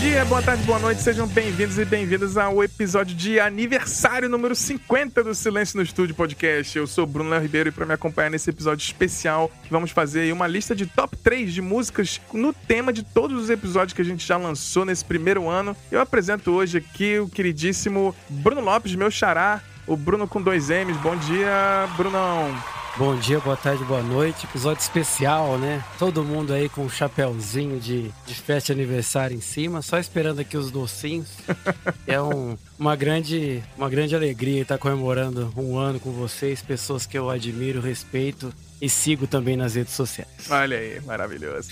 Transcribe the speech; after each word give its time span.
dia, 0.00 0.24
boa 0.24 0.40
tarde, 0.40 0.62
boa 0.62 0.78
noite, 0.78 1.02
sejam 1.02 1.26
bem-vindos 1.26 1.78
e 1.78 1.84
bem-vindas 1.84 2.38
ao 2.38 2.64
episódio 2.64 3.14
de 3.14 3.38
aniversário 3.38 4.30
número 4.30 4.54
50 4.54 5.22
do 5.22 5.34
Silêncio 5.34 5.76
no 5.76 5.82
Estúdio 5.82 6.14
Podcast. 6.14 6.78
Eu 6.78 6.86
sou 6.86 7.06
Bruno 7.06 7.28
Léo 7.28 7.42
Ribeiro 7.42 7.68
e 7.68 7.72
para 7.72 7.84
me 7.84 7.92
acompanhar 7.92 8.30
nesse 8.30 8.48
episódio 8.48 8.82
especial, 8.82 9.50
vamos 9.70 9.90
fazer 9.90 10.32
uma 10.32 10.46
lista 10.46 10.74
de 10.74 10.86
top 10.86 11.18
3 11.18 11.52
de 11.52 11.60
músicas 11.60 12.18
no 12.32 12.54
tema 12.54 12.94
de 12.94 13.02
todos 13.02 13.42
os 13.42 13.50
episódios 13.50 13.92
que 13.92 14.00
a 14.00 14.04
gente 14.04 14.26
já 14.26 14.38
lançou 14.38 14.86
nesse 14.86 15.04
primeiro 15.04 15.50
ano. 15.50 15.76
Eu 15.92 16.00
apresento 16.00 16.50
hoje 16.50 16.78
aqui 16.78 17.18
o 17.18 17.28
queridíssimo 17.28 18.14
Bruno 18.30 18.62
Lopes, 18.62 18.94
meu 18.94 19.10
xará, 19.10 19.60
o 19.86 19.98
Bruno 19.98 20.26
com 20.26 20.40
dois 20.40 20.70
M's. 20.70 20.96
Bom 20.96 21.14
dia, 21.16 21.86
Brunão. 21.98 22.79
Bom 23.00 23.16
dia, 23.16 23.40
boa 23.40 23.56
tarde, 23.56 23.82
boa 23.82 24.02
noite. 24.02 24.44
Episódio 24.44 24.82
especial, 24.82 25.56
né? 25.56 25.82
Todo 25.98 26.22
mundo 26.22 26.52
aí 26.52 26.68
com 26.68 26.82
um 26.82 26.88
chapéuzinho 26.90 27.80
de, 27.80 28.10
de 28.26 28.34
festa 28.34 28.74
de 28.74 28.78
aniversário 28.78 29.34
em 29.34 29.40
cima, 29.40 29.80
só 29.80 29.98
esperando 29.98 30.40
aqui 30.40 30.54
os 30.54 30.70
docinhos. 30.70 31.28
é 32.06 32.20
um, 32.20 32.58
uma, 32.78 32.94
grande, 32.94 33.62
uma 33.74 33.88
grande 33.88 34.14
alegria 34.14 34.60
estar 34.60 34.76
comemorando 34.76 35.50
um 35.56 35.78
ano 35.78 35.98
com 35.98 36.12
vocês, 36.12 36.60
pessoas 36.60 37.06
que 37.06 37.16
eu 37.16 37.30
admiro, 37.30 37.80
respeito 37.80 38.52
e 38.80 38.88
sigo 38.88 39.26
também 39.26 39.56
nas 39.56 39.74
redes 39.74 39.92
sociais. 39.92 40.28
Olha 40.48 40.78
aí, 40.78 41.00
maravilhoso. 41.02 41.70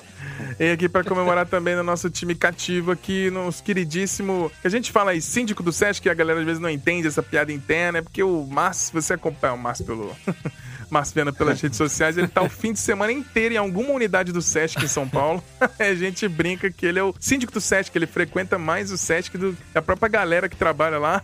e 0.60 0.70
aqui 0.70 0.88
para 0.88 1.02
comemorar 1.02 1.46
também 1.46 1.74
no 1.74 1.82
nosso 1.82 2.10
time 2.10 2.34
cativo 2.34 2.90
aqui, 2.90 3.30
nos 3.30 3.60
queridíssimo. 3.60 4.52
A 4.62 4.68
gente 4.68 4.92
fala 4.92 5.12
aí, 5.12 5.22
síndico 5.22 5.62
do 5.62 5.72
SESC, 5.72 6.02
que 6.02 6.10
a 6.10 6.14
galera 6.14 6.40
às 6.40 6.46
vezes 6.46 6.60
não 6.60 6.68
entende 6.68 7.08
essa 7.08 7.22
piada 7.22 7.52
interna, 7.52 7.98
é 7.98 8.02
porque 8.02 8.22
o 8.22 8.46
Márcio, 8.46 9.00
você 9.00 9.14
acompanha 9.14 9.54
o 9.54 9.58
Márcio 9.58 9.86
pelo. 9.86 10.14
Márcio 10.90 11.14
Viana 11.14 11.32
pelas 11.32 11.60
redes 11.60 11.76
sociais, 11.76 12.16
ele 12.16 12.28
tá 12.28 12.42
o 12.42 12.48
fim 12.48 12.72
de 12.72 12.78
semana 12.78 13.10
inteiro 13.10 13.54
em 13.54 13.56
alguma 13.56 13.90
unidade 13.90 14.32
do 14.32 14.42
Sesc 14.42 14.84
em 14.84 14.86
São 14.86 15.08
Paulo. 15.08 15.42
a 15.78 15.94
gente 15.94 16.28
brinca 16.28 16.70
que 16.70 16.86
ele 16.86 16.98
é 16.98 17.02
o 17.02 17.14
síndico 17.18 17.52
do 17.52 17.60
Sesc, 17.60 17.96
ele 17.96 18.06
frequenta 18.06 18.58
mais 18.58 18.92
o 18.92 18.98
Sesc 18.98 19.36
do 19.36 19.56
a 19.74 19.82
própria 19.82 20.08
galera 20.08 20.48
que 20.48 20.56
trabalha 20.56 20.98
lá. 20.98 21.22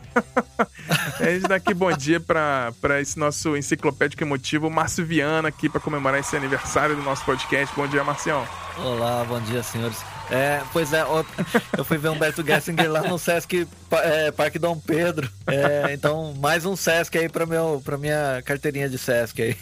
a 1.20 1.24
gente 1.24 1.46
dá 1.46 1.56
aqui 1.56 1.74
bom 1.74 1.92
dia 1.92 2.18
para 2.18 3.00
esse 3.00 3.18
nosso 3.18 3.56
enciclopédico 3.56 4.24
emotivo, 4.24 4.70
Márcio 4.70 5.04
Viana, 5.10 5.48
aqui 5.48 5.68
para 5.68 5.80
comemorar 5.80 6.20
esse 6.20 6.36
aniversário 6.36 6.94
do 6.94 7.02
nosso 7.02 7.24
podcast. 7.24 7.74
Bom 7.74 7.84
dia, 7.88 8.04
Marcião. 8.04 8.46
Olá, 8.78 9.24
bom 9.24 9.40
dia, 9.40 9.60
senhores. 9.60 9.98
É, 10.30 10.62
pois 10.72 10.92
é, 10.92 11.00
eu 11.76 11.84
fui 11.84 11.98
ver 11.98 12.10
Humberto 12.10 12.46
Gessinger 12.46 12.88
lá 12.88 13.02
no 13.02 13.18
Sesc 13.18 13.66
é, 13.90 14.30
Parque 14.30 14.56
Dom 14.56 14.78
Pedro. 14.78 15.28
É, 15.48 15.92
então, 15.92 16.32
mais 16.38 16.64
um 16.64 16.76
Sesc 16.76 17.18
aí 17.18 17.28
para 17.28 17.98
minha 17.98 18.40
carteirinha 18.44 18.88
de 18.88 18.98
Sesc 18.98 19.42
aí. 19.42 19.56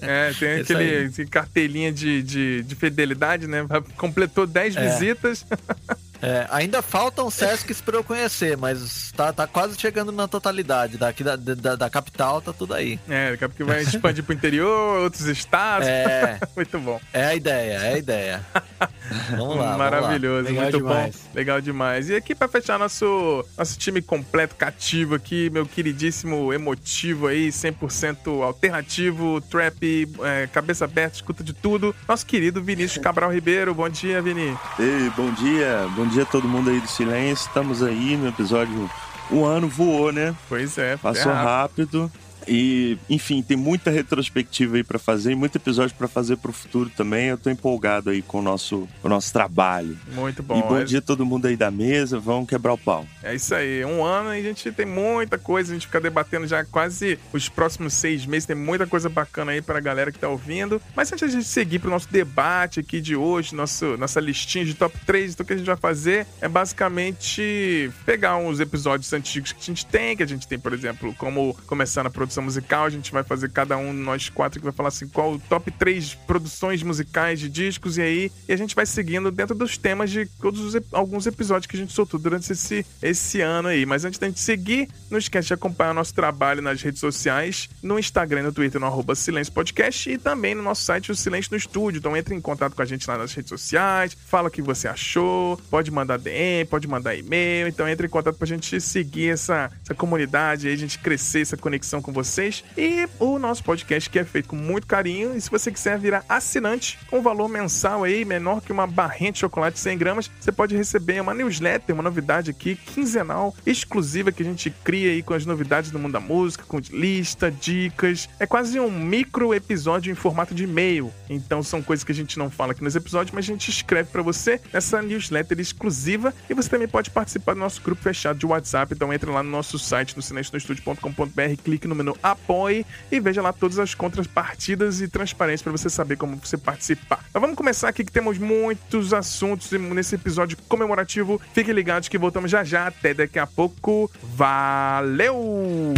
É, 0.00 0.32
tem 0.32 0.60
aquele 0.64 1.26
carteirinha 1.26 1.92
de, 1.92 2.22
de, 2.22 2.62
de, 2.62 2.74
fidelidade, 2.74 3.46
né? 3.46 3.66
Completou 3.98 4.46
10 4.46 4.76
é. 4.76 4.88
visitas. 4.88 5.44
É, 6.22 6.46
ainda 6.50 6.82
faltam 6.82 7.30
Sescs 7.30 7.80
para 7.80 7.96
eu 7.96 8.04
conhecer, 8.04 8.56
mas 8.56 9.12
tá, 9.16 9.32
tá 9.32 9.46
quase 9.46 9.78
chegando 9.78 10.12
na 10.12 10.26
totalidade. 10.26 10.96
Daqui 10.96 11.22
da, 11.22 11.36
da, 11.36 11.76
da 11.76 11.90
capital 11.90 12.40
tá 12.40 12.52
tudo 12.52 12.74
aí. 12.74 12.98
É, 13.08 13.32
daqui 13.32 13.44
a 13.44 13.48
pouco 13.48 13.64
vai 13.64 13.82
expandir 13.82 14.24
pro 14.24 14.34
interior, 14.34 15.00
outros 15.00 15.26
estados. 15.26 15.86
É. 15.86 16.38
muito 16.56 16.78
bom. 16.78 17.00
É 17.12 17.26
a 17.26 17.34
ideia, 17.34 17.72
é 17.74 17.94
a 17.94 17.98
ideia. 17.98 18.44
Vamos 19.30 19.56
lá. 19.56 19.76
Maravilhoso, 19.76 20.44
vamos 20.44 20.56
lá. 20.56 20.62
muito 20.62 20.78
demais. 20.78 21.16
bom. 21.16 21.30
Legal 21.34 21.60
demais. 21.60 22.10
E 22.10 22.16
aqui 22.16 22.34
para 22.34 22.48
fechar 22.48 22.78
nosso, 22.78 23.44
nosso 23.56 23.78
time 23.78 24.02
completo, 24.02 24.54
cativo 24.56 25.14
aqui, 25.14 25.48
meu 25.50 25.64
queridíssimo 25.64 26.52
emotivo 26.52 27.28
aí, 27.28 27.48
100% 27.48 28.42
alternativo, 28.42 29.40
trap, 29.42 30.08
é, 30.22 30.48
cabeça 30.48 30.84
aberta, 30.84 31.16
escuta 31.16 31.44
de 31.44 31.52
tudo. 31.52 31.94
Nosso 32.08 32.26
querido 32.26 32.62
Vinícius 32.62 33.02
Cabral 33.02 33.32
Ribeiro. 33.32 33.74
Bom 33.74 33.88
dia, 33.88 34.20
Vini. 34.20 34.56
Ei, 34.78 35.10
bom 35.16 35.30
dia. 35.32 35.86
Bom 35.94 36.05
dia 36.08 36.22
a 36.22 36.26
todo 36.26 36.48
mundo 36.48 36.70
aí 36.70 36.80
do 36.80 36.88
Silêncio. 36.88 37.46
Estamos 37.46 37.82
aí 37.82 38.16
no 38.16 38.28
episódio. 38.28 38.90
Um 39.30 39.44
ano 39.44 39.68
voou, 39.68 40.12
né? 40.12 40.34
Pois 40.48 40.78
é. 40.78 40.96
Passou 40.96 41.32
rápido. 41.32 42.02
rápido. 42.02 42.12
E, 42.46 42.96
enfim, 43.10 43.42
tem 43.42 43.56
muita 43.56 43.90
retrospectiva 43.90 44.76
aí 44.76 44.84
para 44.84 44.98
fazer 44.98 45.32
e 45.32 45.34
muito 45.34 45.56
episódio 45.56 45.96
para 45.96 46.08
fazer 46.08 46.36
pro 46.36 46.52
futuro 46.52 46.90
também. 46.90 47.26
Eu 47.28 47.38
tô 47.38 47.50
empolgado 47.50 48.10
aí 48.10 48.22
com 48.22 48.38
o 48.38 48.42
nosso, 48.42 48.88
o 49.02 49.08
nosso 49.08 49.32
trabalho. 49.32 49.98
Muito 50.12 50.42
bom. 50.42 50.58
E 50.58 50.62
bom 50.62 50.78
é... 50.78 50.84
dia 50.84 50.98
a 51.00 51.02
todo 51.02 51.26
mundo 51.26 51.46
aí 51.46 51.56
da 51.56 51.70
mesa. 51.70 52.18
Vamos 52.18 52.48
quebrar 52.48 52.72
o 52.72 52.78
pau. 52.78 53.06
É 53.22 53.34
isso 53.34 53.54
aí. 53.54 53.84
Um 53.84 54.04
ano 54.04 54.34
e 54.34 54.38
a 54.38 54.42
gente 54.42 54.70
tem 54.72 54.86
muita 54.86 55.38
coisa. 55.38 55.72
A 55.72 55.74
gente 55.74 55.86
fica 55.86 56.00
debatendo 56.00 56.46
já 56.46 56.64
quase 56.64 57.18
os 57.32 57.48
próximos 57.48 57.94
seis 57.94 58.24
meses. 58.24 58.46
Tem 58.46 58.56
muita 58.56 58.86
coisa 58.86 59.08
bacana 59.08 59.52
aí 59.52 59.60
pra 59.60 59.80
galera 59.80 60.12
que 60.12 60.18
tá 60.18 60.28
ouvindo. 60.28 60.80
Mas 60.94 61.12
antes 61.12 61.28
de 61.30 61.36
a 61.36 61.40
gente 61.40 61.48
seguir 61.48 61.80
pro 61.80 61.90
nosso 61.90 62.08
debate 62.10 62.80
aqui 62.80 63.00
de 63.00 63.16
hoje, 63.16 63.54
nosso, 63.54 63.96
nossa 63.96 64.20
listinha 64.20 64.64
de 64.64 64.74
top 64.74 64.96
3, 65.04 65.32
então 65.32 65.44
o 65.44 65.46
que 65.46 65.52
a 65.52 65.56
gente 65.56 65.66
vai 65.66 65.76
fazer 65.76 66.26
é 66.40 66.48
basicamente 66.48 67.90
pegar 68.04 68.36
uns 68.36 68.60
episódios 68.60 69.12
antigos 69.12 69.52
que 69.52 69.60
a 69.60 69.64
gente 69.64 69.86
tem, 69.86 70.16
que 70.16 70.22
a 70.22 70.26
gente 70.26 70.46
tem, 70.46 70.58
por 70.58 70.72
exemplo, 70.72 71.14
como 71.18 71.54
começar 71.66 72.02
na 72.02 72.10
produção 72.10 72.35
produção 72.36 72.42
musical. 72.42 72.84
A 72.84 72.90
gente 72.90 73.12
vai 73.12 73.22
fazer 73.22 73.50
cada 73.50 73.76
um, 73.76 73.92
nós 73.92 74.28
quatro, 74.28 74.60
que 74.60 74.64
vai 74.64 74.72
falar 74.72 74.88
assim, 74.88 75.08
qual 75.08 75.32
o 75.32 75.38
top 75.38 75.70
3 75.70 76.14
produções 76.26 76.82
musicais 76.82 77.40
de 77.40 77.48
discos, 77.48 77.98
e 77.98 78.02
aí 78.02 78.32
e 78.48 78.52
a 78.52 78.56
gente 78.56 78.74
vai 78.74 78.84
seguindo 78.84 79.30
dentro 79.30 79.54
dos 79.54 79.78
temas 79.78 80.10
de 80.10 80.26
todos 80.26 80.60
os, 80.60 80.82
alguns 80.92 81.26
episódios 81.26 81.66
que 81.66 81.76
a 81.76 81.78
gente 81.78 81.92
soltou 81.92 82.18
durante 82.20 82.52
esse, 82.52 82.84
esse 83.02 83.40
ano 83.40 83.68
aí. 83.68 83.86
Mas 83.86 84.04
antes 84.04 84.18
da 84.18 84.26
gente 84.26 84.40
seguir, 84.40 84.88
não 85.10 85.18
esquece 85.18 85.48
de 85.48 85.54
acompanhar 85.54 85.94
nosso 85.94 86.14
trabalho 86.14 86.60
nas 86.60 86.82
redes 86.82 87.00
sociais, 87.00 87.68
no 87.82 87.98
Instagram 87.98 88.42
no 88.42 88.52
Twitter, 88.52 88.80
no 88.80 88.86
arroba 88.86 89.14
Silêncio 89.14 89.52
Podcast, 89.52 90.10
e 90.10 90.18
também 90.18 90.54
no 90.54 90.62
nosso 90.62 90.84
site, 90.84 91.10
o 91.10 91.16
Silêncio 91.16 91.50
no 91.52 91.56
Estúdio. 91.56 91.98
Então 91.98 92.16
entre 92.16 92.34
em 92.34 92.40
contato 92.40 92.74
com 92.74 92.82
a 92.82 92.86
gente 92.86 93.08
lá 93.08 93.16
nas 93.16 93.32
redes 93.32 93.48
sociais, 93.48 94.16
fala 94.26 94.48
o 94.48 94.50
que 94.50 94.60
você 94.60 94.88
achou, 94.88 95.56
pode 95.70 95.90
mandar 95.90 96.18
DM, 96.18 96.66
pode 96.66 96.86
mandar 96.86 97.14
e-mail. 97.14 97.68
Então 97.68 97.88
entre 97.88 98.06
em 98.06 98.10
contato 98.10 98.36
pra 98.36 98.46
gente 98.46 98.80
seguir 98.80 99.30
essa, 99.30 99.70
essa 99.82 99.94
comunidade 99.94 100.68
aí, 100.68 100.74
a 100.74 100.78
gente 100.78 100.98
crescer 100.98 101.40
essa 101.40 101.56
conexão 101.56 102.02
com 102.02 102.12
você 102.12 102.25
vocês. 102.26 102.64
E 102.76 103.08
o 103.18 103.38
nosso 103.38 103.62
podcast 103.62 104.10
que 104.10 104.18
é 104.18 104.24
feito 104.24 104.48
com 104.48 104.56
muito 104.56 104.86
carinho. 104.86 105.36
E 105.36 105.40
se 105.40 105.50
você 105.50 105.70
quiser 105.70 105.98
virar 105.98 106.24
assinante 106.28 106.98
com 107.08 107.22
valor 107.22 107.48
mensal 107.48 108.04
aí, 108.04 108.24
menor 108.24 108.60
que 108.60 108.72
uma 108.72 108.86
barrinha 108.86 109.32
de 109.32 109.38
chocolate 109.38 109.78
100 109.78 109.98
gramas, 109.98 110.30
você 110.40 110.52
pode 110.52 110.76
receber 110.76 111.20
uma 111.20 111.32
newsletter, 111.32 111.94
uma 111.94 112.02
novidade 112.02 112.50
aqui, 112.50 112.76
quinzenal, 112.76 113.54
exclusiva 113.64 114.32
que 114.32 114.42
a 114.42 114.46
gente 114.46 114.70
cria 114.70 115.10
aí 115.10 115.22
com 115.22 115.34
as 115.34 115.46
novidades 115.46 115.90
do 115.90 115.98
mundo 115.98 116.12
da 116.12 116.20
música, 116.20 116.64
com 116.66 116.78
lista, 116.90 117.50
dicas. 117.50 118.28
É 118.38 118.46
quase 118.46 118.78
um 118.80 118.90
micro 118.90 119.54
episódio 119.54 120.10
em 120.10 120.14
formato 120.14 120.54
de 120.54 120.64
e-mail. 120.64 121.12
Então 121.30 121.62
são 121.62 121.82
coisas 121.82 122.04
que 122.04 122.12
a 122.12 122.14
gente 122.14 122.38
não 122.38 122.50
fala 122.50 122.72
aqui 122.72 122.82
nos 122.82 122.96
episódios, 122.96 123.34
mas 123.34 123.44
a 123.44 123.48
gente 123.48 123.70
escreve 123.70 124.10
para 124.10 124.22
você 124.22 124.60
nessa 124.72 125.00
newsletter 125.00 125.60
exclusiva. 125.60 126.34
E 126.50 126.54
você 126.54 126.68
também 126.68 126.88
pode 126.88 127.10
participar 127.10 127.54
do 127.54 127.60
nosso 127.60 127.80
grupo 127.80 128.02
fechado 128.02 128.38
de 128.38 128.46
WhatsApp. 128.46 128.92
Então 128.94 129.12
entre 129.12 129.30
lá 129.30 129.42
no 129.42 129.50
nosso 129.50 129.78
site, 129.78 130.16
no 130.16 130.22
silencionostudio.com.br, 130.22 131.62
clique 131.62 131.86
no 131.86 131.94
menu 131.94 132.15
apoie 132.22 132.84
e 133.10 133.20
veja 133.20 133.42
lá 133.42 133.52
todas 133.52 133.78
as 133.78 133.94
contrapartidas 133.94 135.00
e 135.00 135.08
transparência 135.08 135.64
para 135.64 135.72
você 135.72 135.88
saber 135.88 136.16
como 136.16 136.36
você 136.36 136.56
participar. 136.56 137.24
Mas 137.32 137.40
vamos 137.40 137.56
começar 137.56 137.88
aqui 137.88 138.04
que 138.04 138.12
temos 138.12 138.38
muitos 138.38 139.12
assuntos 139.12 139.70
nesse 139.72 140.14
episódio 140.14 140.56
comemorativo. 140.68 141.40
Fiquem 141.52 141.74
ligados 141.74 142.08
que 142.08 142.18
voltamos 142.18 142.50
já 142.50 142.64
já. 142.64 142.86
Até 142.86 143.14
daqui 143.14 143.38
a 143.38 143.46
pouco. 143.46 144.10
Valeu! 144.22 145.94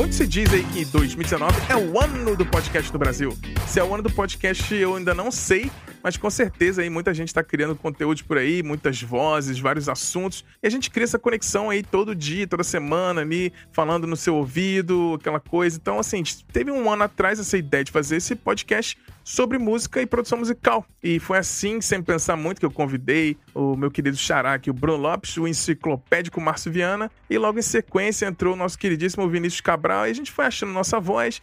Muito 0.00 0.14
se 0.14 0.26
diz 0.26 0.50
aí 0.50 0.64
que 0.64 0.84
2019 0.86 1.54
é 1.68 1.76
o 1.76 2.00
ano 2.00 2.34
do 2.34 2.46
podcast 2.46 2.90
do 2.90 2.98
Brasil. 2.98 3.36
Se 3.68 3.78
é 3.78 3.84
o 3.84 3.92
ano 3.92 4.02
do 4.02 4.10
podcast, 4.10 4.74
eu 4.74 4.96
ainda 4.96 5.12
não 5.12 5.30
sei, 5.30 5.70
mas 6.02 6.16
com 6.16 6.30
certeza 6.30 6.82
aí 6.82 6.90
muita 6.90 7.12
gente 7.12 7.28
está 7.28 7.42
criando 7.42 7.74
conteúdo 7.76 8.24
por 8.24 8.38
aí, 8.38 8.62
muitas 8.62 9.02
vozes, 9.02 9.58
vários 9.58 9.88
assuntos, 9.88 10.44
e 10.62 10.66
a 10.66 10.70
gente 10.70 10.90
cria 10.90 11.04
essa 11.04 11.18
conexão 11.18 11.70
aí 11.70 11.82
todo 11.82 12.14
dia, 12.14 12.46
toda 12.46 12.62
semana 12.62 13.20
ali, 13.20 13.52
falando 13.72 14.06
no 14.06 14.16
seu 14.16 14.34
ouvido, 14.36 15.16
aquela 15.20 15.40
coisa. 15.40 15.78
Então, 15.80 15.98
assim, 15.98 16.22
teve 16.52 16.70
um 16.70 16.90
ano 16.90 17.04
atrás 17.04 17.38
essa 17.38 17.56
ideia 17.56 17.84
de 17.84 17.92
fazer 17.92 18.16
esse 18.16 18.34
podcast 18.34 18.98
sobre 19.22 19.58
música 19.58 20.00
e 20.02 20.06
produção 20.06 20.38
musical. 20.38 20.84
E 21.02 21.20
foi 21.20 21.38
assim, 21.38 21.80
sem 21.80 22.02
pensar 22.02 22.36
muito, 22.36 22.58
que 22.58 22.66
eu 22.66 22.70
convidei 22.70 23.36
o 23.54 23.76
meu 23.76 23.90
querido 23.90 24.16
xará 24.16 24.54
aqui, 24.54 24.70
o 24.70 24.74
Bruno 24.74 24.98
Lopes, 24.98 25.36
o 25.36 25.46
enciclopédico 25.46 26.40
Márcio 26.40 26.72
Viana, 26.72 27.10
e 27.28 27.38
logo 27.38 27.58
em 27.58 27.62
sequência 27.62 28.26
entrou 28.26 28.54
o 28.54 28.56
nosso 28.56 28.78
queridíssimo 28.78 29.28
Vinícius 29.28 29.60
Cabral, 29.60 30.06
e 30.06 30.10
a 30.10 30.14
gente 30.14 30.32
foi 30.32 30.46
achando 30.46 30.72
nossa 30.72 30.98
voz. 30.98 31.40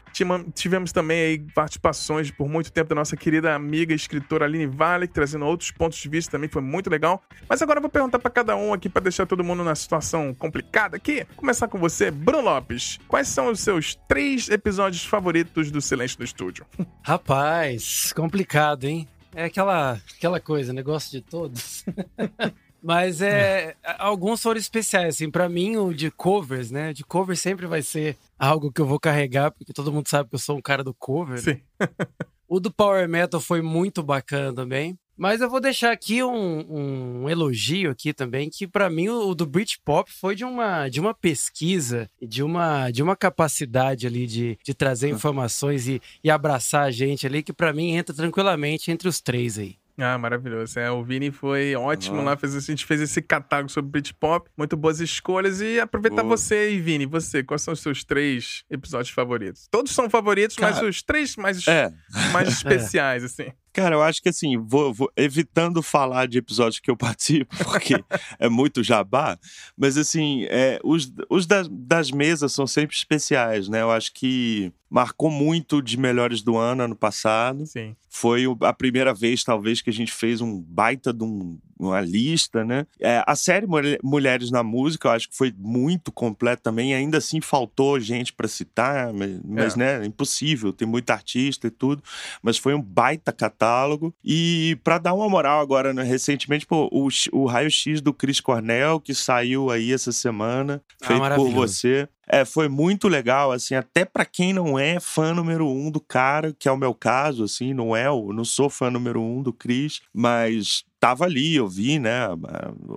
Tivemos 0.53 0.91
também 0.91 1.21
aí 1.21 1.39
participações 1.53 2.29
por 2.31 2.49
muito 2.49 2.71
tempo 2.71 2.89
da 2.89 2.95
nossa 2.95 3.15
querida 3.15 3.55
amiga 3.55 3.93
escritora 3.93 4.46
Aline 4.47 4.65
Vale, 4.65 5.07
trazendo 5.07 5.45
outros 5.45 5.71
pontos 5.71 5.97
de 5.97 6.09
vista 6.09 6.31
também, 6.31 6.49
foi 6.49 6.61
muito 6.61 6.89
legal. 6.89 7.21
Mas 7.47 7.61
agora 7.61 7.77
eu 7.77 7.81
vou 7.81 7.91
perguntar 7.91 8.19
para 8.19 8.31
cada 8.31 8.55
um 8.55 8.73
aqui, 8.73 8.89
para 8.89 9.03
deixar 9.03 9.25
todo 9.25 9.43
mundo 9.43 9.63
na 9.63 9.75
situação 9.75 10.33
complicada 10.33 10.97
aqui. 10.97 11.25
Começar 11.35 11.67
com 11.67 11.77
você, 11.77 12.09
Bruno 12.09 12.41
Lopes. 12.41 12.99
Quais 13.07 13.27
são 13.27 13.51
os 13.51 13.59
seus 13.59 13.95
três 14.07 14.49
episódios 14.49 15.05
favoritos 15.05 15.71
do 15.71 15.81
Silêncio 15.81 16.17
do 16.17 16.23
Estúdio? 16.23 16.65
Rapaz, 17.03 18.11
complicado, 18.13 18.85
hein? 18.85 19.07
É 19.35 19.45
aquela, 19.45 20.01
aquela 20.17 20.39
coisa, 20.39 20.73
negócio 20.73 21.11
de 21.11 21.21
todos. 21.21 21.85
Mas 22.81 23.21
é, 23.21 23.75
alguns 23.97 24.41
foram 24.41 24.59
especiais, 24.59 25.15
assim, 25.15 25.29
para 25.29 25.49
mim 25.49 25.77
o 25.77 25.93
de 25.93 26.09
covers, 26.11 26.71
né? 26.71 26.93
De 26.93 27.03
cover 27.03 27.35
sempre 27.35 27.65
vai 27.65 27.81
ser 27.81 28.17
algo 28.37 28.71
que 28.71 28.79
eu 28.79 28.85
vou 28.85 28.99
carregar, 28.99 29.51
porque 29.51 29.73
todo 29.73 29.91
mundo 29.91 30.07
sabe 30.07 30.29
que 30.29 30.35
eu 30.35 30.39
sou 30.39 30.57
um 30.57 30.61
cara 30.61 30.83
do 30.83 30.93
cover. 30.93 31.39
Sim. 31.39 31.59
o 32.47 32.59
do 32.59 32.71
Power 32.71 33.07
Metal 33.07 33.39
foi 33.41 33.61
muito 33.61 34.01
bacana 34.01 34.53
também. 34.53 34.97
Mas 35.17 35.41
eu 35.41 35.49
vou 35.49 35.59
deixar 35.59 35.91
aqui 35.91 36.23
um, 36.23 37.23
um 37.23 37.29
elogio 37.29 37.89
aqui 37.89 38.13
também, 38.13 38.51
que 38.51 38.67
para 38.67 38.87
mim 38.87 39.09
o, 39.09 39.29
o, 39.29 39.35
do 39.35 39.47
Britpop 39.47 40.11
foi 40.11 40.35
de 40.35 40.45
uma, 40.45 40.87
de 40.89 40.99
uma 40.99 41.11
pesquisa, 41.11 42.07
de 42.21 42.43
uma, 42.43 42.91
de 42.91 43.01
uma 43.01 43.15
capacidade 43.15 44.05
ali 44.05 44.27
de, 44.27 44.59
de 44.63 44.75
trazer 44.75 45.09
informações 45.09 45.87
e, 45.87 45.99
e 46.23 46.29
abraçar 46.29 46.83
a 46.83 46.91
gente 46.91 47.25
ali, 47.25 47.41
que 47.41 47.51
para 47.51 47.73
mim 47.73 47.95
entra 47.95 48.15
tranquilamente 48.15 48.91
entre 48.91 49.07
os 49.07 49.19
três 49.19 49.57
aí. 49.57 49.75
Ah, 49.99 50.17
maravilhoso. 50.17 50.79
É, 50.79 50.91
o 50.91 51.03
Vini 51.03 51.31
foi 51.31 51.75
ótimo 51.75 52.17
uhum. 52.17 52.23
lá, 52.23 52.37
fez, 52.37 52.55
a 52.55 52.59
gente 52.59 52.85
fez 52.85 53.01
esse 53.01 53.19
catálogo 53.19 53.69
sobre 53.69 53.89
Britpop, 53.89 54.47
muito 54.55 54.77
boas 54.77 54.99
escolhas. 54.99 55.59
E 55.59 55.79
aproveitar 55.79 56.21
Boa. 56.21 56.37
você 56.37 56.55
aí, 56.55 56.79
Vini, 56.79 57.07
você, 57.07 57.43
quais 57.43 57.63
são 57.63 57.73
os 57.73 57.79
seus 57.79 58.03
três 58.03 58.63
episódios 58.69 59.09
favoritos? 59.09 59.67
Todos 59.71 59.91
são 59.91 60.07
favoritos, 60.07 60.55
Cara, 60.55 60.75
mas 60.75 60.83
os 60.83 61.01
três 61.01 61.35
mais, 61.35 61.67
é. 61.67 61.91
mais 62.31 62.47
especiais, 62.53 63.23
assim. 63.23 63.51
Cara, 63.73 63.95
eu 63.95 64.01
acho 64.01 64.21
que 64.21 64.29
assim, 64.29 64.57
vou, 64.57 64.93
vou, 64.93 65.11
evitando 65.15 65.81
falar 65.83 66.27
de 66.27 66.37
episódios 66.37 66.79
que 66.79 66.89
eu 66.89 66.97
participo, 66.97 67.55
porque 67.63 68.03
é 68.39 68.49
muito 68.49 68.83
jabá, 68.83 69.37
mas 69.77 69.97
assim, 69.97 70.45
é, 70.49 70.79
os, 70.83 71.11
os 71.29 71.45
das, 71.45 71.67
das 71.69 72.11
mesas 72.11 72.53
são 72.53 72.65
sempre 72.65 72.95
especiais, 72.95 73.69
né? 73.69 73.81
Eu 73.81 73.91
acho 73.91 74.13
que 74.13 74.71
marcou 74.89 75.29
muito 75.29 75.81
de 75.81 75.97
melhores 75.97 76.41
do 76.41 76.57
ano, 76.57 76.83
ano 76.83 76.95
passado. 76.95 77.65
Sim. 77.65 77.95
Foi 78.09 78.45
a 78.61 78.73
primeira 78.73 79.13
vez, 79.13 79.43
talvez, 79.43 79.81
que 79.81 79.89
a 79.89 79.93
gente 79.93 80.11
fez 80.11 80.41
um 80.41 80.59
baita 80.61 81.13
de 81.13 81.23
um, 81.23 81.59
uma 81.79 82.01
lista, 82.01 82.63
né? 82.63 82.85
É, 82.99 83.23
a 83.25 83.35
série 83.35 83.67
Mulheres 84.03 84.51
na 84.51 84.63
Música, 84.63 85.07
eu 85.07 85.11
acho 85.11 85.29
que 85.29 85.37
foi 85.37 85.53
muito 85.57 86.11
completa 86.11 86.63
também. 86.63 86.93
Ainda 86.93 87.17
assim, 87.17 87.41
faltou 87.41 87.99
gente 87.99 88.33
para 88.33 88.47
citar, 88.47 89.13
mas, 89.13 89.39
mas 89.43 89.75
é. 89.75 89.77
né, 89.77 90.05
impossível, 90.05 90.73
tem 90.73 90.87
muita 90.87 91.13
artista 91.13 91.67
e 91.67 91.71
tudo. 91.71 92.03
Mas 92.41 92.57
foi 92.57 92.73
um 92.73 92.81
baita 92.81 93.31
catálogo. 93.31 94.13
E 94.23 94.77
para 94.83 94.97
dar 94.97 95.13
uma 95.13 95.29
moral 95.29 95.61
agora, 95.61 95.93
né, 95.93 96.03
recentemente, 96.03 96.65
pô, 96.65 96.89
o, 96.91 97.07
o 97.31 97.45
Raio 97.45 97.69
X 97.69 98.01
do 98.01 98.13
Chris 98.13 98.39
Cornell, 98.39 98.99
que 98.99 99.13
saiu 99.13 99.69
aí 99.69 99.93
essa 99.93 100.11
semana, 100.11 100.81
ah, 101.01 101.07
feito 101.07 101.35
por 101.35 101.49
você. 101.51 102.07
É, 102.29 102.43
foi 102.43 102.67
muito 102.67 103.07
legal, 103.07 103.53
assim, 103.53 103.73
até 103.73 104.03
para 104.03 104.25
quem 104.25 104.51
não 104.51 104.77
é 104.77 104.99
fã 104.99 105.33
número 105.33 105.65
um 105.65 105.89
do 105.89 106.01
cara, 106.01 106.53
que 106.59 106.67
é 106.67 106.71
o 106.71 106.75
meu 106.77 106.93
caso, 106.93 107.45
assim, 107.45 107.73
não 107.73 107.95
é, 107.95 108.07
eu 108.07 108.33
não 108.33 108.43
sou 108.43 108.69
fã 108.69 108.91
número 108.91 109.21
um 109.21 109.41
do 109.41 109.53
Chris, 109.53 110.01
mas 110.13 110.83
tava 110.99 111.25
ali, 111.25 111.55
eu 111.55 111.67
vi, 111.67 111.99
né, 111.99 112.27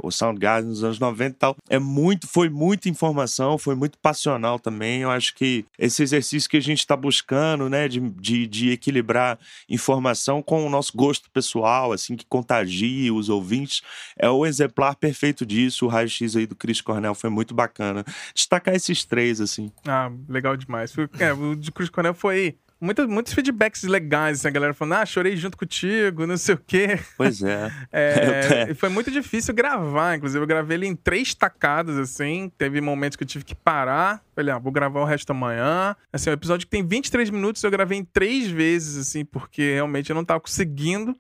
o 0.03 0.11
Soundgarden 0.11 0.71
nos 0.71 0.83
anos 0.83 0.99
90 0.99 1.31
e 1.31 1.39
tal. 1.39 1.57
É 1.69 1.79
muito, 1.79 2.27
foi 2.27 2.49
muita 2.49 2.89
informação, 2.89 3.59
foi 3.59 3.75
muito 3.75 3.99
passional 3.99 4.59
também. 4.59 5.03
Eu 5.03 5.11
acho 5.11 5.35
que 5.35 5.65
esse 5.79 6.03
exercício 6.03 6.49
que 6.49 6.57
a 6.57 6.63
gente 6.63 6.79
está 6.79 6.97
buscando, 6.97 7.69
né, 7.69 7.89
de, 7.89 8.01
de, 8.01 8.47
de, 8.47 8.71
equilibrar 8.71 9.39
informação 9.69 10.43
com 10.43 10.67
o 10.67 10.71
nosso 10.71 10.97
gosto 10.97 11.31
pessoal, 11.31 11.93
assim, 11.93 12.17
que 12.17 12.27
contagie 12.27 13.11
os 13.11 13.29
ouvintes, 13.29 13.83
é 14.19 14.29
o 14.29 14.47
exemplar 14.47 14.97
perfeito 14.97 15.45
disso. 15.45 15.87
O 15.87 15.89
raio-x 15.89 16.37
aí 16.37 16.47
do 16.47 16.57
Chris 16.57 16.81
Cornell 16.81 17.15
foi 17.15 17.31
muito 17.31 17.55
bacana. 17.55 18.05
Destacar 18.35 18.75
esses 18.75 19.05
três, 19.05 19.41
assim. 19.41 19.71
Ah, 19.87 20.11
legal 20.29 20.57
demais. 20.57 20.95
É, 21.19 21.33
o 21.33 21.55
de 21.55 21.71
Chris 21.71 21.91
Cornell 21.91 22.15
foi 22.15 22.57
muito, 22.81 23.07
muitos 23.09 23.35
feedbacks 23.35 23.83
legais, 23.83 24.39
assim, 24.39 24.49
a 24.49 24.51
galera 24.51 24.73
falando, 24.73 24.95
ah, 24.95 25.07
chorei 25.07 25.37
junto 25.37 25.57
contigo, 25.57 26.27
não 26.27 26.37
sei 26.37 26.55
o 26.55 26.59
quê. 26.59 26.99
Pois 27.17 27.43
é. 27.43 27.71
é 27.93 28.75
foi 28.77 28.89
muito 28.89 29.11
difícil 29.11 29.53
gravar, 29.53 30.17
inclusive 30.17 30.43
eu 30.43 30.47
gravei 30.47 30.77
ele 30.77 30.87
em 30.87 30.97
três 30.97 31.35
tacadas, 31.35 31.99
assim, 31.99 32.51
teve 32.57 32.81
momentos 32.81 33.17
que 33.17 33.25
eu 33.25 33.29
tive 33.29 33.45
que 33.45 33.55
parar, 33.55 34.23
falei, 34.35 34.55
ah, 34.55 34.59
vou 34.59 34.73
gravar 34.73 35.01
o 35.01 35.05
resto 35.05 35.31
amanhã. 35.31 35.95
Assim, 36.13 36.31
o 36.31 36.33
episódio 36.33 36.67
que 36.67 36.71
tem 36.71 36.87
23 36.87 37.29
minutos 37.31 37.63
eu 37.63 37.71
gravei 37.71 37.99
em 37.99 38.05
três 38.05 38.49
vezes, 38.49 38.97
assim, 38.97 39.25
porque 39.25 39.75
realmente 39.75 40.11
eu 40.11 40.17
não 40.17 40.25
tava 40.25 40.41
conseguindo. 40.41 41.15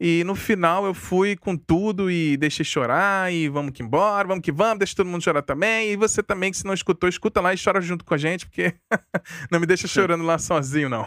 E 0.00 0.24
no 0.24 0.34
final 0.34 0.86
eu 0.86 0.94
fui 0.94 1.36
com 1.36 1.54
tudo 1.54 2.10
e 2.10 2.34
deixei 2.38 2.64
chorar 2.64 3.30
e 3.30 3.50
vamos 3.50 3.72
que 3.72 3.82
embora, 3.82 4.26
vamos 4.26 4.42
que 4.42 4.50
vamos, 4.50 4.78
deixa 4.78 4.96
todo 4.96 5.06
mundo 5.06 5.22
chorar 5.22 5.42
também. 5.42 5.90
E 5.90 5.96
você 5.96 6.22
também, 6.22 6.50
que 6.50 6.56
se 6.56 6.64
não 6.64 6.72
escutou, 6.72 7.06
escuta 7.06 7.38
lá 7.38 7.52
e 7.52 7.62
chora 7.62 7.82
junto 7.82 8.02
com 8.02 8.14
a 8.14 8.18
gente, 8.18 8.46
porque 8.46 8.72
não 9.52 9.60
me 9.60 9.66
deixa 9.66 9.86
chorando 9.86 10.24
lá 10.24 10.38
sozinho, 10.38 10.88
não. 10.88 11.06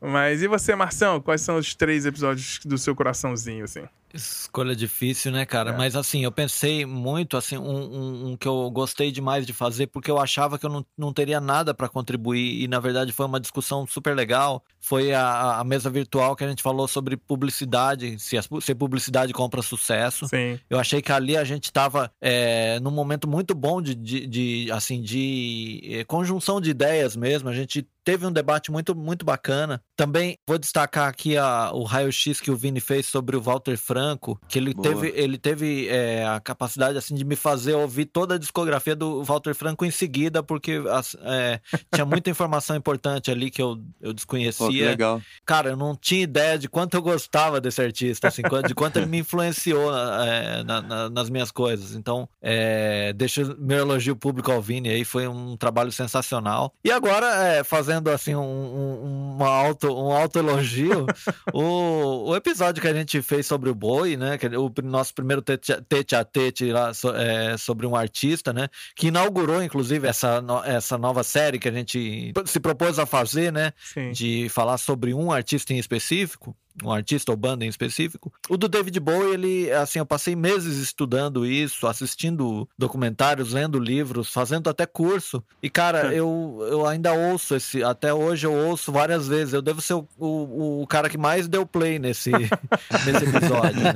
Mas 0.00 0.42
e 0.42 0.48
você, 0.48 0.74
Marção? 0.74 1.20
Quais 1.20 1.42
são 1.42 1.56
os 1.56 1.76
três 1.76 2.04
episódios 2.06 2.58
do 2.64 2.76
seu 2.76 2.96
coraçãozinho, 2.96 3.64
assim? 3.64 3.84
Escolha 4.14 4.76
difícil, 4.76 5.32
né, 5.32 5.44
cara? 5.44 5.70
É. 5.70 5.76
Mas 5.76 5.96
assim, 5.96 6.22
eu 6.22 6.30
pensei 6.30 6.86
muito, 6.86 7.36
assim, 7.36 7.58
um, 7.58 7.62
um, 7.62 8.28
um, 8.28 8.36
que 8.36 8.46
eu 8.46 8.70
gostei 8.70 9.10
demais 9.10 9.44
de 9.44 9.52
fazer, 9.52 9.88
porque 9.88 10.10
eu 10.10 10.18
achava 10.18 10.56
que 10.56 10.64
eu 10.64 10.70
não, 10.70 10.86
não 10.96 11.12
teria 11.12 11.40
nada 11.40 11.74
para 11.74 11.88
contribuir, 11.88 12.62
e 12.62 12.68
na 12.68 12.78
verdade 12.78 13.10
foi 13.10 13.26
uma 13.26 13.40
discussão 13.40 13.84
super 13.86 14.14
legal. 14.14 14.64
Foi 14.80 15.12
a, 15.12 15.58
a 15.58 15.64
mesa 15.64 15.90
virtual 15.90 16.36
que 16.36 16.44
a 16.44 16.48
gente 16.48 16.62
falou 16.62 16.86
sobre 16.86 17.16
publicidade, 17.16 18.18
se, 18.20 18.38
a, 18.38 18.42
se 18.42 18.74
publicidade 18.74 19.32
compra 19.32 19.62
sucesso. 19.62 20.28
Sim. 20.28 20.60
Eu 20.70 20.78
achei 20.78 21.02
que 21.02 21.10
ali 21.10 21.36
a 21.36 21.44
gente 21.44 21.64
estava 21.64 22.10
é, 22.20 22.78
num 22.80 22.92
momento 22.92 23.26
muito 23.26 23.54
bom 23.54 23.82
de, 23.82 23.94
de, 23.94 24.26
de 24.26 24.70
assim, 24.70 25.02
de 25.02 25.80
é, 25.90 26.04
conjunção 26.04 26.60
de 26.60 26.70
ideias 26.70 27.16
mesmo. 27.16 27.48
A 27.48 27.54
gente 27.54 27.84
teve 28.04 28.26
um 28.26 28.32
debate 28.32 28.70
muito, 28.70 28.94
muito 28.94 29.24
bacana. 29.24 29.80
Também 29.96 30.36
vou 30.46 30.58
destacar 30.58 31.08
aqui 31.08 31.36
a, 31.36 31.70
o 31.72 31.82
raio-x 31.84 32.40
que 32.40 32.50
o 32.50 32.56
Vini 32.56 32.80
fez 32.80 33.06
sobre 33.06 33.36
o 33.36 33.40
Walter 33.40 33.76
Franco, 33.76 34.38
que 34.46 34.58
ele 34.58 34.74
Boa. 34.74 34.88
teve, 34.88 35.12
ele 35.16 35.38
teve 35.38 35.88
é, 35.88 36.26
a 36.26 36.38
capacidade 36.38 36.98
assim 36.98 37.14
de 37.14 37.24
me 37.24 37.34
fazer 37.34 37.74
ouvir 37.74 38.04
toda 38.04 38.34
a 38.34 38.38
discografia 38.38 38.94
do 38.94 39.24
Walter 39.24 39.54
Franco 39.54 39.84
em 39.84 39.90
seguida, 39.90 40.42
porque 40.42 40.82
é, 41.22 41.60
tinha 41.92 42.04
muita 42.04 42.28
informação 42.28 42.76
importante 42.76 43.30
ali 43.30 43.50
que 43.50 43.62
eu, 43.62 43.80
eu 44.00 44.12
desconhecia. 44.12 44.66
Pô, 44.66 44.70
legal. 44.70 45.22
Cara, 45.46 45.70
eu 45.70 45.76
não 45.76 45.96
tinha 45.96 46.22
ideia 46.22 46.58
de 46.58 46.68
quanto 46.68 46.94
eu 46.94 47.02
gostava 47.02 47.60
desse 47.60 47.80
artista, 47.80 48.28
assim, 48.28 48.42
de 48.66 48.74
quanto 48.74 48.98
ele 48.98 49.06
me 49.06 49.18
influenciou 49.18 49.90
é, 49.96 50.62
na, 50.64 50.82
na, 50.82 51.10
nas 51.10 51.30
minhas 51.30 51.50
coisas. 51.50 51.94
Então, 51.94 52.28
é, 52.42 53.12
deixo 53.14 53.56
meu 53.58 53.78
elogio 53.78 54.14
público 54.14 54.52
ao 54.52 54.60
Vini 54.60 54.90
aí, 54.90 55.04
foi 55.04 55.26
um 55.26 55.56
trabalho 55.56 55.90
sensacional. 55.90 56.72
E 56.84 56.90
agora, 56.90 57.26
é, 57.44 57.64
fazendo 57.64 57.93
fazendo 57.94 58.10
assim 58.10 58.34
um, 58.34 58.40
um, 58.40 59.34
uma 59.36 59.48
auto, 59.48 59.88
um 59.88 60.10
auto 60.12 60.38
elogio, 60.38 61.06
o, 61.52 62.30
o 62.30 62.36
episódio 62.36 62.80
que 62.80 62.88
a 62.88 62.94
gente 62.94 63.20
fez 63.22 63.46
sobre 63.46 63.70
o 63.70 63.74
boi, 63.74 64.16
né? 64.16 64.38
Que, 64.38 64.46
o 64.46 64.72
nosso 64.82 65.14
primeiro 65.14 65.42
tete 65.42 66.14
a 66.14 66.24
tete 66.24 66.70
lá 66.72 66.92
so, 66.94 67.10
é, 67.14 67.56
sobre 67.56 67.86
um 67.86 67.94
artista, 67.94 68.52
né? 68.52 68.68
Que 68.96 69.08
inaugurou, 69.08 69.62
inclusive, 69.62 70.06
essa, 70.06 70.42
essa 70.64 70.98
nova 70.98 71.22
série 71.22 71.58
que 71.58 71.68
a 71.68 71.72
gente 71.72 72.32
se 72.46 72.60
propôs 72.60 72.98
a 72.98 73.06
fazer, 73.06 73.52
né? 73.52 73.72
Sim. 73.78 74.10
De 74.12 74.48
falar 74.48 74.78
sobre 74.78 75.14
um 75.14 75.30
artista 75.30 75.72
em 75.72 75.78
específico 75.78 76.56
um 76.82 76.90
artista 76.90 77.30
ou 77.30 77.36
banda 77.36 77.64
em 77.64 77.68
específico. 77.68 78.32
O 78.48 78.56
do 78.56 78.68
David 78.68 78.98
Bowie, 78.98 79.34
ele, 79.34 79.72
assim, 79.72 79.98
eu 79.98 80.06
passei 80.06 80.34
meses 80.34 80.78
estudando 80.78 81.46
isso, 81.46 81.86
assistindo 81.86 82.68
documentários, 82.76 83.52
lendo 83.52 83.78
livros, 83.78 84.32
fazendo 84.32 84.68
até 84.68 84.86
curso. 84.86 85.42
E, 85.62 85.70
cara, 85.70 86.12
é. 86.12 86.18
eu, 86.18 86.66
eu 86.68 86.86
ainda 86.86 87.12
ouço 87.12 87.54
esse, 87.54 87.82
até 87.84 88.12
hoje 88.12 88.46
eu 88.46 88.52
ouço 88.52 88.90
várias 88.90 89.28
vezes. 89.28 89.54
Eu 89.54 89.62
devo 89.62 89.80
ser 89.80 89.94
o, 89.94 90.08
o, 90.18 90.82
o 90.82 90.86
cara 90.86 91.08
que 91.08 91.18
mais 91.18 91.46
deu 91.46 91.64
play 91.64 91.98
nesse, 91.98 92.30
nesse 93.04 93.24
episódio. 93.24 93.82
Né? 93.82 93.92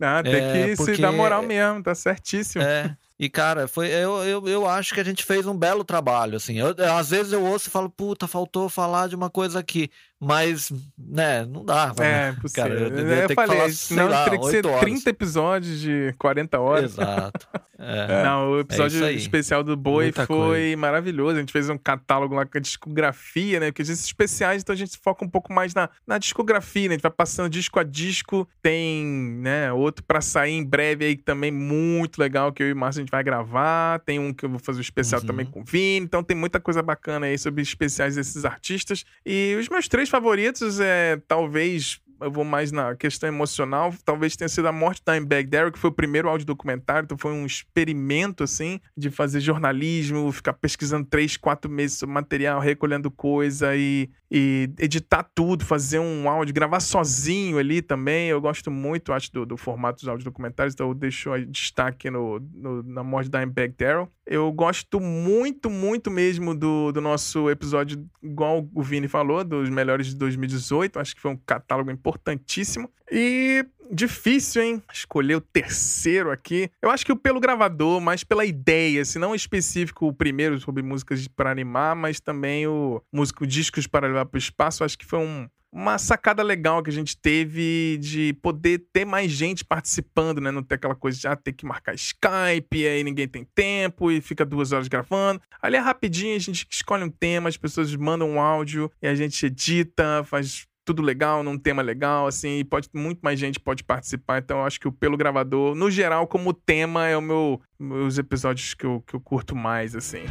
Ah, 0.00 0.22
tem 0.22 0.34
é, 0.34 0.68
que 0.68 0.76
porque... 0.76 0.94
se 0.96 1.02
dar 1.02 1.12
moral 1.12 1.42
mesmo, 1.42 1.82
tá 1.82 1.94
certíssimo. 1.94 2.62
É. 2.62 2.96
E, 3.22 3.28
cara, 3.28 3.68
foi, 3.68 3.86
eu, 3.86 4.20
eu, 4.24 4.48
eu 4.48 4.68
acho 4.68 4.92
que 4.92 4.98
a 4.98 5.04
gente 5.04 5.24
fez 5.24 5.46
um 5.46 5.56
belo 5.56 5.84
trabalho, 5.84 6.36
assim. 6.36 6.58
Eu, 6.58 6.74
às 6.92 7.10
vezes 7.10 7.32
eu 7.32 7.44
ouço 7.44 7.68
e 7.68 7.70
falo, 7.70 7.88
puta, 7.88 8.26
faltou 8.26 8.68
falar 8.68 9.08
de 9.08 9.14
uma 9.14 9.30
coisa 9.30 9.60
aqui. 9.60 9.90
Mas, 10.24 10.72
né, 10.96 11.44
não 11.44 11.64
dá. 11.64 11.92
É, 11.98 12.28
impossível. 12.28 12.62
Cara, 12.62 12.74
eu, 12.74 12.96
eu, 12.96 13.08
eu 13.08 13.28
falei, 13.34 13.58
falar, 13.58 13.68
não, 13.90 14.08
lá, 14.08 14.22
teria 14.22 14.38
que 14.38 14.46
ser 14.50 14.66
horas. 14.66 14.80
30 14.80 15.10
episódios 15.10 15.80
de 15.80 16.14
40 16.16 16.60
horas. 16.60 16.92
Exato. 16.92 17.48
É. 17.76 18.22
Não, 18.22 18.52
o 18.52 18.60
episódio 18.60 19.04
é 19.04 19.12
especial 19.12 19.64
do 19.64 19.76
Boi 19.76 20.04
Muita 20.04 20.24
foi 20.24 20.36
coisa. 20.36 20.76
maravilhoso. 20.76 21.36
A 21.36 21.40
gente 21.40 21.52
fez 21.52 21.68
um 21.68 21.76
catálogo 21.76 22.36
lá 22.36 22.46
com 22.46 22.56
a 22.56 22.60
discografia, 22.60 23.58
né? 23.58 23.72
Porque 23.72 23.82
esses 23.82 24.04
especiais, 24.04 24.62
então 24.62 24.72
a 24.72 24.76
gente 24.76 24.96
foca 24.96 25.24
um 25.24 25.28
pouco 25.28 25.52
mais 25.52 25.74
na, 25.74 25.90
na 26.06 26.18
discografia, 26.18 26.88
né? 26.88 26.94
A 26.94 26.96
gente 26.96 27.02
vai 27.02 27.10
passando 27.10 27.50
disco 27.50 27.80
a 27.80 27.82
disco. 27.82 28.48
Tem, 28.62 29.04
né, 29.40 29.72
outro 29.72 30.04
pra 30.04 30.20
sair 30.20 30.52
em 30.52 30.64
breve 30.64 31.04
aí 31.04 31.16
também 31.16 31.50
muito 31.50 32.20
legal 32.20 32.52
que 32.52 32.62
eu 32.62 32.68
e 32.68 32.72
o 32.72 32.76
Márcio 32.76 33.00
a 33.00 33.02
gente 33.02 33.10
vai 33.10 33.24
gravar. 33.24 33.98
Tem 34.00 34.20
um 34.20 34.32
que 34.32 34.44
eu 34.44 34.50
vou 34.50 34.60
fazer 34.60 34.78
um 34.78 34.82
especial 34.82 35.20
uhum. 35.20 35.26
também 35.26 35.46
com 35.46 35.62
o 35.62 35.64
Vini. 35.64 36.06
Então 36.06 36.22
tem 36.22 36.36
muita 36.36 36.60
coisa 36.60 36.80
bacana 36.80 37.26
aí 37.26 37.36
sobre 37.36 37.62
especiais 37.62 38.14
desses 38.14 38.44
artistas. 38.44 39.04
E 39.26 39.56
os 39.58 39.68
meus 39.68 39.88
três 39.88 40.08
favoritos 40.12 40.78
é 40.78 41.16
talvez 41.26 41.98
eu 42.22 42.30
vou 42.30 42.44
mais 42.44 42.72
na 42.72 42.94
questão 42.94 43.28
emocional. 43.28 43.92
Talvez 44.04 44.36
tenha 44.36 44.48
sido 44.48 44.66
a 44.68 44.72
morte 44.72 45.02
da 45.04 45.14
Dimebag 45.14 45.48
Darrell, 45.48 45.72
que 45.72 45.78
foi 45.78 45.90
o 45.90 45.92
primeiro 45.92 46.28
áudio 46.28 46.46
documentário, 46.46 47.04
então 47.04 47.18
foi 47.18 47.32
um 47.32 47.44
experimento, 47.44 48.44
assim, 48.44 48.80
de 48.96 49.10
fazer 49.10 49.40
jornalismo, 49.40 50.30
ficar 50.32 50.52
pesquisando 50.52 51.06
três, 51.06 51.36
quatro 51.36 51.70
meses 51.70 51.98
sobre 51.98 52.14
material, 52.14 52.60
recolhendo 52.60 53.10
coisa 53.10 53.74
e, 53.76 54.08
e 54.30 54.70
editar 54.78 55.28
tudo, 55.34 55.64
fazer 55.64 55.98
um 55.98 56.28
áudio, 56.28 56.54
gravar 56.54 56.80
sozinho 56.80 57.58
ali 57.58 57.82
também. 57.82 58.28
Eu 58.28 58.40
gosto 58.40 58.70
muito, 58.70 59.12
acho, 59.12 59.32
do, 59.32 59.44
do 59.44 59.56
formato 59.56 60.00
dos 60.00 60.08
áudios 60.08 60.24
documentários, 60.24 60.74
então 60.74 60.88
eu 60.88 60.94
deixo 60.94 61.30
destaque 61.46 62.10
no, 62.10 62.38
no, 62.54 62.82
na 62.82 63.02
morte 63.02 63.28
da 63.28 63.40
Dimebag 63.40 63.74
Darrell. 63.78 64.08
Eu 64.24 64.52
gosto 64.52 65.00
muito, 65.00 65.68
muito 65.68 66.10
mesmo 66.10 66.54
do, 66.54 66.92
do 66.92 67.00
nosso 67.00 67.50
episódio, 67.50 68.08
igual 68.22 68.68
o 68.72 68.82
Vini 68.82 69.08
falou, 69.08 69.42
dos 69.42 69.68
melhores 69.68 70.06
de 70.06 70.16
2018. 70.16 70.98
Acho 70.98 71.14
que 71.14 71.20
foi 71.20 71.32
um 71.32 71.36
catálogo 71.36 71.90
importantíssimo. 72.12 72.90
E 73.10 73.64
difícil, 73.90 74.62
hein? 74.62 74.82
Escolher 74.92 75.36
o 75.36 75.40
terceiro 75.40 76.30
aqui. 76.30 76.70
Eu 76.80 76.90
acho 76.90 77.04
que 77.04 77.12
o 77.12 77.16
pelo 77.16 77.40
gravador, 77.40 78.00
mas 78.00 78.24
pela 78.24 78.44
ideia, 78.44 79.04
se 79.04 79.18
não 79.18 79.34
específico 79.34 80.06
o 80.06 80.12
primeiro 80.12 80.58
sobre 80.60 80.82
músicas 80.82 81.26
para 81.28 81.50
animar, 81.50 81.94
mas 81.94 82.20
também 82.20 82.66
o 82.66 83.02
músico 83.12 83.46
discos 83.46 83.86
para 83.86 84.06
levar 84.06 84.26
para 84.26 84.36
o 84.36 84.38
espaço. 84.38 84.84
Acho 84.84 84.98
que 84.98 85.04
foi 85.04 85.18
um 85.18 85.48
uma 85.74 85.96
sacada 85.96 86.42
legal 86.42 86.82
que 86.82 86.90
a 86.90 86.92
gente 86.92 87.16
teve 87.16 87.96
de 87.98 88.34
poder 88.42 88.84
ter 88.92 89.06
mais 89.06 89.32
gente 89.32 89.64
participando, 89.64 90.38
né? 90.38 90.50
Não 90.50 90.62
ter 90.62 90.74
aquela 90.74 90.94
coisa 90.94 91.18
de 91.18 91.26
ah, 91.26 91.34
ter 91.34 91.54
que 91.54 91.64
marcar 91.64 91.94
Skype, 91.94 92.86
aí 92.86 93.02
ninguém 93.02 93.26
tem 93.26 93.42
tempo 93.54 94.10
e 94.10 94.20
fica 94.20 94.44
duas 94.44 94.72
horas 94.72 94.86
gravando. 94.86 95.40
Ali 95.62 95.76
é 95.76 95.80
rapidinho, 95.80 96.36
a 96.36 96.38
gente 96.38 96.66
escolhe 96.70 97.02
um 97.02 97.08
tema, 97.08 97.48
as 97.48 97.56
pessoas 97.56 97.94
mandam 97.96 98.28
um 98.28 98.38
áudio 98.38 98.92
e 99.00 99.06
a 99.06 99.14
gente 99.14 99.46
edita, 99.46 100.22
faz 100.24 100.66
tudo 100.84 101.02
legal, 101.02 101.42
num 101.42 101.58
tema 101.58 101.82
legal, 101.82 102.26
assim, 102.26 102.58
e 102.58 102.64
pode, 102.64 102.88
muito 102.92 103.20
mais 103.20 103.38
gente 103.38 103.60
pode 103.60 103.84
participar. 103.84 104.38
Então, 104.38 104.58
eu 104.58 104.64
acho 104.64 104.80
que 104.80 104.88
o 104.88 104.92
Pelo 104.92 105.16
Gravador, 105.16 105.74
no 105.74 105.90
geral, 105.90 106.26
como 106.26 106.52
tema, 106.52 107.06
é 107.06 107.16
o 107.16 107.22
meu, 107.22 107.60
meus 107.78 108.18
episódios 108.18 108.74
que 108.74 108.84
eu, 108.84 109.02
que 109.06 109.14
eu 109.14 109.20
curto 109.20 109.54
mais, 109.54 109.94
assim. 109.94 110.24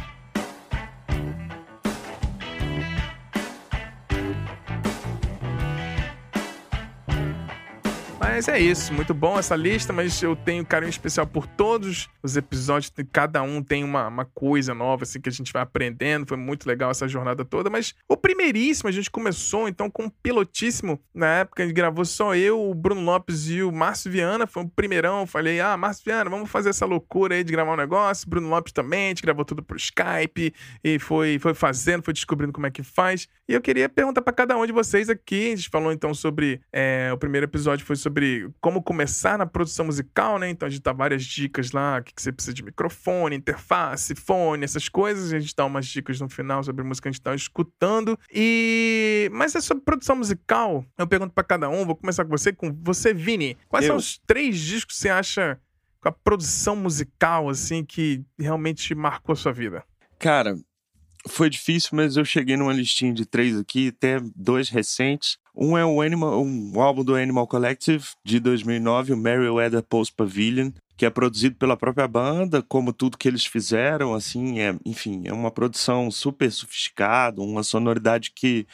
Mas 8.42 8.48
é 8.48 8.58
isso, 8.58 8.92
muito 8.92 9.14
bom 9.14 9.38
essa 9.38 9.54
lista, 9.54 9.92
mas 9.92 10.20
eu 10.20 10.34
tenho 10.34 10.66
carinho 10.66 10.90
especial 10.90 11.24
por 11.24 11.46
todos 11.46 12.08
os 12.20 12.36
episódios, 12.36 12.92
cada 13.12 13.40
um 13.40 13.62
tem 13.62 13.84
uma, 13.84 14.08
uma 14.08 14.24
coisa 14.24 14.74
nova, 14.74 15.04
assim, 15.04 15.20
que 15.20 15.28
a 15.28 15.32
gente 15.32 15.52
vai 15.52 15.62
aprendendo, 15.62 16.26
foi 16.26 16.36
muito 16.36 16.66
legal 16.66 16.90
essa 16.90 17.06
jornada 17.06 17.44
toda, 17.44 17.70
mas 17.70 17.94
o 18.08 18.16
primeiríssimo, 18.16 18.88
a 18.88 18.92
gente 18.92 19.08
começou, 19.12 19.68
então, 19.68 19.88
com 19.88 20.06
o 20.06 20.10
pilotíssimo, 20.10 21.00
na 21.14 21.26
época 21.38 21.62
a 21.62 21.66
gente 21.66 21.76
gravou 21.76 22.04
só 22.04 22.34
eu, 22.34 22.68
o 22.68 22.74
Bruno 22.74 23.02
Lopes 23.02 23.48
e 23.48 23.62
o 23.62 23.70
Márcio 23.70 24.10
Viana, 24.10 24.44
foi 24.44 24.64
o 24.64 24.68
primeirão, 24.68 25.24
falei, 25.24 25.60
ah, 25.60 25.76
Márcio 25.76 26.02
Viana, 26.04 26.28
vamos 26.28 26.50
fazer 26.50 26.70
essa 26.70 26.84
loucura 26.84 27.36
aí 27.36 27.44
de 27.44 27.52
gravar 27.52 27.74
um 27.74 27.76
negócio, 27.76 28.28
Bruno 28.28 28.48
Lopes 28.48 28.72
também, 28.72 29.04
a 29.04 29.08
gente 29.10 29.22
gravou 29.22 29.44
tudo 29.44 29.62
pro 29.62 29.76
Skype, 29.76 30.52
e 30.82 30.98
foi, 30.98 31.38
foi 31.38 31.54
fazendo, 31.54 32.02
foi 32.02 32.12
descobrindo 32.12 32.52
como 32.52 32.66
é 32.66 32.72
que 32.72 32.82
faz, 32.82 33.28
e 33.48 33.54
eu 33.54 33.60
queria 33.60 33.88
perguntar 33.88 34.20
para 34.20 34.32
cada 34.32 34.56
um 34.56 34.66
de 34.66 34.72
vocês 34.72 35.08
aqui, 35.08 35.52
a 35.52 35.56
gente 35.56 35.68
falou 35.68 35.92
então 35.92 36.12
sobre, 36.12 36.60
é, 36.72 37.08
o 37.12 37.16
primeiro 37.16 37.44
episódio 37.44 37.86
foi 37.86 37.94
sobre 37.94 38.31
sobre 38.32 38.50
como 38.60 38.82
começar 38.82 39.36
na 39.36 39.46
produção 39.46 39.86
musical, 39.86 40.38
né? 40.38 40.48
Então 40.48 40.66
a 40.66 40.70
gente 40.70 40.82
dá 40.82 40.92
várias 40.92 41.24
dicas 41.24 41.72
lá, 41.72 41.98
o 41.98 42.02
que, 42.02 42.12
você 42.16 42.32
precisa 42.32 42.54
de 42.54 42.62
microfone, 42.62 43.36
interface, 43.36 44.14
fone, 44.14 44.64
essas 44.64 44.88
coisas. 44.88 45.32
A 45.32 45.38
gente 45.38 45.54
dá 45.54 45.64
umas 45.64 45.86
dicas 45.86 46.20
no 46.20 46.28
final 46.28 46.62
sobre 46.62 46.84
música 46.84 47.04
que 47.04 47.08
a 47.08 47.12
gente 47.12 47.20
tá 47.20 47.34
escutando. 47.34 48.18
E 48.32 49.28
mas 49.32 49.54
é 49.54 49.60
sobre 49.60 49.84
produção 49.84 50.16
musical. 50.16 50.84
Eu 50.96 51.06
pergunto 51.06 51.34
para 51.34 51.44
cada 51.44 51.68
um, 51.68 51.84
vou 51.84 51.96
começar 51.96 52.24
com 52.24 52.30
você, 52.30 52.52
com 52.52 52.72
você, 52.82 53.12
Vini. 53.12 53.56
Quais 53.68 53.84
eu. 53.84 53.90
são 53.90 53.96
os 53.96 54.18
três 54.26 54.58
discos 54.58 54.96
que 54.96 55.02
você 55.02 55.08
acha 55.08 55.60
com 56.00 56.08
a 56.08 56.12
produção 56.12 56.74
musical 56.74 57.48
assim 57.48 57.84
que 57.84 58.24
realmente 58.38 58.94
marcou 58.94 59.32
a 59.32 59.36
sua 59.36 59.52
vida? 59.52 59.84
Cara, 60.18 60.56
foi 61.28 61.50
difícil, 61.50 61.90
mas 61.92 62.16
eu 62.16 62.24
cheguei 62.24 62.56
numa 62.56 62.72
listinha 62.72 63.12
de 63.12 63.26
três 63.26 63.56
aqui, 63.56 63.88
até 63.88 64.20
dois 64.34 64.68
recentes. 64.68 65.38
Um 65.54 65.76
é 65.76 65.84
o 65.84 66.00
Animal, 66.00 66.42
um 66.42 66.80
álbum 66.80 67.04
do 67.04 67.14
Animal 67.14 67.46
Collective 67.46 68.04
de 68.24 68.40
2009, 68.40 69.12
o 69.12 69.16
Merryweather 69.16 69.82
Post 69.82 70.14
Pavilion, 70.14 70.70
que 70.96 71.04
é 71.04 71.10
produzido 71.10 71.56
pela 71.56 71.76
própria 71.76 72.08
banda, 72.08 72.62
como 72.62 72.92
tudo 72.92 73.18
que 73.18 73.28
eles 73.28 73.44
fizeram, 73.44 74.14
assim, 74.14 74.60
é, 74.60 74.74
enfim, 74.84 75.22
é 75.26 75.32
uma 75.32 75.50
produção 75.50 76.10
super 76.10 76.50
sofisticada, 76.50 77.42
uma 77.42 77.62
sonoridade 77.62 78.32
que 78.34 78.66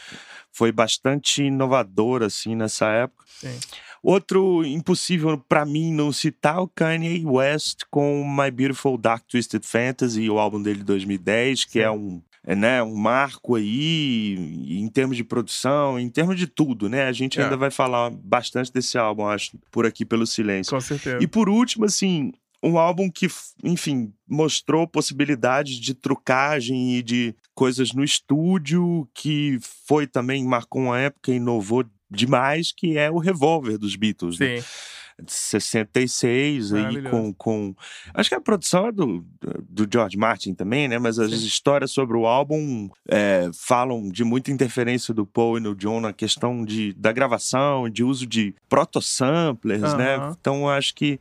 foi 0.53 0.71
bastante 0.71 1.43
inovadora, 1.43 2.27
assim, 2.27 2.55
nessa 2.55 2.87
época. 2.89 3.25
Sim. 3.27 3.59
Outro 4.03 4.65
impossível 4.65 5.37
para 5.49 5.65
mim 5.65 5.93
não 5.93 6.13
citar 6.13 6.61
o 6.61 6.69
Kanye 6.69 7.25
West 7.27 7.81
com 7.91 8.25
My 8.25 8.51
Beautiful 8.51 8.97
Dark 8.97 9.25
Twisted 9.27 9.65
Fantasy, 9.65 10.31
o 10.31 10.39
álbum 10.39 10.63
dele 10.63 10.79
de 10.79 10.85
2010, 10.85 11.65
que 11.65 11.81
é 11.81 11.83
Sim. 11.83 11.89
é 11.89 11.91
um 11.91 12.23
né, 12.55 12.83
um 12.83 12.97
marco 12.97 13.55
aí 13.55 14.37
em 14.69 14.89
termos 14.89 15.17
de 15.17 15.25
produção, 15.25 15.99
em 15.99 16.09
termos 16.09 16.37
de 16.37 16.47
tudo, 16.47 16.89
né? 16.89 17.05
A 17.05 17.13
gente 17.13 17.39
é. 17.39 17.45
ainda 17.45 17.57
vai 17.57 17.71
falar 17.71 18.11
bastante 18.11 18.73
desse 18.73 18.97
álbum, 18.97 19.27
acho, 19.27 19.59
por 19.71 19.85
aqui 19.85 20.05
pelo 20.05 20.27
silêncio. 20.27 20.73
Com 20.73 20.81
certeza. 20.81 21.19
E 21.23 21.27
por 21.27 21.49
último, 21.49 21.85
assim, 21.85 22.33
um 22.63 22.79
álbum 22.79 23.11
que, 23.11 23.29
enfim, 23.63 24.13
mostrou 24.27 24.87
possibilidades 24.87 25.77
de 25.77 25.95
trucagem 25.95 26.97
e 26.97 27.03
de 27.03 27.35
coisas 27.55 27.93
no 27.93 28.03
estúdio, 28.03 29.09
que 29.15 29.59
foi 29.87 30.07
também, 30.07 30.45
marcou 30.45 30.83
uma 30.83 30.99
época, 30.99 31.33
inovou 31.33 31.85
demais, 32.11 32.73
que 32.73 32.97
é 32.97 33.11
o 33.11 33.19
Revolver 33.19 33.79
dos 33.79 33.95
Beatles. 33.95 34.39
Né? 34.39 34.47
Sim. 34.47 34.55
Né? 34.57 34.65
De 35.23 35.33
66 35.33 36.73
aí 36.73 37.03
com, 37.03 37.33
com 37.35 37.75
acho 38.15 38.29
que 38.29 38.35
a 38.35 38.41
produção 38.41 38.87
é 38.87 38.93
do, 38.93 39.25
do 39.69 39.87
George 39.91 40.17
Martin 40.17 40.55
também, 40.55 40.87
né? 40.87 40.99
Mas 40.99 41.19
as 41.19 41.31
Sim. 41.31 41.47
histórias 41.47 41.91
sobre 41.91 42.17
o 42.17 42.27
álbum 42.27 42.89
é, 43.09 43.51
falam 43.53 44.09
de 44.09 44.23
muita 44.23 44.53
interferência 44.53 45.13
do 45.13 45.27
Paul 45.27 45.59
e 45.59 45.61
do 45.61 45.75
John 45.75 46.01
na 46.01 46.13
questão 46.13 46.65
de, 46.65 46.93
da 46.93 47.13
gravação, 47.13 47.89
de 47.89 48.05
uso 48.05 48.27
de 48.27 48.55
proto-samplers, 48.69 49.95
né? 49.95 50.35
Então 50.39 50.69
acho 50.69 50.95
que 50.95 51.19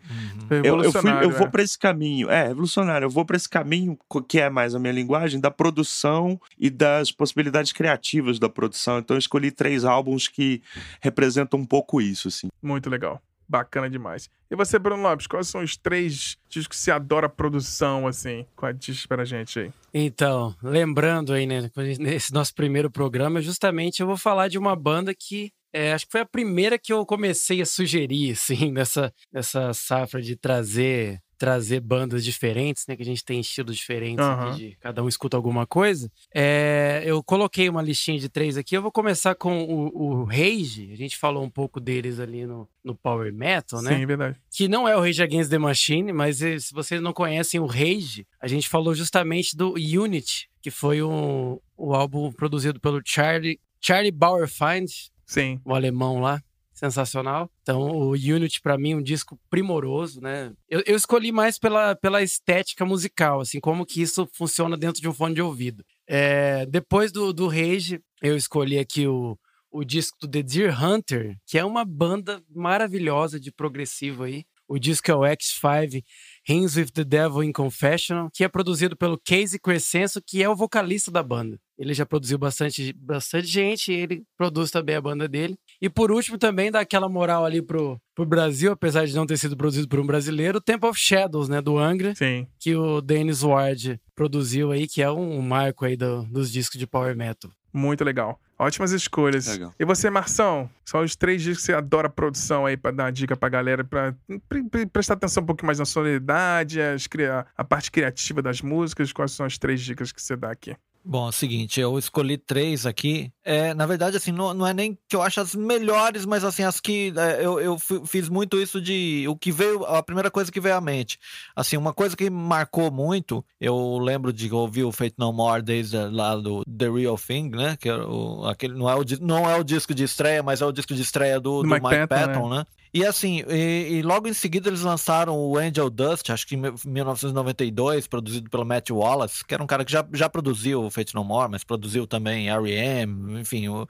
uhum. 0.52 0.62
eu, 0.64 0.84
eu, 0.84 0.92
fui, 0.92 1.12
eu 1.24 1.32
vou 1.32 1.48
é. 1.48 1.50
para 1.50 1.64
esse 1.64 1.78
caminho, 1.78 2.30
é 2.30 2.48
revolucionário. 2.48 3.06
Eu 3.06 3.10
vou 3.10 3.26
para 3.26 3.38
esse 3.38 3.50
caminho 3.50 3.98
que 4.28 4.40
é 4.40 4.50
mais 4.50 4.76
a 4.76 4.80
minha 4.80 4.94
linguagem 4.94 5.40
da 5.40 5.50
produção 5.50 6.40
e 6.58 6.70
das 6.70 7.12
possibilidades 7.12 7.72
criativas 7.72 8.38
da 8.38 8.50
produção. 8.50 9.00
Então 9.00 9.16
eu 9.16 9.20
escolhi 9.20 9.52
três 9.52 9.84
álbuns 9.86 10.28
que 10.28 10.62
representam 11.02 11.60
um 11.60 11.66
pouco 11.66 12.00
isso, 12.00 12.28
assim. 12.28 12.48
Muito 12.62 12.90
legal 12.90 13.22
bacana 13.48 13.90
demais. 13.90 14.30
E 14.50 14.56
você, 14.56 14.80
Bruno 14.80 15.04
Lopes, 15.04 15.28
quais 15.28 15.48
são 15.48 15.62
os 15.62 15.76
três 15.76 16.38
discos 16.50 16.78
que 16.78 16.84
você 16.84 16.92
adora 16.92 17.28
produção, 17.28 18.08
assim? 18.08 18.46
Qual 18.56 18.72
diz 18.72 19.06
pra 19.06 19.26
gente 19.26 19.60
aí? 19.60 19.72
Então, 19.94 20.56
lembrando 20.62 21.34
aí, 21.34 21.46
né, 21.46 21.70
nesse 22.00 22.34
nosso 22.34 22.54
primeiro 22.54 22.90
programa, 22.90 23.42
justamente 23.42 24.00
eu 24.02 24.08
vou 24.08 24.18
falar 24.18 24.48
de 24.48 24.58
uma 24.58 24.76
banda 24.76 25.14
que 25.14 25.52
é, 25.74 25.94
acho 25.94 26.06
que 26.06 26.12
foi 26.12 26.22
a 26.22 26.26
primeira 26.26 26.80
que 26.80 26.94
eu 26.94 27.06
comecei 27.06 27.62
a 27.62 27.66
sugerir, 27.66 28.32
assim, 28.32 28.72
nessa, 28.74 29.14
nessa 29.32 29.74
safra 29.74 30.22
de 30.22 30.36
trazer 30.36 31.20
trazer 31.38 31.80
bandas 31.80 32.24
diferentes, 32.24 32.86
né? 32.88 32.96
Que 32.96 33.04
a 33.04 33.06
gente 33.06 33.24
tem 33.24 33.40
estilos 33.40 33.78
diferentes 33.78 34.26
uhum. 34.26 34.32
aqui, 34.32 34.70
de 34.70 34.76
cada 34.78 35.04
um 35.04 35.08
escuta 35.08 35.38
alguma 35.38 35.66
coisa. 35.66 36.12
É, 36.34 37.04
eu 37.06 37.24
coloquei 37.24 37.70
uma 37.70 37.82
listinha 37.82 38.20
de 38.20 38.28
três 38.28 38.58
aqui. 38.58 38.76
Eu 38.76 38.82
vou 38.82 38.92
começar 38.92 39.36
com 39.36 39.64
o, 39.64 40.22
o 40.22 40.24
Rage. 40.24 40.90
A 40.92 40.96
gente 40.96 41.18
falou 41.18 41.44
um 41.44 41.50
pouco 41.50 41.80
deles 41.80 42.20
ali 42.20 42.46
no, 42.46 42.68
no 42.84 42.96
Power 42.96 43.32
Metal, 43.34 43.82
né? 43.82 43.98
Sim, 43.98 44.06
verdade. 44.06 44.38
Que 44.52 44.68
não 44.68 44.88
é 44.88 44.96
o 44.96 45.02
Rage 45.02 45.22
Against 45.22 45.50
the 45.50 45.58
Machine, 45.58 46.12
mas 46.12 46.42
eh, 46.42 46.60
se 46.60 46.74
vocês 46.74 47.02
não 47.02 47.14
conhecem 47.14 47.60
o 47.60 47.66
Rage, 47.66 48.26
a 48.42 48.48
gente 48.48 48.68
falou 48.68 48.96
justamente 48.96 49.56
do 49.56 49.74
Unity, 49.74 50.50
que 50.62 50.72
foi 50.72 51.04
um, 51.04 51.60
o 51.78 51.94
álbum 51.94 52.32
produzido 52.32 52.80
pelo 52.80 53.02
Charlie, 53.06 53.60
Charlie 53.80 54.12
Bauerfeind, 54.12 54.90
Sim. 55.26 55.62
o 55.64 55.76
alemão 55.76 56.20
lá 56.20 56.42
sensacional. 56.78 57.50
Então, 57.62 57.82
o 57.82 58.12
Unity, 58.12 58.62
para 58.62 58.78
mim, 58.78 58.92
é 58.92 58.96
um 58.96 59.02
disco 59.02 59.40
primoroso, 59.50 60.22
né? 60.22 60.54
Eu, 60.70 60.84
eu, 60.86 60.96
escolhi 60.96 61.32
mais 61.32 61.58
pela, 61.58 61.96
pela 61.96 62.22
estética 62.22 62.86
musical, 62.86 63.42
assim, 63.42 63.60
como 63.60 63.86
que 63.86 64.02
isso 64.02 64.28
funciona 64.32 64.78
dentro 64.78 65.02
de 65.02 65.08
um 65.10 65.14
fone 65.14 65.34
de 65.34 65.42
ouvido. 65.42 65.84
É, 66.08 66.66
depois 66.68 67.12
do, 67.12 67.34
do 67.34 67.48
Rage, 67.48 68.00
eu 68.22 68.38
escolhi 68.38 68.78
aqui 68.78 69.08
o, 69.08 69.38
o 69.72 69.84
disco 69.84 70.18
do 70.22 70.28
The 70.28 70.44
Deer 70.44 70.84
Hunter, 70.84 71.36
que 71.46 71.58
é 71.58 71.66
uma 71.66 71.84
banda 71.84 72.42
maravilhosa 72.54 73.40
de 73.40 73.52
progressivo 73.52 74.24
aí. 74.24 74.46
O 74.70 74.78
disco 74.78 75.10
é 75.10 75.16
o 75.16 75.22
X5 75.22 76.04
Rings 76.46 76.76
with 76.76 76.88
the 76.88 77.06
Devil 77.06 77.44
in 77.44 77.54
Confessional, 77.54 78.30
que 78.34 78.44
é 78.44 78.50
produzido 78.50 78.98
pelo 78.98 79.18
Casey 79.18 79.58
Crescenzo, 79.58 80.22
que 80.22 80.44
é 80.44 80.50
o 80.50 80.56
vocalista 80.56 81.10
da 81.10 81.24
banda. 81.24 81.58
Ele 81.78 81.94
já 81.94 82.06
produziu 82.06 82.38
bastante, 82.38 82.92
bastante 82.92 83.48
gente, 83.48 83.94
ele 83.94 84.24
produz 84.36 84.70
também 84.70 84.96
a 84.96 85.02
banda 85.02 85.26
dele. 85.28 85.58
E 85.82 85.90
por 85.90 86.12
último, 86.12 86.38
também 86.38 86.72
dá 86.72 86.80
aquela 86.80 87.08
moral 87.08 87.46
ali 87.46 87.62
pro, 87.62 88.00
pro 88.16 88.26
Brasil, 88.26 88.72
apesar 88.72 89.06
de 89.06 89.16
não 89.16 89.28
ter 89.28 89.38
sido 89.38 89.56
produzido 89.56 89.88
por 89.88 90.00
um 90.00 90.06
brasileiro, 90.08 90.58
o 90.58 90.62
Temple 90.62 90.90
of 90.90 91.00
Shadows, 91.00 91.48
né, 91.48 91.62
do 91.62 91.78
Angra, 91.78 92.16
Sim. 92.16 92.48
que 92.60 92.76
o 92.76 93.00
Dennis 93.02 93.44
Ward 93.44 94.00
produziu 94.16 94.72
aí, 94.72 94.88
que 94.88 95.02
é 95.02 95.12
um 95.12 95.40
marco 95.42 95.86
aí 95.86 95.96
do, 95.96 96.24
dos 96.24 96.52
discos 96.52 96.80
de 96.80 96.88
power 96.88 97.16
metal. 97.16 97.52
Muito 97.72 98.04
legal. 98.04 98.40
Ótimas 98.58 98.92
escolhas. 98.92 99.46
Legal. 99.46 99.72
E 99.80 99.86
você, 99.86 100.10
Marção? 100.10 100.68
Só 100.84 101.04
os 101.04 101.16
três 101.16 101.44
dias 101.44 101.58
que 101.58 101.64
você 101.64 101.74
adora 101.74 102.10
produção 102.10 102.66
aí 102.66 102.76
pra 102.76 102.90
dar 102.90 103.04
uma 103.04 103.12
dica 103.12 103.38
pra 103.38 103.48
galera, 103.50 103.84
pra 103.84 104.16
pre- 104.50 104.64
pre- 104.64 104.86
prestar 104.88 105.14
atenção 105.14 105.44
um 105.44 105.46
pouquinho 105.46 105.68
mais 105.68 105.78
na 105.78 105.86
sonoridade, 105.86 106.82
as 106.82 107.06
cria- 107.06 107.46
a 107.56 107.64
parte 107.64 107.92
criativa 107.92 108.42
das 108.42 108.64
músicas. 108.64 109.14
Quais 109.14 109.32
são 109.32 109.46
as 109.46 109.60
três 109.60 109.80
dicas 109.82 110.12
que 110.12 110.20
você 110.20 110.36
dá 110.36 110.50
aqui? 110.50 110.76
Bom, 111.10 111.28
é 111.28 111.30
o 111.30 111.32
seguinte, 111.32 111.80
eu 111.80 111.98
escolhi 111.98 112.38
três 112.38 112.86
aqui. 112.86 113.32
É, 113.46 113.74
na 113.74 113.86
verdade, 113.86 114.18
assim, 114.18 114.34
não, 114.34 114.54
não 114.54 114.68
é 114.68 114.74
nem 114.74 114.98
que 115.08 115.16
eu 115.16 115.22
acho 115.22 115.40
as 115.40 115.56
melhores, 115.56 116.26
mas 116.26 116.44
assim, 116.44 116.64
as 116.64 116.82
que 116.82 117.14
é, 117.16 117.46
eu, 117.46 117.62
eu 117.62 117.80
fi- 117.80 118.02
fiz 118.06 118.28
muito 118.28 118.60
isso 118.60 118.82
de 118.82 119.26
o 119.30 119.36
que 119.38 119.50
veio, 119.50 119.86
a 119.86 120.04
primeira 120.04 120.30
coisa 120.30 120.52
que 120.52 120.60
veio 120.60 120.76
à 120.76 120.82
mente. 120.82 121.18
Assim, 121.56 121.78
uma 121.78 121.94
coisa 121.94 122.14
que 122.18 122.30
marcou 122.30 122.92
muito, 122.92 123.44
eu 123.62 123.98
lembro 124.00 124.34
de 124.34 124.52
ouvir 124.54 124.84
o 124.84 124.92
Fate 124.92 125.16
No 125.18 125.32
More 125.32 125.62
desde 125.62 125.96
lá 125.98 126.36
do 126.36 126.66
The 126.66 126.90
Real 126.90 127.18
Thing, 127.18 127.52
né? 127.52 127.78
Que 127.80 127.88
é 127.88 127.96
o, 127.96 128.44
aquele, 128.46 128.74
não, 128.74 128.90
é 128.90 128.96
o, 128.96 129.06
não 129.22 129.50
é 129.50 129.56
o 129.56 129.64
disco 129.64 129.96
de 129.96 130.04
estreia, 130.04 130.44
mas 130.44 130.62
é 130.62 130.66
o 130.66 130.74
disco 130.74 130.94
de 130.94 131.02
estreia 131.02 131.40
do, 131.40 131.62
Do 131.62 131.64
do 131.64 131.70
Mike 131.70 131.86
Mike, 131.88 132.08
Patton, 132.08 132.34
Patton, 132.34 132.50
né? 132.50 132.66
E 132.94 133.06
assim, 133.06 133.44
e, 133.50 133.98
e 134.00 134.02
logo 134.02 134.28
em 134.28 134.34
seguida 134.34 134.70
eles 134.70 134.82
lançaram 134.82 135.38
o 135.38 135.58
Angel 135.58 135.90
Dust, 135.90 136.30
acho 136.30 136.48
que 136.48 136.56
em 136.56 136.62
1992, 136.86 138.08
produzido 138.08 138.50
pelo 138.50 138.66
Matt 138.66 138.90
Wallace, 138.90 139.44
que 139.46 139.54
era 139.54 139.64
um 139.64 139.68
cara 139.68 139.84
que 139.86 139.92
já, 139.92 140.08
já 140.14 140.30
produziu 140.30 140.84
o 140.84 140.90
Fate 140.90 141.14
No 141.14 141.24
More, 141.24 141.52
mas 141.52 141.64
produziu 141.64 142.08
também 142.08 142.50
R.E.M., 142.50 143.40
enfim, 143.40 143.68
o- 143.68 143.88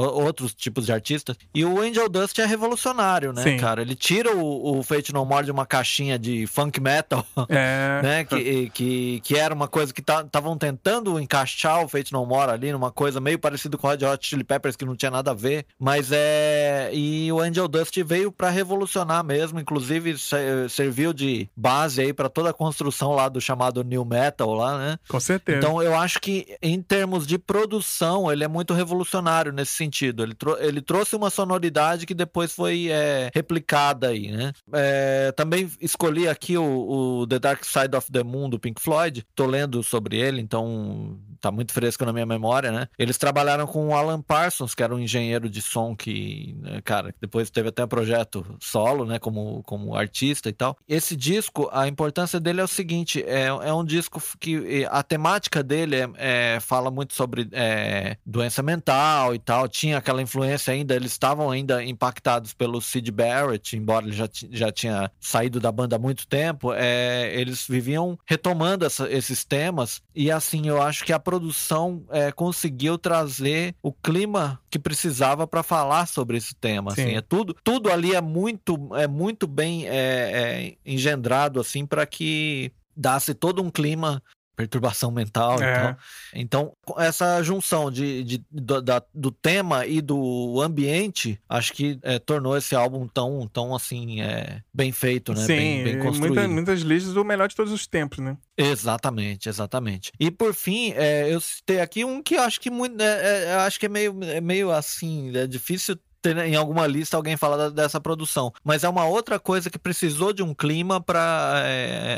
outros 0.00 0.54
tipos 0.54 0.86
de 0.86 0.92
artistas. 0.92 1.36
E 1.54 1.64
o 1.64 1.80
Angel 1.80 2.08
Dust 2.08 2.38
é 2.38 2.44
revolucionário, 2.46 3.32
né, 3.32 3.42
Sim. 3.42 3.56
cara? 3.56 3.82
Ele 3.82 3.94
tira 3.94 4.34
o, 4.34 4.78
o 4.78 4.82
Fate 4.82 5.12
No 5.12 5.24
More 5.24 5.44
de 5.44 5.50
uma 5.50 5.64
caixinha 5.66 6.18
de 6.18 6.46
funk 6.46 6.80
metal, 6.80 7.24
É. 7.48 8.00
né? 8.02 8.24
Que, 8.24 8.70
que, 8.70 9.20
que 9.20 9.36
era 9.36 9.54
uma 9.54 9.68
coisa 9.68 9.92
que 9.92 10.00
estavam 10.00 10.56
tentando 10.58 11.18
encaixar 11.20 11.84
o 11.84 11.88
Fate 11.88 12.12
No 12.12 12.24
More 12.26 12.50
ali 12.52 12.72
numa 12.72 12.90
coisa 12.90 13.20
meio 13.20 13.38
parecida 13.38 13.76
com 13.76 13.86
o 13.86 13.90
Red 13.90 14.04
Hot 14.06 14.26
Chili 14.26 14.44
Peppers, 14.44 14.76
que 14.76 14.84
não 14.84 14.96
tinha 14.96 15.10
nada 15.10 15.30
a 15.30 15.34
ver. 15.34 15.66
Mas 15.78 16.10
é. 16.12 16.90
E 16.92 17.30
o 17.32 17.40
Angel 17.40 17.68
Dust 17.68 17.96
veio 18.02 18.32
para 18.32 18.50
revolucionar 18.50 19.24
mesmo, 19.24 19.60
inclusive 19.60 20.18
se- 20.18 20.68
serviu 20.68 21.12
de 21.12 21.48
base 21.56 22.00
aí 22.00 22.12
para 22.12 22.28
toda 22.28 22.50
a 22.50 22.52
construção 22.54 23.12
lá 23.12 23.28
do 23.28 23.40
chamado 23.40 23.82
New 23.84 24.04
Metal 24.04 24.52
lá, 24.54 24.78
né? 24.78 24.98
Com 25.08 25.20
certeza. 25.20 25.58
Então 25.58 25.82
eu 25.82 25.94
acho 25.94 26.20
que 26.20 26.56
em 26.62 26.80
termos 26.82 27.26
de 27.26 27.38
produção 27.38 28.30
ele 28.30 28.44
é 28.44 28.48
muito 28.48 28.74
revolucionário 28.74 29.52
nesse 29.52 29.72
sentido. 29.84 30.22
Ele, 30.22 30.34
ele 30.60 30.80
trouxe 30.80 31.14
uma 31.14 31.30
sonoridade 31.30 32.06
que 32.06 32.14
depois 32.14 32.52
foi 32.52 32.88
é, 32.90 33.30
replicada 33.34 34.08
aí, 34.08 34.30
né? 34.30 34.52
É, 34.72 35.32
também 35.32 35.70
escolhi 35.80 36.28
aqui 36.28 36.56
o, 36.56 37.20
o 37.20 37.26
The 37.26 37.38
Dark 37.38 37.64
Side 37.64 37.96
of 37.96 38.10
the 38.10 38.22
Moon 38.22 38.48
do 38.48 38.58
Pink 38.58 38.80
Floyd. 38.80 39.24
Tô 39.34 39.46
lendo 39.46 39.82
sobre 39.82 40.18
ele, 40.18 40.40
então 40.40 41.18
tá 41.40 41.50
muito 41.50 41.72
fresco 41.72 42.04
na 42.04 42.12
minha 42.12 42.26
memória, 42.26 42.72
né? 42.72 42.88
Eles 42.98 43.18
trabalharam 43.18 43.66
com 43.66 43.88
o 43.88 43.94
Alan 43.94 44.22
Parsons, 44.22 44.74
que 44.74 44.82
era 44.82 44.94
um 44.94 44.98
engenheiro 44.98 45.48
de 45.48 45.60
som 45.60 45.94
que, 45.94 46.56
né, 46.58 46.80
cara, 46.82 47.14
depois 47.20 47.50
teve 47.50 47.68
até 47.68 47.84
um 47.84 47.88
projeto 47.88 48.56
solo, 48.60 49.04
né, 49.04 49.18
como, 49.18 49.62
como 49.64 49.94
artista 49.94 50.48
e 50.48 50.52
tal. 50.52 50.76
Esse 50.88 51.14
disco, 51.14 51.68
a 51.70 51.86
importância 51.86 52.40
dele 52.40 52.60
é 52.60 52.64
o 52.64 52.68
seguinte, 52.68 53.22
é, 53.26 53.46
é 53.46 53.74
um 53.74 53.84
disco 53.84 54.22
que 54.40 54.86
a 54.90 55.02
temática 55.02 55.62
dele 55.62 55.96
é, 55.96 56.08
é- 56.16 56.60
fala 56.60 56.90
muito 56.90 57.14
sobre 57.14 57.46
é, 57.52 58.16
doença 58.24 58.62
mental 58.62 59.34
e 59.34 59.38
tal, 59.38 59.68
tinha 59.74 59.98
aquela 59.98 60.22
influência 60.22 60.72
ainda, 60.72 60.94
eles 60.94 61.10
estavam 61.10 61.50
ainda 61.50 61.82
impactados 61.82 62.54
pelo 62.54 62.80
Sid 62.80 63.10
Barrett, 63.10 63.76
embora 63.76 64.06
ele 64.06 64.14
já, 64.14 64.28
já 64.52 64.70
tinha 64.70 65.10
saído 65.18 65.58
da 65.58 65.72
banda 65.72 65.96
há 65.96 65.98
muito 65.98 66.28
tempo, 66.28 66.72
é, 66.72 67.34
eles 67.34 67.66
viviam 67.68 68.16
retomando 68.24 68.86
essa- 68.86 69.10
esses 69.10 69.44
temas 69.44 70.00
e 70.14 70.30
assim, 70.30 70.68
eu 70.68 70.80
acho 70.80 71.04
que 71.04 71.12
a 71.12 71.18
produção 71.18 72.04
é, 72.10 72.30
conseguiu 72.30 72.96
trazer 72.96 73.74
o 73.82 73.92
clima 73.92 74.60
que 74.70 74.78
precisava 74.78 75.44
para 75.44 75.64
falar 75.64 76.06
sobre 76.06 76.36
esse 76.36 76.54
tema. 76.54 76.92
Assim, 76.92 77.06
Sim. 77.08 77.16
é 77.16 77.20
tudo, 77.20 77.56
tudo 77.64 77.90
ali 77.90 78.14
é 78.14 78.20
muito, 78.20 78.78
é 78.94 79.08
muito 79.08 79.48
bem 79.48 79.88
é, 79.88 79.96
é, 79.96 80.76
engendrado 80.86 81.58
assim 81.58 81.84
para 81.84 82.06
que 82.06 82.70
dasse 82.96 83.34
todo 83.34 83.60
um 83.60 83.70
clima 83.70 84.22
perturbação 84.56 85.10
mental 85.10 85.60
e 85.60 85.64
É. 85.64 85.72
tal. 85.74 85.96
Então, 86.34 86.72
com 86.84 87.00
essa 87.00 87.42
junção 87.42 87.90
de, 87.90 88.22
de- 88.24 88.44
do, 88.50 88.80
da- 88.80 89.02
do 89.12 89.30
tema 89.32 89.86
e 89.86 90.00
do 90.00 90.60
ambiente, 90.62 91.40
acho 91.48 91.72
que 91.72 91.98
é, 92.02 92.18
tornou 92.18 92.56
esse 92.56 92.74
álbum 92.74 93.06
tão, 93.08 93.48
tão 93.52 93.74
assim, 93.74 94.20
é, 94.20 94.62
bem 94.72 94.92
feito, 94.92 95.32
né? 95.34 95.40
Sim, 95.40 95.46
bem, 95.56 95.84
bem 95.84 95.98
construído. 95.98 96.34
muita- 96.34 96.48
muitas 96.48 96.80
listas 96.82 97.12
do 97.14 97.24
melhor 97.24 97.48
de 97.48 97.56
todos 97.56 97.72
os 97.72 97.86
tempos, 97.86 98.18
né? 98.18 98.36
Exatamente, 98.56 99.48
exatamente. 99.48 100.12
E 100.20 100.30
por 100.30 100.54
fim, 100.54 100.92
é, 100.92 101.32
eu 101.32 101.40
citei 101.40 101.80
aqui 101.80 102.04
um 102.04 102.22
que 102.22 102.34
eu 102.36 102.42
acho 102.42 102.60
que 102.60 102.70
muito, 102.70 103.00
é, 103.00 103.44
é, 103.46 103.54
acho 103.56 103.78
que 103.80 103.86
é 103.86 103.88
meio, 103.88 104.16
é 104.22 104.40
meio 104.40 104.70
assim, 104.70 105.36
é 105.36 105.46
difícil 105.46 105.98
ter 106.24 106.36
em 106.38 106.54
alguma 106.56 106.86
lista 106.86 107.16
alguém 107.16 107.36
falar 107.36 107.68
dessa 107.70 108.00
produção, 108.00 108.52
mas 108.64 108.82
é 108.82 108.88
uma 108.88 109.04
outra 109.04 109.38
coisa 109.38 109.68
que 109.68 109.78
precisou 109.78 110.32
de 110.32 110.42
um 110.42 110.54
clima 110.54 111.00
para 111.00 111.62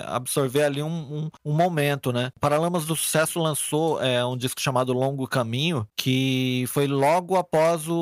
absorver 0.06 0.62
ali 0.64 0.82
um, 0.82 0.88
um, 0.88 1.30
um 1.44 1.52
momento, 1.52 2.12
né? 2.12 2.30
Paralamas 2.40 2.86
do 2.86 2.94
Sucesso 2.94 3.40
lançou 3.40 4.00
é, 4.02 4.24
um 4.24 4.36
disco 4.36 4.60
chamado 4.60 4.92
Longo 4.92 5.26
Caminho, 5.26 5.86
que 5.96 6.64
foi 6.68 6.86
logo 6.86 7.36
após 7.36 7.88
o, 7.88 7.94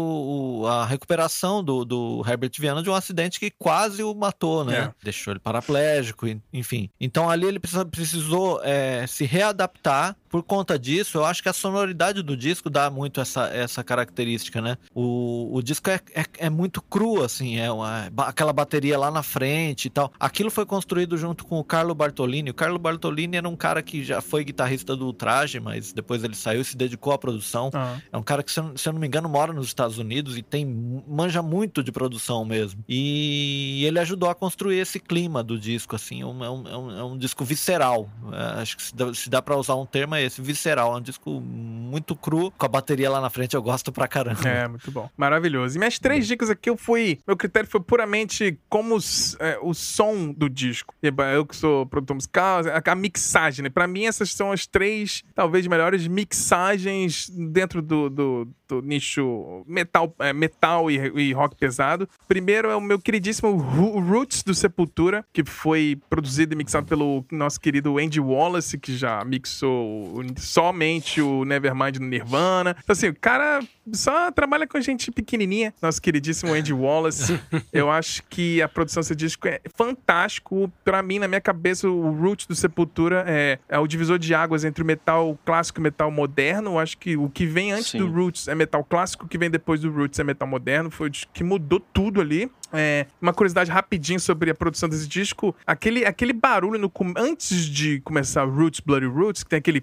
o- 0.63 0.67
a 0.67 0.85
recuperação 0.85 1.63
do, 1.65 1.85
do 1.85 2.23
Herbert 2.27 2.53
Viana 2.59 2.83
de 2.83 2.91
um 2.91 2.95
acidente 2.95 3.41
que 3.41 3.51
quase 3.51 4.03
o 4.03 4.15
matou, 4.15 4.65
né? 4.65 4.77
É. 5.01 5.05
Deixou 5.05 5.33
ele 5.33 5.41
paraplégico, 5.41 6.27
enfim. 6.53 6.91
Então 7.01 7.31
ali 7.31 7.47
ele 7.47 7.59
precisa- 7.59 7.85
precisou 7.85 8.61
é, 8.63 9.07
se 9.07 9.25
readaptar. 9.25 10.17
Por 10.35 10.43
conta 10.43 10.77
disso, 10.77 11.19
eu 11.19 11.25
acho 11.25 11.41
que 11.41 11.49
a 11.49 11.53
sonoridade 11.53 12.21
do 12.21 12.37
disco 12.37 12.69
dá 12.69 12.91
muito 12.91 13.21
essa, 13.21 13.47
essa 13.55 13.85
característica, 13.85 14.61
né? 14.61 14.77
O, 14.93 15.49
o 15.57 15.63
disco 15.63 15.89
é, 15.89 16.01
é, 16.13 16.25
é 16.39 16.51
muito 16.51 16.83
cru, 16.83 17.23
assim, 17.23 17.57
é 17.61 17.71
uma- 17.71 18.11
aquela 18.27 18.53
bateria 18.53 18.99
lá 18.99 19.13
na 19.13 19.23
frente 19.23 19.85
e 19.85 19.91
tal. 19.91 20.13
Aquilo 20.19 20.51
foi 20.51 20.67
construído 20.67 21.17
junto 21.17 21.45
com 21.47 21.61
o 21.61 21.63
Carlo 21.63 21.95
Bartolini. 21.95 22.51
O 22.51 22.55
Carlo 22.55 22.81
Bartolini 22.81 23.37
era 23.37 23.49
um 23.49 23.55
cara 23.55 23.81
que 23.81 24.03
já 24.03 24.21
foi 24.21 24.43
guitarrista 24.43 24.97
do 24.97 25.13
Traje, 25.13 25.61
mas 25.61 25.93
depois 25.93 26.25
ele 26.25 26.35
saiu 26.35 26.63
e 26.63 26.65
se 26.65 26.77
dedicou 26.77 27.13
à 27.13 27.19
produção. 27.19 27.71
Ah, 27.73 27.99
É 28.13 28.19
um 28.19 28.23
cara 28.25 28.43
que, 28.43 28.51
se 28.51 28.59
eu, 28.59 28.77
se 28.77 28.89
eu 28.89 28.93
não 28.93 28.99
me 29.01 29.07
engano, 29.07 29.29
mora 29.29 29.53
nos 29.53 29.69
Estados 29.69 29.99
Unidos 29.99 30.37
e 30.37 30.43
tem 30.43 30.67
manja 31.07 31.43
muito 31.43 31.81
de 31.81 31.93
produção 31.93 32.45
mesmo. 32.45 32.83
E 32.89 33.85
ele 33.87 34.01
ajudou 34.01 34.29
a 34.29 34.35
construir 34.35 34.81
esse 34.81 34.99
clima 34.99 35.45
do 35.45 35.57
disco, 35.57 35.95
assim. 35.95 36.23
É 36.23 36.27
um, 36.27 36.45
é 36.45 36.51
um, 36.51 36.69
é 36.69 37.05
um- 37.05 37.15
é 37.15 37.19
disco 37.19 37.45
visceral. 37.45 38.11
É, 38.33 38.63
acho 38.63 38.77
que 38.77 38.83
se 38.83 38.97
dá, 38.97 39.15
se 39.15 39.31
dá 39.31 39.41
pra 39.41 39.57
usar 39.57 39.77
um 39.77 39.87
termo 39.87 40.17
é 40.17 40.24
esse, 40.25 40.41
visceral. 40.43 40.95
É 40.95 40.99
um 40.99 41.01
disco 41.01 41.41
muito 41.41 42.15
cru, 42.17 42.51
com 42.57 42.67
a 42.67 42.69
bateria 42.69 43.11
lá 43.11 43.21
na 43.21 43.31
frente, 43.31 43.55
eu 43.55 43.63
gosto 43.63 43.93
pra 43.93 44.07
caramba. 44.09 44.49
É, 44.49 44.67
muito 44.69 44.91
bom. 44.91 45.09
Maravilhoso. 45.17 45.77
E 45.77 45.79
minhas 45.79 45.99
três 45.99 46.27
dicas 46.27 46.51
aqui, 46.51 46.69
eu 46.71 46.77
fui. 46.77 47.19
Meu 47.27 47.37
critério 47.37 47.69
foi 47.69 47.81
puramente 47.81 48.59
como 48.69 48.95
os- 48.97 49.37
é, 49.41 49.59
o 49.63 49.73
som 49.75 50.31
do 50.33 50.49
disco. 50.49 50.95
Eu 51.03 51.47
que 51.47 51.57
sou 51.57 51.87
produtor 51.87 52.15
musical, 52.15 52.61
a, 52.67 52.93
a 52.93 52.95
mixagem, 52.95 53.63
né? 53.63 53.69
Pra 53.71 53.87
mim, 53.87 54.07
essas 54.07 54.33
são 54.33 54.51
as 54.53 54.67
três, 54.67 55.23
talvez, 55.35 55.67
melhores 55.67 56.07
mixagens 56.07 57.29
dentro 57.31 57.81
do, 57.83 58.09
do, 58.11 58.49
do 58.69 58.81
nicho 58.83 59.65
metal, 59.67 60.15
é, 60.19 60.33
metal 60.33 60.91
e, 60.91 60.97
e 60.97 61.33
rock 61.33 61.57
pesado. 61.57 62.09
Primeiro 62.27 62.69
é 62.71 62.77
o 62.77 62.81
meu 62.81 62.99
queridíssimo 62.99 63.57
Roots 63.57 64.43
do 64.43 64.55
Sepultura, 64.55 65.25
que 65.33 65.45
foi 65.45 65.99
produzido 66.09 66.55
e 66.55 66.57
mixado 66.57 66.87
pelo 66.87 67.25
nosso 67.31 67.61
querido 67.61 67.99
Andy 67.99 68.21
Wallace, 68.21 68.79
que 68.79 68.97
já 68.97 69.25
mixou 69.25 70.23
somente 70.37 71.21
o 71.21 71.45
Nevermind 71.45 71.97
no 71.99 72.07
Nirvana. 72.07 72.77
Então, 72.83 72.93
assim, 72.93 73.09
o 73.09 73.15
cara 73.15 73.61
só 73.93 74.31
trabalha 74.31 74.67
com 74.67 74.81
gente 74.81 75.11
pequenininha. 75.11 75.75
Nosso 75.81 76.01
queridíssimo 76.01 76.53
Andy 76.53 76.73
Wallace. 76.73 77.39
Eu 77.73 77.91
acho 77.91 78.23
que 78.29 78.63
a 78.63 78.69
produção 78.69 79.01
desse 79.01 79.15
disco 79.15 79.49
é 79.49 79.61
fantástico. 79.75 80.71
Pra 80.85 81.03
mim, 81.03 81.19
na 81.19 81.29
minha 81.29 81.41
cabeça, 81.41 81.89
o 81.89 82.11
Roots 82.13 82.47
do 82.47 82.55
Sepultura 82.55 83.25
é, 83.27 83.59
é 83.69 83.79
o 83.79 83.87
divisor 83.87 84.19
de 84.19 84.35
águas 84.35 84.65
entre 84.65 84.83
o 84.83 84.87
metal 84.87 85.39
clássico 85.45 85.79
e 85.79 85.81
o 85.81 85.83
metal 85.83 86.11
moderno. 86.11 86.73
Eu 86.73 86.79
acho 86.79 86.97
que 86.99 87.17
o 87.17 87.29
que 87.29 87.47
vem 87.47 87.73
antes 87.73 87.91
Sim. 87.91 87.99
do 87.99 88.11
Roots 88.11 88.49
é 88.49 88.55
metal 88.55 88.85
clássico, 88.85 89.27
o 89.27 89.29
que 89.29 89.39
vem 89.39 89.51
depois 89.51 89.81
do 89.81 89.91
Roots 89.91 90.19
é 90.19 90.25
metal 90.25 90.49
moderno. 90.49 90.91
Foi 90.91 91.09
o 91.09 91.13
que 91.13 91.45
mudou 91.45 91.81
tudo 91.81 92.21
ali. 92.21 92.51
É, 92.75 93.07
uma 93.21 93.33
curiosidade 93.33 93.71
rapidinho 93.71 94.21
sobre 94.21 94.51
a 94.51 94.55
produção 94.55 94.89
desse 94.89 95.07
disco. 95.07 95.55
Aquele, 95.67 96.05
aquele 96.05 96.33
barulho 96.33 96.79
no 96.79 96.93
antes 97.17 97.65
de 97.65 98.01
começar 98.01 98.45
Roots, 98.45 98.81
Bloody 98.81 99.07
Roots, 99.07 99.43
que 99.43 99.51
tem 99.51 99.59
aquele 99.59 99.81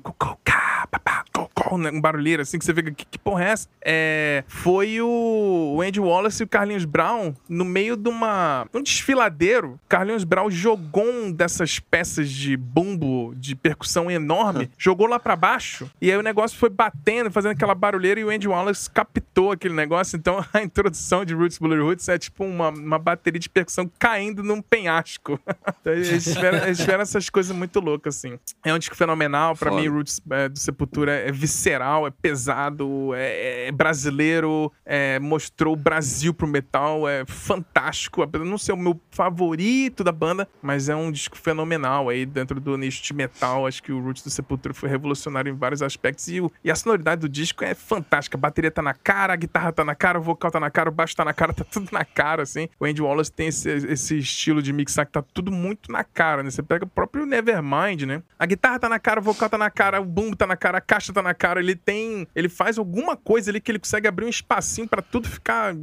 né, 1.77 1.91
um 1.91 2.01
barulheiro 2.01 2.41
assim 2.41 2.57
que 2.57 2.65
você 2.65 2.73
vê 2.73 2.83
que, 2.91 3.05
que 3.05 3.19
porra 3.19 3.45
é 3.45 3.49
essa? 3.49 3.67
É, 3.83 4.43
foi 4.47 5.01
o, 5.01 5.79
Andy 5.81 5.99
Wallace 5.99 6.43
e 6.43 6.45
o 6.45 6.47
Carlinhos 6.47 6.85
Brown 6.85 7.33
no 7.47 7.63
meio 7.63 7.95
de 7.95 8.09
uma 8.09 8.67
um 8.73 8.81
desfiladeiro. 8.81 9.79
Carlinhos 9.87 10.23
Brown 10.23 10.49
jogou 10.49 11.05
um 11.05 11.31
dessas 11.31 11.79
peças 11.79 12.29
de 12.29 12.57
bumbo 12.57 13.33
de 13.35 13.55
percussão 13.55 14.09
enorme, 14.09 14.69
jogou 14.77 15.07
lá 15.07 15.19
pra 15.19 15.35
baixo 15.35 15.89
e 16.01 16.11
aí 16.11 16.17
o 16.17 16.23
negócio 16.23 16.57
foi 16.57 16.69
batendo, 16.69 17.31
fazendo 17.31 17.51
aquela 17.51 17.75
barulheira 17.75 18.19
e 18.19 18.23
o 18.23 18.29
Andy 18.29 18.47
Wallace 18.47 18.89
captou 18.89 19.51
aquele 19.51 19.73
negócio. 19.73 20.17
Então 20.17 20.43
a 20.53 20.61
introdução 20.61 21.23
de 21.23 21.33
Roots 21.33 21.57
Bloody 21.57 21.81
Roots 21.81 22.09
é 22.09 22.17
tipo 22.17 22.43
uma, 22.43 22.69
uma 22.85 22.99
bateria 22.99 23.39
de 23.39 23.49
percussão 23.49 23.89
caindo 23.99 24.43
num 24.43 24.61
penhasco. 24.61 25.39
Então, 25.81 25.93
eles, 25.93 26.23
tiveram, 26.23 26.57
eles 26.59 26.77
tiveram 26.77 27.01
essas 27.01 27.27
coisas 27.29 27.55
muito 27.55 27.79
loucas, 27.79 28.17
assim. 28.17 28.37
É 28.63 28.71
um 28.71 28.77
disco 28.77 28.95
fenomenal. 28.95 29.55
Pra 29.55 29.71
Foda. 29.71 29.81
mim, 29.81 29.87
Roots 29.87 30.21
é, 30.29 30.47
do 30.47 30.59
Sepultura 30.59 31.11
é 31.11 31.31
visceral, 31.31 32.05
é 32.05 32.11
pesado, 32.11 33.11
é, 33.15 33.67
é 33.67 33.71
brasileiro, 33.71 34.71
é, 34.85 35.17
mostrou 35.17 35.73
o 35.73 35.75
Brasil 35.77 36.35
pro 36.35 36.47
metal, 36.47 37.09
é 37.09 37.25
fantástico. 37.25 38.21
Apesar 38.21 38.43
de 38.43 38.49
não 38.49 38.59
ser 38.59 38.73
o 38.73 38.77
meu 38.77 38.99
favorito 39.09 40.03
da 40.03 40.11
banda, 40.11 40.47
mas 40.61 40.87
é 40.87 40.95
um 40.95 41.11
disco 41.11 41.35
fenomenal 41.35 42.09
aí 42.09 42.25
dentro 42.25 42.59
do 42.59 42.77
nicho 42.77 43.01
de 43.03 43.13
metal. 43.13 43.65
Acho 43.65 43.81
que 43.81 43.91
o 43.91 43.99
Roots 43.99 44.23
do 44.23 44.29
Sepultura 44.29 44.73
foi 44.73 44.89
revolucionário 44.89 45.51
em 45.51 45.55
vários 45.55 45.81
aspectos 45.81 46.27
e, 46.27 46.41
o, 46.41 46.51
e 46.63 46.69
a 46.69 46.75
sonoridade 46.75 47.21
do 47.21 47.29
disco 47.29 47.63
é 47.63 47.73
fantástica. 47.73 48.37
A 48.37 48.39
bateria 48.39 48.71
tá 48.71 48.81
na 48.81 48.93
cara, 48.93 49.33
a 49.33 49.35
guitarra 49.35 49.71
tá 49.71 49.83
na 49.83 49.95
cara, 49.95 50.19
o 50.19 50.21
vocal 50.21 50.51
tá 50.51 50.59
na 50.59 50.69
cara, 50.69 50.89
o 50.89 50.91
baixo 50.91 51.15
tá 51.15 51.25
na 51.25 51.33
cara, 51.33 51.53
tá 51.53 51.63
tudo 51.63 51.89
na 51.91 52.05
cara, 52.05 52.43
assim. 52.43 52.69
O 52.79 52.85
Andy 52.85 53.01
Wallace 53.01 53.31
tem 53.31 53.47
esse, 53.47 53.69
esse 53.69 54.17
estilo 54.17 54.61
de 54.61 54.73
mixar 54.73 55.05
que 55.05 55.11
tá 55.11 55.21
tudo 55.21 55.51
muito 55.51 55.91
na 55.91 56.03
cara, 56.03 56.43
né? 56.43 56.49
Você 56.49 56.63
pega 56.63 56.85
o 56.85 56.87
próprio 56.87 57.25
Nevermind, 57.25 58.03
né? 58.03 58.23
A 58.37 58.45
guitarra 58.45 58.79
tá 58.79 58.89
na 58.89 58.99
cara, 58.99 59.19
o 59.19 59.23
vocal 59.23 59.49
tá 59.49 59.57
na 59.57 59.69
cara, 59.69 60.01
o 60.01 60.05
boom 60.05 60.33
tá 60.33 60.47
na 60.47 60.57
cara, 60.57 60.77
a 60.77 60.81
caixa 60.81 61.13
tá 61.13 61.21
na 61.21 61.33
cara. 61.33 61.59
Ele 61.59 61.75
tem. 61.75 62.27
Ele 62.35 62.49
faz 62.49 62.77
alguma 62.77 63.15
coisa 63.15 63.51
ali 63.51 63.61
que 63.61 63.71
ele 63.71 63.79
consegue 63.79 64.07
abrir 64.07 64.25
um 64.25 64.29
espacinho 64.29 64.87
para 64.87 65.01
tudo 65.01 65.29
ficar 65.29 65.73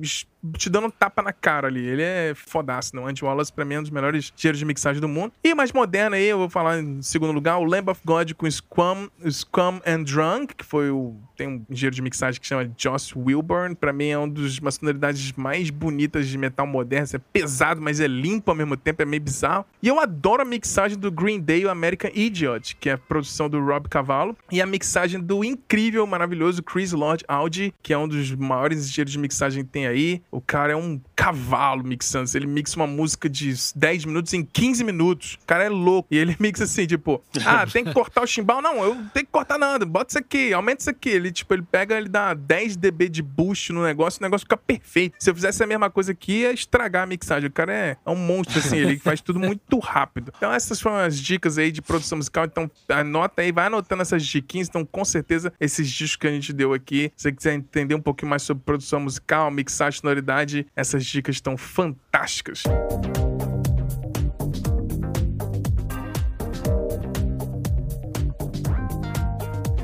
te 0.53 0.71
dando 0.71 0.87
um 0.87 0.91
tapa 0.91 1.23
na 1.23 1.33
cara 1.33 1.69
ali. 1.69 1.85
Ele 1.85 2.03
é 2.03 2.33
fodaço, 2.35 2.95
não? 2.95 3.07
Andy 3.07 3.25
Wallace, 3.25 3.53
pra 3.53 3.65
mim, 3.65 3.75
é 3.75 3.79
um 3.81 3.83
dos 3.83 3.91
melhores 3.91 4.33
cheiros 4.37 4.59
de 4.59 4.65
mixagem 4.65 5.01
do 5.01 5.09
mundo. 5.09 5.33
E 5.43 5.55
mais 5.55 5.73
moderna 5.73 6.17
aí, 6.17 6.27
eu 6.27 6.39
vou 6.39 6.49
falar 6.49 6.81
em 6.81 7.03
segundo 7.03 7.33
lugar, 7.33 7.59
o 7.59 7.65
Lamb 7.65 7.91
of 7.91 8.01
God 8.05 8.33
com 8.33 8.51
Scum, 8.51 9.09
Scum 9.31 9.81
and 9.87 10.03
Drunk, 10.05 10.55
que 10.55 10.65
foi 10.65 10.91
o. 10.91 11.17
Tem 11.37 11.47
um 11.47 11.65
engenheiro 11.71 11.95
de 11.95 12.03
mixagem 12.03 12.41
que 12.41 12.47
chama 12.47 12.71
Joss 12.77 13.17
Wilburn. 13.17 13.75
Pra 13.75 13.93
mim 13.93 14.09
é 14.09 14.19
um 14.19 14.33
uma 14.61 14.71
sonoridades 14.71 15.33
mais 15.33 15.71
bonitas 15.71 16.29
de 16.29 16.37
metal 16.37 16.67
moderno. 16.67 17.09
É 17.15 17.19
pesado, 17.19 17.81
mas 17.81 18.01
é 18.01 18.07
limpo 18.07 18.51
ao 18.51 18.57
mesmo 18.57 18.77
tempo, 18.77 19.03
é 19.03 19.05
meio 19.05 19.23
bizarro. 19.23 19.65
E 19.83 19.89
eu 19.89 20.01
adoro 20.01 20.43
a 20.43 20.45
mixagem 20.45 20.99
do 20.99 21.11
Green 21.11 21.41
Day, 21.41 21.65
o 21.65 21.71
American 21.71 22.11
Idiot, 22.13 22.77
que 22.77 22.91
é 22.91 22.93
a 22.93 22.99
produção 22.99 23.49
do 23.49 23.65
Rob 23.65 23.89
Cavallo. 23.89 24.37
E 24.51 24.61
a 24.61 24.67
mixagem 24.67 25.21
do 25.21 25.45
incrível, 25.45 26.07
maravilhoso 26.07 26.63
Chris 26.63 26.93
Lord 26.93 27.25
Audi, 27.29 27.73
que 27.83 27.93
é 27.93 27.99
um 27.99 28.09
dos 28.09 28.33
maiores 28.35 28.89
engenheiros 28.89 29.13
de 29.13 29.19
mixagem 29.19 29.65
que 29.65 29.71
tem 29.71 29.87
aí. 29.87 30.23
O 30.31 30.41
cara 30.41 30.73
é 30.73 30.77
um 30.77 31.01
cavalo 31.19 31.83
mixando. 31.83 32.31
Ele 32.33 32.47
mixa 32.47 32.77
uma 32.77 32.87
música 32.87 33.29
de 33.29 33.53
10 33.75 34.05
minutos 34.05 34.33
em 34.35 34.45
15 34.45 34.85
minutos. 34.85 35.37
O 35.43 35.47
cara 35.47 35.65
é 35.65 35.69
louco. 35.69 36.07
E 36.13 36.17
ele 36.17 36.37
mixa 36.39 36.63
assim, 36.63 36.87
tipo, 36.87 37.21
ah, 37.45 37.67
tem 37.67 37.85
que 37.85 37.93
cortar 37.93 38.23
o 38.23 38.27
chimbal? 38.27 38.63
Não, 38.63 38.77
eu 38.85 38.95
tenho 39.13 39.27
que 39.27 39.33
cortar 39.33 39.59
nada. 39.59 39.85
Bota 39.85 40.11
isso 40.11 40.19
aqui, 40.21 40.53
aumenta 40.53 40.83
isso 40.83 40.91
aqui. 40.91 41.09
Ele, 41.09 41.33
tipo, 41.33 41.53
ele 41.53 41.63
pega, 41.63 41.97
ele 41.97 42.09
dá 42.09 42.35
10 42.35 42.77
dB 42.77 43.09
de 43.09 43.21
boost 43.21 43.73
no 43.73 43.83
negócio, 43.83 44.21
o 44.21 44.23
negócio 44.23 44.45
fica 44.45 44.57
perfeito. 44.57 45.17
Se 45.19 45.29
eu 45.29 45.35
fizesse 45.35 45.61
a 45.61 45.67
mesma 45.67 45.91
coisa 45.91 46.13
aqui, 46.13 46.43
ia 46.43 46.53
estragar 46.53 47.03
a 47.03 47.07
mixagem. 47.07 47.49
O 47.49 47.53
cara 47.53 47.75
é, 47.75 47.97
é 48.07 48.11
um 48.11 48.15
monstro, 48.15 48.61
assim, 48.61 48.77
ele 48.77 48.97
faz 48.97 49.21
tudo 49.21 49.41
muito 49.41 49.79
rápido. 49.81 50.33
Então, 50.37 50.53
essas 50.53 50.81
foram 50.81 50.99
as 50.99 51.19
dicas 51.19 51.59
aí 51.59 51.73
de 51.73 51.83
produção 51.83 52.19
musical. 52.19 52.45
Então, 52.45 52.71
anota 52.89 53.43
aí, 53.43 53.51
vai 53.51 53.67
anotando 53.67 54.03
essas 54.03 54.25
diquinhas. 54.25 54.69
Então, 54.69 54.85
com 54.85 55.05
certeza, 55.05 55.53
esses 55.59 55.91
discos 55.91 56.17
que 56.17 56.27
a 56.29 56.31
gente 56.31 56.53
deu 56.53 56.73
aqui, 56.73 57.11
se 57.17 57.25
você 57.25 57.33
quiser 57.33 57.55
entender 57.55 57.97
um 57.97 58.01
pouquinho 58.01 58.31
mais 58.31 58.43
sobre 58.43 58.63
produção 58.63 59.01
musical, 59.01 59.51
mixagem, 59.51 60.01
sonoridade, 60.01 60.65
essas 60.77 61.08
dicas 61.09 61.37
estão 61.37 61.57
fantásticas. 61.57 62.63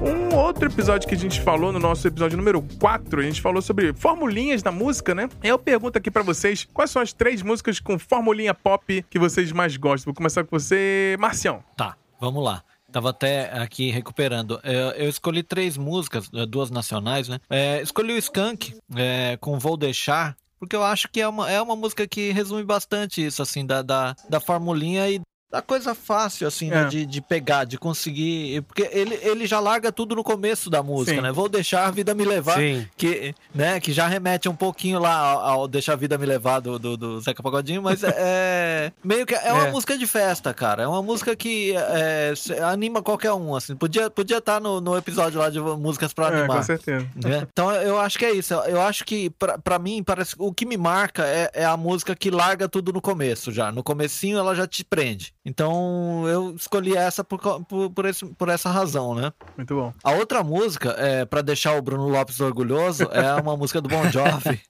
Um 0.05 0.37
outro 0.37 0.67
episódio 0.67 1.09
que 1.09 1.15
a 1.15 1.19
gente 1.19 1.41
falou 1.41 1.73
no 1.73 1.79
nosso 1.79 2.07
episódio 2.07 2.37
número 2.37 2.61
4, 2.79 3.21
a 3.21 3.23
gente 3.23 3.41
falou 3.41 3.63
sobre 3.63 3.95
formulinhas 3.95 4.63
da 4.63 4.71
música, 4.71 5.15
né? 5.15 5.31
Eu 5.43 5.59
pergunto 5.59 5.97
aqui 5.97 6.11
para 6.11 6.23
vocês, 6.23 6.69
quais 6.75 6.91
são 6.91 7.01
as 7.01 7.13
três 7.13 7.41
músicas 7.41 7.81
com 7.81 7.99
formulinha 7.99 8.53
pop 8.53 9.03
que 9.09 9.19
vocês 9.19 9.51
mais 9.53 9.77
gostam? 9.79 10.13
Vou 10.13 10.15
começar 10.15 10.45
com 10.45 10.59
você, 10.59 11.17
Marcião. 11.19 11.65
Tá, 11.75 11.97
vamos 12.21 12.45
lá. 12.45 12.63
Tava 12.95 13.11
até 13.11 13.51
aqui 13.59 13.91
recuperando. 13.91 14.61
É, 14.63 15.05
eu 15.05 15.09
escolhi 15.09 15.43
três 15.43 15.77
músicas, 15.77 16.31
é, 16.33 16.47
duas 16.47 16.71
nacionais, 16.71 17.29
né? 17.29 17.41
É, 17.51 17.83
escolhi 17.83 18.13
o 18.13 18.19
Skunk 18.19 18.77
é, 18.95 19.37
com 19.41 19.59
Vou 19.59 19.77
Deixar, 19.77 20.37
porque 20.65 20.77
eu 20.77 20.83
acho 20.83 21.09
que 21.11 21.21
é 21.21 21.29
uma, 21.29 21.51
é 21.51 21.61
uma 21.61 21.77
música 21.77 22.07
que 22.07 22.33
resume 22.33 22.65
bastante 22.65 23.25
isso, 23.25 23.43
assim, 23.43 23.65
da, 23.67 23.83
da, 23.83 24.17
da 24.29 24.41
formulinha 24.41 25.09
e 25.11 25.21
da 25.55 25.63
coisa 25.63 25.95
fácil, 25.95 26.49
assim, 26.49 26.69
né, 26.69 26.77
é. 26.77 26.83
né, 26.83 26.89
de, 26.89 27.07
de 27.07 27.21
pegar, 27.21 27.63
de 27.63 27.79
conseguir. 27.79 28.63
Porque 28.63 28.89
ele, 28.91 29.17
ele 29.23 29.47
já 29.47 29.61
larga 29.61 29.93
tudo 29.93 30.17
no 30.17 30.25
começo 30.25 30.69
da 30.69 30.83
música, 30.83 31.15
Sim. 31.15 31.21
né? 31.21 31.31
Vou 31.31 31.49
deixar 31.49 31.87
a 31.87 31.93
vida 31.93 32.13
me 32.13 32.25
levar. 32.25 32.59
Sim. 32.59 32.85
Que, 32.97 33.33
né, 33.55 33.79
que 33.79 33.93
já 33.93 34.09
remete 34.09 34.49
um 34.49 34.57
pouquinho 34.57 34.99
lá 34.99 35.15
ao, 35.17 35.39
ao 35.39 35.69
Deixar 35.69 35.93
a 35.93 35.97
Vida 35.97 36.19
Me 36.19 36.27
Levar 36.27 36.59
do, 36.59 36.77
do, 36.77 36.97
do 36.97 37.21
Zeca 37.21 37.41
Pagodinho, 37.41 37.81
mas 37.81 38.03
é, 38.03 38.15
é. 38.17 38.93
meio 39.05 39.25
que. 39.25 39.35
É 39.35 39.53
uma 39.53 39.69
é. 39.69 39.71
música 39.71 39.97
de 39.97 40.09
festa, 40.09 40.53
cara. 40.53 40.83
É 40.83 40.89
uma 40.89 41.03
música 41.03 41.37
que 41.37 41.73
é, 41.77 42.35
anima 42.65 43.01
qualquer 43.01 43.33
um, 43.33 43.55
assim. 43.55 43.77
Podia 43.77 44.07
estar 44.07 44.11
podia 44.11 44.41
tá 44.41 44.59
no, 44.59 44.81
no 44.81 44.97
episódio 44.97 45.39
lá 45.39 45.51
de 45.51 45.61
músicas 45.61 46.13
pra 46.13 46.31
é, 46.31 46.39
animar. 46.39 46.57
com 46.57 46.63
certeza. 46.65 47.07
Né? 47.15 47.47
Então 47.53 47.71
eu 47.71 48.01
acho 48.01 48.19
que 48.19 48.25
é 48.25 48.33
isso. 48.33 48.55
Eu 48.55 48.81
acho 48.81 49.05
que, 49.05 49.31
pra, 49.31 49.57
pra 49.57 49.79
mim, 49.79 50.03
parece 50.03 50.35
o 50.37 50.53
que 50.53 50.67
me 50.67 50.77
marca 50.77 51.25
é, 51.25 51.51
é 51.55 51.65
a 51.65 51.77
música 51.77 52.17
que 52.17 52.29
larga 52.29 52.69
tudo 52.69 52.93
no 52.93 53.01
começo 53.01 53.53
já. 53.53 53.71
No 53.71 53.85
comecinho 53.85 54.37
ela 54.37 54.53
já 54.55 54.67
te 54.67 54.83
prende. 54.83 55.33
Então 55.45 56.27
eu 56.27 56.55
escolhi 56.55 56.97
essa 56.97 57.23
por, 57.23 57.39
por, 57.65 57.91
por, 57.91 58.07
esse, 58.07 58.25
por 58.25 58.49
essa 58.49 58.71
razão, 58.71 59.15
né? 59.15 59.33
Muito 59.57 59.75
bom. 59.75 59.93
A 60.03 60.13
outra 60.13 60.43
música, 60.43 60.95
é, 60.99 61.25
para 61.27 61.43
deixar 61.43 61.77
o 61.77 61.83
Bruno 61.83 62.09
Lopes 62.09 62.41
orgulhoso, 62.41 63.05
é 63.13 63.41
uma 63.41 63.55
música 63.57 63.81
do 63.81 63.89
Bon 63.89 64.11
Jovi. 64.11 64.61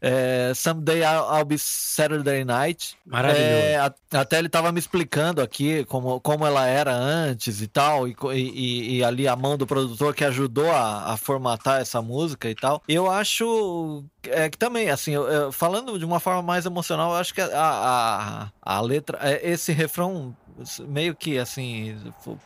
é, 0.00 0.52
Someday 0.54 1.00
I'll 1.02 1.44
Be 1.46 1.56
Saturday 1.58 2.44
Night. 2.44 2.96
Maravilhoso. 3.06 3.42
É, 3.42 3.92
até 4.12 4.38
ele 4.38 4.50
tava 4.50 4.70
me 4.70 4.78
explicando 4.78 5.40
aqui 5.40 5.84
como, 5.86 6.20
como 6.20 6.46
ela 6.46 6.66
era 6.66 6.94
antes 6.94 7.62
e 7.62 7.66
tal, 7.66 8.06
e, 8.06 8.14
e, 8.34 8.96
e 8.98 9.04
ali 9.04 9.26
a 9.26 9.34
mão 9.34 9.56
do 9.56 9.66
produtor 9.66 10.14
que 10.14 10.24
ajudou 10.24 10.70
a, 10.70 11.12
a 11.12 11.16
formatar 11.16 11.80
essa 11.80 12.02
música 12.02 12.50
e 12.50 12.54
tal. 12.54 12.82
Eu 12.86 13.10
acho 13.10 14.04
é 14.24 14.48
que 14.48 14.56
também, 14.56 14.88
assim, 14.88 15.12
eu, 15.12 15.26
eu, 15.28 15.52
falando 15.52 15.98
de 15.98 16.04
uma 16.04 16.20
forma 16.20 16.42
mais 16.42 16.64
emocional, 16.64 17.10
eu 17.12 17.16
acho 17.16 17.34
que 17.34 17.40
a, 17.40 17.48
a, 17.52 18.48
a 18.60 18.80
letra, 18.80 19.18
é, 19.20 19.50
esse 19.50 19.72
refrão 19.72 20.01
meio 20.86 21.14
que 21.14 21.38
assim, 21.38 21.96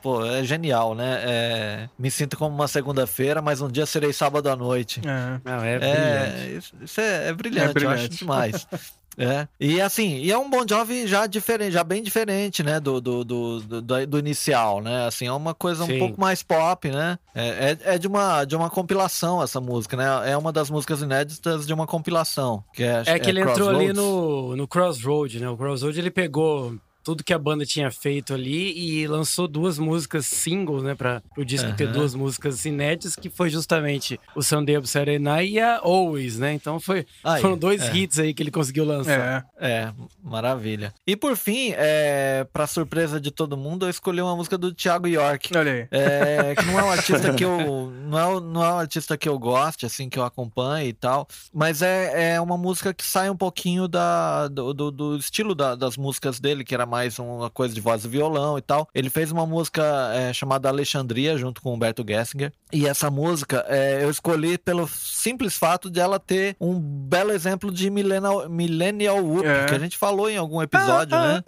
pô, 0.02 0.24
é 0.24 0.44
genial, 0.44 0.94
né? 0.94 1.22
É, 1.24 1.88
me 1.98 2.10
sinto 2.10 2.36
como 2.36 2.54
uma 2.54 2.68
segunda-feira, 2.68 3.42
mas 3.42 3.60
um 3.60 3.68
dia 3.68 3.86
serei 3.86 4.12
sábado 4.12 4.48
à 4.48 4.56
noite. 4.56 5.00
É, 5.00 5.40
Não, 5.44 5.62
é, 5.62 5.74
é 5.74 5.78
brilhante. 5.78 6.56
Isso, 6.56 6.74
isso 6.82 7.00
é, 7.00 7.28
é, 7.28 7.32
brilhante, 7.32 7.70
é 7.70 7.72
brilhante, 7.72 8.00
eu 8.00 8.06
acho 8.06 8.08
demais. 8.08 8.66
É. 9.18 9.48
E 9.58 9.80
assim, 9.80 10.18
e 10.18 10.30
é 10.30 10.36
um 10.36 10.50
Bon 10.50 10.64
Jovi 10.68 11.06
já 11.06 11.26
diferente, 11.26 11.72
já 11.72 11.82
bem 11.82 12.02
diferente, 12.02 12.62
né, 12.62 12.78
do, 12.78 13.00
do, 13.00 13.24
do, 13.24 13.60
do, 13.60 14.06
do 14.06 14.18
inicial, 14.18 14.82
né? 14.82 15.06
Assim, 15.06 15.26
é 15.26 15.32
uma 15.32 15.54
coisa 15.54 15.86
Sim. 15.86 15.96
um 15.96 15.98
pouco 15.98 16.20
mais 16.20 16.42
pop, 16.42 16.90
né? 16.90 17.18
É, 17.34 17.48
é, 17.48 17.94
é, 17.94 17.98
de, 17.98 18.06
uma, 18.06 18.44
de 18.44 18.54
uma 18.54 18.68
compilação 18.68 19.42
essa 19.42 19.60
música, 19.60 19.96
né? 19.96 20.30
É 20.30 20.36
uma 20.36 20.52
das 20.52 20.68
músicas 20.68 21.00
inéditas 21.00 21.66
de 21.66 21.72
uma 21.72 21.86
compilação. 21.86 22.62
Que 22.74 22.82
é, 22.82 23.02
é 23.06 23.18
que 23.18 23.30
ele 23.30 23.40
entrou 23.40 23.70
ali 23.70 23.92
no, 23.92 24.54
no 24.54 24.68
Crossroad, 24.68 25.40
né? 25.40 25.48
O 25.48 25.56
Crossroad 25.56 25.98
ele 25.98 26.10
pegou 26.10 26.76
tudo 27.06 27.22
que 27.22 27.32
a 27.32 27.38
banda 27.38 27.64
tinha 27.64 27.88
feito 27.88 28.34
ali 28.34 28.76
e 28.76 29.06
lançou 29.06 29.46
duas 29.46 29.78
músicas 29.78 30.26
singles, 30.26 30.82
né, 30.82 30.92
para 30.92 31.22
o 31.36 31.44
disco 31.44 31.68
uhum. 31.68 31.76
ter 31.76 31.86
duas 31.86 32.16
músicas 32.16 32.64
inéditas, 32.64 33.14
que 33.14 33.30
foi 33.30 33.48
justamente 33.48 34.18
o 34.34 34.42
Sunday 34.42 34.76
of 34.76 34.88
Saturday 34.88 35.20
Night 35.20 35.52
e 35.52 35.60
a 35.60 35.78
Always, 35.78 36.36
né? 36.40 36.52
Então 36.52 36.80
foi, 36.80 37.06
Aí, 37.22 37.40
foram 37.40 37.56
dois 37.56 37.80
é. 37.80 37.96
hits 37.96 38.18
aí 38.18 38.34
que 38.34 38.42
ele 38.42 38.50
conseguiu 38.50 38.84
lançar. 38.84 39.46
É, 39.56 39.68
é 39.68 39.92
maravilha. 40.20 40.92
E 41.06 41.14
por 41.14 41.36
fim, 41.36 41.72
é, 41.76 42.44
para 42.52 42.66
surpresa 42.66 43.20
de 43.20 43.30
todo 43.30 43.56
mundo, 43.56 43.86
eu 43.86 43.90
escolhi 43.90 44.20
uma 44.20 44.34
música 44.34 44.58
do 44.58 44.74
Thiago 44.74 45.06
York. 45.06 45.56
Olha 45.56 45.72
aí. 45.72 45.88
É, 45.92 46.56
que 46.56 46.64
não 46.64 46.80
é 46.80 46.82
um 46.82 46.90
artista 46.90 47.32
que 47.34 47.44
eu 47.44 47.92
não 48.08 48.18
é, 48.18 48.40
não 48.40 48.64
é 48.64 48.72
um 48.72 48.78
artista 48.78 49.16
que 49.16 49.28
eu 49.28 49.38
goste, 49.38 49.86
assim, 49.86 50.08
que 50.08 50.18
eu 50.18 50.24
acompanhe 50.24 50.88
e 50.88 50.92
tal, 50.92 51.28
mas 51.54 51.82
é, 51.82 52.34
é 52.34 52.40
uma 52.40 52.58
música 52.58 52.92
que 52.92 53.04
sai 53.04 53.30
um 53.30 53.36
pouquinho 53.36 53.86
da, 53.86 54.48
do, 54.48 54.74
do, 54.74 54.90
do 54.90 55.16
estilo 55.16 55.54
da, 55.54 55.76
das 55.76 55.96
músicas 55.96 56.40
dele, 56.40 56.64
que 56.64 56.74
era 56.74 56.84
mais 56.84 56.95
mais 56.96 57.18
uma 57.18 57.50
coisa 57.50 57.74
de 57.74 57.80
voz 57.80 58.06
e 58.06 58.08
violão 58.08 58.56
e 58.56 58.62
tal. 58.62 58.88
Ele 58.94 59.10
fez 59.10 59.30
uma 59.30 59.44
música 59.44 59.82
é, 60.14 60.32
chamada 60.32 60.70
Alexandria, 60.70 61.36
junto 61.36 61.60
com 61.60 61.74
Humberto 61.74 62.02
Gessinger. 62.06 62.50
E 62.72 62.86
essa 62.86 63.10
música 63.10 63.66
é, 63.68 64.02
eu 64.02 64.10
escolhi 64.10 64.56
pelo 64.56 64.88
simples 64.88 65.58
fato 65.58 65.90
de 65.90 66.00
ela 66.00 66.18
ter 66.18 66.56
um 66.58 66.80
belo 66.80 67.32
exemplo 67.32 67.70
de 67.70 67.90
millennial, 67.90 68.48
millennial 68.48 69.22
whoop, 69.22 69.46
é. 69.46 69.66
que 69.66 69.74
a 69.74 69.78
gente 69.78 69.98
falou 69.98 70.30
em 70.30 70.38
algum 70.38 70.62
episódio, 70.62 71.14
né? 71.14 71.42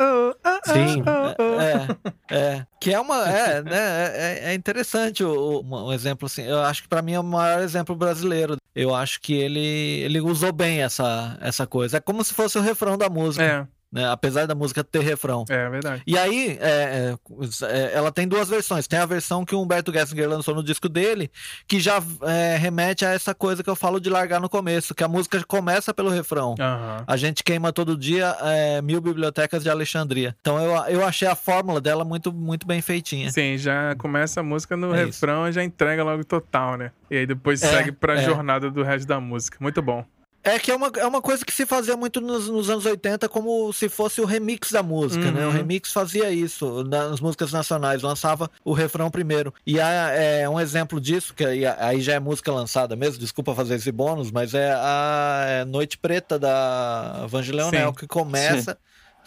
Sim. 0.65 1.03
É, 2.31 2.37
é, 2.37 2.67
que 2.79 2.93
é 2.93 3.01
uma. 3.01 3.27
É, 3.27 3.63
né, 3.63 3.73
é, 3.73 4.51
é 4.51 4.55
interessante 4.55 5.25
o, 5.25 5.63
o, 5.63 5.87
um 5.89 5.93
exemplo 5.95 6.27
assim. 6.27 6.43
Eu 6.43 6.61
acho 6.61 6.83
que 6.83 6.89
para 6.89 7.01
mim 7.01 7.13
é 7.13 7.21
o 7.21 7.25
maior 7.25 7.63
exemplo 7.63 7.97
brasileiro. 7.97 8.57
Eu 8.75 8.95
acho 8.95 9.19
que 9.21 9.33
ele, 9.33 10.03
ele 10.05 10.21
usou 10.21 10.53
bem 10.53 10.83
essa, 10.83 11.39
essa 11.41 11.67
coisa. 11.67 11.97
É 11.97 12.01
como 12.01 12.23
se 12.23 12.35
fosse 12.35 12.59
o 12.59 12.63
refrão 12.63 12.99
da 12.99 13.09
música. 13.09 13.45
É. 13.45 13.78
né? 13.93 14.09
Apesar 14.11 14.47
da 14.47 14.55
música 14.55 14.85
ter 14.85 15.01
refrão. 15.03 15.45
É 15.49 15.69
verdade. 15.69 16.03
E 16.07 16.17
aí, 16.19 16.59
é, 16.61 17.15
é, 17.63 17.93
ela 17.95 18.13
tem 18.13 18.27
duas 18.29 18.49
versões. 18.49 18.87
Tem 18.87 18.99
a 18.99 19.07
versão 19.07 19.45
que 19.45 19.55
o 19.55 19.61
Humberto 19.63 19.93
Gessinger 19.93 20.29
lançou 20.29 20.55
no 20.55 20.63
disco 20.63 20.89
dele, 20.89 21.31
que 21.67 21.81
já 21.81 22.03
é, 22.23 22.57
remete 22.57 23.05
a 23.05 23.11
essa 23.11 23.35
coisa 23.35 23.63
que 23.63 23.71
eu 23.71 23.77
falo 23.77 24.01
de 24.01 24.11
largar 24.11 24.41
no 24.41 24.49
começo, 24.49 24.95
que 24.95 25.05
a 25.05 25.09
música 25.09 25.43
começa 25.47 25.93
pelo 25.95 26.11
refrão. 26.11 26.55
Aham. 26.59 27.05
A 27.07 27.17
gente 27.17 27.43
queima 27.43 27.73
todo 27.73 27.97
dia 27.97 28.37
é, 28.43 28.83
mil 28.83 29.01
bibliotecas 29.01 29.63
de 29.63 29.71
Alexandria. 29.71 30.37
Então 30.41 30.59
eu, 30.59 30.73
eu 30.87 31.05
achei 31.07 31.27
a 31.29 31.35
fórmula 31.35 31.81
dela 31.81 32.05
muito, 32.05 32.33
muito 32.33 32.67
bem 32.67 32.81
feitinha. 32.83 33.31
Sim, 33.31 33.57
já 33.57 33.95
começa 33.97 34.41
a 34.41 34.43
música 34.43 34.77
no 34.77 34.95
É 34.95 35.05
refrão 35.05 35.49
e 35.49 35.53
já 35.53 35.65
entrega 35.65 36.05
logo 36.05 36.25
total, 36.25 36.77
né? 36.77 36.93
E 37.11 37.17
aí 37.17 37.27
depois 37.27 37.63
É, 37.63 37.67
segue 37.69 37.93
pra 37.93 38.15
é. 38.15 38.25
jornada 38.25 38.71
do 38.71 38.83
resto 38.83 39.07
da 39.09 39.19
música. 39.21 39.57
Muito 39.61 39.81
bom. 39.81 40.05
É 40.49 40.59
que 40.59 40.71
é 40.71 40.77
uma, 40.77 40.91
é 40.97 41.07
uma 41.07 41.21
coisa 41.21 41.45
que 41.45 41.53
se 41.53 41.67
fazia 41.67 41.97
muito 41.97 42.21
nos, 42.21 42.49
nos 42.49 42.71
anos 42.71 42.87
80 42.87 43.29
como 43.29 43.73
se 43.73 43.89
fosse 43.89 44.21
o 44.21 44.25
remix 44.25 44.73
da 44.73 44.83
música, 44.83 45.31
né? 45.31 45.45
O 45.45 45.49
Uhum. 45.49 45.53
remix 45.53 45.93
fazia 45.93 46.31
isso 46.31 46.83
nas 46.85 47.21
músicas 47.21 47.53
nacionais, 47.53 48.03
lançava 48.03 48.51
o 48.65 48.73
refrão 48.73 49.11
primeiro. 49.11 49.53
E 49.67 49.81
há, 49.81 50.11
é 50.13 50.49
um 50.49 50.59
exemplo 50.59 51.01
disso, 51.01 51.35
que 51.35 51.45
aí, 51.45 51.65
aí 51.67 52.01
já 52.01 52.15
é 52.15 52.21
música 52.21 52.53
lançada 52.53 52.97
mesmo, 52.97 53.19
desculpa 53.19 53.55
fazer 53.55 53.75
esse 53.77 53.93
bônus, 53.93 54.31
mas 54.31 54.55
é 54.55 54.73
a 54.73 55.45
é 55.47 55.65
Noite 55.65 55.99
Preta 55.99 56.39
da 56.39 57.27
Vange 57.29 57.53
Leonel, 57.53 57.89
Sim. 57.91 57.95
que 57.95 58.07
começa 58.07 58.79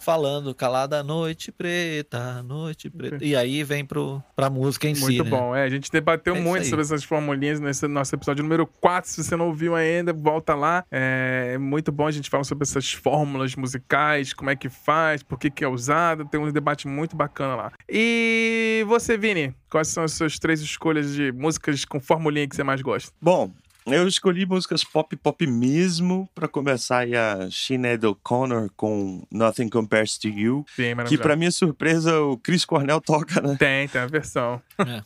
falando 0.02 0.54
calada 0.54 1.04
noite 1.04 1.52
preta, 1.52 2.42
noite 2.44 2.90
preta. 2.90 3.24
E 3.24 3.36
aí 3.36 3.64
vem 3.64 3.86
pro, 3.86 4.22
pra 4.36 4.50
música 4.50 4.88
em 4.88 4.96
si, 4.96 5.02
Muito 5.02 5.24
né? 5.24 5.30
bom. 5.30 5.56
É, 5.56 5.64
a 5.64 5.70
gente 5.70 5.92
debateu 5.92 6.36
É 6.36 6.40
muito 6.40 6.66
sobre 6.66 6.82
essas 6.82 7.04
formulinhas 7.04 7.60
nesse 7.60 7.88
nosso 7.88 8.14
episódio 8.16 8.44
número 8.44 8.66
4. 8.66 9.10
Se 9.10 9.24
você 9.24 9.36
não 9.36 9.48
ouviu 9.48 9.76
ainda, 9.76 10.12
volta 10.12 10.56
lá. 10.56 10.84
É 10.90 11.58
muito 11.58 11.92
bom 11.92 12.08
a 12.08 12.12
gente 12.12 12.30
falar 12.30 12.44
sobre 12.44 12.64
essas 12.64 12.92
fórmulas 12.92 13.56
musicais, 13.56 14.34
como 14.34 14.50
é 14.50 14.56
que 14.56 14.70
faz, 14.70 15.22
por 15.24 15.38
que, 15.38 15.50
que 15.50 15.64
é 15.64 15.68
usado. 15.68 16.26
Tem 16.26 16.40
um 16.40 16.52
debate 16.52 16.88
muito 16.88 17.16
bacana 17.16 17.56
lá. 17.56 17.72
E 17.88 18.84
você, 18.88 19.18
Vini, 19.18 19.56
quais 19.70 19.88
são 19.88 20.04
as 20.04 20.14
suas 20.14 20.40
três 20.40 20.62
escolhas 20.62 21.14
de 21.14 21.32
músicas 21.32 21.86
com 21.86 22.00
formulinha 22.00 22.48
que 22.48 22.56
você 22.56 22.64
mais 22.64 22.82
gosta? 22.82 23.12
Bom, 23.22 23.52
eu 23.86 24.08
escolhi 24.08 24.46
músicas 24.46 24.84
pop 24.84 25.16
pop 25.16 25.48
mesmo 25.48 26.30
pra 26.36 26.48
começar 26.48 27.00
aí 27.00 27.16
a 27.16 27.50
Sinead 27.52 28.06
O'Connor 28.06 28.70
com 28.76 29.26
Nothing 29.32 29.70
Compares 29.70 30.18
to 30.18 30.28
You, 30.28 30.66
Sim, 30.76 30.96
que 31.08 31.18
pra 31.18 31.36
minha 31.36 31.52
surpresa 31.52 32.20
o 32.22 32.38
Chris 32.38 32.66
Cornell 32.66 33.02
toca, 33.02 33.42
né? 33.42 33.56
Tem, 33.58 33.88
tem 33.88 34.02
a 34.02 34.08
versão. 34.08 34.62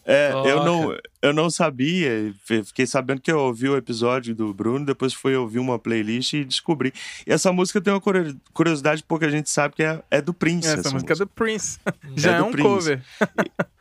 É, 0.06 0.32
eu 0.32 0.58
Toca. 0.58 0.66
não, 0.66 0.98
eu 1.28 1.34
não 1.34 1.50
sabia, 1.50 2.34
fi- 2.46 2.64
fiquei 2.64 2.86
sabendo 2.86 3.22
que 3.22 3.32
eu 3.32 3.40
ouvi 3.40 3.68
o 3.70 3.76
episódio 3.78 4.34
do 4.36 4.54
Bruno, 4.54 4.86
depois 4.86 5.14
fui 5.14 5.36
ouvir 5.36 5.60
uma 5.60 5.78
playlist 5.80 6.34
e 6.34 6.44
descobri. 6.46 6.94
E 7.26 7.32
essa 7.34 7.52
música 7.52 7.80
tem 7.82 7.94
uma 7.94 8.02
curio- 8.02 8.36
curiosidade, 8.54 9.04
pouca 9.04 9.30
gente 9.30 9.50
sabe 9.50 9.76
que 9.76 9.84
é, 9.84 10.02
é 10.12 10.22
do 10.22 10.34
Prince. 10.34 10.68
Essa, 10.68 10.80
essa 10.80 10.92
música 10.92 11.14
é 11.14 11.16
do 11.18 11.28
Prince. 11.28 11.80
Hum. 11.88 12.14
Já 12.16 12.32
é, 12.34 12.38
do 12.38 12.46
um 12.46 12.52
Prince. 12.52 12.68
cover. 12.70 13.02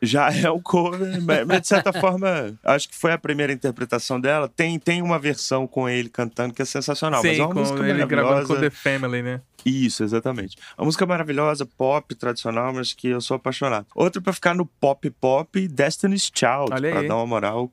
Já 0.01 0.31
é 0.33 0.49
o 0.49 0.59
cover, 0.61 1.21
mas 1.21 1.45
mas 1.47 1.61
de 1.61 1.67
certa 1.67 1.93
forma, 1.93 2.53
acho 2.63 2.89
que 2.89 2.95
foi 2.95 3.11
a 3.11 3.17
primeira 3.17 3.53
interpretação 3.53 4.19
dela. 4.19 4.47
Tem, 4.49 4.77
tem 4.79 5.01
uma 5.01 5.17
versão 5.19 5.65
com 5.67 5.87
ele 5.87 6.09
cantando 6.09 6.53
que 6.53 6.61
é 6.61 6.65
sensacional, 6.65 7.21
mas 7.23 7.35
Sim, 7.35 7.41
é 7.41 7.45
uma 7.45 7.53
música 7.55 7.77
com 7.77 7.85
ele 7.85 8.05
gravando 8.05 8.47
com 8.47 8.55
The 8.59 8.69
Family, 8.69 9.21
né? 9.21 9.41
Isso, 9.65 10.03
exatamente. 10.03 10.57
Uma 10.77 10.85
música 10.85 11.05
maravilhosa, 11.05 11.65
pop, 11.65 12.13
tradicional, 12.13 12.71
mas 12.71 12.93
que 12.93 13.07
eu 13.07 13.19
sou 13.19 13.35
apaixonado. 13.35 13.87
Outra 13.95 14.21
pra 14.21 14.31
ficar 14.31 14.53
no 14.53 14.65
pop 14.65 15.09
pop, 15.09 15.67
Destiny's 15.67 16.31
Child, 16.33 16.71
aí. 16.99 17.07
dar 17.07 17.15
uma 17.15 17.25
moral 17.25 17.71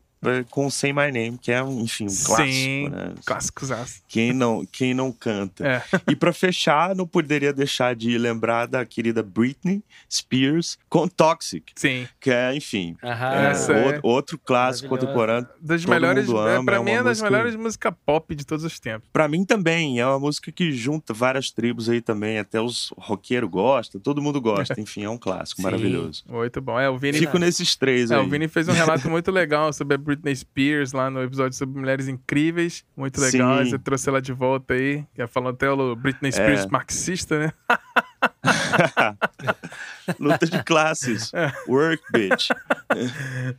com 0.50 0.70
Say 0.70 0.92
My 0.92 1.11
Name, 1.12 1.37
que 1.40 1.50
é, 1.52 1.62
um, 1.62 1.80
enfim, 1.80 2.04
um 2.04 2.06
clássico, 2.24 2.42
Sim, 2.52 2.88
né? 2.88 3.12
clássicos. 3.24 3.70
Quem 4.08 4.32
não, 4.32 4.64
quem 4.70 4.94
não 4.94 5.11
canta. 5.12 5.66
É. 5.66 5.82
E 6.12 6.16
pra 6.16 6.32
fechar, 6.32 6.94
não 6.94 7.06
poderia 7.06 7.52
deixar 7.52 7.94
de 7.96 8.16
lembrar 8.18 8.66
da 8.66 8.85
querida 8.85 9.22
Britney 9.22 9.82
Spears 10.11 10.78
com 10.88 11.08
Toxic, 11.08 11.72
Sim. 11.76 12.06
que 12.20 12.30
é, 12.30 12.54
enfim, 12.54 12.96
é 13.02 13.50
Essa 13.50 13.72
outro, 13.72 13.94
é 13.96 14.00
outro 14.02 14.38
clássico 14.38 14.88
contemporâneo. 14.88 15.48
Das 15.61 15.85
melhores. 15.85 16.26
mundo 16.26 16.46
é, 16.48 16.56
ama, 16.56 16.64
pra 16.64 16.76
é 16.76 16.78
mim 16.80 16.90
uma 16.90 16.90
é 16.90 17.02
das 17.02 17.18
música- 17.18 17.30
melhores 17.30 17.56
músicas 17.56 17.94
pop 18.04 18.35
de 18.35 18.44
todos 18.44 18.64
os 18.64 18.78
tempos. 18.78 19.08
Pra 19.12 19.26
mim 19.28 19.44
também, 19.44 19.98
é 20.00 20.06
uma 20.06 20.18
música 20.18 20.50
que 20.52 20.72
junta 20.72 21.14
várias 21.14 21.50
tribos 21.50 21.88
aí 21.88 22.00
também, 22.00 22.38
até 22.38 22.61
os 22.61 22.92
roqueiros 22.98 23.48
gostam, 23.50 24.00
todo 24.00 24.20
mundo 24.20 24.40
gosta, 24.40 24.74
enfim, 24.80 25.04
é 25.04 25.11
um 25.11 25.18
clássico 25.18 25.56
Sim. 25.61 25.62
maravilhoso. 25.64 26.24
Muito 26.28 26.61
bom. 26.61 26.78
É, 26.78 26.88
o 26.90 26.98
Vini. 26.98 27.18
Fico 27.18 27.38
nesses 27.38 27.74
três 27.76 28.11
É, 28.11 28.16
aí. 28.16 28.24
o 28.24 28.28
Vini 28.28 28.48
fez 28.48 28.68
um 28.68 28.72
relato 28.72 29.08
muito 29.11 29.30
legal 29.30 29.72
sobre 29.72 29.94
a 29.94 29.98
Britney 29.98 30.12
Spears 30.35 30.92
lá 30.92 31.11
no 31.11 31.22
episódio 31.22 31.57
sobre 31.57 31.79
Mulheres 31.79 32.09
Incríveis. 32.09 32.85
Muito 32.96 33.20
legal. 33.20 33.64
Sim. 33.64 33.70
Você 33.70 33.79
trouxe 33.79 34.09
ela 34.09 34.20
de 34.20 34.33
volta 34.33 34.75
aí. 34.75 35.05
Já 35.16 35.27
falando 35.27 35.55
até 35.55 35.70
o 35.70 35.96
Britney 35.96 36.33
Spears 36.33 36.64
É. 36.64 36.68
marxista, 36.68 37.38
né? 37.38 37.53
Luta 40.18 40.46
de 40.46 40.62
classes. 40.64 41.33
É. 41.35 41.53
Work, 41.68 42.03
bitch. 42.12 42.48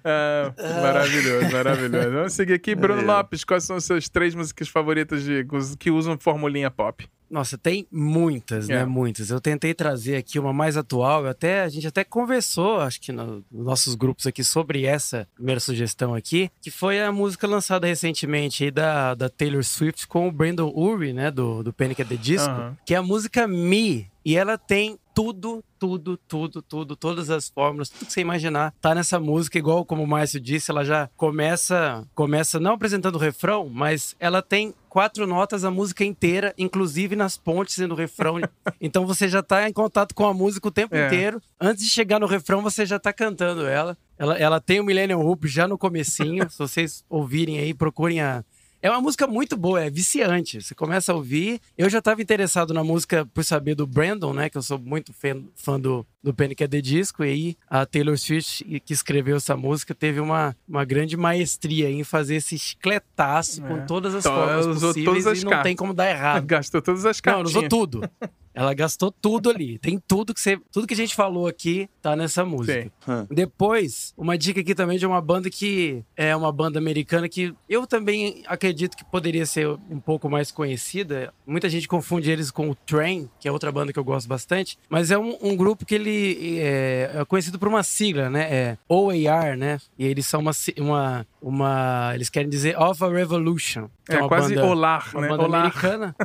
Ah, 0.05 0.53
maravilhoso, 0.81 1.51
maravilhoso. 1.51 2.11
Vamos 2.11 2.33
seguir 2.33 2.53
aqui. 2.53 2.75
Bruno 2.75 3.01
É. 3.01 3.05
Lopes, 3.05 3.43
quais 3.43 3.63
são 3.63 3.77
as 3.77 3.85
suas 3.85 4.07
três 4.07 4.35
músicas 4.35 4.67
favoritas 4.67 5.23
de, 5.23 5.43
que 5.79 5.89
usam 5.89 6.17
formulinha 6.19 6.69
pop? 6.69 7.07
Nossa, 7.29 7.57
tem 7.57 7.87
muitas, 7.91 8.69
É. 8.69 8.75
né? 8.79 8.85
Muitas. 8.85 9.29
Eu 9.29 9.41
tentei 9.41 9.73
trazer 9.73 10.15
aqui 10.17 10.37
uma 10.37 10.53
mais 10.53 10.77
atual. 10.77 11.25
Até 11.25 11.61
a 11.63 11.69
gente 11.69 11.87
até 11.87 12.03
conversou, 12.03 12.79
acho 12.79 13.01
que 13.01 13.11
no- 13.11 13.43
nos 13.51 13.65
nossos 13.65 13.95
grupos 13.95 14.27
aqui 14.27 14.43
sobre 14.43 14.85
essa 14.85 15.27
primeira 15.33 15.59
sugestão 15.59 16.13
aqui, 16.13 16.51
que 16.61 16.69
foi 16.69 17.01
a 17.01 17.11
música 17.11 17.47
lançada 17.47 17.87
recentemente 17.87 18.63
aí 18.65 18.71
da, 18.71 19.15
da 19.15 19.29
Taylor 19.29 19.63
Swift 19.63 20.07
com 20.07 20.27
o 20.27 20.31
Brandon 20.31 20.71
Urie, 20.75 21.13
né? 21.13 21.31
Do, 21.31 21.63
do 21.63 21.73
Panic! 21.73 22.01
at 22.01 22.07
the 22.07 22.15
Disco, 22.15 22.51
que 22.85 22.93
é 22.93 22.97
a 22.97 23.03
música 23.03 23.47
Me. 23.47 24.07
E 24.25 24.37
ela 24.37 24.57
tem 24.57 24.97
tudo, 25.13 25.61
tudo, 25.77 26.17
tudo, 26.27 26.61
tudo, 26.61 26.95
todas 26.95 27.29
as 27.29 27.49
fórmulas, 27.49 27.89
tudo 27.89 28.05
que 28.07 28.13
você 28.13 28.21
imaginar 28.21 28.73
tá 28.81 28.95
nessa 28.95 29.19
música, 29.19 29.57
igual 29.59 29.85
como 29.85 30.01
o 30.01 30.07
Márcio 30.07 30.39
disse, 30.39 30.71
ela 30.71 30.83
já 30.85 31.09
começa, 31.17 32.07
começa 32.15 32.59
não 32.59 32.73
apresentando 32.73 33.15
o 33.15 33.19
refrão, 33.19 33.69
mas 33.69 34.15
ela 34.19 34.41
tem 34.41 34.73
quatro 34.93 35.25
notas 35.25 35.65
a 35.65 35.71
música 35.71 36.05
inteira, 36.05 36.53
inclusive 36.55 37.15
nas 37.15 37.35
pontes 37.35 37.79
e 37.79 37.87
no 37.87 37.95
refrão. 37.95 38.35
então 38.79 39.07
você 39.07 39.27
já 39.27 39.41
tá 39.41 39.67
em 39.67 39.73
contato 39.73 40.13
com 40.13 40.23
a 40.23 40.35
música 40.35 40.67
o 40.67 40.71
tempo 40.71 40.95
É. 40.95 41.07
inteiro. 41.07 41.41
Antes 41.59 41.83
de 41.83 41.89
chegar 41.89 42.19
no 42.19 42.27
refrão, 42.27 42.61
você 42.61 42.85
já 42.85 42.99
tá 42.99 43.11
cantando 43.11 43.65
ela. 43.65 43.97
Ela, 44.19 44.37
ela 44.37 44.61
tem 44.61 44.79
o 44.79 44.83
Millennium 44.83 45.25
Hoop 45.25 45.47
já 45.47 45.67
no 45.67 45.79
comecinho. 45.79 46.47
Se 46.51 46.59
vocês 46.59 47.03
ouvirem 47.09 47.57
aí, 47.57 47.73
procurem 47.73 48.21
a, 48.21 48.45
é 48.83 48.89
uma 48.91 49.01
música 49.01 49.25
muito 49.25 49.55
boa, 49.55 49.81
é 49.81 49.89
viciante. 49.89 50.61
Você 50.61 50.75
começa 50.75 51.11
a 51.11 51.15
ouvir. 51.15 51.59
Eu 51.77 51.89
já 51.89 51.99
estava 51.99 52.21
interessado 52.21 52.73
na 52.73 52.83
música 52.83 53.25
por 53.33 53.43
saber 53.43 53.75
do 53.75 53.87
Brandon, 53.87 54.33
né? 54.33 54.49
Que 54.49 54.57
eu 54.57 54.61
sou 54.61 54.77
muito 54.77 55.13
fã, 55.55 55.79
do, 55.79 56.05
do 56.21 56.33
Panic! 56.33 56.61
at 56.63 56.69
the 56.69 56.81
Disco. 56.81 57.23
E 57.23 57.29
aí 57.29 57.57
a 57.69 57.85
Taylor 57.85 58.17
Swift, 58.17 58.63
que 58.85 58.93
escreveu 58.93 59.37
essa 59.37 59.55
música, 59.55 59.95
teve 59.95 60.19
uma, 60.19 60.53
uma 60.67 60.83
grande 60.83 61.15
maestria 61.15 61.89
em 61.89 62.03
fazer 62.03 62.35
esse 62.35 62.59
chicletaço 62.59 63.63
É. 63.63 63.67
com 63.67 63.85
todas 63.85 64.13
as 64.13 64.25
Então, 64.25 64.35
formas 64.35 64.65
possíveis 64.81 65.05
todas 65.05 65.27
as 65.27 65.41
e 65.41 65.43
não 65.45 65.49
cartas. 65.51 65.63
tem 65.69 65.75
como 65.75 65.93
dar 65.93 66.09
errado. 66.09 66.43
Gastou 66.45 66.81
todas 66.81 67.05
as 67.05 67.21
Não, 67.25 67.33
ela 67.33 67.43
cartinhas. 67.43 67.57
usou 67.65 67.69
tudo. 67.69 68.09
Ela 68.53 68.73
gastou 68.73 69.11
tudo 69.11 69.49
ali. 69.49 69.77
Tem 69.79 70.01
tudo 70.07 70.33
que 70.33 70.41
você, 70.41 70.59
tudo 70.71 70.87
que 70.87 70.93
a 70.93 70.97
gente 70.97 71.15
falou 71.15 71.47
aqui 71.47 71.89
tá 72.01 72.15
nessa 72.15 72.45
música. 72.45 72.91
Hum. 73.07 73.25
Depois, 73.29 74.13
uma 74.17 74.37
dica 74.37 74.61
aqui 74.61 74.75
também 74.75 74.97
de 74.97 75.05
uma 75.05 75.21
banda 75.21 75.49
que 75.49 76.03
é 76.15 76.35
uma 76.35 76.51
banda 76.51 76.79
americana 76.79 77.27
que 77.27 77.53
eu 77.67 77.87
também 77.87 78.43
acredito 78.47 78.95
que 78.95 79.03
poderia 79.03 79.45
ser 79.45 79.67
um 79.89 79.99
pouco 79.99 80.29
mais 80.29 80.51
conhecida. 80.51 81.33
Muita 81.45 81.69
gente 81.69 81.87
confunde 81.87 82.29
eles 82.29 82.51
com 82.51 82.69
o 82.69 82.75
Train, 82.75 83.29
que 83.39 83.47
é 83.47 83.51
outra 83.51 83.71
banda 83.71 83.91
que 83.91 83.99
eu 83.99 84.03
gosto 84.03 84.27
bastante, 84.27 84.77
mas 84.89 85.11
é 85.11 85.17
um, 85.17 85.37
um 85.41 85.55
grupo 85.55 85.85
que 85.85 85.95
ele 85.95 86.59
é, 86.59 87.11
é 87.15 87.25
conhecido 87.25 87.57
por 87.57 87.67
uma 87.67 87.83
sigla, 87.83 88.29
né? 88.29 88.41
É 88.53 88.77
OAR, 88.87 89.57
né? 89.57 89.79
E 89.97 90.05
eles 90.05 90.25
são 90.25 90.41
uma, 90.41 90.51
uma, 90.77 91.27
uma 91.43 92.11
eles 92.15 92.29
querem 92.29 92.49
dizer 92.49 92.77
Of 92.79 93.03
a 93.03 93.09
Revolution. 93.09 93.89
É 94.09 94.17
uma 94.17 94.27
quase 94.29 94.55
banda- 94.55 94.67
Olar, 94.67 95.09
uma 95.13 95.21
né? 95.21 95.27
banda 95.27 95.43
Olar. 95.43 95.61
americana. 95.61 96.15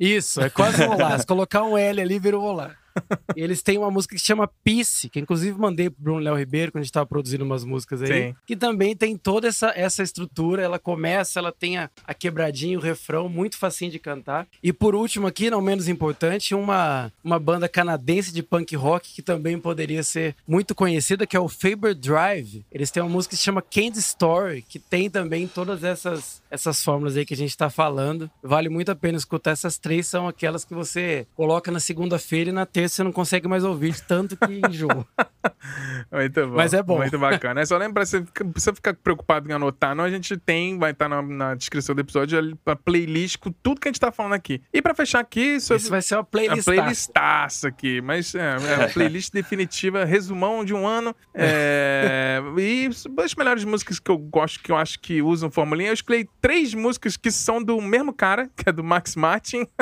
Isso, 0.00 0.40
é 0.40 0.48
quase 0.48 0.82
um 0.82 0.90
olá. 0.92 1.18
Se 1.18 1.26
colocar 1.26 1.62
um 1.62 1.76
L 1.76 2.00
ali, 2.00 2.18
vira 2.18 2.38
um 2.38 2.42
olá. 2.42 2.70
E 3.36 3.40
eles 3.42 3.62
têm 3.62 3.78
uma 3.78 3.90
música 3.90 4.14
que 4.14 4.20
se 4.20 4.26
chama 4.26 4.48
Peace, 4.64 5.08
que 5.08 5.20
inclusive 5.20 5.58
mandei 5.58 5.90
pro 5.90 6.02
Bruno 6.02 6.20
Léo 6.20 6.36
Ribeiro 6.36 6.72
quando 6.72 6.82
a 6.82 6.84
gente 6.84 6.92
tava 6.92 7.06
produzindo 7.06 7.44
umas 7.44 7.64
músicas 7.64 8.02
aí. 8.02 8.08
Sim. 8.08 8.34
Que 8.46 8.56
também 8.56 8.94
tem 8.94 9.16
toda 9.16 9.48
essa, 9.48 9.72
essa 9.74 10.02
estrutura. 10.02 10.62
Ela 10.62 10.78
começa, 10.78 11.38
ela 11.38 11.52
tem 11.52 11.78
a, 11.78 11.90
a 12.06 12.14
quebradinha, 12.14 12.78
o 12.78 12.82
refrão, 12.82 13.28
muito 13.28 13.56
facinho 13.56 13.90
de 13.90 13.98
cantar. 13.98 14.46
E 14.62 14.72
por 14.72 14.94
último 14.94 15.26
aqui, 15.26 15.50
não 15.50 15.60
menos 15.60 15.88
importante, 15.88 16.54
uma, 16.54 17.12
uma 17.22 17.38
banda 17.38 17.68
canadense 17.68 18.32
de 18.32 18.42
punk 18.42 18.74
rock 18.76 19.12
que 19.14 19.22
também 19.22 19.58
poderia 19.58 20.02
ser 20.02 20.34
muito 20.46 20.74
conhecida, 20.74 21.26
que 21.26 21.36
é 21.36 21.40
o 21.40 21.48
Faber 21.48 21.94
Drive. 21.94 22.64
Eles 22.70 22.90
têm 22.90 23.02
uma 23.02 23.08
música 23.08 23.30
que 23.30 23.36
se 23.36 23.44
chama 23.44 23.62
Candy 23.62 23.98
Story, 23.98 24.62
que 24.62 24.78
tem 24.78 25.08
também 25.08 25.46
todas 25.46 25.84
essas, 25.84 26.42
essas 26.50 26.82
fórmulas 26.82 27.16
aí 27.16 27.24
que 27.24 27.34
a 27.34 27.36
gente 27.36 27.56
tá 27.56 27.70
falando. 27.70 28.30
Vale 28.42 28.68
muito 28.68 28.90
a 28.90 28.96
pena 28.96 29.16
escutar. 29.16 29.52
Essas 29.52 29.78
três 29.78 30.06
são 30.06 30.28
aquelas 30.28 30.64
que 30.64 30.74
você 30.74 31.26
coloca 31.34 31.70
na 31.70 31.80
segunda-feira 31.80 32.50
e 32.50 32.52
na 32.52 32.66
terça 32.66 32.81
terço 32.82 32.96
você 32.96 33.02
não 33.04 33.12
consegue 33.12 33.48
mais 33.48 33.64
ouvir 33.64 33.92
de 33.92 34.02
tanto 34.02 34.36
que 34.36 34.60
enjoa. 34.68 35.06
Muito 36.12 36.46
bom. 36.46 36.56
Mas 36.56 36.74
é 36.74 36.82
bom. 36.82 36.98
Muito 36.98 37.18
bacana. 37.18 37.60
É 37.60 37.64
só 37.66 37.76
lembrar, 37.76 38.04
você 38.04 38.20
não 38.20 38.52
precisa 38.52 38.74
ficar 38.74 38.94
preocupado 38.94 39.48
em 39.50 39.52
anotar, 39.54 39.94
não. 39.94 40.04
A 40.04 40.10
gente 40.10 40.36
tem, 40.36 40.78
vai 40.78 40.90
estar 40.92 41.08
na, 41.08 41.22
na 41.22 41.54
descrição 41.54 41.94
do 41.94 42.00
episódio, 42.00 42.58
a 42.66 42.76
playlist 42.76 43.38
com 43.38 43.50
tudo 43.50 43.80
que 43.80 43.88
a 43.88 43.90
gente 43.90 44.00
tá 44.00 44.12
falando 44.12 44.34
aqui. 44.34 44.60
E 44.72 44.82
pra 44.82 44.94
fechar 44.94 45.20
aqui, 45.20 45.60
sobre 45.60 45.80
Isso 45.82 45.90
vai 45.90 46.02
ser 46.02 46.16
uma 46.16 46.24
playlist. 46.24 46.64
playlistaça 46.64 47.68
aqui, 47.68 48.00
mas 48.00 48.34
é, 48.34 48.40
é 48.40 48.84
a 48.84 48.88
playlist 48.92 49.32
definitiva, 49.32 50.04
resumão 50.04 50.64
de 50.64 50.74
um 50.74 50.86
ano. 50.86 51.14
É, 51.34 52.40
e 52.58 52.88
as 53.22 53.34
melhores 53.34 53.64
músicas 53.64 53.98
que 53.98 54.10
eu 54.10 54.18
gosto, 54.18 54.60
que 54.60 54.70
eu 54.72 54.76
acho 54.76 54.98
que 55.00 55.22
usam 55.22 55.50
formulinha, 55.50 55.90
eu 55.90 55.94
escolhi 55.94 56.28
três 56.40 56.74
músicas 56.74 57.16
que 57.16 57.30
são 57.30 57.62
do 57.62 57.80
mesmo 57.80 58.12
cara, 58.12 58.50
que 58.56 58.68
é 58.68 58.72
do 58.72 58.84
Max 58.84 59.16
Martin. 59.16 59.66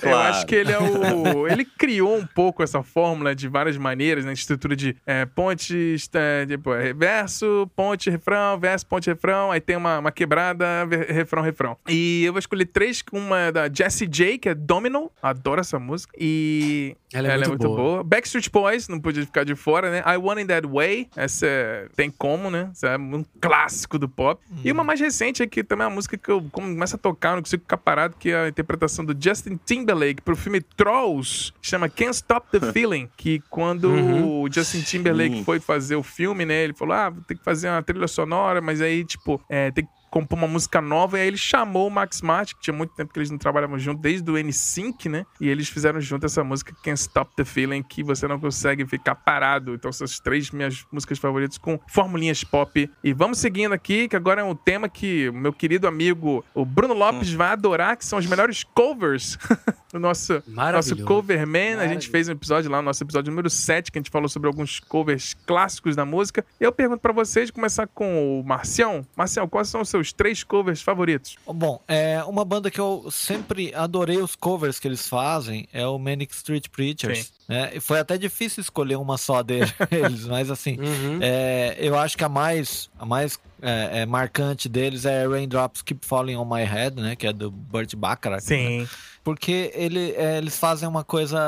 Eu 0.00 0.10
Claro. 0.10 0.28
acho 0.28 0.46
que 0.46 0.54
ele 0.54 0.70
é 0.70 0.78
o. 0.78 1.48
Ele 1.48 1.64
criou 1.64 2.07
um 2.16 2.26
pouco 2.26 2.62
essa 2.62 2.82
fórmula 2.82 3.34
de 3.34 3.48
várias 3.48 3.76
maneiras, 3.76 4.24
né? 4.24 4.32
Estrutura 4.32 4.74
de 4.74 4.96
é, 5.06 5.26
pontes, 5.26 6.08
é, 6.14 6.46
tipo, 6.46 6.72
é, 6.72 6.92
verso, 6.92 7.68
ponte, 7.74 8.10
refrão, 8.10 8.58
verso, 8.58 8.86
ponte, 8.86 9.08
refrão. 9.08 9.50
Aí 9.50 9.60
tem 9.60 9.76
uma, 9.76 9.98
uma 9.98 10.12
quebrada, 10.12 10.66
refrão, 11.08 11.42
refrão. 11.42 11.76
E 11.88 12.24
eu 12.24 12.32
vou 12.32 12.38
escolher 12.38 12.66
três, 12.66 13.02
uma 13.12 13.38
é 13.38 13.52
da 13.52 13.68
Jessie 13.72 14.06
J, 14.06 14.38
que 14.38 14.48
é 14.48 14.54
Domino. 14.54 15.10
Adoro 15.22 15.60
essa 15.60 15.78
música. 15.78 16.12
E. 16.18 16.96
Ela 17.12 17.28
é 17.28 17.48
muito 17.48 17.68
boa. 17.68 18.04
Backstreet 18.04 18.50
Boys, 18.50 18.86
não 18.86 19.00
podia 19.00 19.24
ficar 19.24 19.44
de 19.44 19.54
fora, 19.54 19.90
né? 19.90 20.02
I 20.06 20.16
Want 20.18 20.38
It 20.38 20.48
That 20.48 20.66
Way. 20.66 21.08
Essa 21.16 21.46
é- 21.46 21.88
tem 21.96 22.10
como, 22.10 22.50
né? 22.50 22.68
Essa 22.70 22.88
é 22.88 22.98
um 22.98 23.24
clássico 23.40 23.98
do 23.98 24.08
pop. 24.08 24.40
E 24.62 24.70
uma 24.70 24.84
mais 24.84 25.00
recente 25.00 25.42
aqui 25.42 25.64
também 25.64 25.84
é 25.84 25.88
uma 25.88 25.94
música 25.94 26.18
que 26.18 26.30
eu 26.30 26.44
começo 26.52 26.96
a 26.96 26.98
tocar, 26.98 27.34
não 27.34 27.42
consigo 27.42 27.62
ficar 27.62 27.78
parado, 27.78 28.16
que 28.18 28.30
é 28.30 28.44
a 28.44 28.48
interpretação 28.48 29.04
do 29.04 29.16
Justin 29.18 29.58
Timberlake 29.64 30.20
pro 30.22 30.36
filme 30.36 30.60
Trolls, 30.60 31.52
que 31.60 31.68
chama 31.68 31.88
Can't 31.98 32.14
Stop 32.14 32.46
the 32.50 32.60
Feeling. 32.72 33.08
Que 33.16 33.40
quando 33.50 33.88
Uhum. 33.90 34.42
o 34.42 34.52
Justin 34.52 34.82
Timberlake 34.82 35.36
Sim. 35.38 35.44
foi 35.44 35.58
fazer 35.60 35.96
o 35.96 36.02
filme, 36.02 36.44
né? 36.46 36.64
Ele 36.64 36.72
falou: 36.74 36.94
ah, 36.94 37.10
vou 37.10 37.22
ter 37.22 37.34
que 37.36 37.42
fazer 37.44 37.68
uma 37.68 37.82
trilha 37.82 38.06
sonora, 38.08 38.60
mas 38.60 38.80
aí, 38.80 39.04
tipo, 39.04 39.40
é, 39.48 39.70
tem 39.70 39.84
que 39.84 39.90
compor 40.10 40.38
uma 40.38 40.48
música 40.48 40.80
nova, 40.80 41.18
e 41.18 41.22
aí 41.22 41.28
ele 41.28 41.36
chamou 41.36 41.88
o 41.88 41.90
Max 41.90 42.22
Martin, 42.22 42.54
que 42.54 42.62
tinha 42.62 42.74
muito 42.74 42.94
tempo 42.94 43.12
que 43.12 43.18
eles 43.18 43.30
não 43.30 43.38
trabalhavam 43.38 43.78
junto, 43.78 44.00
desde 44.00 44.30
o 44.30 44.34
N5, 44.34 45.10
né? 45.10 45.26
E 45.40 45.48
eles 45.48 45.68
fizeram 45.68 46.00
junto 46.00 46.26
essa 46.26 46.42
música 46.42 46.74
Can't 46.82 47.00
Stop 47.00 47.34
the 47.36 47.44
Feeling, 47.44 47.82
que 47.82 48.02
você 48.02 48.26
não 48.26 48.38
consegue 48.38 48.86
ficar 48.86 49.14
parado. 49.14 49.74
Então, 49.74 49.88
essas 49.88 50.18
três 50.18 50.50
minhas 50.50 50.84
músicas 50.92 51.18
favoritas 51.18 51.58
com 51.58 51.78
formulinhas 51.88 52.44
pop. 52.44 52.90
E 53.02 53.12
vamos 53.12 53.38
seguindo 53.38 53.72
aqui, 53.72 54.08
que 54.08 54.16
agora 54.16 54.40
é 54.40 54.44
um 54.44 54.54
tema 54.54 54.88
que 54.88 55.28
o 55.28 55.32
meu 55.32 55.52
querido 55.52 55.86
amigo, 55.86 56.44
o 56.54 56.64
Bruno 56.64 56.94
Lopes, 56.94 57.32
vai 57.32 57.48
adorar, 57.48 57.96
que 57.96 58.04
são 58.04 58.18
os 58.18 58.26
melhores 58.26 58.64
covers 58.64 59.38
do 59.92 59.98
nosso, 59.98 60.42
nosso. 60.46 60.96
Coverman. 61.04 61.74
A 61.74 61.88
gente 61.88 62.08
fez 62.08 62.28
um 62.28 62.32
episódio 62.32 62.70
lá, 62.70 62.82
nosso 62.82 63.02
episódio 63.02 63.30
número 63.30 63.48
7, 63.48 63.90
que 63.90 63.98
a 63.98 64.00
gente 64.00 64.10
falou 64.10 64.28
sobre 64.28 64.48
alguns 64.48 64.80
covers 64.80 65.34
clássicos 65.46 65.96
da 65.96 66.04
música. 66.04 66.44
E 66.60 66.64
eu 66.64 66.72
pergunto 66.72 67.00
pra 67.00 67.12
vocês, 67.12 67.50
começar 67.50 67.86
com 67.86 68.40
o 68.40 68.44
Marcião. 68.44 69.06
Marcião, 69.16 69.48
quais 69.48 69.68
são 69.68 69.80
os 69.80 69.88
seus 69.88 69.97
três 70.12 70.42
covers 70.44 70.82
favoritos? 70.82 71.36
Bom, 71.46 71.80
é 71.86 72.22
uma 72.24 72.44
banda 72.44 72.70
que 72.70 72.80
eu 72.80 73.08
sempre 73.10 73.74
adorei 73.74 74.18
os 74.18 74.34
covers 74.34 74.78
que 74.78 74.88
eles 74.88 75.06
fazem 75.06 75.68
é 75.72 75.86
o 75.86 75.98
Manic 75.98 76.34
Street 76.34 76.68
Preachers. 76.68 77.18
Né? 77.18 77.37
E 77.48 77.80
foi 77.80 77.98
até 77.98 78.18
difícil 78.18 78.60
escolher 78.60 78.96
uma 78.96 79.16
só 79.16 79.42
deles, 79.42 80.26
mas 80.26 80.50
assim, 80.50 80.76
Uhum. 80.78 81.18
é, 81.22 81.76
eu 81.78 81.98
acho 81.98 82.16
que 82.16 82.24
a 82.24 82.28
mais, 82.28 82.90
a 82.98 83.06
mais 83.06 83.38
é, 83.62 84.00
é, 84.02 84.06
marcante 84.06 84.68
deles 84.68 85.04
é 85.06 85.26
Raindrops 85.26 85.80
Keep 85.82 86.04
Falling 86.06 86.36
on 86.36 86.44
My 86.44 86.62
Head, 86.64 87.00
né? 87.00 87.16
Que 87.16 87.26
é 87.26 87.32
do 87.32 87.50
Burt 87.50 87.94
Bacharach. 87.96 88.46
né? 88.52 88.86
Porque 89.24 89.72
ele, 89.74 90.12
é, 90.16 90.38
eles 90.38 90.56
fazem 90.58 90.88
uma 90.88 91.02
coisa. 91.04 91.38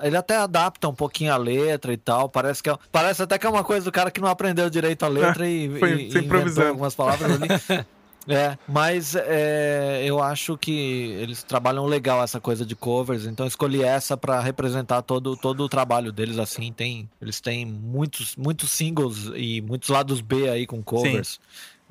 é, 0.00 0.06
ele 0.06 0.16
até 0.16 0.36
adapta 0.36 0.88
um 0.88 0.94
pouquinho 0.94 1.32
a 1.32 1.36
letra 1.36 1.92
e 1.92 1.96
tal. 1.96 2.28
Parece, 2.28 2.62
que 2.62 2.70
é, 2.70 2.76
parece 2.92 3.22
até 3.22 3.38
que 3.38 3.46
é 3.46 3.48
uma 3.48 3.64
coisa 3.64 3.84
do 3.86 3.92
cara 3.92 4.10
que 4.10 4.20
não 4.20 4.28
aprendeu 4.28 4.68
direito 4.70 5.04
a 5.04 5.08
letra 5.08 5.48
e, 5.48 5.68
foi- 5.80 5.94
e- 6.02 6.12
e 6.14 6.18
inventou 6.18 6.66
algumas 6.68 6.94
palavras 6.94 7.30
ali. 7.32 7.48
É, 8.30 8.56
mas 8.68 9.14
é, 9.16 10.02
eu 10.04 10.22
acho 10.22 10.56
que 10.56 10.72
eles 11.20 11.42
trabalham 11.42 11.84
legal 11.86 12.22
essa 12.22 12.40
coisa 12.40 12.64
de 12.64 12.76
covers, 12.76 13.26
então 13.26 13.46
escolhi 13.46 13.82
essa 13.82 14.16
pra 14.16 14.40
representar 14.40 15.02
todo, 15.02 15.36
todo 15.36 15.64
o 15.64 15.68
trabalho 15.68 16.12
deles 16.12 16.38
assim. 16.38 16.72
Tem, 16.72 17.08
eles 17.20 17.40
têm 17.40 17.66
muitos, 17.66 18.36
muitos 18.36 18.70
singles 18.70 19.30
e 19.34 19.60
muitos 19.60 19.88
lados 19.88 20.20
B 20.20 20.48
aí 20.48 20.66
com 20.66 20.82
covers. 20.82 21.40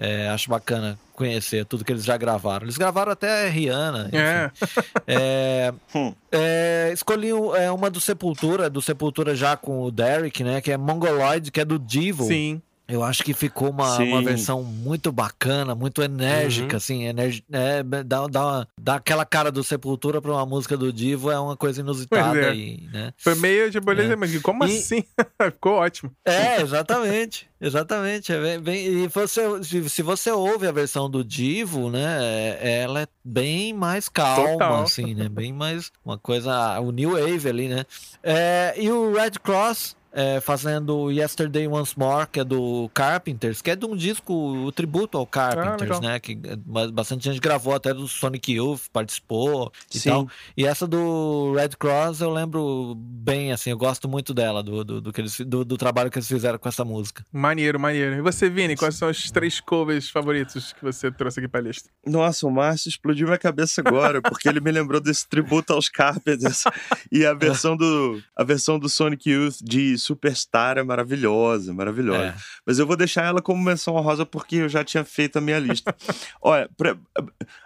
É, 0.02 0.30
acho 0.30 0.50
bacana 0.50 0.98
conhecer 1.14 1.66
tudo 1.66 1.84
que 1.84 1.92
eles 1.92 2.06
já 2.06 2.16
gravaram. 2.16 2.64
Eles 2.66 2.78
gravaram 2.78 3.12
até 3.12 3.50
Rihanna. 3.50 4.10
É. 4.14 4.50
É, 5.06 5.74
Hum. 5.94 6.14
é, 6.32 6.92
escolhi 6.94 7.32
é, 7.58 7.70
uma 7.70 7.90
do 7.90 8.00
Sepultura, 8.00 8.70
do 8.70 8.82
Sepultura 8.82 9.36
já 9.36 9.58
com 9.58 9.82
o 9.84 9.92
Derek, 9.92 10.42
né? 10.44 10.62
Que 10.62 10.72
é 10.72 10.78
Mongoloid, 10.78 11.52
que 11.52 11.60
é 11.60 11.66
do 11.66 11.78
Divo. 11.78 12.24
Sim. 12.26 12.62
Eu 12.90 13.04
acho 13.04 13.24
que 13.24 13.34
ficou 13.34 13.70
uma, 13.70 13.98
uma 14.00 14.22
versão 14.24 14.64
muito 14.64 15.12
bacana, 15.12 15.76
muito 15.76 16.02
enérgica, 16.02 16.74
Uhum. 16.74 16.78
assim, 16.78 17.04
energi- 17.06 17.44
é, 17.52 17.84
dá, 17.84 18.26
dá, 18.28 18.46
uma- 18.46 18.68
dá 18.82 18.96
aquela 18.96 19.24
cara 19.26 19.52
do 19.52 19.64
Sepultura 19.64 20.20
pra 20.22 20.32
uma 20.32 20.46
música 20.46 20.76
do 20.76 20.92
Divo, 20.92 21.30
é 21.30 21.40
uma 21.40 21.56
coisa 21.56 21.82
inusitada 21.82 22.40
é. 22.40 22.50
aí, 22.50 22.90
né? 22.92 23.14
Foi 23.18 23.36
meio 23.36 23.70
tipo, 23.72 23.92
É. 23.92 24.16
mas 24.16 24.36
como 24.42 24.66
E- 24.66 24.78
assim? 24.80 25.04
Ficou 25.54 25.74
ótimo. 25.74 26.12
É, 26.26 26.62
exatamente. 26.62 27.48
Exatamente. 27.62 28.32
É 28.32 28.40
bem, 28.42 28.60
bem- 28.62 28.86
e 29.04 29.08
você, 29.10 29.42
se, 29.64 29.90
se 29.90 30.02
você 30.02 30.32
ouve 30.32 30.66
a 30.66 30.72
versão 30.72 31.10
do 31.10 31.26
Divo, 31.26 31.90
né? 31.92 32.18
é- 32.62 32.80
Ela 32.84 33.02
é 33.02 33.08
bem 33.24 33.74
mais 33.74 34.08
calma, 34.08 34.54
Total. 34.54 34.84
assim, 34.84 35.14
né? 35.14 35.28
Bem 35.28 35.52
mais 35.52 35.92
uma 36.06 36.18
coisa. 36.18 36.80
O 36.80 36.92
New 36.92 37.12
Wave 37.12 37.50
ali, 37.50 37.68
né? 37.68 37.84
É, 38.24 38.74
e 38.78 38.90
o 38.90 39.12
Red 39.14 39.32
Cross. 39.44 39.96
É, 40.12 40.40
fazendo 40.42 41.12
Yesterday 41.12 41.68
Once 41.68 41.98
More, 41.98 42.28
que 42.28 42.40
é 42.40 42.44
do 42.44 42.90
Carpenters, 42.94 43.62
que 43.62 43.72
é 43.72 43.76
de 43.76 43.86
um 43.86 43.96
disco, 43.96 44.34
o 44.34 44.72
tributo 44.72 45.18
ao 45.18 45.26
Carpenters, 45.26 45.82
legal. 45.82 46.02
né? 46.02 46.20
Que 46.20 46.36
ba- 46.36 46.92
bastante 46.92 47.24
gente 47.26 47.40
gravou, 47.40 47.74
até 47.76 47.94
do 47.94 48.08
Sonic 48.08 48.54
Youth 48.54 48.84
participou 48.92 49.72
e 49.94 50.00
Sim. 50.00 50.10
tal. 50.10 50.28
E 50.58 50.66
essa 50.66 50.88
do 50.88 51.54
Red 51.56 51.70
Cross 51.78 52.22
eu 52.22 52.30
lembro 52.32 52.96
bem, 52.98 53.52
assim, 53.52 53.70
eu 53.72 53.78
gosto 53.78 54.08
muito 54.08 54.34
dela, 54.34 54.64
do, 54.64 54.84
do, 54.84 55.02
do 55.02 55.14
que 55.14 55.22
eles, 55.22 55.40
do, 55.42 55.64
do 55.64 55.78
trabalho 55.78 56.10
que 56.10 56.18
eles 56.18 56.28
fizeram 56.28 56.58
com 56.58 56.68
essa 56.70 56.84
música. 56.84 57.26
Maneiro, 57.32 57.80
maneiro. 57.80 58.16
E 58.16 58.22
você, 58.22 58.50
Vini, 58.50 58.76
quais 58.76 58.96
são 58.96 59.10
os 59.10 59.30
três 59.32 59.60
covers 59.60 60.10
favoritos 60.10 60.74
que 60.74 60.82
você 60.84 61.12
trouxe 61.12 61.40
aqui 61.40 61.48
pra 61.48 61.62
lista? 61.62 61.90
Nossa, 62.06 62.48
o 62.48 62.52
Márcio 62.52 62.90
explodiu 62.90 63.28
minha 63.28 63.38
cabeça 63.38 63.82
agora, 63.86 64.22
porque 64.24 64.48
ele 64.50 64.60
me 64.60 64.72
lembrou 64.72 65.00
desse 65.00 65.28
tributo 65.28 65.74
aos 65.74 65.90
Carpenters. 65.90 66.64
E 67.12 67.26
a 67.26 67.34
versão 67.34 67.76
do, 67.76 68.22
a 68.36 68.44
versão 68.44 68.78
do 68.78 68.88
Sonic 68.90 69.30
Youth 69.30 69.58
de 69.64 69.98
Superstar 70.10 70.78
é 70.80 70.84
maravilhosa, 70.84 71.72
maravilhosa. 71.72 72.24
É. 72.30 72.36
Mas 72.66 72.80
eu 72.80 72.88
vou 72.88 72.96
deixar 72.96 73.26
ela 73.26 73.42
como 73.44 73.62
menção 73.64 73.94
honrosa 73.96 74.26
porque 74.26 74.56
eu 74.56 74.68
já 74.70 74.84
tinha 74.84 75.06
feito 75.06 75.38
a 75.38 75.42
minha 75.42 75.60
lista. 75.60 75.96
Olha, 76.42 76.68
pra- 76.76 76.98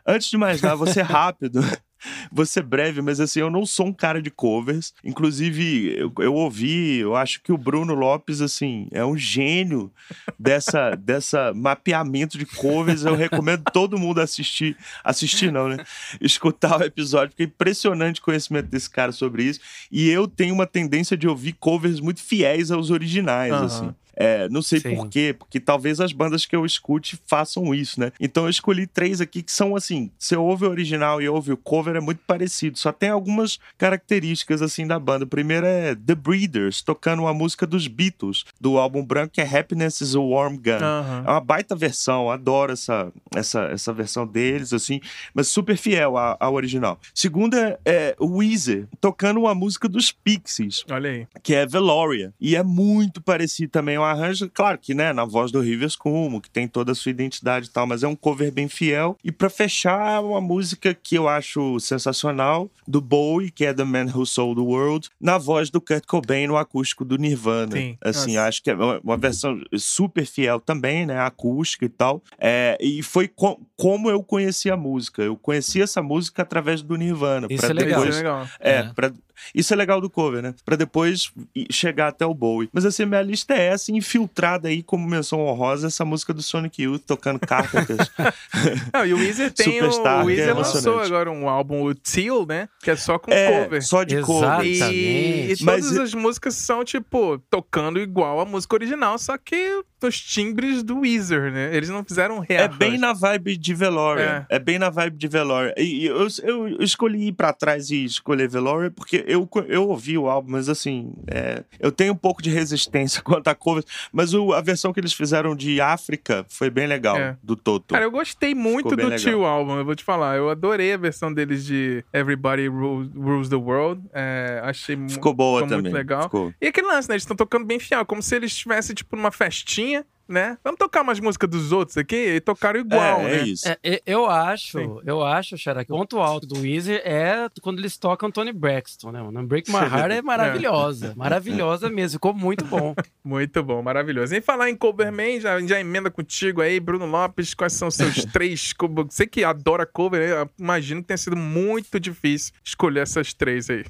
antes 0.06 0.30
de 0.30 0.38
mais 0.38 0.62
nada, 0.62 0.76
vou 0.76 0.86
ser 0.88 1.04
rápido. 1.04 1.62
Vou 2.32 2.46
ser 2.46 2.64
breve, 2.64 3.02
mas 3.02 3.20
assim, 3.20 3.40
eu 3.40 3.50
não 3.50 3.66
sou 3.66 3.88
um 3.88 3.94
cara 3.94 4.22
de 4.22 4.30
covers. 4.30 4.94
Inclusive, 5.04 5.96
eu, 5.98 6.12
eu 6.20 6.34
ouvi, 6.34 7.00
eu 7.00 7.16
acho 7.16 7.42
que 7.42 7.52
o 7.52 7.58
Bruno 7.58 7.94
Lopes, 7.94 8.42
assim, 8.42 8.88
é 8.92 9.04
um 9.06 9.18
gênio 9.18 9.92
dessa, 10.40 10.96
dessa 10.98 11.54
mapeamento 11.54 12.38
de 12.38 12.46
covers. 12.46 13.06
Eu 13.06 13.16
recomendo 13.16 13.64
todo 13.72 13.98
mundo 13.98 14.20
assistir. 14.20 14.76
Assistir, 15.04 15.52
não, 15.52 15.70
né? 15.70 15.78
Escutar 16.20 16.80
o 16.80 16.84
episódio, 16.84 17.30
porque 17.30 17.44
é 17.44 17.46
impressionante 17.46 18.20
o 18.20 18.24
conhecimento 18.24 18.68
desse 18.68 18.90
cara 18.90 19.12
sobre 19.12 19.44
isso. 19.44 19.60
E 19.92 20.10
eu 20.10 20.28
tenho 20.28 20.54
uma 20.54 20.68
tendência 20.68 21.18
de 21.18 21.28
ouvir 21.28 21.54
covers 21.54 22.00
muito 22.00 22.22
fiéis 22.22 22.72
aos 22.72 22.90
originais, 22.90 23.52
Aham. 23.52 23.66
assim. 23.66 23.96
É, 24.16 24.48
não 24.50 24.62
sei 24.62 24.80
Sim. 24.80 24.96
por 24.96 25.08
quê, 25.10 25.36
porque 25.38 25.60
talvez 25.60 26.00
as 26.00 26.12
bandas 26.14 26.46
que 26.46 26.56
eu 26.56 26.66
escute 26.66 27.20
façam 27.28 27.74
isso, 27.74 28.00
né? 28.00 28.12
Então 28.20 28.44
eu 28.44 28.50
escolhi 28.50 28.86
três 28.88 29.20
aqui 29.22 29.42
que 29.42 29.52
são 29.52 29.76
assim: 29.76 30.12
você 30.18 30.36
ouve 30.36 30.66
o 30.66 30.70
original 30.70 31.22
e 31.22 31.28
ouve 31.30 31.52
o 31.52 31.58
cover, 31.58 31.96
é 31.96 32.00
muito 32.00 32.20
parecido, 32.28 32.78
só 32.78 32.92
tem 32.92 33.10
algumas 33.10 33.60
características 33.78 34.62
assim 34.62 34.88
da 34.88 35.00
banda. 35.00 35.26
Primeiro 35.26 35.66
é 35.66 35.96
The 35.96 36.16
Breeders, 36.16 36.82
tocando 36.82 37.22
uma 37.24 37.34
música 37.34 37.66
dos 37.68 37.88
Beatles, 37.88 38.44
do 38.60 38.78
álbum 38.78 39.04
branco, 39.06 39.34
que 39.34 39.42
é 39.42 39.46
Happiness 39.60 40.02
is 40.02 40.16
a 40.16 40.20
Warm 40.20 40.56
Gun. 40.58 40.82
Aham. 40.84 41.24
É 41.28 41.30
uma 41.32 41.40
baita 41.42 41.76
versão, 41.76 42.30
adoro 42.32 42.72
essa, 42.74 43.12
essa, 43.36 43.62
essa 43.66 43.94
versão 43.94 44.26
deles, 44.26 44.74
assim, 44.74 45.00
mas 45.34 45.48
super 45.48 45.78
fiel 45.78 46.18
à- 46.18 46.38
ao 46.40 46.54
original. 46.54 47.00
Segunda 47.14 47.80
é 47.86 48.16
o 48.20 48.38
Weezer, 48.38 48.88
tocando 49.00 49.40
uma 49.42 49.54
música 49.54 49.88
dos 49.88 50.12
Pixies, 50.12 50.84
Olha 50.90 51.10
aí. 51.10 51.28
que 51.42 51.54
é 51.54 51.66
Veloria. 51.66 52.34
E 52.40 52.56
é 52.56 52.64
muito 52.64 53.22
parecido 53.22 53.72
também, 53.72 53.98
um 54.04 54.08
arranjo, 54.10 54.50
claro 54.54 54.78
que, 54.78 54.94
né, 54.94 55.12
na 55.14 55.26
voz 55.26 55.52
do 55.52 55.60
Rivers 55.60 55.96
Cuomo, 55.96 56.40
que 56.42 56.50
tem 56.50 56.68
toda 56.68 56.92
a 56.92 56.96
sua 56.96 57.10
identidade 57.12 57.68
e 57.68 57.70
tal, 57.70 57.86
mas 57.88 58.04
é 58.04 58.08
um 58.08 58.16
cover 58.16 58.52
bem 58.52 58.68
fiel. 58.68 59.18
E 59.24 59.32
para 59.32 59.50
fechar, 59.50 60.22
uma 60.24 60.42
música 60.42 60.94
que 60.94 61.16
eu 61.16 61.28
acho 61.28 61.80
sensacional, 61.80 62.70
do 62.88 63.00
Bowie, 63.02 63.50
que 63.52 63.66
é 63.66 63.74
The 63.74 63.84
Man 63.84 64.06
Who 64.14 64.26
Sold 64.26 64.56
the 64.62 64.68
World, 64.68 65.10
na 65.20 65.38
voz 65.38 65.70
do 65.70 65.80
Kurt 65.80 66.06
Cobain 66.06 66.48
no 66.48 66.58
acústico 66.58 67.06
do 67.06 67.18
Nirvana. 67.18 67.72
Sim. 67.76 67.98
Assim, 68.02 68.36
Nossa. 68.36 68.48
acho 68.48 68.64
que 68.64 68.70
é 68.72 68.76
uma 68.76 69.18
versão 69.18 69.60
super 69.78 70.26
fiel 70.26 70.60
também, 70.60 71.06
né, 71.06 71.20
acústica 71.20 71.86
e 71.86 71.90
tal. 71.90 72.22
É, 72.38 72.78
e 72.82 73.02
foi 73.02 73.28
co- 73.28 73.60
como 73.78 74.10
eu 74.10 74.22
conheci 74.24 74.70
a 74.70 74.78
música. 74.78 75.22
Eu 75.22 75.36
conheci 75.38 75.82
essa 75.82 76.02
música 76.02 76.42
através 76.42 76.82
do 76.82 76.96
Nirvana. 76.96 77.48
Isso 77.50 77.62
pra 77.62 77.70
é 77.70 77.74
legal. 77.74 78.00
depois- 78.02 78.10
Isso 78.16 78.20
é 78.20 78.24
legal. 78.24 78.48
é, 78.60 78.72
É. 78.74 78.84
pra- 78.94 79.12
isso 79.54 79.74
é 79.74 79.76
legal 79.78 80.00
do 80.00 80.10
cover, 80.10 80.42
né? 80.42 80.54
Pra 80.64 80.76
depois 80.76 81.32
chegar 81.72 82.08
até 82.10 82.26
o 82.26 82.34
Bowie. 82.34 82.70
Mas 82.72 82.86
assim, 82.86 83.06
minha 83.06 83.22
lista 83.22 83.54
é 83.54 83.68
essa, 83.68 83.92
infiltrada 83.96 84.68
aí 84.68 84.82
como 84.84 85.08
menção 85.08 85.40
honrosa, 85.40 85.88
essa 85.88 86.04
música 86.06 86.34
do 86.34 86.42
Sonic 86.42 86.82
Youth 86.84 87.04
tocando 87.06 87.40
Carpenters. 87.40 88.10
Não, 88.94 89.06
e 89.06 89.14
o 89.14 89.18
Weezer 89.18 89.52
tem 89.52 89.80
o, 89.82 89.92
Superstar, 89.92 90.18
o 90.18 90.22
é 90.22 90.26
Weezer 90.26 90.56
lançou 90.56 90.72
emocionante. 90.80 91.06
agora 91.08 91.32
um 91.32 91.48
álbum, 91.50 91.84
o 91.84 91.96
Teal, 91.96 92.46
né? 92.46 92.70
Que 92.82 92.92
é 92.92 92.96
só 92.96 93.18
com 93.20 93.32
é, 93.32 93.64
cover. 93.64 93.84
só 93.84 94.04
de 94.04 94.16
Exato. 94.16 94.28
cover. 94.28 94.66
E, 94.66 94.70
e 94.70 95.52
Exatamente. 95.52 95.64
Mas 95.66 95.82
todas 95.86 95.98
e- 95.98 96.02
as 96.02 96.14
músicas 96.14 96.56
são, 96.56 96.84
tipo, 96.84 97.38
tocando 97.50 98.00
igual 98.00 98.40
a 98.40 98.46
música 98.46 98.76
original, 98.76 99.18
só 99.18 99.38
que 99.38 99.84
os 100.10 100.20
timbres 100.20 100.84
do 100.84 101.00
Weezer, 101.00 101.52
né? 101.52 101.76
Eles 101.76 101.90
não 101.90 102.04
fizeram 102.04 102.44
É 102.44 102.54
rearranjo. 102.56 102.78
bem 102.80 102.98
na 102.98 103.14
vibe 103.14 103.58
de 103.58 103.74
Veloria. 103.74 104.46
É, 104.50 104.60
bem 104.60 104.78
na 104.80 104.90
vibe 104.90 105.18
de 105.18 105.28
Veloria. 105.28 105.74
E, 105.78 106.06
eu, 106.06 106.28
eu, 106.44 106.68
eu 106.70 106.82
escolhi 106.84 107.28
ir 107.28 107.32
pra 107.34 107.54
trás 107.54 107.90
e 107.92 108.04
escolher 108.06 108.48
Veloria 108.48 108.92
porque 108.92 109.24
eu, 109.28 109.48
eu 109.68 109.88
ouvi 109.90 110.18
o 110.18 110.28
álbum, 110.30 110.52
mas 110.52 110.70
assim, 110.70 111.14
é, 111.28 111.64
eu 111.80 111.92
tenho 111.92 112.14
um 112.14 112.18
pouco 112.18 112.42
de 112.42 112.50
resistência 112.50 113.22
quanto 113.24 113.48
a 113.48 113.56
covers. 113.56 113.86
Mas 114.12 114.34
o- 114.34 114.54
a 114.54 114.62
versão 114.62 114.92
que 114.94 115.00
eles 115.00 115.14
fizeram 115.14 115.56
de 115.56 115.80
África 115.82 116.46
foi 116.50 116.70
bem 116.70 116.88
legal, 116.88 117.18
É. 117.18 117.38
do 117.44 117.56
Toto. 117.56 117.94
Cara, 117.94 118.04
eu 118.06 118.12
gostei 118.12 118.54
muito 118.56 118.90
Ficou 118.90 119.10
do. 119.10 119.16
Tio 119.16 119.46
álbum, 119.46 119.78
eu 119.78 119.86
vou 119.86 119.96
te 119.96 120.04
falar. 120.04 120.36
Eu 120.38 120.50
adorei 120.50 120.94
a 120.94 120.98
versão 120.98 121.34
deles 121.34 121.66
de 121.66 122.04
Everybody 122.14 122.68
Rules, 122.68 123.10
Rules 123.16 123.50
the 123.50 123.56
World. 123.56 124.02
É, 124.14 124.60
achei 124.64 124.98
Ficou 125.08 125.34
boa 125.34 125.62
também. 125.62 125.82
muito 125.84 125.94
legal. 125.94 126.24
Ficou. 126.24 126.54
E 126.62 126.68
aquele 126.68 126.88
lance, 126.88 127.08
né? 127.08 127.14
Eles 127.16 127.24
estão 127.24 127.36
tocando 127.38 127.66
bem 127.66 127.80
fiel, 127.80 128.06
como 128.06 128.22
se 128.22 128.36
eles 128.36 128.52
estivessem, 128.52 128.96
tipo, 128.96 129.16
numa 129.16 129.32
festinha, 129.32 129.93
né? 130.28 130.58
Vamos 130.64 130.78
tocar 130.78 131.02
umas 131.02 131.20
músicas 131.20 131.50
dos 131.50 131.72
outros 131.72 131.98
aqui 131.98 132.16
e 132.16 132.42
tocaram 132.42 132.80
igual, 132.80 133.22
é, 133.22 133.24
né? 133.24 133.36
é 133.36 133.44
isso. 133.44 133.68
É, 133.68 133.78
é, 133.84 134.02
eu 134.06 134.26
acho, 134.26 134.80
Sim. 134.80 135.00
eu 135.06 135.24
acho, 135.24 135.58
Xará, 135.58 135.84
que 135.84 135.92
o 135.92 135.98
ponto 135.98 136.20
alto 136.20 136.48
do 136.48 136.62
Weezer 136.62 137.02
é 137.04 137.48
quando 137.62 137.80
eles 137.80 137.98
tocam 137.98 138.32
Tony 138.32 138.54
Braxton, 138.54 139.12
né? 139.12 139.22
mano? 139.22 139.46
Break 139.46 139.70
My 139.70 139.78
Heart 139.78 140.12
é 140.12 140.22
maravilhosa, 140.24 141.14
maravilhosa 141.16 141.90
mesmo, 141.92 142.18
ficou 142.18 142.34
muito 142.34 142.66
bom. 142.66 142.96
Muito 143.24 143.64
bom, 143.64 143.82
maravilhoso. 143.82 144.36
Em 144.36 144.42
falar 144.42 144.70
em 144.70 144.76
Coverman, 144.76 145.40
já, 145.40 145.60
já 145.62 145.80
emenda 145.80 146.10
contigo 146.10 146.62
aí, 146.62 146.80
Bruno 146.80 147.06
Lopes, 147.06 147.54
quais 147.54 147.74
são 147.74 147.88
os 147.88 147.96
seus 147.96 148.26
três 148.32 148.74
cover? 148.74 149.06
Você 149.06 149.28
que 149.28 149.44
adora 149.44 149.86
cover, 149.86 150.22
eu 150.22 150.50
imagino 150.58 151.02
que 151.02 151.08
tenha 151.08 151.18
sido 151.18 151.36
muito 151.36 152.00
difícil 152.00 152.54
escolher 152.64 153.02
essas 153.02 153.34
três 153.34 153.70
aí. 153.70 153.84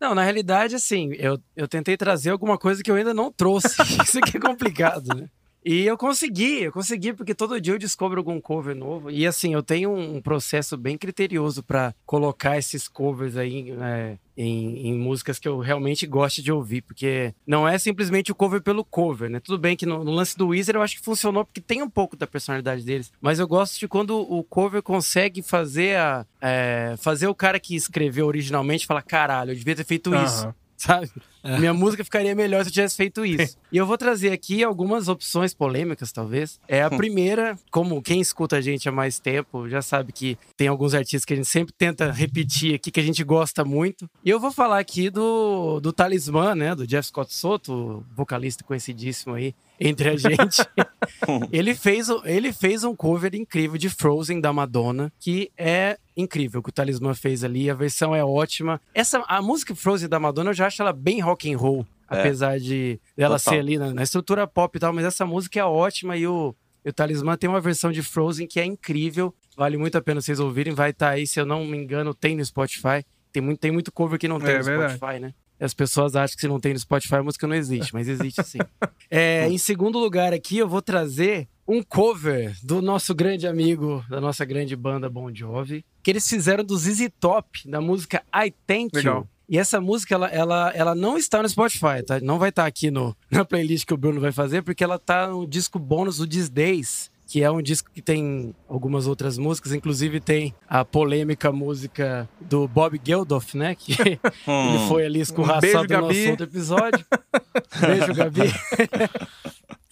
Não, 0.00 0.14
na 0.14 0.22
realidade, 0.22 0.74
assim, 0.74 1.12
eu, 1.18 1.38
eu 1.54 1.68
tentei 1.68 1.94
trazer 1.96 2.30
alguma 2.30 2.56
coisa 2.56 2.82
que 2.82 2.90
eu 2.90 2.94
ainda 2.94 3.12
não 3.12 3.30
trouxe. 3.30 3.68
Isso 4.02 4.18
aqui 4.18 4.38
é 4.38 4.40
complicado, 4.40 5.14
né? 5.14 5.28
E 5.64 5.84
eu 5.84 5.96
consegui, 5.96 6.62
eu 6.62 6.72
consegui, 6.72 7.12
porque 7.12 7.34
todo 7.34 7.60
dia 7.60 7.74
eu 7.74 7.78
descubro 7.78 8.18
algum 8.18 8.40
cover 8.40 8.74
novo. 8.74 9.10
E 9.10 9.26
assim, 9.26 9.52
eu 9.52 9.62
tenho 9.62 9.94
um 9.94 10.20
processo 10.20 10.76
bem 10.76 10.96
criterioso 10.96 11.62
pra 11.62 11.94
colocar 12.06 12.56
esses 12.58 12.88
covers 12.88 13.36
aí 13.36 13.70
é, 13.70 14.16
em, 14.36 14.88
em 14.88 14.98
músicas 14.98 15.38
que 15.38 15.46
eu 15.46 15.58
realmente 15.58 16.06
gosto 16.06 16.42
de 16.42 16.50
ouvir. 16.50 16.82
Porque 16.82 17.34
não 17.46 17.68
é 17.68 17.78
simplesmente 17.78 18.32
o 18.32 18.34
cover 18.34 18.62
pelo 18.62 18.84
cover, 18.84 19.28
né? 19.28 19.40
Tudo 19.40 19.58
bem 19.58 19.76
que 19.76 19.84
no, 19.84 20.02
no 20.02 20.12
lance 20.12 20.36
do 20.36 20.48
Weezer 20.48 20.76
eu 20.76 20.82
acho 20.82 20.96
que 20.96 21.04
funcionou 21.04 21.44
porque 21.44 21.60
tem 21.60 21.82
um 21.82 21.90
pouco 21.90 22.16
da 22.16 22.26
personalidade 22.26 22.82
deles. 22.82 23.12
Mas 23.20 23.38
eu 23.38 23.46
gosto 23.46 23.78
de 23.78 23.86
quando 23.86 24.18
o 24.18 24.42
cover 24.42 24.82
consegue 24.82 25.42
fazer 25.42 25.96
a. 25.96 26.26
é, 26.40 26.94
fazer 26.98 27.26
o 27.26 27.34
cara 27.34 27.60
que 27.60 27.76
escreveu 27.76 28.26
originalmente 28.26 28.86
falar: 28.86 29.02
caralho, 29.02 29.50
eu 29.50 29.56
devia 29.56 29.76
ter 29.76 29.84
feito 29.84 30.14
isso 30.14 30.44
Aham. 30.44 30.54
sabe? 30.76 31.10
Minha 31.42 31.72
música 31.72 32.04
ficaria 32.04 32.34
melhor 32.34 32.62
se 32.62 32.68
eu 32.68 32.72
tivesse 32.72 32.96
feito 32.96 33.24
isso. 33.24 33.56
e 33.72 33.76
eu 33.76 33.86
vou 33.86 33.96
trazer 33.96 34.32
aqui 34.32 34.62
algumas 34.62 35.08
opções 35.08 35.54
polêmicas, 35.54 36.12
talvez. 36.12 36.60
É 36.68 36.82
a 36.82 36.90
primeira, 36.90 37.58
como 37.70 38.02
quem 38.02 38.20
escuta 38.20 38.56
a 38.56 38.60
gente 38.60 38.88
há 38.88 38.92
mais 38.92 39.18
tempo 39.18 39.68
já 39.68 39.82
sabe 39.82 40.12
que 40.12 40.38
tem 40.56 40.68
alguns 40.68 40.94
artistas 40.94 41.24
que 41.24 41.32
a 41.32 41.36
gente 41.36 41.48
sempre 41.48 41.72
tenta 41.76 42.10
repetir 42.10 42.74
aqui, 42.74 42.90
que 42.90 43.00
a 43.00 43.02
gente 43.02 43.24
gosta 43.24 43.64
muito. 43.64 44.08
E 44.24 44.30
eu 44.30 44.38
vou 44.40 44.52
falar 44.52 44.78
aqui 44.78 45.10
do, 45.10 45.80
do 45.80 45.92
Talismã, 45.92 46.54
né? 46.54 46.74
Do 46.74 46.86
Jeff 46.86 47.08
Scott 47.08 47.32
Soto, 47.32 48.04
vocalista 48.14 48.64
conhecidíssimo 48.64 49.34
aí 49.34 49.54
entre 49.80 50.10
a 50.10 50.16
gente. 50.16 50.62
ele, 51.50 51.74
fez, 51.74 52.08
ele 52.24 52.52
fez 52.52 52.84
um 52.84 52.94
cover 52.94 53.34
incrível 53.34 53.78
de 53.78 53.88
Frozen 53.88 54.40
da 54.40 54.52
Madonna, 54.52 55.12
que 55.18 55.50
é 55.56 55.98
incrível 56.16 56.60
o 56.60 56.62
que 56.62 56.68
o 56.68 56.72
Talismã 56.72 57.14
fez 57.14 57.42
ali. 57.42 57.70
A 57.70 57.74
versão 57.74 58.14
é 58.14 58.24
ótima. 58.24 58.80
Essa, 58.94 59.22
a 59.26 59.40
música 59.40 59.74
Frozen 59.74 60.08
da 60.08 60.20
Madonna, 60.20 60.50
eu 60.50 60.54
já 60.54 60.66
acho 60.66 60.82
ela 60.82 60.92
bem 60.92 61.20
rock 61.30 61.52
and 61.52 61.56
roll. 61.56 61.86
É. 62.10 62.18
Apesar 62.20 62.58
de 62.58 63.00
dela 63.16 63.38
Total. 63.38 63.54
ser 63.54 63.60
ali 63.60 63.78
na, 63.78 63.94
na 63.94 64.02
estrutura 64.02 64.46
pop 64.46 64.76
e 64.76 64.80
tal, 64.80 64.92
mas 64.92 65.04
essa 65.04 65.24
música 65.24 65.60
é 65.60 65.64
ótima 65.64 66.16
e 66.16 66.26
o, 66.26 66.54
o 66.84 66.92
Talismã 66.92 67.36
tem 67.36 67.48
uma 67.48 67.60
versão 67.60 67.92
de 67.92 68.02
Frozen 68.02 68.46
que 68.46 68.58
é 68.58 68.64
incrível. 68.64 69.32
Vale 69.56 69.76
muito 69.76 69.96
a 69.96 70.02
pena 70.02 70.20
vocês 70.20 70.40
ouvirem. 70.40 70.74
Vai 70.74 70.90
estar 70.90 71.10
aí, 71.10 71.26
se 71.26 71.38
eu 71.38 71.46
não 71.46 71.64
me 71.64 71.76
engano, 71.76 72.12
tem 72.12 72.34
no 72.36 72.44
Spotify. 72.44 73.04
Tem 73.32 73.40
muito, 73.40 73.60
tem 73.60 73.70
muito 73.70 73.92
cover 73.92 74.18
que 74.18 74.26
não 74.26 74.40
tem 74.40 74.54
É 74.54 74.58
no 74.58 74.64
verdade. 74.64 74.96
Spotify, 74.96 75.20
né? 75.20 75.34
As 75.60 75.74
pessoas 75.74 76.16
acham 76.16 76.34
que 76.34 76.40
se 76.40 76.48
não 76.48 76.58
tem 76.58 76.72
no 76.72 76.78
Spotify, 76.78 77.16
a 77.16 77.22
música 77.22 77.46
não 77.46 77.54
existe, 77.54 77.92
mas 77.92 78.08
existe 78.08 78.42
sim. 78.44 78.58
É, 79.10 79.48
em 79.48 79.58
segundo 79.58 79.98
lugar 79.98 80.32
aqui, 80.32 80.56
eu 80.56 80.68
vou 80.68 80.80
trazer 80.80 81.48
um 81.68 81.82
cover 81.82 82.56
do 82.62 82.80
nosso 82.80 83.14
grande 83.14 83.46
amigo, 83.46 84.04
da 84.08 84.20
nossa 84.20 84.44
grande 84.44 84.74
banda 84.74 85.10
Bon 85.10 85.32
Jovi, 85.34 85.84
que 86.02 86.10
eles 86.10 86.26
fizeram 86.26 86.64
do 86.64 86.76
ZZ 86.78 87.10
Top, 87.20 87.68
da 87.68 87.80
música 87.80 88.22
I 88.34 88.52
Thank 88.66 88.96
Legal. 88.96 89.28
E 89.50 89.58
essa 89.58 89.80
música, 89.80 90.14
ela, 90.14 90.28
ela, 90.28 90.70
ela 90.76 90.94
não 90.94 91.18
está 91.18 91.42
no 91.42 91.48
Spotify, 91.48 92.04
tá? 92.06 92.20
Não 92.20 92.38
vai 92.38 92.50
estar 92.50 92.66
aqui 92.66 92.88
no, 92.88 93.16
na 93.28 93.44
playlist 93.44 93.84
que 93.84 93.92
o 93.92 93.96
Bruno 93.96 94.20
vai 94.20 94.30
fazer, 94.30 94.62
porque 94.62 94.84
ela 94.84 94.96
tá 94.96 95.26
no 95.26 95.44
disco 95.44 95.76
bônus 95.76 96.18
do 96.18 96.26
These 96.26 96.48
Days, 96.48 97.10
que 97.30 97.44
é 97.44 97.50
um 97.50 97.62
disco 97.62 97.88
que 97.94 98.02
tem 98.02 98.52
algumas 98.68 99.06
outras 99.06 99.38
músicas, 99.38 99.72
inclusive 99.72 100.18
tem 100.18 100.52
a 100.68 100.84
polêmica 100.84 101.52
música 101.52 102.28
do 102.40 102.66
Bob 102.66 103.00
Geldof, 103.04 103.56
né? 103.56 103.76
Que 103.76 103.92
Hum. 104.48 104.74
ele 104.74 104.88
foi 104.88 105.04
ali 105.04 105.12
beijo, 105.18 105.30
escorraçado 105.30 105.82
no 105.82 105.88
Gabi. 105.88 106.06
nosso 106.18 106.30
outro 106.30 106.46
episódio. 106.46 107.06
Beijo, 107.80 108.14
Gabi. 108.14 108.40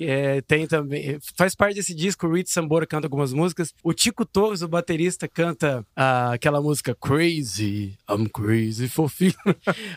É, 0.00 0.40
tem 0.42 0.64
também. 0.64 1.18
Faz 1.36 1.56
parte 1.56 1.74
desse 1.74 1.92
disco, 1.92 2.24
o 2.28 2.32
Rich 2.32 2.52
Sambora 2.52 2.86
canta 2.86 3.06
algumas 3.08 3.32
músicas. 3.32 3.74
O 3.82 3.92
Tico 3.92 4.24
Torres, 4.24 4.62
o 4.62 4.68
baterista, 4.68 5.26
canta 5.26 5.84
ah, 5.96 6.32
aquela 6.32 6.62
música 6.62 6.94
Crazy, 6.94 7.98
I'm 8.08 8.28
Crazy 8.28 8.88
for 8.88 9.08
Feeling. 9.08 9.34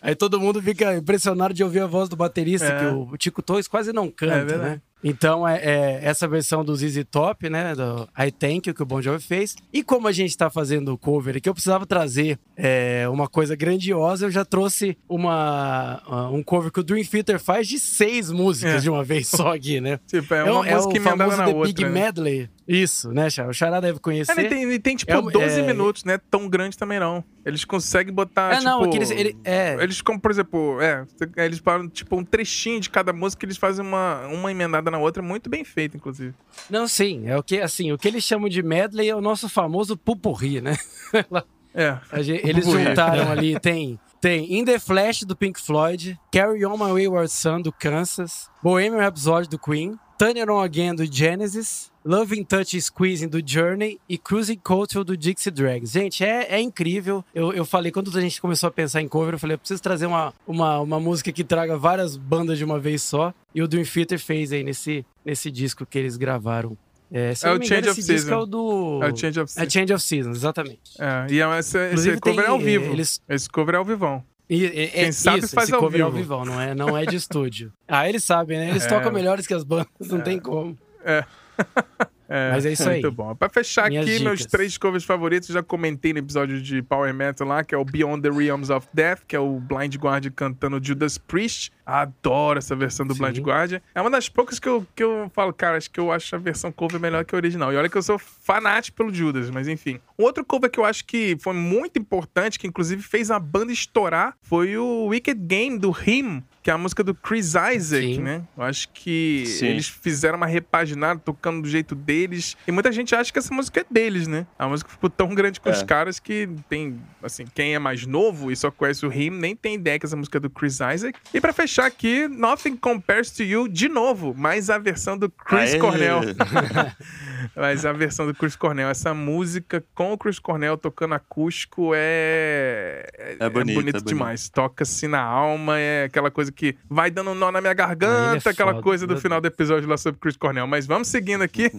Aí 0.01 0.15
todo 0.15 0.39
mundo 0.39 0.59
fica 0.59 0.97
impressionado 0.97 1.53
de 1.53 1.63
ouvir 1.63 1.81
a 1.81 1.85
voz 1.85 2.09
do 2.09 2.15
baterista, 2.15 2.65
É. 2.65 2.79
que 2.79 2.85
o, 2.95 3.15
Tico 3.15 3.43
Torres 3.43 3.67
quase 3.67 3.93
não 3.93 4.05
É 4.05 4.11
canta, 4.11 4.43
verdade. 4.45 4.61
né? 4.63 4.81
Então, 5.03 5.47
é, 5.47 5.57
é 5.63 5.99
essa 6.03 6.27
versão 6.27 6.63
do 6.63 6.75
ZZ 6.75 7.03
Top, 7.09 7.49
né? 7.49 7.73
Do 7.75 8.07
I 8.17 8.31
Thank 8.31 8.69
You, 8.69 8.75
que 8.75 8.83
o 8.83 8.85
Bon 8.85 9.01
Jovi 9.01 9.23
fez. 9.23 9.55
E 9.73 9.83
como 9.83 10.07
a 10.07 10.11
gente 10.11 10.37
tá 10.37 10.49
fazendo 10.49 10.93
o 10.93 10.97
cover 10.97 11.37
aqui, 11.37 11.49
eu 11.49 11.53
precisava 11.53 11.85
trazer 11.85 12.37
é, 12.55 13.07
uma 13.09 13.27
coisa 13.27 13.55
grandiosa. 13.55 14.25
Eu 14.27 14.31
já 14.31 14.45
trouxe 14.45 14.97
uma, 15.09 16.29
um 16.31 16.43
cover 16.43 16.71
que 16.71 16.79
o 16.79 16.83
Dream 16.83 17.03
Theater 17.03 17.39
faz 17.39 17.67
de 17.67 17.79
seis 17.79 18.29
músicas 18.29 18.75
É. 18.75 18.79
de 18.79 18.89
uma 18.89 19.03
vez 19.03 19.27
só 19.27 19.55
aqui, 19.55 19.81
né? 19.81 19.99
Tipo, 20.07 20.33
é 20.33 20.39
É, 20.39 20.43
uma 20.51 20.67
é 20.67 20.75
música 20.75 20.93
o 20.93 20.97
emendada 20.97 21.17
famoso 21.17 21.37
na 21.37 21.45
The 21.45 21.53
outra. 21.55 21.67
Big 21.73 21.83
né? 21.83 21.89
Medley. 21.89 22.49
Isso, 22.67 23.11
né, 23.11 23.29
Chá? 23.29 23.47
O 23.47 23.53
Xará 23.53 23.79
deve 23.79 23.99
conhecer. 23.99 24.31
É, 24.37 24.39
ele, 24.41 24.49
tem, 24.49 24.63
ele 24.63 24.79
tem, 24.79 24.95
tipo, 24.95 25.11
É 25.11 25.17
um- 25.17 25.25
12 25.29 25.59
é- 25.59 25.65
minutos, 25.65 26.03
né? 26.03 26.19
Tão 26.29 26.47
grande 26.47 26.77
também 26.77 26.99
não. 26.99 27.23
Eles 27.45 27.65
conseguem 27.65 28.13
botar, 28.13 28.53
É, 28.53 28.57
tipo... 28.57 28.63
não, 28.65 28.85
é 28.85 28.95
eles, 28.95 29.11
ele, 29.11 29.35
é, 29.43 29.75
Eles, 29.81 30.01
como, 30.01 30.19
por 30.19 30.29
exemplo, 30.31 30.79
é, 30.79 31.03
eles 31.37 31.59
param, 31.59 31.89
tipo, 31.89 32.15
um 32.15 32.23
trechinho 32.23 32.79
de 32.79 32.89
cada 32.89 33.11
música, 33.11 33.45
eles 33.45 33.57
fazem 33.57 33.83
uma, 33.85 34.27
uma 34.27 34.51
emendada 34.51 34.91
na 34.91 34.99
outra, 34.99 35.23
muito 35.23 35.49
bem 35.49 35.63
feito, 35.63 35.97
inclusive. 35.97 36.33
Não, 36.69 36.87
sim, 36.87 37.27
é 37.27 37.35
o 37.37 37.41
que, 37.43 37.59
assim, 37.59 37.91
o 37.91 37.97
que 37.97 38.07
eles 38.07 38.23
chamam 38.23 38.47
de 38.47 38.61
medley 38.61 39.09
é 39.09 39.15
o 39.15 39.21
nosso 39.21 39.49
famoso 39.49 39.97
pupurri, 39.97 40.61
né? 40.61 40.77
É. 41.73 41.97
Gente- 42.21 42.45
eles 42.45 42.65
juntaram 42.65 43.31
ali, 43.31 43.57
tem, 43.57 43.97
tem 44.19 44.59
In 44.59 44.65
The 44.65 44.77
Flash 44.77 45.23
do 45.23 45.37
Pink 45.37 45.57
Floyd, 45.59 46.19
Carry 46.29 46.65
On 46.65 46.75
My 46.75 46.91
Wayward 46.91 47.29
Son 47.31 47.61
do 47.61 47.71
Kansas, 47.71 48.49
Bohemian 48.61 48.99
Rhapsody 48.99 49.47
do 49.47 49.57
Queen, 49.57 49.97
It 50.29 50.49
On 50.49 50.61
Again 50.61 50.95
do 50.95 51.05
Genesis, 51.05 51.91
Loving 52.05 52.43
Touch 52.43 52.79
Squeezing 52.79 53.27
do 53.27 53.41
Journey 53.45 53.99
e 54.07 54.17
Cruising 54.17 54.57
Culture 54.57 55.03
do 55.03 55.15
Dixie 55.17 55.51
Drags. 55.51 55.91
Gente, 55.91 56.23
é, 56.23 56.47
é 56.55 56.59
incrível. 56.61 57.23
Eu, 57.33 57.51
eu 57.53 57.65
falei, 57.65 57.91
quando 57.91 58.15
a 58.17 58.21
gente 58.21 58.41
começou 58.41 58.67
a 58.67 58.71
pensar 58.71 59.01
em 59.01 59.07
cover, 59.07 59.33
eu 59.35 59.39
falei, 59.39 59.55
eu 59.55 59.59
preciso 59.59 59.81
trazer 59.81 60.05
uma, 60.05 60.33
uma, 60.47 60.79
uma 60.79 60.99
música 60.99 61.31
que 61.31 61.43
traga 61.43 61.77
várias 61.77 62.17
bandas 62.17 62.57
de 62.57 62.63
uma 62.63 62.79
vez 62.79 63.01
só. 63.03 63.33
E 63.53 63.61
o 63.61 63.67
Dream 63.67 63.85
Theater 63.85 64.19
fez 64.19 64.51
aí 64.51 64.63
nesse, 64.63 65.05
nesse 65.25 65.49
disco 65.51 65.85
que 65.85 65.97
eles 65.97 66.17
gravaram. 66.17 66.77
É, 67.13 67.33
É 67.43 67.47
o 67.49 67.55
engano, 67.55 67.65
Change 67.65 67.89
of 67.89 68.01
Season. 68.01 68.31
é 68.31 68.37
o 68.37 68.45
do... 68.45 68.99
É 69.03 69.11
o 69.11 69.15
Change 69.17 69.39
of 69.41 69.51
É 69.51 69.53
Seasons. 69.53 69.73
Change 69.73 69.93
of 69.93 70.03
Seasons, 70.03 70.37
exatamente. 70.37 70.79
É, 70.97 71.27
e 71.29 71.41
é- 71.41 71.59
esse, 71.59 71.77
esse 71.93 72.17
cover 72.19 72.35
tem, 72.37 72.45
é 72.45 72.47
ao 72.47 72.59
vivo. 72.59 72.85
Eles, 72.91 73.21
Esse 73.27 73.49
cover 73.49 73.75
é 73.75 73.77
ao 73.77 73.83
vivão. 73.85 74.23
E, 74.49 74.65
e, 74.65 74.87
Quem 74.89 75.03
é 75.05 75.11
sabe 75.11 75.39
isso, 75.39 75.55
faz 75.55 75.67
esse 75.69 75.75
ao 75.75 75.79
cover 75.81 76.01
ao 76.01 76.11
vivo. 76.11 76.43
não 76.45 76.59
é, 76.59 76.75
não 76.75 76.97
é 76.97 77.05
de 77.05 77.15
estúdio. 77.15 77.71
Ah, 77.87 78.07
eles 78.07 78.23
sabem, 78.23 78.57
né? 78.57 78.69
Eles 78.69 78.85
É. 78.85 78.87
tocam 78.89 79.11
melhores 79.11 79.45
que 79.47 79.53
as 79.53 79.63
bandas, 79.63 79.87
não 80.09 80.21
tem 80.21 80.39
como. 80.39 80.77
É, 81.03 81.23
Mas 82.51 82.65
é 82.65 82.71
isso 82.73 82.87
aí. 82.89 83.01
Muito 83.01 83.11
bom. 83.11 83.35
Pra 83.35 83.49
fechar 83.49 83.89
Minhas 83.89 84.07
aqui, 84.07 84.23
meus 84.23 84.39
dicas. 84.39 84.51
três 84.51 84.77
covers 84.77 85.03
favoritos, 85.03 85.49
já 85.49 85.61
comentei 85.61 86.13
no 86.13 86.19
episódio 86.19 86.61
de 86.61 86.81
Power 86.81 87.13
Metal 87.13 87.47
lá, 87.47 87.63
que 87.63 87.75
é 87.75 87.77
o 87.77 87.83
Beyond 87.83 88.21
the 88.21 88.29
Realms 88.29 88.71
of 88.71 88.87
Death, 88.93 89.21
que 89.27 89.35
é 89.35 89.39
o 89.39 89.59
Blind 89.59 89.95
Guardian 89.97 90.31
cantando 90.31 90.79
Judas 90.83 91.17
Priest. 91.17 91.71
Adoro 91.85 92.57
essa 92.57 92.75
versão 92.75 93.05
do 93.05 93.13
Sim. 93.13 93.21
Blind 93.23 93.39
Guardian. 93.39 93.81
É 93.93 93.99
uma 93.99 94.09
das 94.09 94.29
poucas 94.29 94.59
que 94.59 94.69
eu, 94.69 94.85
que 94.95 95.03
eu 95.03 95.29
falo, 95.33 95.51
cara, 95.51 95.77
acho 95.77 95.91
que 95.91 95.99
eu 95.99 96.11
acho 96.11 96.33
a 96.35 96.39
versão 96.39 96.71
cover 96.71 96.99
melhor 96.99 97.25
que 97.25 97.35
a 97.35 97.37
original. 97.37 97.73
E 97.73 97.75
olha 97.75 97.89
que 97.89 97.97
eu 97.97 98.03
sou 98.03 98.17
fanático 98.17 98.97
pelo 98.97 99.13
Judas, 99.13 99.49
mas 99.49 99.67
enfim. 99.67 99.99
Um 100.17 100.23
outro 100.23 100.45
cover 100.45 100.69
que 100.69 100.79
eu 100.79 100.85
acho 100.85 101.03
que 101.05 101.35
foi 101.39 101.53
muito 101.53 101.99
importante, 101.99 102.57
que 102.57 102.67
inclusive 102.67 103.01
fez 103.01 103.29
a 103.29 103.39
banda 103.39 103.73
estourar, 103.73 104.35
foi 104.41 104.77
o 104.77 105.07
Wicked 105.07 105.39
Game 105.45 105.77
do 105.77 105.91
Him, 105.91 106.43
que 106.63 106.69
é 106.69 106.73
a 106.73 106.77
música 106.77 107.03
do 107.03 107.15
Chris 107.15 107.47
Isaac, 107.55 108.15
Sim. 108.15 108.21
né? 108.21 108.43
Eu 108.55 108.63
acho 108.63 108.87
que 108.89 109.43
Sim. 109.47 109.67
eles 109.67 109.87
fizeram 109.87 110.37
uma 110.37 110.45
repaginada, 110.45 111.19
tocando 111.19 111.63
do 111.63 111.67
jeito 111.67 111.95
deles. 111.95 112.55
E 112.67 112.71
muita 112.71 112.91
gente 112.91 113.15
acha 113.15 113.33
que 113.33 113.39
essa 113.39 113.53
música 113.53 113.81
é 113.81 113.85
deles, 113.89 114.27
né? 114.27 114.45
A 114.59 114.67
música 114.67 114.89
ficou 114.89 115.09
tão 115.09 115.33
grande 115.33 115.59
com 115.59 115.69
É. 115.69 115.71
os 115.71 115.81
caras 115.83 116.19
que 116.19 116.47
tem, 116.69 116.99
assim, 117.23 117.45
quem 117.55 117.73
é 117.73 117.79
mais 117.79 118.05
novo 118.05 118.51
e 118.51 118.55
só 118.55 118.69
conhece 118.69 119.05
o 119.05 119.11
Him, 119.11 119.31
nem 119.31 119.55
tem 119.55 119.75
ideia 119.75 119.97
que 119.97 120.05
essa 120.05 120.15
música 120.15 120.37
é 120.37 120.41
do 120.41 120.49
Chris 120.49 120.75
Isaac. 120.93 121.19
E 121.33 121.41
pra 121.41 121.51
fechar 121.51 121.85
aqui, 121.85 122.27
Nothing 122.27 122.75
Compares 122.77 123.31
to 123.31 123.43
You, 123.43 123.67
de 123.67 123.89
novo, 123.89 124.35
mas 124.37 124.69
a 124.69 124.77
versão 124.77 125.17
do 125.17 125.29
Chris 125.29 125.73
Aê! 125.73 125.79
Cornell. 125.79 126.21
Mas 127.55 127.85
a 127.85 127.91
versão 127.91 128.27
do 128.27 128.35
Chris 128.35 128.55
Cornell, 128.55 128.87
essa 128.89 129.13
música 129.13 129.83
com 129.95 130.13
o 130.13 130.17
Chris 130.17 130.37
Cornell 130.39 130.77
tocando 130.77 131.15
acústico 131.15 131.91
é. 131.95 133.35
É 133.39 133.49
bonito, 133.49 133.71
é 133.79 133.81
bonito. 133.81 134.01
demais. 134.05 134.47
Toca-se 134.49 135.07
na 135.07 135.21
alma, 135.21 135.77
é 135.79 136.03
aquela 136.05 136.29
coisa 136.29 136.50
que 136.51 136.75
vai 136.89 137.09
dando 137.09 137.31
um 137.31 137.35
nó 137.35 137.51
na 137.51 137.61
minha 137.61 137.71
ele 137.71 137.77
garganta, 137.77 138.49
é 138.49 138.51
aquela 138.51 138.71
foda, 138.71 138.83
coisa 138.83 139.07
do 139.07 139.17
final 139.17 139.39
do 139.39 139.47
episódio 139.47 139.87
lá 139.89 139.97
sobre 139.97 140.19
Chris 140.19 140.37
Cornell. 140.37 140.67
Mas 140.67 140.85
vamos 140.85 141.07
seguindo 141.07 141.41
aqui. 141.41 141.71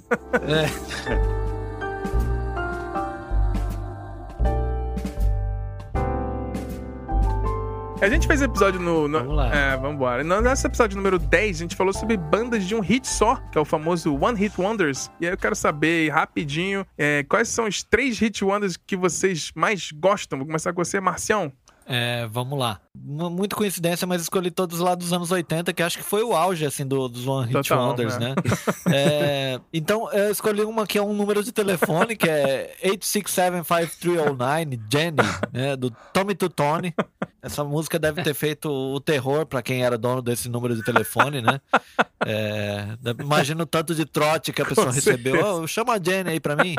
É. 0.42 1.42
A 8.02 8.08
gente 8.08 8.26
fez 8.26 8.42
episódio 8.42 8.80
no. 8.80 9.06
no 9.06 9.20
Vamos 9.20 9.36
lá. 9.36 9.54
É, 9.54 9.76
vamos 9.76 9.94
embora. 9.94 10.24
No 10.24 10.40
nosso 10.40 10.66
episódio 10.66 10.96
número 10.96 11.20
10, 11.20 11.56
a 11.56 11.60
gente 11.60 11.76
falou 11.76 11.92
sobre 11.92 12.16
bandas 12.16 12.64
de 12.64 12.74
um 12.74 12.80
hit 12.80 13.06
só, 13.06 13.36
que 13.52 13.56
é 13.56 13.60
o 13.60 13.64
famoso 13.64 14.12
One 14.20 14.36
Hit 14.36 14.60
Wonders. 14.60 15.08
E 15.20 15.26
aí 15.26 15.32
eu 15.32 15.38
quero 15.38 15.54
saber 15.54 16.10
rapidinho 16.10 16.84
é, 16.98 17.22
quais 17.22 17.46
são 17.46 17.66
os 17.68 17.84
três 17.84 18.18
hit 18.18 18.44
wonders 18.44 18.76
que 18.76 18.96
vocês 18.96 19.52
mais 19.54 19.92
gostam. 19.92 20.36
Vou 20.36 20.46
começar 20.46 20.72
com 20.72 20.84
você, 20.84 20.98
Marcião. 20.98 21.52
É, 21.86 22.26
vamos 22.26 22.58
lá. 22.58 22.80
Muito 22.94 23.56
coincidência, 23.56 24.06
mas 24.06 24.20
escolhi 24.20 24.50
todos 24.50 24.78
lá 24.78 24.94
dos 24.94 25.14
anos 25.14 25.30
80, 25.30 25.72
que 25.72 25.82
acho 25.82 25.96
que 25.96 26.04
foi 26.04 26.22
o 26.22 26.34
auge, 26.34 26.66
assim, 26.66 26.86
do, 26.86 27.08
dos 27.08 27.26
One 27.26 27.46
Hit 27.46 27.68
Total, 27.68 27.88
Wonders, 27.88 28.18
né? 28.18 28.28
né? 28.28 28.34
É, 28.94 29.58
então, 29.72 30.12
eu 30.12 30.30
escolhi 30.30 30.62
uma 30.62 30.86
que 30.86 30.98
é 30.98 31.02
um 31.02 31.14
número 31.14 31.42
de 31.42 31.50
telefone, 31.52 32.14
que 32.14 32.28
é 32.28 32.76
8675309, 32.84 34.78
Jenny, 34.92 35.16
né? 35.50 35.74
Do 35.74 35.90
Tommy 36.12 36.34
Tutone. 36.34 36.94
Essa 37.40 37.64
música 37.64 37.98
deve 37.98 38.22
ter 38.22 38.34
feito 38.34 38.70
o 38.70 39.00
terror 39.00 39.46
pra 39.46 39.62
quem 39.62 39.82
era 39.82 39.96
dono 39.98 40.20
desse 40.22 40.48
número 40.48 40.76
de 40.76 40.84
telefone, 40.84 41.40
né? 41.40 41.60
É, 42.24 42.86
imagina 43.18 43.62
o 43.64 43.66
tanto 43.66 43.94
de 43.94 44.04
trote 44.04 44.52
que 44.52 44.62
a 44.62 44.66
pessoa 44.66 44.92
recebeu. 44.92 45.34
certeza. 45.34 45.54
"Ô, 45.54 45.66
chama 45.66 45.94
a 45.94 45.98
Jenny 46.00 46.30
aí 46.30 46.38
pra 46.40 46.54
mim. 46.54 46.76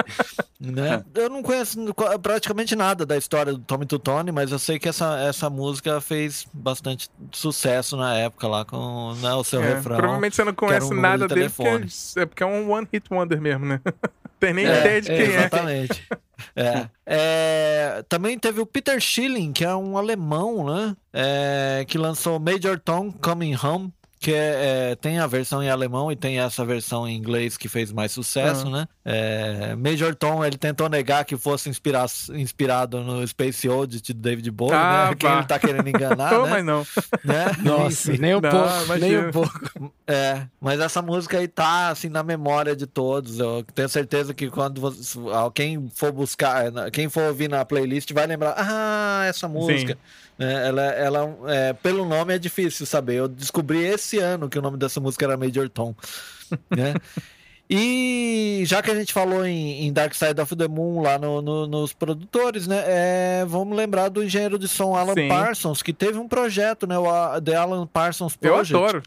Né? 0.60 1.04
Eu 1.16 1.30
não 1.30 1.44
conheço 1.44 1.78
praticamente 2.22 2.76
nada 2.78 3.06
da 3.06 3.18
história 3.18 3.52
do 3.52 3.60
Tommy 3.60 3.86
Tutone, 3.86 4.32
mas 4.32 4.52
eu 4.54 4.60
sei 4.60 4.80
que 4.80 4.88
essa, 4.88 5.20
essa 5.20 5.50
música 5.50 6.00
fez 6.04 6.46
bastante 6.54 7.10
sucesso 7.32 7.98
na 7.98 8.16
época 8.16 8.48
lá 8.48 8.64
com 8.66 9.14
né, 9.16 9.34
o 9.34 9.44
seu 9.44 9.62
É, 9.64 9.76
refrão. 9.76 9.98
provavelmente 9.98 10.36
você 10.36 10.44
não 10.44 10.54
conhece 10.54 10.94
um 10.94 11.00
nada 11.02 11.28
de 11.28 11.34
dele, 11.34 11.50
porque 11.50 11.64
telefone. 11.64 11.92
é 12.18 12.26
porque 12.28 12.44
é 12.44 12.46
um 12.46 12.72
One 12.72 12.88
Hit 12.94 13.08
Wonder 13.12 13.42
mesmo, 13.42 13.66
né? 13.66 13.80
Tem 14.40 14.54
nem 14.54 14.66
É, 14.68 14.80
ideia 14.80 15.02
de 15.02 15.08
quem 15.08 15.18
é. 15.18 15.36
Exatamente. 15.38 16.08
É. 16.56 16.90
É, 17.06 18.04
também 18.10 18.38
teve 18.38 18.60
o 18.60 18.66
Peter 18.66 19.00
Schilling, 19.00 19.54
que 19.54 19.64
é 19.64 19.74
um 19.74 19.98
alemão, 19.98 20.66
né? 20.66 20.96
É, 21.14 21.86
que 21.88 21.98
lançou 21.98 22.40
Major 22.40 22.78
Tom 22.80 23.12
Coming 23.12 23.56
Home. 23.56 23.94
Que 24.24 24.32
é, 24.34 24.92
é, 24.92 24.96
tem 24.96 25.20
a 25.20 25.28
versão 25.28 25.62
em 25.62 25.70
alemão 25.70 26.10
e 26.10 26.16
tem 26.16 26.40
essa 26.40 26.64
versão 26.64 27.06
em 27.06 27.14
inglês 27.14 27.58
que 27.58 27.68
fez 27.68 27.92
mais 27.92 28.14
sucesso, 28.14 28.68
Ah. 28.68 28.70
né? 28.70 28.88
É, 29.04 29.76
Major 29.76 30.16
Tom, 30.16 30.46
ele 30.46 30.58
tentou 30.58 30.88
negar 30.88 31.26
que 31.26 31.36
fosse 31.36 31.68
inspira 31.70 32.06
inspirado 32.34 33.02
no 33.02 33.28
Space 33.28 33.68
Oddity 33.68 34.14
do 34.14 34.22
David 34.22 34.50
Bowie, 34.50 34.74
Ah, 34.74 35.08
né? 35.10 35.16
Quem 35.16 35.30
ele 35.30 35.44
tá 35.44 35.60
querendo 35.60 35.86
enganar, 35.90 36.32
Não, 36.32 36.44
né? 36.48 36.50
mas 36.52 36.66
não. 36.66 36.88
né? 37.22 37.46
Nossa, 37.62 38.14
nem 38.14 38.34
um 38.36 38.40
Não, 38.40 38.50
pouco, 38.50 38.84
imagina. 38.86 38.98
nem 39.08 39.28
um 39.28 39.32
pouco. 39.32 39.94
É, 40.08 40.44
mas 40.62 40.80
essa 40.80 41.02
música 41.02 41.38
aí 41.40 41.48
tá 41.50 41.90
assim 41.90 42.08
na 42.08 42.24
memória 42.24 42.78
de 42.78 42.88
todos. 42.88 43.40
Eu 43.40 43.66
tenho 43.76 43.90
certeza 43.90 44.34
que 44.34 44.50
quando 44.50 44.80
você, 44.80 45.20
quem 45.54 45.90
for 45.94 46.14
buscar, 46.14 46.72
quem 46.94 47.10
for 47.10 47.24
ouvir 47.24 47.50
na 47.50 47.66
playlist 47.66 48.10
vai 48.14 48.26
lembrar, 48.26 48.56
ah, 48.58 49.26
essa 49.28 49.50
música. 49.50 49.98
É, 50.40 50.68
ela, 50.68 50.82
ela 50.84 51.38
é, 51.48 51.74
pelo 51.74 52.06
nome 52.06 52.34
é 52.34 52.40
difícil 52.40 52.86
saber. 52.86 53.16
Eu 53.16 53.28
descobri 53.28 53.84
esse 53.86 54.18
ano 54.20 54.50
que 54.50 54.58
o 54.58 54.62
nome 54.62 54.78
dessa 54.78 55.00
música 55.00 55.26
era 55.26 55.38
Major 55.38 55.70
Tom, 55.70 55.94
né? 56.76 56.94
E 57.70 58.62
já 58.66 58.82
que 58.82 58.92
a 58.92 58.96
gente 58.96 59.14
falou 59.14 59.46
em, 59.46 59.88
em 59.88 59.94
Dark 59.94 60.14
Side 60.14 60.40
of 60.40 60.56
the 60.56 60.68
Moon 60.68 61.02
lá 61.02 61.18
no- 61.18 61.42
no- 61.42 61.66
nos 61.66 61.94
produtores, 61.94 62.68
né? 62.68 62.84
é, 62.86 63.46
vamos 63.48 63.76
lembrar 63.76 64.10
do 64.10 64.24
engenheiro 64.24 64.60
de 64.60 64.68
som 64.68 64.96
Alan 64.96 65.14
Sim. 65.14 65.28
Parsons, 65.30 65.82
que 65.82 65.94
teve 65.94 66.18
um 66.20 66.28
projeto, 66.28 66.86
né? 66.86 66.98
O 66.98 67.42
The 67.42 67.56
Alan 67.56 67.88
Parsons 67.88 68.34
Eu 68.42 68.52
Project 68.54 68.76
adoro. 68.76 69.04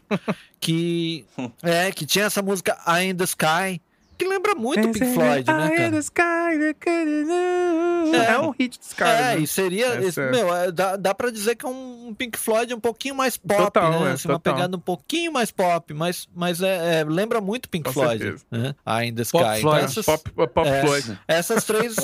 que 0.59 1.23
é 1.63 1.91
que 1.91 2.05
tinha 2.05 2.25
essa 2.25 2.41
música 2.41 2.77
Eye 2.87 3.11
in 3.11 3.15
the 3.15 3.23
Sky 3.25 3.79
que 4.17 4.25
lembra 4.27 4.55
muito 4.55 4.81
Pink 4.89 5.13
Floyd, 5.13 5.45
né, 5.51 6.73
cara? 6.73 8.27
É, 8.29 8.33
é 8.33 8.39
um 8.39 8.51
hit 8.51 8.79
dos 8.79 8.93
caras. 8.93 9.19
É, 9.19 9.35
né? 9.35 9.39
e 9.41 9.47
seria, 9.47 9.99
esse- 10.01 10.19
é. 10.19 10.31
meu, 10.31 10.53
é, 10.55 10.71
dá, 10.71 10.95
dá 10.95 11.13
pra 11.13 11.29
dizer 11.29 11.55
que 11.55 11.65
é 11.65 11.69
um 11.69 12.13
Pink 12.17 12.37
Floyd 12.37 12.73
um 12.73 12.79
pouquinho 12.79 13.15
mais 13.15 13.37
pop, 13.37 13.61
Total, 13.63 13.91
né? 14.01 14.09
é, 14.09 14.13
Assim, 14.13 14.27
uma 14.27 14.39
pegada 14.39 14.75
um 14.75 14.79
pouquinho 14.79 15.31
mais 15.31 15.51
pop, 15.51 15.93
mas, 15.93 16.27
mas 16.35 16.61
é, 16.61 17.01
é, 17.01 17.03
lembra 17.03 17.39
muito 17.41 17.69
Pink 17.69 17.85
Com 17.85 17.93
Floyd, 17.93 18.21
certeza. 18.23 18.45
né? 18.51 18.75
Eye 18.85 19.09
in 19.09 19.15
the 19.15 19.21
Sky. 19.23 19.31
Pop 19.37 19.45
Então, 19.57 19.61
Floyd. 19.61 19.85
essas, 19.85 20.05
Pop, 20.05 20.29
pop 20.31 20.67
É. 20.69 20.81
Floyd. 20.81 21.19
essas 21.27 21.63
três, 21.63 21.95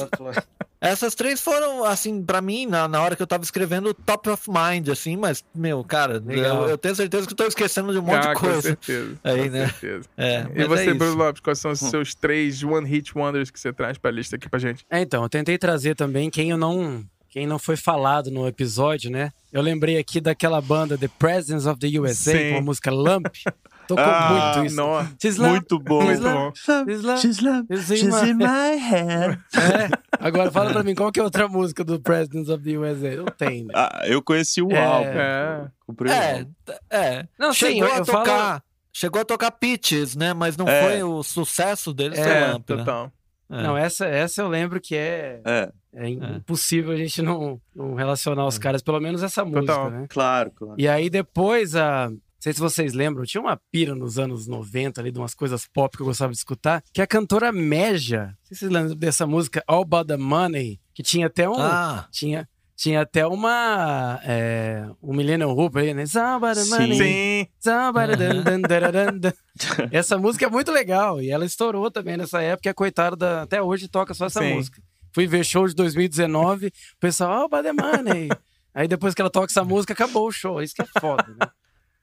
essas 0.90 1.16
três 1.16 1.40
foram, 1.42 1.84
assim, 1.86 2.22
pra 2.24 2.42
mim, 2.42 2.66
na, 2.66 2.88
na 2.88 3.02
hora 3.02 3.16
que 3.16 3.22
eu 3.22 3.28
tava 3.28 3.44
escrevendo, 3.44 3.94
top 3.94 4.30
of 4.30 4.50
mind, 4.50 4.90
assim, 4.90 5.16
mas, 5.16 5.44
meu, 5.56 5.84
cara, 5.84 6.22
eu, 6.28 6.68
eu 6.70 6.78
tenho 6.78 6.96
certeza 6.96 7.26
que 7.26 7.34
eu 7.34 7.38
tô 7.38 7.46
esquecendo 7.46 7.92
de 7.92 8.00
um 8.00 8.02
monte 8.02 8.28
Ah, 8.28 8.34
de 8.34 8.40
com 8.40 8.48
coisa. 8.48 8.62
certeza. 8.62 9.18
Aí, 9.24 9.44
com 9.46 9.50
né? 9.50 9.68
certeza. 9.68 10.10
É, 10.18 10.46
E 10.56 10.66
você, 10.66 10.90
é 10.90 10.94
Bruno. 10.94 11.16
Lopes, 11.16 11.42
quais 11.42 11.60
são 11.60 11.72
os 11.72 11.80
seus 11.80 12.14
três 12.14 12.64
One 12.64 12.88
Hit 12.88 13.18
Wonders 13.18 13.50
que 13.50 13.60
você 13.60 13.72
traz 13.72 13.98
pra 13.98 14.12
lista 14.12 14.36
aqui 14.36 14.50
pra 14.50 14.60
gente? 14.60 14.86
É, 14.90 15.00
então, 15.02 15.24
eu 15.24 15.30
tentei 15.30 15.58
trazer 15.58 15.96
também 15.96 16.30
quem 16.30 16.50
eu 16.52 16.58
não. 16.58 17.04
Quem 17.30 17.48
não 17.48 17.58
foi 17.58 17.76
falado 17.76 18.30
no 18.30 18.48
episódio, 18.48 19.10
né? 19.10 19.32
Eu 19.52 19.60
lembrei 19.64 19.98
aqui 19.98 20.22
daquela 20.22 20.62
banda 20.62 20.96
The 21.00 21.08
Presidents 21.18 21.66
of 21.66 21.80
the 21.80 22.00
USA, 22.00 22.32
Sim. 22.32 22.52
com 22.52 22.58
a 22.60 22.62
música 22.62 22.92
Lump. 22.92 23.26
Tocou 23.88 24.04
Ah, 24.04 24.54
muito 24.56 24.68
isso. 24.68 24.76
Nossa, 24.76 25.16
She's 25.22 25.38
lump, 25.38 25.52
Muito 25.52 25.80
bom. 25.80 26.02
she's 26.08 26.20
bom. 26.20 26.52
she's 26.56 27.02
lump, 27.04 27.20
She's 27.20 27.40
love, 27.42 27.68
she's 27.78 28.02
in 28.24 28.34
my- 28.36 28.78
head. 28.78 29.40
É. 29.56 29.90
Agora 30.20 30.50
fala 30.52 30.72
pra 30.72 30.84
mim, 30.84 30.96
qual 30.96 31.12
que 31.12 31.20
é 31.20 31.24
outra 31.24 31.48
música 31.48 31.84
do 31.84 32.00
Presidents 32.00 32.50
of 32.50 32.64
the 32.64 32.78
USA? 32.78 33.16
Não 33.18 33.26
tem, 33.26 33.66
né? 33.66 33.74
Ah, 33.76 34.04
eu 34.06 34.22
conheci 34.22 34.62
o 34.62 34.72
É. 34.72 34.84
álbum. 34.84 35.10
É. 35.10 35.68
Comprei 35.86 36.12
É, 36.14 36.46
é. 36.90 37.28
Não, 37.38 37.52
sim, 37.54 37.60
chegou 37.74 37.88
eu- 37.88 37.94
a 37.94 37.98
eu 37.98 38.06
falo- 38.06 38.24
tocar. 38.26 38.64
Chegou 38.96 39.22
a 39.22 39.26
tocar 39.26 39.52
Peaches, 39.52 40.16
né? 40.16 40.34
Mas 40.34 40.56
não 40.56 40.68
É. 40.68 40.82
foi 40.84 41.04
o 41.04 41.24
sucesso 41.24 41.94
deles, 41.94 42.20
É, 42.20 42.48
Lamp, 42.52 42.70
né? 42.70 42.78
total. 42.78 43.12
É. 43.52 43.62
Não, 43.64 43.76
essa, 43.78 44.06
essa 44.06 44.42
eu 44.42 44.48
lembro 44.48 44.80
que 44.80 44.96
é, 44.96 45.42
É, 45.44 45.72
é 45.96 46.10
impossível 46.10 46.92
a 46.92 46.96
gente 46.96 47.22
não, 47.22 47.60
não 47.76 47.96
relacionar 47.96 48.46
os 48.46 48.58
caras, 48.58 48.82
pelo 48.82 49.00
menos 49.00 49.22
essa 49.24 49.44
música, 49.44 49.62
Total. 49.74 49.92
né? 49.92 50.06
claro, 50.10 50.52
claro. 50.56 50.76
E 50.78 50.88
aí 50.88 51.10
depois, 51.10 51.76
a... 51.76 52.10
não 52.44 52.52
sei 52.52 52.54
se 52.54 52.60
vocês 52.60 52.94
lembram, 52.94 53.24
tinha 53.24 53.40
uma 53.40 53.58
pira 53.72 53.96
nos 53.96 54.20
anos 54.20 54.48
90 54.48 55.00
ali 55.00 55.12
de 55.14 55.18
umas 55.18 55.34
coisas 55.34 55.66
pop 55.66 55.96
que 55.96 56.04
eu 56.04 56.08
gostava 56.08 56.34
de 56.34 56.38
escutar, 56.38 56.84
que 56.94 57.02
a 57.02 57.08
cantora 57.08 57.54
Meja, 57.54 58.26
não 58.26 58.36
sei 58.44 58.56
se 58.56 58.60
vocês 58.60 58.72
lembram 58.72 58.96
dessa 58.98 59.26
música 59.26 59.64
All 59.66 59.84
About 59.84 60.08
The 60.10 60.18
Money, 60.18 60.78
que 60.94 61.02
tinha 61.02 61.28
até 61.28 61.50
um... 61.50 61.56
Ah, 61.58 62.06
Tinha, 62.12 62.50
tinha 62.76 63.00
até 63.02 63.26
uma... 63.26 64.20
É, 64.26 64.86
um 65.02 65.16
Millennium 65.16 65.52
Hooper 65.52 65.84
aí, 65.84 65.94
né? 65.94 66.04
All 66.18 66.36
About 66.36 66.56
The. 66.56 66.96
Sim. 66.96 67.48
Zabaradandandaradanda. 67.64 69.34
Essa 69.90 70.18
música 70.18 70.46
é 70.46 70.50
muito 70.50 70.70
legal 70.70 71.22
e 71.22 71.30
ela 71.30 71.46
estourou 71.46 71.90
também 71.90 72.18
nessa 72.18 72.42
época. 72.42 72.68
E 72.68 72.72
a 72.72 72.74
coitada 72.74 73.16
da- 73.16 73.42
até 73.44 73.62
hoje 73.62 73.88
toca 73.88 74.14
só 74.14 74.26
essa 74.26 74.42
Sim. 74.42 74.56
música. 74.56 74.82
Fui 75.14 75.28
ver 75.28 75.46
show 75.46 75.66
de 75.66 75.76
2019, 75.76 76.68
o 76.68 76.72
pessoal, 77.00 77.46
oh, 77.46 77.48
Bad 77.48 77.70
Money. 77.72 78.28
Aí 78.74 78.88
depois 78.88 79.14
que 79.14 79.22
ela 79.22 79.30
toca 79.30 79.52
essa 79.52 79.64
música, 79.64 79.94
acabou 79.94 80.28
o 80.28 80.32
show. 80.32 80.62
Isso 80.62 80.74
que 80.76 80.82
é 80.82 81.00
foda, 81.00 81.26
né? 81.40 81.48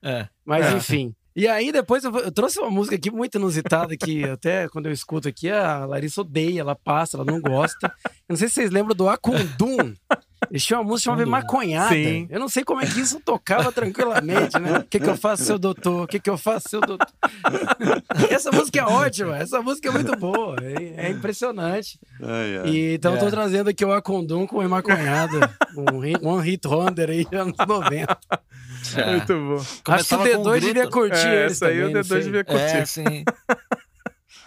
É. 0.03 0.29
Mas 0.45 0.67
É. 0.67 0.77
enfim. 0.77 1.15
E 1.35 1.47
aí 1.47 1.71
depois 1.71 2.03
eu, 2.03 2.15
eu 2.19 2.33
trouxe 2.33 2.59
uma 2.59 2.71
música 2.71 2.97
aqui 2.97 3.11
muito 3.11 3.39
inusitada 3.39 3.97
que 3.97 4.25
até 4.29 4.69
quando 4.69 4.87
eu 4.87 4.93
escuto 4.93 5.29
aqui, 5.29 5.49
a 5.49 5.85
Larissa 5.87 6.21
odeia, 6.23 6.61
ela 6.61 6.75
passa, 6.75 7.17
ela 7.17 7.25
não 7.25 7.41
gosta. 7.41 7.93
Eu 8.05 8.31
não 8.31 8.37
sei 8.37 8.49
se 8.49 8.55
vocês 8.55 8.71
lembram 8.71 8.95
do 8.95 9.09
Akundum. 9.09 9.95
Eles 10.51 10.65
tinham 10.65 10.81
uma 10.83 10.89
música 10.91 11.11
chamada 11.13 11.25
Maconhada. 11.31 11.95
Sim. 11.95 12.27
Eu 12.29 12.41
não 12.41 12.49
sei 12.49 12.65
como 12.65 12.81
é 12.81 12.87
que 12.87 13.01
isso 13.01 13.21
tocava 13.21 13.71
tranquilamente, 13.73 14.59
né? 14.59 14.79
O 14.79 14.85
que, 14.85 14.99
que 14.99 15.09
eu 15.09 15.17
faço, 15.17 15.45
seu 15.45 15.59
doutor? 15.59 16.03
O 16.03 16.07
que, 16.09 16.19
que 16.19 16.29
eu 16.29 16.37
faço, 16.37 16.69
seu 16.69 16.81
doutor? 16.81 17.07
Essa 18.29 18.51
música 18.51 18.81
é 18.81 18.85
ótima, 18.85 19.39
essa 19.39 19.63
música 19.63 19.89
é 19.89 19.93
muito 19.93 20.17
boa. 20.17 20.57
É, 20.61 21.07
é 21.07 21.11
impressionante. 21.11 21.99
Ai, 22.21 22.59
ai. 22.59 22.69
E, 22.69 22.95
então, 22.95 23.15
É. 23.15 23.19
tô 23.19 23.31
trazendo 23.31 23.71
aqui 23.71 23.85
o 23.85 23.93
Acondum 23.93 24.47
com 24.47 24.59
o 24.59 24.69
Maconhada. 24.69 25.51
Um 25.77 25.99
hit, 26.01 26.19
one 26.25 26.43
hit 26.43 26.67
wonder 26.67 27.11
aí, 27.11 27.27
anos 27.33 27.57
90. 27.67 28.19
É. 28.97 29.11
Muito 29.11 29.35
bom. 29.35 29.55
Acho 29.57 29.75
que 29.75 29.81
o 29.81 29.85
Começava 29.85 30.29
com 30.29 30.37
um 30.39 30.43
D2 30.45 30.61
devia 30.61 30.89
curtir 30.89 31.27
É, 31.29 31.45
essa 31.47 31.67
aí 31.69 31.75
também, 31.79 31.91
o 31.91 31.95
não 31.95 32.01
D2 32.01 32.05
sei. 32.07 32.21
devia 32.23 32.45
curtir. 32.45 32.77
É, 32.77 32.85
sim. 32.87 33.25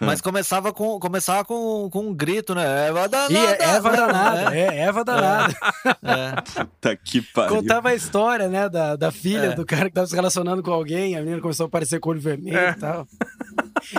Mas 0.00 0.20
começava 0.20 0.72
com, 0.72 0.98
começava 0.98 1.44
com, 1.44 1.88
com 1.90 2.00
um 2.08 2.14
grito, 2.14 2.54
né? 2.54 2.88
Eva 2.88 3.08
danada. 3.08 3.32
E 3.32 3.36
é 3.36 3.56
Eva 3.62 3.90
danada, 3.96 4.56
É, 4.56 4.60
é, 4.60 4.80
Eva 4.80 5.04
danada. 5.04 5.54
é. 6.02 6.66
Tá 6.80 6.96
que 6.96 7.22
pariu. 7.22 7.56
Contava 7.56 7.90
a 7.90 7.94
história, 7.94 8.48
né, 8.48 8.68
da, 8.68 8.96
da 8.96 9.12
filha 9.12 9.46
É. 9.46 9.54
do 9.54 9.64
cara 9.64 9.88
que 9.88 9.94
tava 9.94 10.06
se 10.06 10.14
relacionando 10.14 10.62
com 10.62 10.72
alguém, 10.72 11.16
a 11.16 11.20
menina 11.20 11.40
começou 11.40 11.64
a 11.64 11.66
aparecer 11.68 12.00
com 12.00 12.10
olho 12.10 12.20
vermelho 12.20 12.56
É. 12.58 12.70
e 12.70 12.74
tal. 12.74 13.06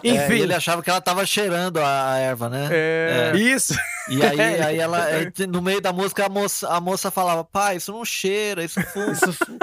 É, 0.03 0.09
Enfim, 0.09 0.33
e 0.33 0.41
ele 0.41 0.53
achava 0.53 0.81
que 0.81 0.89
ela 0.89 0.99
tava 1.01 1.25
cheirando 1.25 1.77
a, 1.77 2.13
a 2.13 2.17
erva, 2.17 2.49
né? 2.49 2.67
É. 2.71 3.31
isso. 3.35 3.73
E 4.09 4.21
aí, 4.23 4.39
aí 4.63 4.79
ela, 4.79 5.09
é, 5.09 5.31
no 5.47 5.61
meio 5.61 5.79
da 5.81 5.93
música, 5.93 6.25
a 6.25 6.29
moça, 6.29 6.67
a 6.69 6.81
moça 6.81 7.11
falava, 7.11 7.43
pai, 7.43 7.77
isso 7.77 7.91
não 7.91 8.03
cheira, 8.03 8.63
isso 8.63 8.81
fuma. 8.81 9.13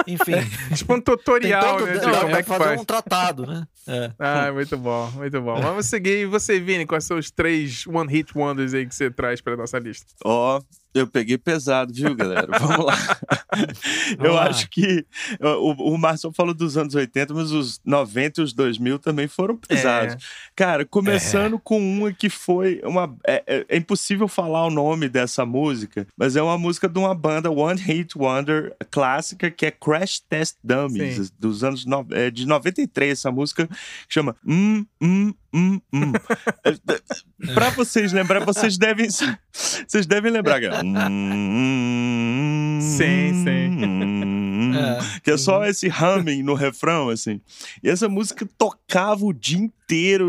Enfim. 0.07 0.33
Tipo 0.75 0.95
um 0.95 1.01
tutorial, 1.01 1.77
todo, 1.77 1.85
né? 1.87 2.01
Não, 2.01 2.29
é 2.29 2.41
que 2.43 2.49
fazer 2.49 2.63
faz. 2.63 2.81
um 2.81 2.85
tratado, 2.85 3.45
né? 3.45 3.65
É. 3.87 4.11
Ah, 4.17 4.51
muito 4.51 4.77
bom, 4.77 5.11
muito 5.11 5.41
bom. 5.41 5.59
Vamos 5.59 5.85
seguir. 5.87 6.19
E 6.19 6.25
você, 6.25 6.59
Vini, 6.59 6.85
quais 6.85 7.03
são 7.03 7.17
os 7.17 7.29
três 7.29 7.85
One 7.87 8.11
Hit 8.11 8.37
Wonders 8.37 8.73
aí 8.73 8.85
que 8.85 8.95
você 8.95 9.11
traz 9.11 9.41
pra 9.41 9.57
nossa 9.57 9.77
lista? 9.79 10.07
Ó, 10.23 10.61
eu 10.93 11.07
peguei 11.07 11.37
pesado, 11.37 11.93
viu, 11.93 12.15
galera? 12.15 12.47
Vamos 12.59 12.85
lá. 12.85 12.95
eu 14.23 14.37
acho 14.37 14.69
que 14.69 15.05
o, 15.39 15.93
o 15.93 15.97
Marcel 15.97 16.31
falou 16.33 16.53
dos 16.53 16.77
anos 16.77 16.95
80, 16.95 17.33
mas 17.33 17.51
os 17.51 17.79
90 17.85 18.41
e 18.41 18.43
os 18.43 18.53
2000 18.53 18.99
também 18.99 19.27
foram 19.27 19.57
pesados. 19.57 20.23
Cara, 20.55 20.85
começando 20.85 21.57
com 21.59 21.79
uma 21.79 22.11
que 22.13 22.29
foi 22.29 22.81
uma. 22.83 23.15
É, 23.25 23.43
é- 23.47 23.65
é 23.69 23.77
impossível 23.77 24.27
falar 24.27 24.65
o 24.67 24.69
nome 24.71 25.07
dessa 25.09 25.45
música, 25.45 26.07
mas 26.17 26.35
é 26.35 26.41
uma 26.41 26.57
música 26.57 26.87
de 26.87 26.99
uma 26.99 27.13
banda 27.15 27.49
One 27.51 27.79
Hit 27.79 28.17
Wonder 28.17 28.75
clássica 28.91 29.49
que 29.49 29.65
é 29.65 29.71
Crash 29.71 30.19
Test 30.29 30.57
Dummies, 30.63 31.15
Sim. 31.27 31.33
dos 31.39 31.63
anos 31.63 31.85
no, 31.85 32.05
é, 32.11 32.29
de 32.29 32.45
93. 32.45 33.11
Essa 33.13 33.31
música 33.31 33.67
que 33.67 33.73
chama 34.13 34.35
Hum, 34.45 34.85
Hum, 35.01 35.33
Hum, 35.53 35.79
Hum. 35.93 36.11
Pra 37.53 37.69
vocês 37.71 38.11
lembrar, 38.11 38.39
vocês 38.43 38.77
devem. 38.77 39.07
Vocês 39.07 40.05
devem 40.07 40.31
lembrar. 40.31 40.59
que 40.59 40.65
é, 40.65 40.81
hum, 40.81 42.79
Sim, 42.81 43.43
sim. 43.43 43.85
hum, 43.85 44.73
É. 44.75 45.19
que 45.23 45.31
é 45.31 45.37
só 45.37 45.63
esse 45.65 45.87
humming 45.89 46.41
no 46.43 46.53
refrão, 46.55 47.09
assim. 47.09 47.39
E 47.83 47.89
essa 47.89 48.09
música 48.09 48.47
tocava 48.57 49.25
o 49.25 49.33
dia 49.33 49.57
inteiro 49.59 49.73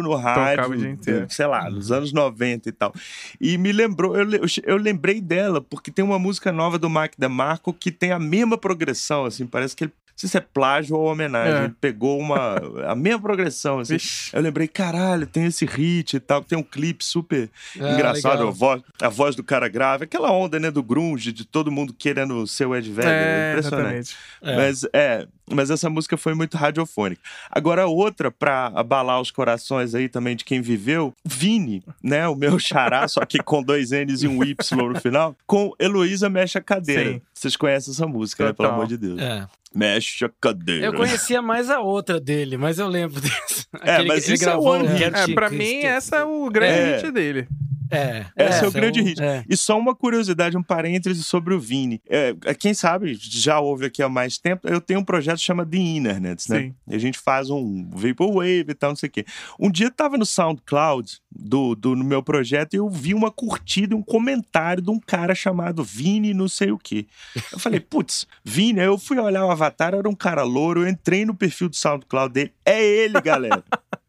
no 0.03 0.15
rádio. 0.15 0.57
Tocava 0.57 0.75
o 0.75 0.77
dia 0.77 0.91
inteiro. 0.91 1.27
Sei 1.29 1.47
lá, 1.47 1.71
nos 1.71 1.91
anos 1.93 2.13
90 2.13 2.69
e 2.69 2.73
tal. 2.73 2.93
E 3.41 3.57
me 3.57 3.73
lembrou, 3.73 4.17
eu, 4.17 4.27
eu 4.65 4.77
lembrei 4.77 5.21
dela, 5.21 5.61
porque 5.61 5.91
tem 5.91 6.05
uma 6.05 6.19
música 6.19 6.53
nova 6.53 6.79
do 6.79 6.91
Mark 6.91 7.15
DeMarco 7.17 7.73
que 7.73 7.91
tem 7.91 8.13
a 8.13 8.19
mesma 8.19 8.59
progressão, 8.59 9.25
assim. 9.25 9.47
Parece 9.47 9.75
que 9.77 9.85
ele. 9.85 9.93
Não 10.15 10.19
sei 10.19 10.29
se 10.29 10.37
é 10.37 10.41
plágio 10.41 10.95
ou 10.95 11.11
homenagem. 11.11 11.53
É. 11.55 11.65
Ele 11.65 11.75
pegou 11.81 12.21
uma, 12.21 12.55
a 12.87 12.95
mesma 12.95 13.21
progressão, 13.21 13.81
assim. 13.81 13.97
Eu 14.33 14.41
lembrei, 14.43 14.69
caralho, 14.69 15.27
tem 15.27 15.47
esse 15.47 15.67
hit 15.67 16.15
e 16.15 16.21
tal, 16.21 16.41
tem 16.41 16.57
um 16.57 16.63
clipe 16.63 17.05
super 17.05 17.51
Ah, 17.81 17.91
engraçado, 17.95 18.47
a 18.47 18.51
voz, 18.53 18.81
a 19.03 19.09
voz 19.09 19.35
do 19.35 19.43
cara 19.43 19.67
grave, 19.67 20.05
aquela 20.05 20.31
onda, 20.31 20.61
né, 20.61 20.71
do 20.71 20.85
grunge, 20.85 21.33
de 21.33 21.45
todo 21.45 21.69
mundo 21.69 21.93
querendo 21.93 22.47
ser 22.47 22.65
o 22.65 22.77
Ed 22.77 22.89
Vedder, 22.93 23.11
É, 23.13 23.51
impressionante. 23.55 23.89
exatamente. 23.89 24.17
É. 24.41 24.57
Mas 24.57 24.85
é, 24.93 25.27
mas 25.51 25.71
essa 25.71 25.89
música 25.91 26.17
foi 26.17 26.35
muito 26.35 26.57
radiofônica. 26.57 27.21
Agora 27.51 27.87
outra 27.87 28.31
pra 28.31 28.73
abalar 28.75 29.21
os 29.21 29.31
corações 29.31 29.95
aí 29.95 30.09
também 30.09 30.37
de 30.37 30.45
quem 30.45 30.61
viveu, 30.61 31.13
Vini, 31.25 31.83
né, 32.03 32.27
o 32.29 32.35
meu 32.35 32.59
xará, 32.59 33.07
só 33.09 33.25
que 33.25 33.39
com 33.43 33.63
dois 33.63 33.91
N's 33.91 34.23
e 34.23 34.29
um 34.29 34.43
Y 34.43 34.57
no 34.93 35.01
final, 35.01 35.37
com 35.47 35.73
Heloísa 35.79 36.29
Mexe 36.31 36.59
a 36.59 36.61
Cadeira. 36.61 37.13
Sim. 37.15 37.21
Vocês 37.33 37.57
conhecem 37.57 37.93
essa 37.93 38.07
música, 38.07 38.45
né, 38.47 38.53
pelo 38.53 38.69
Total. 38.69 38.75
amor 38.75 38.87
de 38.87 38.97
Deus. 38.97 39.19
É. 39.21 39.47
Mexe 39.75 40.25
a 40.25 40.31
cadeira. 40.41 40.87
Eu 40.87 40.95
conhecia 40.95 41.43
mais 41.43 41.69
a 41.69 41.81
outra 41.81 42.21
dele, 42.21 42.57
mas 42.57 42.79
eu 42.79 42.87
lembro 42.87 43.19
disso. 43.21 43.67
É, 43.83 43.95
Aquele 43.95 44.09
mas 44.09 44.25
que 44.25 44.35
isso 44.35 44.45
é 44.45 44.47
gravou, 44.47 44.69
one 44.75 44.87
hit. 44.87 45.03
É, 45.31 45.35
pra 45.35 45.51
mim, 45.51 45.79
essa 45.81 46.19
é 46.19 46.25
o 46.25 46.49
grande 46.49 46.79
É. 46.79 46.97
hit 46.99 47.11
dele. 47.11 47.49
É, 47.91 48.25
Esse 48.37 48.65
é 48.65 48.67
o 48.67 48.69
um- 48.69 48.73
grande 48.73 49.01
hit. 49.03 49.23
é. 49.23 49.45
E 49.49 49.57
só 49.57 49.79
uma 49.79 49.95
curiosidade, 49.95 50.57
um 50.57 50.63
parêntese 50.63 51.23
sobre 51.23 51.55
o 51.55 51.61
Vini. 51.61 52.01
É, 52.09 52.35
é, 52.45 52.55
quem 52.55 52.73
sabe, 52.75 53.15
já 53.21 53.61
ouve 53.61 53.87
aqui 53.87 54.03
há 54.03 54.09
mais 54.09 54.39
tempo, 54.39 54.67
eu 54.69 54.81
tenho 54.81 55.01
um 55.01 55.05
projeto 55.05 55.37
que 55.39 55.45
chama 55.45 55.65
The 55.67 55.77
Internets, 55.77 56.49
né? 56.49 56.61
Sim. 56.61 56.75
A 56.89 56.99
gente 56.99 57.19
faz 57.19 57.51
um 57.51 57.89
Vaporwave 57.91 58.67
e 58.69 58.75
tal, 58.75 58.91
não 58.91 58.97
sei 58.97 59.09
o 59.09 59.13
quê. 59.13 59.25
Um 59.59 59.71
dia 59.71 59.87
eu 59.87 59.91
tava 59.91 60.17
no 60.17 60.25
SoundCloud 60.27 61.19
do, 61.31 61.75
do, 61.75 61.95
no 61.97 62.05
meu 62.05 62.23
projeto 62.23 62.75
e 62.75 62.77
eu 62.79 62.89
vi 62.89 63.15
uma 63.15 63.31
curtida, 63.31 63.95
um 63.95 64.03
comentário 64.03 64.83
de 64.83 64.91
um 64.91 64.99
cara 64.99 65.35
chamado 65.35 65.83
Vini 65.85 66.33
não 66.35 66.49
sei 66.49 66.71
o 66.71 66.79
quê. 66.79 67.07
Eu 67.53 67.59
falei, 67.59 67.81
putz, 67.81 68.27
Vini, 68.45 68.81
aí 68.81 68.87
eu 68.87 68.99
fui 68.99 69.19
olhar 69.19 69.45
o 69.45 69.51
avatar, 69.51 69.95
era 69.95 70.09
um 70.09 70.15
cara 70.15 70.43
louro, 70.43 70.83
eu 70.83 70.89
entrei 70.89 71.25
no 71.25 71.35
perfil 71.35 71.69
do 71.69 71.77
SoundCloud 71.77 72.33
dele. 72.33 72.53
É 72.65 72.83
ele, 72.83 73.21
galera. 73.21 73.63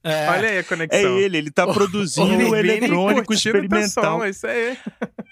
É. 0.05 0.29
Olha 0.29 0.49
aí 0.49 0.55
a 0.57 0.59
É 0.59 0.63
conexão. 0.63 1.17
ele, 1.17 1.37
ele 1.39 1.49
tá 1.51 1.65
produzindo 1.73 2.27
O 2.27 2.37
Vini 2.37 2.53
eletrônico 2.59 3.25
teu 3.27 3.35
experimental. 3.35 4.19
som, 4.19 4.25
isso 4.25 4.45
aí. 4.45 4.77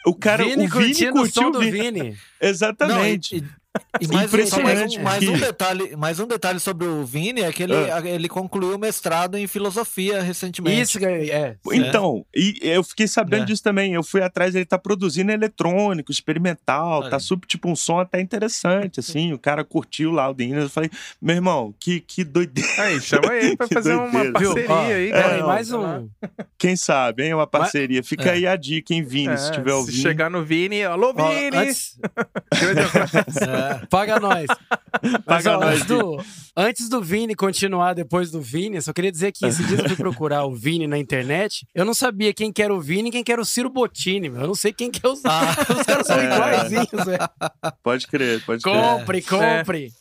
O 0.06 0.16
cara, 0.16 0.44
Vini 0.44 0.66
o 0.66 0.70
Vini 0.70 0.70
curtindo 0.72 1.22
o 1.22 1.26
som 1.28 1.44
curtiu 1.44 1.48
o 1.48 1.52
do 1.52 1.60
Vini. 1.60 1.80
Vini. 2.02 2.18
Exatamente. 2.42 3.36
Não, 3.40 3.48
e, 3.48 3.63
e, 4.00 4.08
mais, 4.08 4.34
um- 4.34 4.46
só 4.46 4.62
mais, 4.62 4.80
Impressionante 4.80 5.00
um, 5.00 5.04
mais 5.04 5.28
um 5.28 5.38
detalhe, 5.38 5.96
mais 5.96 6.20
um 6.20 6.28
detalhe 6.28 6.60
sobre 6.60 6.86
o 6.88 7.04
Vini 7.06 7.42
é 7.42 7.52
que 7.52 7.64
ele, 7.64 7.74
Ah. 7.74 8.02
ele 8.06 8.28
concluiu 8.30 8.76
o 8.76 8.80
mestrado 8.80 9.38
em 9.38 9.48
filosofia 9.48 10.22
recentemente. 10.22 10.82
Isso, 10.82 11.00
que 11.00 11.06
é. 11.06 11.28
é. 11.30 11.56
Então, 11.74 12.26
e 12.36 12.60
eu 12.62 12.84
fiquei 12.84 13.08
sabendo 13.08 13.44
É. 13.44 13.46
disso 13.46 13.64
também. 13.64 13.94
Eu 13.94 14.04
fui 14.04 14.22
atrás, 14.22 14.54
ele 14.56 14.66
tá 14.66 14.78
produzindo 14.78 15.32
eletrônico, 15.32 16.12
experimental, 16.12 17.02
Olha. 17.02 17.10
tá 17.10 17.20
super, 17.20 17.48
tipo, 17.48 17.70
um 17.70 17.76
som 17.76 18.00
até 18.00 18.20
interessante, 18.22 19.00
assim. 19.00 19.34
O 19.34 19.40
cara 19.40 19.64
curtiu 19.64 20.12
lá 20.12 20.30
o 20.30 20.34
Dino. 20.34 20.62
Eu 20.62 20.70
falei, 20.70 20.90
meu 21.22 21.36
irmão, 21.36 21.74
que, 21.80 22.00
que 22.00 22.24
doideira. 22.24 22.70
Aí, 22.78 23.00
chama 23.02 23.34
ele 23.36 23.56
pra 23.58 23.68
fazer 23.68 23.94
uma 23.96 24.32
parceria 24.32 24.66
Ó, 24.70 24.82
aí, 24.86 25.12
cara. 25.12 25.36
aí, 25.36 25.44
mais 25.44 25.68
Sei 25.68 25.78
lá. 25.78 25.98
um. 26.00 26.10
Quem 26.58 26.76
sabe, 26.76 27.24
hein? 27.26 27.34
Uma 27.34 27.48
parceria. 27.48 28.04
Fica 28.04 28.30
É. 28.30 28.34
aí 28.34 28.48
a 28.48 28.56
dica, 28.56 28.94
hein, 28.94 29.04
Vini, 29.04 29.34
É, 29.34 29.38
se 29.38 29.52
tiver 29.52 29.74
ouvindo. 29.74 29.96
chegar 29.98 30.30
no 30.30 30.44
Vini, 30.44 30.84
alô, 30.84 31.14
Ó, 31.18 31.30
Vini! 31.30 31.56
antes, 31.58 31.98
Grande 32.60 32.80
abraço. 32.82 33.14
É. 33.72 33.86
paga 33.90 34.20
nós. 34.20 34.46
Mas, 35.26 35.44
Paga 35.44 35.58
ó, 35.58 35.60
nós, 35.62 35.74
antes, 35.76 35.86
do, 35.88 36.24
antes 36.56 36.90
do 36.90 37.02
Vini 37.02 37.36
continuar 37.36 37.94
depois 37.94 38.30
do 38.32 38.40
Vini, 38.42 38.82
só 38.82 38.94
queria 38.94 39.12
dizer 39.12 39.32
que 39.32 39.46
esse 39.46 39.64
dia 39.64 39.78
eu 39.80 39.88
fui 39.88 39.96
procurar 39.98 40.46
o 40.46 40.56
Vini 40.56 40.88
na 40.88 40.98
internet. 40.98 41.66
Eu 41.74 41.84
não 41.86 41.94
sabia 41.94 42.34
quem 42.34 42.52
que 42.52 42.62
era 42.62 42.74
o 42.74 42.80
Vini 42.80 43.10
e 43.10 43.12
quem 43.12 43.24
que 43.24 43.32
era 43.32 43.42
o 43.42 43.46
Ciro 43.46 43.70
Bottini. 43.70 44.30
meu. 44.30 44.42
Eu 44.42 44.48
não 44.48 44.56
sei 44.56 44.72
quem 44.72 44.90
que 44.92 45.06
é 45.06 45.10
os. 45.10 45.24
Ah. 45.26 45.56
Os 45.78 45.84
caras 45.86 46.08
são 46.08 46.20
É. 46.20 46.26
iguaizinhos, 46.26 47.06
velho. 47.06 47.30
Pode 47.82 48.08
crer, 48.08 48.44
pode 48.46 48.62
crer. 48.64 48.74
Compre, 48.76 49.22
compre. 49.22 49.92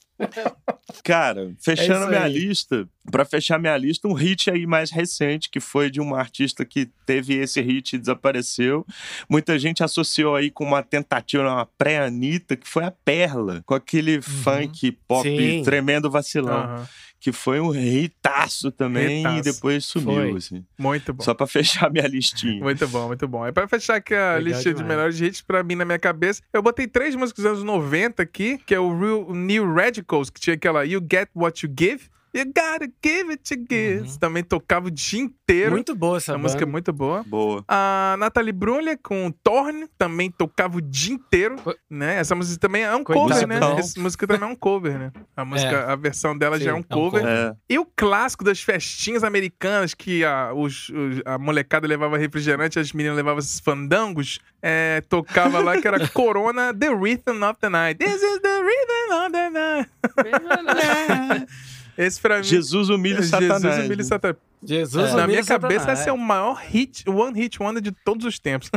Cara, 1.02 1.52
fechando 1.60 2.04
É 2.04 2.08
minha 2.08 2.28
lista, 2.28 2.88
pra 3.10 3.24
fechar 3.24 3.58
minha 3.58 3.76
lista, 3.76 4.06
um 4.06 4.12
hit 4.12 4.50
aí 4.50 4.66
mais 4.66 4.90
recente, 4.90 5.50
que 5.50 5.60
foi 5.60 5.90
de 5.90 6.00
uma 6.00 6.18
artista 6.18 6.64
que 6.64 6.90
teve 7.06 7.34
esse 7.34 7.60
hit 7.60 7.94
e 7.94 7.98
desapareceu. 7.98 8.86
Muita 9.28 9.58
gente 9.58 9.82
associou 9.82 10.36
aí 10.36 10.50
com 10.50 10.64
uma 10.64 10.82
tentativa, 10.82 11.42
uma 11.42 11.66
pré-Anitta, 11.66 12.56
que 12.56 12.68
foi 12.68 12.84
a 12.84 12.90
Perla, 12.90 13.62
com 13.66 13.74
aquele 13.74 14.20
funk 14.20 14.92
pop 15.08 15.28
Sim. 15.28 15.62
tremendo 15.62 16.10
vacilão, 16.10 16.64
Aham. 16.64 16.88
Que 17.22 17.30
foi 17.30 17.60
um 17.60 17.72
hitaço 17.72 18.72
também 18.72 19.20
Hitaço. 19.20 19.38
e 19.38 19.42
depois 19.42 19.84
sumiu, 19.84 20.12
Foi. 20.30 20.36
assim. 20.36 20.64
Muito 20.76 21.14
bom. 21.14 21.22
Só 21.22 21.32
pra 21.32 21.46
fechar 21.46 21.88
minha 21.88 22.08
listinha. 22.08 22.58
Muito 22.64 22.86
bom, 22.88 23.06
muito 23.06 23.28
bom. 23.28 23.46
É 23.46 23.52
pra 23.52 23.68
fechar 23.68 23.94
aqui 23.94 24.12
a 24.12 24.32
Legal 24.38 24.42
lista 24.42 24.70
de 24.70 24.74
demais. 24.74 24.88
melhores 24.88 25.20
hits 25.20 25.40
pra 25.40 25.62
mim 25.62 25.76
na 25.76 25.84
minha 25.84 26.00
cabeça. 26.00 26.42
Eu 26.52 26.60
botei 26.60 26.88
três 26.88 27.14
músicas 27.14 27.44
dos 27.44 27.52
anos 27.52 27.64
90 27.64 28.20
aqui, 28.24 28.58
que 28.66 28.74
é 28.74 28.80
o 28.80 28.98
Real 28.98 29.32
New 29.32 29.72
Radicals, 29.72 30.30
que 30.30 30.40
tinha 30.40 30.54
aquela 30.54 30.84
You 30.84 31.00
Get 31.08 31.28
What 31.32 31.64
You 31.64 31.72
Give. 31.78 32.02
You 32.34 32.46
gotta 32.46 32.90
give 33.04 33.30
it 33.30 33.42
to 33.54 33.54
give. 33.68 34.18
Também 34.18 34.42
tocava 34.42 34.86
o 34.88 34.90
dia 34.90 35.20
inteiro. 35.20 35.72
Muito 35.72 35.94
boa 35.94 36.16
essa 36.16 36.32
a 36.32 36.34
banda. 36.34 36.42
música 36.44 36.62
é 36.62 36.66
muito 36.66 36.90
boa. 36.90 37.22
Boa. 37.24 37.62
A 37.68 38.16
Nathalie 38.18 38.52
Brulha 38.52 38.98
com 39.02 39.30
Torn 39.44 39.86
também 39.98 40.30
tocava 40.30 40.78
o 40.78 40.80
dia 40.80 41.12
inteiro, 41.14 41.56
né? 41.90 42.14
Essa 42.16 42.34
música 42.34 42.58
também 42.58 42.84
é 42.84 42.96
um 42.96 43.04
Coitado, 43.04 43.28
cover, 43.28 43.46
né? 43.48 43.60
não. 43.60 43.78
Essa 43.78 44.00
música 44.00 44.26
também 44.26 44.48
é 44.48 44.50
um 44.50 44.56
cover, 44.56 44.98
né? 44.98 45.12
A 45.36 45.44
música, 45.44 45.92
a 45.92 45.94
versão 45.96 46.36
dela 46.36 46.56
Sim, 46.56 46.64
já 46.64 46.70
é 46.70 46.72
um 46.74 46.78
é 46.78 46.80
um 46.80 46.82
cover. 46.82 47.20
cover. 47.20 47.26
É. 47.36 47.54
E 47.68 47.78
o 47.78 47.84
clássico 47.94 48.42
das 48.44 48.62
festinhas 48.62 49.22
americanas, 49.22 49.92
que 49.92 50.24
a, 50.24 50.54
os- 50.54 50.88
os- 50.88 51.20
a 51.26 51.36
molecada 51.38 51.86
levava 51.86 52.16
refrigerante, 52.16 52.78
as 52.78 52.92
meninas 52.94 53.16
levavam 53.18 53.40
esses 53.40 53.60
fandangos, 53.60 54.38
é, 54.62 55.02
tocava 55.06 55.58
lá 55.60 55.78
que 55.78 55.86
era 55.86 55.98
Corona, 56.08 56.72
The 56.72 56.88
Rhythm 56.88 57.42
of 57.42 57.60
the 57.60 57.68
Night. 57.68 57.98
This 58.02 58.22
is 58.22 58.40
the 58.40 58.58
Rhythm 58.62 59.22
of 59.26 59.32
the 59.32 59.50
Night. 59.50 61.46
Esse 61.96 62.20
pra 62.20 62.38
mim. 62.38 62.44
Jesus 62.44 62.88
humilha 62.88 63.22
Jesus 63.22 63.30
Satanás. 63.30 63.78
humilha 63.78 63.96
né? 63.96 64.02
Satanás. 64.04 64.36
Jesus, 64.64 65.10
É. 65.10 65.16
Na 65.16 65.26
minha 65.26 65.44
cabeça, 65.44 65.80
Satanás. 65.80 66.00
esse 66.00 66.08
é 66.08 66.12
o 66.12 66.16
maior 66.18 66.54
hit, 66.54 67.08
one 67.10 67.36
hit 67.36 67.60
wonder 67.60 67.82
de 67.82 67.90
todos 67.90 68.24
os 68.24 68.38
tempos. 68.38 68.70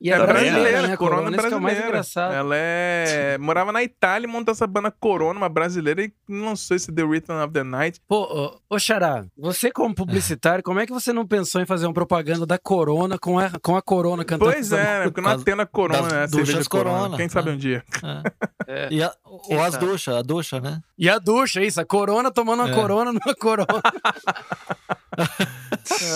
E 0.00 0.10
é 0.10 0.14
Ela 0.14 0.26
brasileira, 0.26 0.82
né? 0.86 0.96
Corona 0.96 1.22
Corona, 1.24 1.36
isso 1.36 1.48
que 1.48 1.54
é 1.54 1.56
o 1.56 1.60
mais 1.60 1.74
brasileira. 1.74 1.88
engraçado. 1.88 2.32
Ela 2.32 2.54
é. 2.56 3.36
Morava 3.42 3.70
na 3.72 3.82
Itália 3.82 4.26
e 4.26 4.30
montou 4.30 4.52
essa 4.52 4.66
banda 4.66 4.90
Corona, 4.90 5.38
uma 5.38 5.48
brasileira, 5.50 6.02
e 6.02 6.12
lançou 6.26 6.74
esse 6.76 6.90
The 6.90 7.02
Rhythm 7.02 7.32
of 7.44 7.52
the 7.52 7.62
Night. 7.62 8.00
Pô, 8.08 8.22
ô, 8.22 8.74
ô 8.74 8.78
Xará, 8.78 9.26
você 9.36 9.70
como 9.70 9.94
publicitário, 9.94 10.64
como 10.64 10.80
é 10.80 10.86
que 10.86 10.92
você 10.92 11.12
não 11.12 11.26
pensou 11.26 11.60
em 11.60 11.66
fazer 11.66 11.86
uma 11.86 11.92
propaganda 11.92 12.46
da 12.46 12.56
Corona 12.58 13.18
com 13.18 13.38
a, 13.38 13.50
com 13.60 13.76
a 13.76 13.82
Corona 13.82 14.24
cantando? 14.24 14.50
Pois 14.50 14.72
é, 14.72 15.00
né? 15.00 15.02
Porque 15.04 15.20
não 15.20 15.30
atendo 15.30 15.60
a 15.60 15.66
Corona, 15.66 16.00
né? 16.08 16.22
a 16.24 16.28
cerveja 16.28 16.52
duchas 16.52 16.68
Corona. 16.68 16.96
Corona, 17.00 17.16
Quem 17.18 17.28
sabe 17.28 17.48
né? 17.50 17.54
um 17.54 17.58
dia. 17.58 17.84
É. 18.02 18.84
É. 18.86 18.88
E 18.92 19.02
a, 19.02 19.12
ou 19.24 19.60
as 19.62 19.76
duchas, 19.76 20.14
a 20.14 20.22
ducha, 20.22 20.60
né? 20.60 20.80
E 20.96 21.08
a 21.08 21.18
ducha, 21.18 21.60
isso, 21.62 21.80
a 21.80 21.84
Corona 21.84 22.30
tomando 22.30 22.47
uma 22.54 22.70
É. 22.70 22.74
Corona 22.74 23.12
numa 23.12 23.34
Corona. 23.34 23.66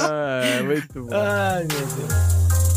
Ah, 0.04 0.62
muito 0.64 1.02
bom. 1.06 1.08
Ai, 1.12 1.64
meu 1.64 1.86
Deus. 1.86 2.71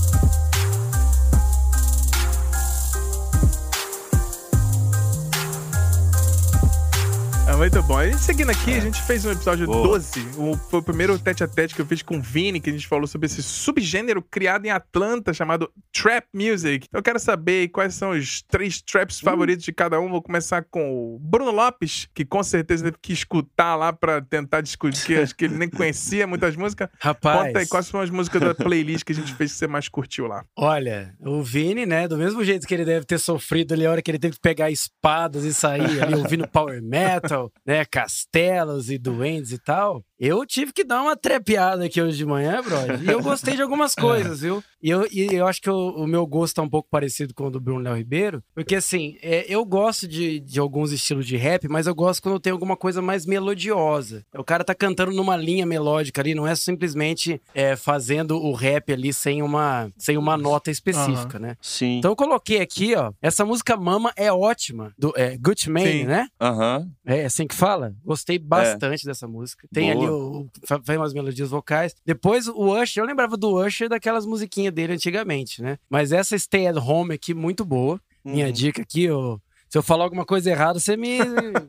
Ah, 7.48 7.58
muito 7.58 7.82
bom. 7.84 8.02
E 8.02 8.18
seguindo 8.18 8.50
aqui, 8.50 8.74
a 8.74 8.80
gente 8.80 9.00
fez 9.04 9.24
um 9.24 9.32
episódio 9.32 9.68
Boa. 9.68 9.88
12. 9.90 10.20
O, 10.36 10.58
foi 10.58 10.80
o 10.80 10.84
primeiro 10.84 11.18
tete 11.20 11.44
a 11.44 11.48
tete 11.48 11.76
que 11.76 11.82
eu 11.82 11.86
fiz 11.86 12.02
com 12.02 12.18
o 12.18 12.22
Vini, 12.22 12.60
que 12.60 12.72
a 12.72 12.74
gente 12.74 12.88
falou 12.88 13.06
sobre 13.06 13.28
esse 13.28 13.44
subgênero 13.44 14.20
criado 14.22 14.66
em 14.66 14.72
Atlanta 14.72 15.32
chamado 15.32 15.72
Trap 15.94 16.26
Music. 16.34 16.88
Eu 16.92 17.04
quero 17.04 17.20
saber 17.20 17.68
quais 17.70 17.94
são 17.94 18.12
os 18.12 18.42
três 18.42 18.82
traps 18.82 19.20
favoritos 19.20 19.64
de 19.64 19.72
cada 19.72 20.00
um. 20.00 20.10
Vou 20.10 20.24
começar 20.24 20.64
com 20.64 21.16
o 21.16 21.20
Bruno 21.20 21.52
Lopes, 21.52 22.08
que 22.16 22.26
com 22.26 22.42
certeza 22.42 22.86
teve 22.86 22.98
que 23.00 23.14
escutar 23.14 23.76
lá 23.76 23.94
pra 23.94 24.22
tentar 24.22 24.62
discutir, 24.62 25.20
acho 25.20 25.36
que 25.36 25.46
ele 25.46 25.56
nem 25.56 25.70
conhecia 25.70 26.26
muitas 26.26 26.56
músicas. 26.56 26.90
Rapaz, 27.00 27.48
Conta 27.48 27.60
aí 27.60 27.68
quais 27.68 27.88
foram 27.90 28.04
as 28.04 28.10
músicas 28.10 28.42
da 28.42 28.56
playlist 28.56 29.04
que 29.04 29.12
a 29.12 29.16
gente 29.16 29.34
fez 29.36 29.52
que 29.52 29.60
você 29.60 29.68
mais 29.68 29.88
curtiu 29.88 30.26
lá. 30.26 30.44
olha, 30.58 31.14
o 31.20 31.44
Vini, 31.44 31.86
né, 31.86 32.08
do 32.08 32.18
mesmo 32.18 32.44
jeito 32.44 32.66
que 32.66 32.74
ele 32.74 32.86
deve 32.86 33.06
ter 33.06 33.20
sofrido 33.20 33.74
ali 33.76 33.86
a 33.86 33.92
hora 33.92 34.02
que 34.02 34.10
ele 34.10 34.20
teve 34.20 34.34
que 34.34 34.42
pegar 34.42 34.72
espadas 34.72 35.44
e 35.44 35.54
sair 35.54 36.02
ali 36.02 36.16
ouvindo 36.16 36.48
power 36.48 36.82
metal, 36.82 37.35
né, 37.66 37.86
castelos 37.86 38.90
e 38.90 38.98
duendes 38.98 39.52
e 39.52 39.60
tal, 39.60 40.04
eu 40.20 40.46
tive 40.46 40.72
que 40.72 40.84
dar 40.84 41.02
uma 41.02 41.16
trepeada 41.16 41.86
aqui 41.86 42.02
hoje 42.02 42.18
de 42.18 42.26
manhã, 42.26 42.62
brother. 42.62 43.02
E 43.04 43.08
eu 43.08 43.22
gostei 43.22 43.56
de 43.56 43.62
algumas 43.62 43.94
coisas, 43.96 44.42
viu? 44.42 44.64
E 44.82 44.90
eu, 44.90 45.08
e 45.12 45.34
eu 45.34 45.48
acho 45.48 45.62
que 45.62 45.70
o, 45.70 45.90
o 45.90 46.08
meu 46.08 46.26
gosto 46.26 46.56
tá 46.56 46.62
um 46.62 46.70
pouco 46.70 46.88
parecido 46.90 47.34
com 47.34 47.48
o 47.48 47.50
do 47.50 47.60
Bruno 47.60 47.82
Léo 47.82 47.96
Ribeiro, 47.96 48.44
porque 48.54 48.76
assim, 48.76 49.18
é, 49.22 49.46
eu 49.48 49.66
gosto 49.66 50.08
de, 50.08 50.40
de 50.40 50.60
alguns 50.60 50.92
estilos 50.92 51.26
de 51.26 51.36
rap, 51.38 51.68
mas 51.68 51.88
eu 51.88 51.96
gosto 51.96 52.22
quando 52.22 52.40
tem 52.40 52.52
alguma 52.52 52.78
coisa 52.78 53.02
mais 53.02 53.26
melodiosa. 53.26 54.24
O 54.36 54.44
cara 54.44 54.64
tá 54.64 54.76
cantando 54.76 55.12
numa 55.12 55.36
linha 55.36 55.66
melódica 55.66 56.22
ali, 56.22 56.36
não 56.36 56.48
é 56.48 56.56
simplesmente 56.56 57.42
é, 57.54 57.76
fazendo 57.76 58.38
o 58.38 58.54
rap 58.54 58.94
ali 58.94 59.12
sem 59.12 59.42
uma, 59.42 59.90
sem 59.98 60.18
uma 60.18 60.38
nota 60.38 60.70
específica, 60.70 61.40
né? 61.40 61.56
Sim. 61.62 61.98
Então 61.98 62.12
eu 62.12 62.16
coloquei 62.16 62.62
aqui, 62.62 62.96
ó, 62.96 63.12
essa 63.22 63.44
música 63.44 63.76
Mama 63.76 64.14
é 64.16 64.32
ótima, 64.32 64.94
do 64.98 65.14
é, 65.16 65.38
Gucci 65.38 65.70
Mane, 65.70 66.06
né? 66.06 66.28
Aham. 66.40 66.88
É 67.06 67.26
assim 67.26 67.48
que 67.48 67.56
fala? 67.56 67.94
Gostei 68.04 68.38
bastante 68.38 69.06
dessa 69.06 69.28
música. 69.28 69.68
Tem 69.74 69.92
Boa. 69.92 70.05
ali 70.05 70.05
o, 70.10 70.42
o 70.42 70.50
faz 70.84 71.00
umas 71.00 71.14
melodias 71.14 71.50
vocais. 71.50 71.96
Depois 72.06 72.48
o 72.48 72.72
Usher, 72.82 73.04
eu 73.04 73.08
lembrava 73.08 73.36
do 73.38 73.56
Usher 73.64 73.90
daquelas 73.90 74.26
musiquinhas 74.26 74.74
dele 74.74 74.94
antigamente, 74.94 75.62
né? 75.62 75.78
Mas 75.90 76.12
essa 76.12 76.38
Stay 76.38 76.68
at 76.68 76.78
Home 76.78 77.14
aqui 77.14 77.34
muito 77.34 77.64
boa. 77.66 78.00
Minha 78.24 78.48
Uhum. 78.48 78.52
dica 78.52 78.82
aqui, 78.82 79.10
ó, 79.10 79.38
se 79.70 79.78
eu 79.78 79.84
falar 79.84 80.04
alguma 80.06 80.26
coisa 80.26 80.50
errada, 80.50 80.80
você 80.80 80.98
me, 80.98 81.20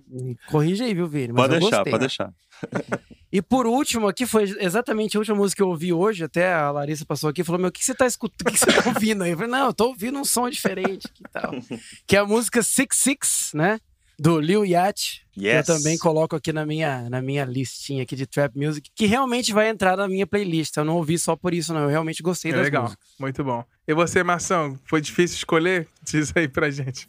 me 0.09 0.37
corrige 0.49 0.85
aí, 0.85 0.95
viu, 0.95 1.07
Vini? 1.07 1.33
Mas 1.33 1.43
Pode 1.49 1.59
deixar, 1.61 1.77
gostei. 1.77 1.91
pode 1.91 2.01
deixar. 2.01 2.33
E 3.33 3.43
por 3.43 3.67
último 3.67 4.07
aqui, 4.09 4.25
foi 4.25 4.45
exatamente 4.61 5.15
a 5.17 5.21
última 5.21 5.37
música 5.37 5.59
que 5.59 5.63
eu 5.63 5.69
ouvi 5.69 5.93
hoje, 5.93 6.25
até 6.25 6.55
a 6.55 6.71
Larissa 6.71 7.05
passou 7.05 7.29
aqui 7.29 7.43
e 7.43 7.45
falou, 7.45 7.61
meu, 7.61 7.69
o 7.69 7.73
que 7.73 7.85
você 7.85 7.95
tá 7.95 8.07
escutando, 8.07 8.49
o 8.49 8.53
que 8.53 8.59
você 8.59 8.73
tá 8.73 8.89
ouvindo 8.89 9.25
aí? 9.25 9.33
Eu 9.33 9.37
falei, 9.37 9.51
não, 9.51 9.67
eu 9.67 9.75
tô 9.75 9.89
ouvindo 9.89 10.19
um 10.19 10.25
som 10.25 10.49
diferente 10.49 11.07
e 11.21 11.29
tal. 11.31 11.53
que 12.07 12.17
é 12.17 12.21
a 12.21 12.25
música 12.25 12.63
Six 12.63 12.97
Six, 12.97 13.51
né? 13.53 13.79
Do 14.19 14.41
Lil 14.41 14.65
Yachty, 14.65 15.23
que 15.33 15.45
eu 15.47 15.53
Yes. 15.57 15.67
também 15.67 15.99
coloco 15.99 16.35
aqui 16.35 16.51
na 16.53 16.65
minha, 16.65 17.09
na 17.11 17.21
minha 17.21 17.45
listinha 17.45 18.03
aqui 18.03 18.17
de 18.17 18.27
trap 18.27 18.57
music, 18.57 18.91
que 18.95 19.05
realmente 19.05 19.53
vai 19.53 19.69
entrar 19.69 19.95
na 19.97 20.09
minha 20.09 20.27
playlist. 20.27 20.75
Eu 20.77 20.85
não 20.87 20.97
ouvi 20.97 21.19
só 21.19 21.37
por 21.37 21.53
isso, 21.53 21.75
não. 21.75 21.83
Eu 21.83 21.89
realmente 21.89 22.23
gostei 22.23 22.51
É 22.51 22.55
das 22.55 22.65
legal, 22.65 22.85
músicas. 22.85 23.07
muito 23.19 23.45
bom. 23.45 23.63
E 23.87 23.93
você, 23.93 24.23
Marção, 24.23 24.79
foi 24.87 25.03
difícil 25.03 25.37
escolher? 25.37 25.87
Diz 26.03 26.33
aí 26.35 26.49
pra 26.49 26.71
gente. 26.71 27.07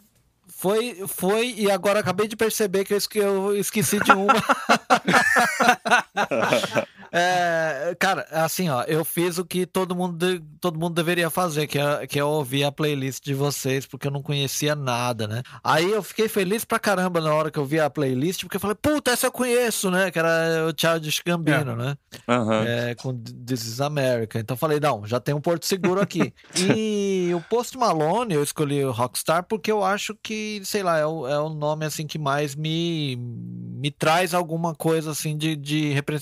Foi, 0.50 1.04
foi, 1.08 1.54
e 1.58 1.72
agora 1.72 2.00
acabei 2.00 2.28
de 2.28 2.36
perceber 2.36 2.84
que 2.84 2.94
eu, 2.94 2.98
esque- 2.98 3.20
eu 3.20 3.56
esqueci 3.56 4.00
de 4.04 4.12
uma. 4.12 4.34
É, 7.12 7.96
cara, 8.00 8.26
assim, 8.32 8.70
ó, 8.70 8.84
eu 8.84 9.04
fiz 9.06 9.38
o 9.38 9.46
que 9.46 9.66
todo 9.66 9.96
mundo, 9.96 10.42
todo 10.60 10.80
mundo 10.80 10.94
deveria 10.94 11.30
fazer, 11.30 11.68
que 11.68 11.80
é, 11.80 12.08
que 12.08 12.20
é 12.20 12.24
ouvir 12.24 12.64
a 12.64 12.72
playlist 12.72 13.24
de 13.24 13.34
vocês, 13.34 13.86
porque 13.86 14.08
eu 14.08 14.12
não 14.12 14.22
conhecia 14.22 14.76
nada, 14.76 15.28
né? 15.28 15.42
Aí 15.64 15.92
eu 15.92 16.04
fiquei 16.04 16.28
feliz 16.28 16.66
pra 16.66 16.80
caramba 16.80 17.22
na 17.22 17.34
hora 17.34 17.52
que 17.52 17.60
eu 17.60 17.66
vi 17.66 17.80
a 17.80 17.90
playlist, 17.90 18.42
porque 18.42 18.58
eu 18.58 18.62
falei, 18.62 18.76
puta, 18.82 19.12
essa 19.12 19.28
eu 19.28 19.32
conheço, 19.32 19.90
né? 19.90 20.12
Que 20.12 20.20
era 20.20 20.68
o 20.68 20.74
Childish 20.80 21.22
Gambino, 21.26 21.76
né? 21.76 21.96
Aham. 22.28 22.66
É, 22.68 22.96
com 22.96 23.14
This 23.14 23.66
is 23.66 23.82
America. 23.82 24.40
Então 24.40 24.58
falei, 24.58 24.80
não, 24.80 25.06
já 25.06 25.20
tem 25.20 25.34
um 25.34 25.42
porto 25.42 25.66
seguro 25.66 26.02
aqui. 26.02 26.34
e 26.56 27.32
o 27.34 27.42
Post 27.42 27.78
Malone, 27.78 28.34
eu 28.34 28.44
escolhi 28.44 28.84
o 28.84 28.92
Rockstar 28.92 29.44
porque 29.44 29.72
eu 29.72 29.84
acho 29.84 30.16
que, 30.22 30.62
sei 30.64 30.84
lá, 30.84 30.98
é 30.98 31.06
o, 31.06 31.28
é 31.28 31.40
o 31.40 31.50
nome 31.50 31.86
assim 31.86 32.06
que 32.06 32.18
mais 32.20 32.56
me, 32.56 33.16
me 33.18 33.92
traz 33.92 34.34
alguma 34.34 34.76
coisa 34.76 35.12
assim 35.12 35.38
de, 35.38 35.56
de 35.56 35.90
repre- 35.94 36.18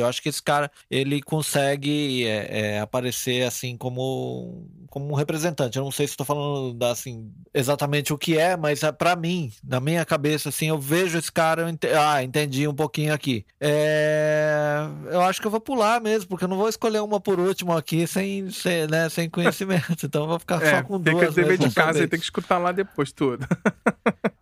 Eu 0.00 0.06
acho 0.06 0.22
que 0.22 0.28
esse 0.28 0.42
cara, 0.42 0.70
ele 0.90 1.20
consegue 1.22 2.26
é, 2.26 2.76
é, 2.76 2.80
aparecer 2.80 3.44
assim 3.44 3.76
como, 3.76 4.66
como 4.88 5.10
um 5.10 5.14
representante. 5.14 5.76
Eu 5.78 5.84
não 5.84 5.90
sei 5.92 6.06
se 6.06 6.12
estou 6.12 6.26
falando 6.26 6.74
da, 6.74 6.90
assim, 6.90 7.30
exatamente 7.52 8.12
o 8.12 8.18
que 8.18 8.36
é, 8.38 8.56
mas 8.56 8.82
é, 8.82 8.90
pra 8.92 9.14
mim, 9.16 9.52
na 9.62 9.80
minha 9.80 10.04
cabeça, 10.04 10.48
assim, 10.48 10.68
eu 10.68 10.78
vejo 10.78 11.18
esse 11.18 11.30
cara, 11.30 11.62
eu 11.62 11.68
ente- 11.68 11.88
ah, 11.88 12.22
entendi 12.22 12.66
um 12.66 12.74
pouquinho 12.74 13.12
aqui. 13.12 13.44
É, 13.60 14.86
eu 15.10 15.20
acho 15.22 15.40
que 15.40 15.46
eu 15.46 15.50
vou 15.50 15.60
pular 15.60 16.00
mesmo, 16.00 16.28
porque 16.28 16.44
eu 16.44 16.48
não 16.48 16.56
vou 16.56 16.68
escolher 16.68 17.00
uma 17.00 17.20
por 17.20 17.38
último 17.38 17.76
aqui 17.76 18.06
sem, 18.06 18.50
sem, 18.50 18.86
né, 18.86 19.08
sem 19.08 19.28
conhecimento. 19.30 20.04
Então 20.06 20.22
eu 20.22 20.28
vou 20.28 20.38
ficar 20.38 20.62
É, 20.62 20.76
só 20.76 20.82
com 20.82 20.98
fica 20.98 21.10
duas. 21.12 21.34
dever 21.34 21.50
mesmo, 21.58 21.68
de 21.68 21.74
casa 21.74 22.02
e 22.02 22.08
tem 22.08 22.18
que 22.18 22.24
escutar 22.24 22.58
lá 22.58 22.72
depois 22.72 23.12
tudo. 23.12 23.46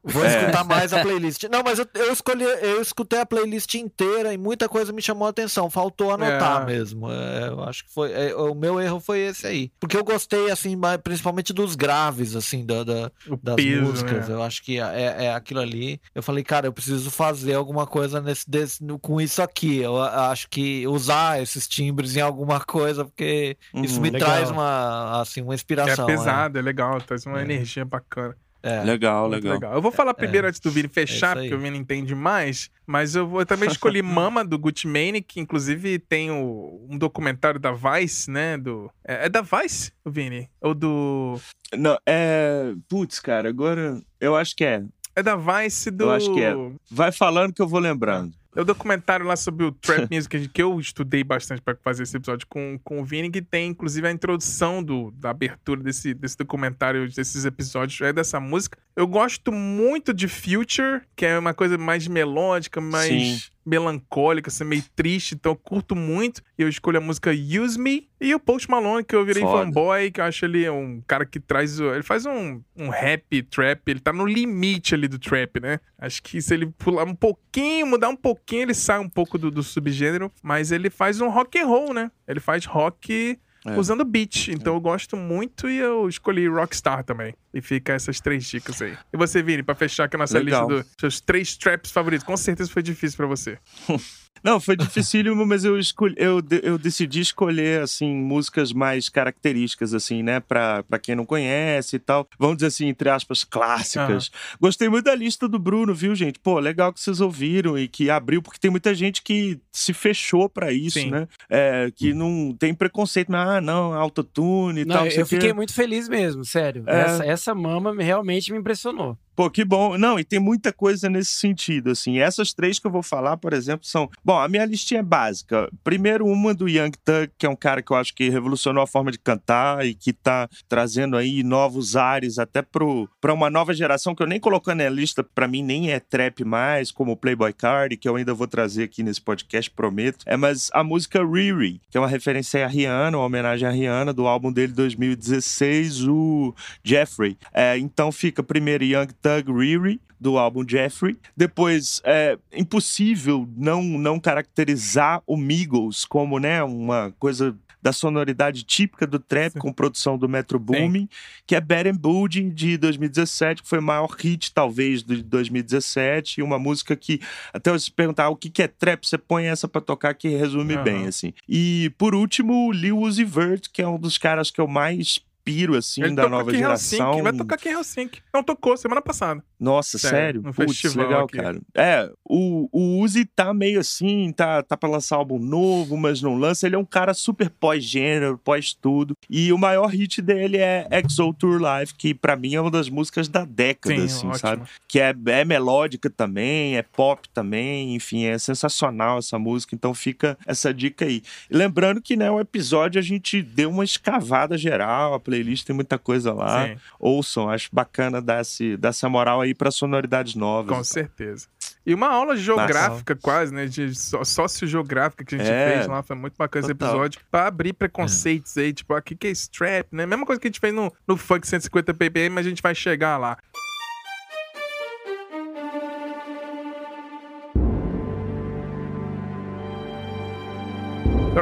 Vou 0.09 0.24
É. 0.24 0.38
escutar 0.40 0.62
mais 0.62 0.92
a 0.92 1.01
playlist. 1.03 1.42
Não, 1.51 1.64
mas 1.64 1.80
eu, 1.80 1.86
eu 1.94 2.12
escolhi, 2.12 2.44
eu 2.44 2.80
escutei 2.80 3.18
a 3.18 3.26
playlist 3.26 3.74
inteira 3.74 4.32
e 4.32 4.38
muita 4.38 4.68
coisa 4.68 4.92
me 4.92 5.03
chamou 5.03 5.26
a 5.26 5.30
atenção. 5.30 5.68
Faltou 5.68 6.12
anotar 6.12 6.62
É. 6.62 6.64
mesmo. 6.64 7.11
É, 7.11 7.49
eu 7.49 7.64
acho 7.64 7.84
que 7.84 7.92
foi. 7.92 8.12
é, 8.12 8.32
o 8.36 8.55
meu 8.55 8.80
erro 8.80 9.01
foi 9.01 9.18
esse 9.18 9.44
aí. 9.49 9.72
Porque 9.80 9.97
eu 9.97 10.05
gostei, 10.05 10.36
assim, 10.51 10.76
mais- 10.76 10.99
principalmente 10.99 11.53
dos 11.53 11.74
graves, 11.74 12.34
assim, 12.37 12.64
da, 12.64 12.84
da- 12.84 13.11
das 13.43 13.57
peso, 13.57 13.82
músicas. 13.82 14.28
né? 14.28 14.34
Eu 14.34 14.43
acho 14.43 14.62
que 14.62 14.78
é, 14.80 15.26
é 15.26 15.34
aquilo 15.34 15.61
ali. 15.61 16.01
Eu 16.14 16.22
falei, 16.22 16.43
cara, 16.45 16.66
eu 16.66 16.72
preciso 16.72 17.11
fazer 17.11 17.55
alguma 17.55 17.87
coisa 17.87 18.20
nesse, 18.20 18.49
desse, 18.49 18.84
com 19.01 19.20
isso 19.20 19.43
aqui. 19.43 19.78
Eu 19.78 20.01
acho 20.01 20.49
que 20.49 20.87
usar 20.87 21.41
esses 21.43 21.66
timbres 21.68 22.16
em 22.16 22.20
alguma 22.20 22.61
coisa, 22.61 23.05
porque 23.05 23.57
isso 23.74 23.97
Uhum. 23.97 24.03
me 24.03 24.11
Legal. 24.11 24.28
traz 24.28 24.51
uma, 24.51 25.20
assim, 25.20 25.43
uma 25.43 25.53
É 25.53 25.57
inspiração. 25.57 26.07
pesado, 26.07 26.59
é 26.59 26.62
legal, 26.62 27.01
traz 27.01 27.26
uma 27.26 27.41
É. 27.41 27.43
energia 27.43 27.84
bacana. 27.84 28.37
É. 28.62 28.82
Legal, 28.82 29.28
Muito 29.30 29.46
legal. 29.48 29.74
Eu 29.74 29.80
vou 29.82 29.92
falar 29.92 30.12
primeiro 30.14 30.46
antes 30.48 30.59
do 30.61 30.70
Vini 30.70 30.86
É 30.86 30.92
fechar, 30.92 31.36
aí. 31.36 31.44
porque 31.48 31.54
o 31.54 31.59
Vini 31.59 31.78
entende 31.78 32.14
mais. 32.14 32.68
Mas 32.86 33.14
eu, 33.14 33.26
vou, 33.28 33.40
eu 33.40 33.46
também 33.46 33.68
escolhi 33.68 34.02
Mama, 34.02 34.44
do 34.44 34.59
Gucci 34.59 34.86
Mane, 34.88 35.22
que 35.22 35.38
inclusive 35.40 35.98
tem 36.00 36.30
o- 36.30 36.84
um 36.90 36.98
documentário 36.98 37.61
da 37.61 37.70
Vice, 37.72 38.30
né? 38.30 38.57
Do, 38.59 38.90
é, 39.07 39.26
é 39.26 39.28
da 39.28 39.40
Vice, 39.40 39.92
o 40.04 40.11
Vini? 40.11 40.48
Ou 40.61 40.74
do. 40.74 41.40
Não, 41.76 41.96
é. 42.07 42.72
Putz, 42.88 43.20
cara, 43.20 43.48
agora. 43.48 44.00
Eu 44.20 44.34
acho 44.34 44.57
que 44.57 44.64
é. 44.64 44.82
É 45.14 45.22
da 45.22 45.36
Vice 45.36 45.90
do. 45.90 46.04
Eu 46.04 46.11
acho 46.12 46.32
que 46.34 46.42
é. 46.42 46.52
Vai 46.90 47.12
falando 47.12 47.52
que 47.52 47.62
eu 47.62 47.68
vou 47.68 47.78
lembrando. 47.80 48.32
É 48.57 48.61
o 48.62 48.64
documentário 48.64 49.26
lá 49.26 49.36
sobre 49.36 49.66
o 49.66 49.70
Trap 49.70 50.09
Music 50.11 50.48
que 50.48 50.62
eu 50.62 50.80
estudei 50.80 51.22
bastante 51.22 51.61
pra 51.61 51.76
fazer 51.76 52.04
esse 52.04 52.16
episódio 52.16 52.46
com, 52.48 52.80
com 52.82 53.02
o 53.02 53.04
Vini, 53.04 53.30
que 53.30 53.42
tem 53.42 53.68
inclusive 53.68 54.09
a 54.09 54.11
introdução 54.11 54.82
do, 54.82 55.11
da 55.11 55.28
abertura 55.28 55.82
desse, 55.82 56.14
desse 56.14 56.38
documentário, 56.38 57.07
desses 57.07 57.44
episódios, 57.44 58.00
é 58.00 58.14
dessa 58.14 58.40
música. 58.40 58.78
Eu 58.96 59.07
gosto 59.07 59.52
muito 59.52 60.14
de 60.14 60.26
Future, 60.26 61.02
que 61.14 61.26
é 61.26 61.38
uma 61.38 61.52
coisa 61.52 61.76
mais 61.76 62.09
melódica, 62.09 62.80
mais 62.80 63.09
Sim. 63.09 63.55
Melancólica, 63.67 64.49
assim, 64.49 64.64
meio 64.64 64.85
triste, 64.95 65.35
então 65.35 65.53
eu 65.53 65.57
curto 65.57 65.95
muito. 65.97 66.41
E 66.59 66.62
eu 66.62 66.69
escolho 66.69 66.99
a 66.99 67.01
música 67.01 67.31
Use 67.33 67.79
Me. 67.79 68.09
E 68.21 68.35
o 68.35 68.41
Post 68.41 68.71
Malone, 68.71 69.05
que 69.05 69.14
eu 69.14 69.25
virei 69.25 69.43
Foda. 69.43 69.64
fanboy, 69.64 70.11
que 70.11 70.21
eu 70.21 70.25
acho 70.25 70.45
ele 70.47 70.69
um 70.71 71.03
cara 71.07 71.27
que 71.27 71.39
traz. 71.39 71.79
o- 71.81 71.93
Ele 71.93 72.03
faz 72.03 72.25
um, 72.25 72.62
um 72.77 72.89
rap, 72.89 73.43
trap, 73.43 73.83
ele 73.89 74.01
tá 74.01 74.12
no 74.12 74.25
limite 74.25 74.95
ali 74.95 75.07
do 75.09 75.19
trap, 75.19 75.61
né? 75.61 75.81
Acho 75.99 76.23
que 76.23 76.41
se 76.41 76.55
ele 76.55 76.67
pular 76.79 77.05
um 77.05 77.14
pouquinho, 77.14 77.87
mudar 77.87 78.09
um 78.09 78.17
pouquinho, 78.17 78.62
ele 78.62 78.75
sai 78.75 78.99
um 79.01 79.09
pouco 79.09 79.37
do, 79.37 79.51
do 79.51 79.62
subgênero, 79.62 80.31
mas 80.43 80.71
ele 80.73 80.89
faz 80.89 81.21
um 81.21 81.29
rock 81.29 81.59
and 81.59 81.67
roll, 81.67 81.93
né? 81.93 82.11
Ele 82.27 82.41
faz 82.41 82.64
rock 82.64 83.39
É. 83.67 83.79
usando 83.79 84.05
beat. 84.05 84.49
Então 84.49 84.75
eu 84.75 84.81
gosto 84.81 85.17
muito 85.17 85.69
e 85.69 85.77
eu 85.79 86.09
escolhi 86.09 86.49
Rockstar 86.49 87.05
também. 87.05 87.35
E 87.53 87.61
fica 87.61 87.93
essas 87.95 88.21
três 88.21 88.45
dicas 88.45 88.81
aí. 88.83 88.97
E 89.12 89.17
você, 89.17 89.43
Vini, 89.43 89.62
pra 89.62 89.75
fechar 89.75 90.05
aqui 90.05 90.17
a 90.17 90.19
nossa 90.19 90.39
Legal. 90.39 90.69
lista 90.69 90.83
dos 90.85 90.93
seus 91.01 91.21
três 91.21 91.57
traps 91.57 91.91
favoritos. 91.91 92.27
Com 92.27 92.37
certeza 92.37 92.71
foi 92.71 92.83
difícil 92.83 93.17
pra 93.17 93.27
você. 93.27 93.59
Não, 94.43 94.61
foi 94.61 94.76
dificílimo, 94.76 95.45
mas 95.47 95.64
eu, 95.64 95.78
escolhi, 95.78 96.14
eu, 96.16 96.43
eu 96.62 96.78
decidi 96.78 97.20
escolher, 97.20 97.82
assim, 97.82 98.14
músicas 98.14 98.72
mais 98.72 99.09
características, 99.09 99.95
assim, 99.95 100.22
né? 100.22 100.41
Pra, 100.41 100.82
pra 100.82 100.99
quem 100.99 101.14
não 101.14 101.26
conhece 101.26 101.97
e 101.97 101.99
tal. 101.99 102.28
Vamos 102.39 102.57
dizer 102.57 102.68
assim, 102.68 102.87
entre 102.87 103.09
aspas, 103.09 103.45
clássicas. 103.45 104.28
Uhum. 104.28 104.59
Gostei 104.61 104.89
muito 104.89 105.05
da 105.05 105.14
lista 105.14 105.49
do 105.49 105.59
Bruno, 105.59 105.95
viu, 105.95 106.14
gente? 106.14 106.39
Pô, 106.39 106.59
legal 106.59 106.93
que 106.93 107.01
vocês 107.01 107.20
ouviram 107.20 107.78
e 107.78 107.89
que 107.89 108.11
abriu, 108.11 108.43
porque 108.43 108.59
tem 108.59 108.70
muita 108.70 108.95
gente 108.95 109.22
que 109.22 109.59
se 109.72 109.93
fechou 109.93 110.49
para 110.49 110.72
isso, 110.72 111.01
Sim. 111.01 111.11
né? 111.11 111.28
É, 111.49 111.91
que 111.95 112.12
não 112.12 112.55
tem 112.59 112.74
preconceito, 112.74 113.30
mas, 113.30 113.49
ah, 113.49 113.61
não, 113.61 113.93
autotune 113.95 114.82
e 114.82 114.84
não, 114.84 114.97
tal. 114.97 115.07
Eu 115.07 115.26
fiquei 115.26 115.53
muito 115.53 115.72
feliz 115.72 116.09
mesmo, 116.09 116.45
sério. 116.45 116.84
É... 116.87 117.01
Essa, 117.01 117.24
essa 117.24 117.55
mama 117.55 117.95
realmente 117.99 118.53
me 118.53 118.59
impressionou. 118.59 119.16
Pô, 119.37 119.51
que 119.51 119.64
bom. 119.64 119.99
Não, 119.99 120.18
e 120.18 120.24
tem 120.24 120.41
muita 120.41 120.72
coisa 120.72 121.11
nesse 121.11 121.32
sentido, 121.32 121.91
assim. 121.91 122.18
Essas 122.18 122.55
três 122.55 122.78
que 122.78 122.87
eu 122.87 122.91
vou 122.91 123.03
falar, 123.03 123.37
por 123.37 123.53
exemplo, 123.53 123.87
são... 123.87 124.11
Bom, 124.24 124.39
a 124.39 124.49
minha 124.49 124.64
listinha 124.64 125.01
é 125.01 125.03
básica. 125.03 125.70
Primeiro, 125.84 126.26
uma 126.26 126.55
do 126.55 126.66
Young 126.66 126.93
Thug, 127.05 127.30
que 127.37 127.45
é 127.45 127.49
um 127.49 127.55
cara 127.55 127.82
que 127.82 127.93
eu 127.93 127.97
acho 127.99 128.14
que 128.14 128.30
revolucionou 128.30 128.82
a 128.82 128.87
forma 128.87 129.12
de 129.12 129.18
cantar 129.18 129.84
e 129.84 129.95
que 129.95 130.11
tá 130.11 130.49
trazendo 130.66 131.18
aí 131.18 131.43
novos 131.43 131.97
ares 131.97 132.39
até 132.39 132.62
pro, 132.62 133.09
pra 133.20 133.34
uma 133.34 133.51
nova 133.51 133.74
geração 133.74 134.14
que 134.14 134.22
eu 134.22 134.26
nem 134.26 134.41
colocando 134.41 134.78
na 134.78 134.89
lista, 134.89 135.22
para 135.22 135.47
mim 135.47 135.62
nem 135.62 135.91
é 135.91 136.01
trap 136.01 136.43
mais, 136.45 136.91
como 136.91 137.12
o 137.12 137.16
Playboy 137.16 137.53
Card, 137.53 137.97
que 137.97 138.09
eu 138.09 138.16
ainda 138.16 138.32
vou 138.32 138.47
trazer 138.47 138.84
aqui 138.84 139.03
nesse 139.03 139.20
podcast, 139.20 139.70
prometo. 139.70 140.24
É, 140.26 140.37
mas 140.37 140.70
a 140.72 140.82
música 140.82 141.22
Riri, 141.22 141.80
que 141.91 141.99
é 141.99 142.01
uma 142.01 142.09
referência 142.09 142.64
a 142.64 142.68
Rihanna, 142.68 143.18
uma 143.18 143.26
homenagem 143.26 143.68
a 143.68 143.70
Rihanna, 143.70 144.12
do 144.12 144.26
álbum 144.26 144.51
dele 144.51 144.68
de 144.68 144.74
2016, 144.74 146.09
o 146.09 146.55
Jeffrey. 146.82 147.37
É, 147.53 147.76
então 147.76 148.11
fica 148.11 148.43
primeiro 148.43 148.84
Young 148.84 149.09
Thug, 149.20 149.26
Thug 149.27 149.53
Riri, 149.53 150.01
do 150.20 150.39
álbum 150.39 150.64
Jeffrey. 150.66 151.18
Depois, 151.37 152.01
é 152.05 152.39
impossível 152.53 153.49
não, 153.57 153.83
não 153.83 154.20
caracterizar 154.20 155.20
o 155.27 155.37
Migos 155.37 156.05
como 156.05 156.39
né, 156.39 156.62
uma 156.62 157.12
coisa 157.18 157.57
da 157.83 157.93
sonoridade 157.93 158.64
típica 158.64 159.07
do 159.07 159.18
trap 159.18 159.53
Sim. 159.53 159.59
com 159.61 159.72
produção 159.72 160.18
do 160.18 160.29
Metro 160.29 160.59
Boomin, 160.59 161.09
que 161.47 161.55
é 161.55 161.61
Bad 161.61 161.89
and 161.89 161.95
Bougie 161.95 162.51
de 162.51 162.77
2017, 162.77 163.62
que 163.62 163.68
foi 163.68 163.79
o 163.79 163.83
maior 163.83 164.09
hit 164.18 164.53
talvez 164.53 165.05
de 165.05 165.22
2017, 165.22 166.41
e 166.41 166.43
uma 166.43 166.59
música 166.59 166.97
que 166.97 167.20
até 167.53 167.70
você 167.70 167.89
perguntar 167.91 168.24
ah, 168.24 168.31
o 168.31 168.37
que 168.37 168.61
é 168.61 168.66
trap, 168.66 169.07
você 169.07 169.16
põe 169.16 169.47
essa 169.47 169.68
para 169.68 169.81
tocar 169.81 170.14
que 170.14 170.29
resume 170.29 170.77
uhum. 170.77 170.83
bem 170.83 171.07
assim. 171.07 171.33
E 171.49 171.93
por 171.97 172.12
último, 172.12 172.72
Lil 172.72 172.99
Uzi 172.99 173.24
Vert, 173.24 173.68
que 173.72 173.81
é 173.81 173.87
um 173.87 173.99
dos 173.99 174.18
caras 174.18 174.51
que 174.51 174.61
eu 174.61 174.66
mais 174.66 175.20
inspiro, 175.47 175.76
assim, 175.76 176.03
ele 176.03 176.14
da 176.14 176.28
nova 176.28 176.53
geração. 176.53 176.99
Helsinki, 176.99 177.22
vai 177.22 177.32
tocar 177.32 177.55
aqui 177.55 177.68
em 177.68 177.72
Helsinki. 177.72 178.22
Não 178.34 178.42
tocou 178.42 178.76
semana 178.76 179.01
passada. 179.01 179.42
Nossa, 179.59 179.99
sério? 179.99 180.16
sério? 180.16 180.42
No 180.42 180.53
Putz, 180.53 180.80
festival 180.80 181.07
legal, 181.07 181.24
aqui. 181.24 181.36
cara. 181.36 181.61
É, 181.74 182.11
o, 182.24 182.68
o 182.72 183.01
Uzi 183.03 183.24
tá 183.24 183.55
meio 183.55 183.80
assim, 183.80 184.32
tá, 184.32 184.62
tá 184.62 184.76
pra 184.76 184.88
lançar 184.88 185.16
álbum 185.16 185.38
novo, 185.38 185.97
mas 185.97 186.20
não 186.20 186.36
lança. 186.36 186.66
Ele 186.66 186.74
é 186.74 186.78
um 186.78 186.84
cara 186.84 187.14
super 187.14 187.49
pós-gênero, 187.49 188.38
pós-tudo. 188.38 189.14
E 189.30 189.53
o 189.53 189.59
maior 189.59 189.86
hit 189.86 190.20
dele 190.20 190.59
é 190.59 190.86
Exo 190.90 191.32
Tour 191.32 191.61
Live, 191.61 191.94
que 191.94 192.12
para 192.12 192.36
mim 192.36 192.55
é 192.55 192.61
uma 192.61 192.70
das 192.70 192.88
músicas 192.88 193.28
da 193.28 193.44
década, 193.44 193.94
Sim, 193.94 194.05
assim, 194.05 194.26
ótimo. 194.26 194.38
sabe? 194.38 194.62
Que 194.88 195.01
é, 195.01 195.14
é 195.26 195.44
melódica 195.44 196.11
também, 196.11 196.76
é 196.76 196.82
pop 196.82 197.28
também, 197.32 197.94
enfim, 197.94 198.24
é 198.24 198.38
sensacional 198.38 199.18
essa 199.18 199.38
música. 199.38 199.74
Então 199.74 199.94
fica 199.94 200.36
essa 200.47 200.74
dica 200.74 201.05
aí. 201.05 201.22
Lembrando 201.51 202.03
que, 202.03 202.16
né, 202.16 202.30
o 202.30 202.40
episódio 202.40 202.99
a 202.99 203.03
gente 203.03 203.42
deu 203.42 203.70
uma 203.70 203.84
escavada 203.84 204.59
geral, 204.59 205.14
a 205.14 205.20
playlist 205.37 205.66
tem 205.66 205.74
muita 205.74 205.99
coisa 205.99 206.32
lá. 206.32 206.66
Sim. 206.66 206.76
Ouçam, 206.99 207.49
acho 207.49 207.68
bacana 207.72 208.20
dar, 208.20 208.41
esse, 208.41 208.76
dar 208.76 208.91
essa 208.91 209.09
moral 209.09 209.41
aí 209.41 209.55
para 209.55 209.70
sonoridades 209.70 210.34
novas. 210.34 210.76
Com 210.76 210.84
certeza. 210.84 211.47
E 211.84 211.95
uma 211.95 212.09
aula 212.09 212.37
geográfica 212.37 213.14
Nossa. 213.14 213.22
quase, 213.22 213.55
né? 213.55 213.66
De 213.66 213.95
sociogeográfica 213.95 215.24
que 215.24 215.34
a 215.37 215.39
gente 215.39 215.51
é, 215.51 215.74
fez 215.74 215.87
lá. 215.87 216.03
Foi 216.03 216.16
muito 216.16 216.34
bacana 216.37 216.66
total. 216.66 216.89
esse 216.89 216.95
episódio. 216.95 217.20
Pra 217.30 217.47
abrir 217.47 217.72
preconceitos 217.72 218.57
é. 218.57 218.62
aí, 218.62 218.72
tipo, 218.72 218.95
o 218.95 219.03
que, 219.03 219.14
que 219.14 219.28
é 219.28 219.30
strap, 219.30 219.93
né? 219.93 220.07
Mesma 220.07 220.26
coisa 220.26 220.41
que 220.41 220.49
a 220.49 220.51
gente 220.51 220.61
fez 220.61 220.74
no, 220.74 220.93
no 221.07 221.16
Funk 221.16 221.47
150 221.47 221.95
ppm, 221.95 222.34
mas 222.34 222.47
a 222.47 222.49
gente 222.49 222.62
vai 222.62 222.74
chegar 222.74 223.18
lá. 223.18 223.39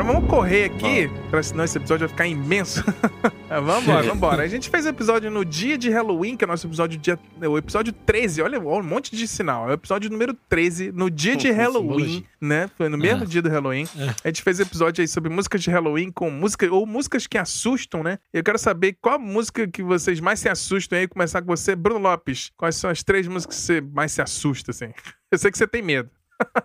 Agora 0.05 0.19
vamos 0.21 0.31
correr 0.31 0.65
aqui, 0.65 1.11
pra 1.31 1.43
senão 1.43 1.65
esse 1.65 1.79
episódio 1.79 2.07
vai 2.07 2.09
ficar 2.11 2.27
imenso. 2.27 2.85
vamos 3.49 3.85
embora, 3.85 4.03
vamos 4.03 4.17
embora. 4.17 4.43
A 4.43 4.47
gente 4.47 4.69
fez 4.69 4.85
o 4.85 4.91
episódio 4.91 5.31
no 5.31 5.47
dia 5.47 5.79
de 5.79 5.89
Halloween, 5.89 6.37
que 6.37 6.45
é 6.45 6.47
o 6.47 6.49
nosso 6.49 6.67
episódio 6.67 6.99
dia, 6.99 7.19
o 7.41 7.57
episódio 7.57 7.91
13. 7.91 8.43
Olha, 8.43 8.61
um 8.61 8.83
monte 8.83 9.17
de 9.17 9.27
sinal. 9.27 9.67
É 9.67 9.71
o 9.71 9.73
episódio 9.73 10.11
número 10.11 10.35
13, 10.47 10.93
no 10.93 11.09
dia 11.11 11.35
de 11.35 11.49
Halloween, 11.51 12.23
né? 12.39 12.69
Foi 12.77 12.91
no 12.91 12.99
mesmo 12.99 13.25
é. 13.25 13.27
dia 13.27 13.41
do 13.41 13.49
Halloween. 13.49 13.89
É. 13.97 14.15
A 14.25 14.29
gente 14.29 14.43
fez 14.43 14.61
episódio 14.61 15.01
aí 15.01 15.09
sobre 15.09 15.31
músicas 15.31 15.63
de 15.63 15.71
Halloween 15.71 16.13
com 16.13 16.29
música 16.29 16.71
ou 16.71 16.85
músicas 16.85 17.27
que 17.27 17.39
assustam, 17.39 18.03
né? 18.03 18.19
Eu 18.31 18.45
quero 18.45 18.59
saber 18.59 18.99
qual 19.01 19.19
música 19.19 19.67
que 19.67 19.83
vocês 19.83 20.21
mais 20.21 20.39
se 20.39 20.51
assustam 20.51 20.99
aí. 20.99 21.09
Começar 21.09 21.41
com 21.41 21.47
você, 21.47 21.75
Bruno 21.75 21.99
Lopes. 21.99 22.53
Quais 22.59 22.77
são 22.77 22.91
as 22.91 23.03
três 23.03 23.27
músicas 23.27 23.57
que 23.57 23.63
você 23.63 23.81
mais 23.81 24.13
se 24.13 24.21
assusta, 24.21 24.71
assim? 24.71 24.93
Eu 25.33 25.39
sei 25.39 25.51
que 25.51 25.57
você 25.57 25.67
tem 25.67 25.81
medo. 25.81 26.11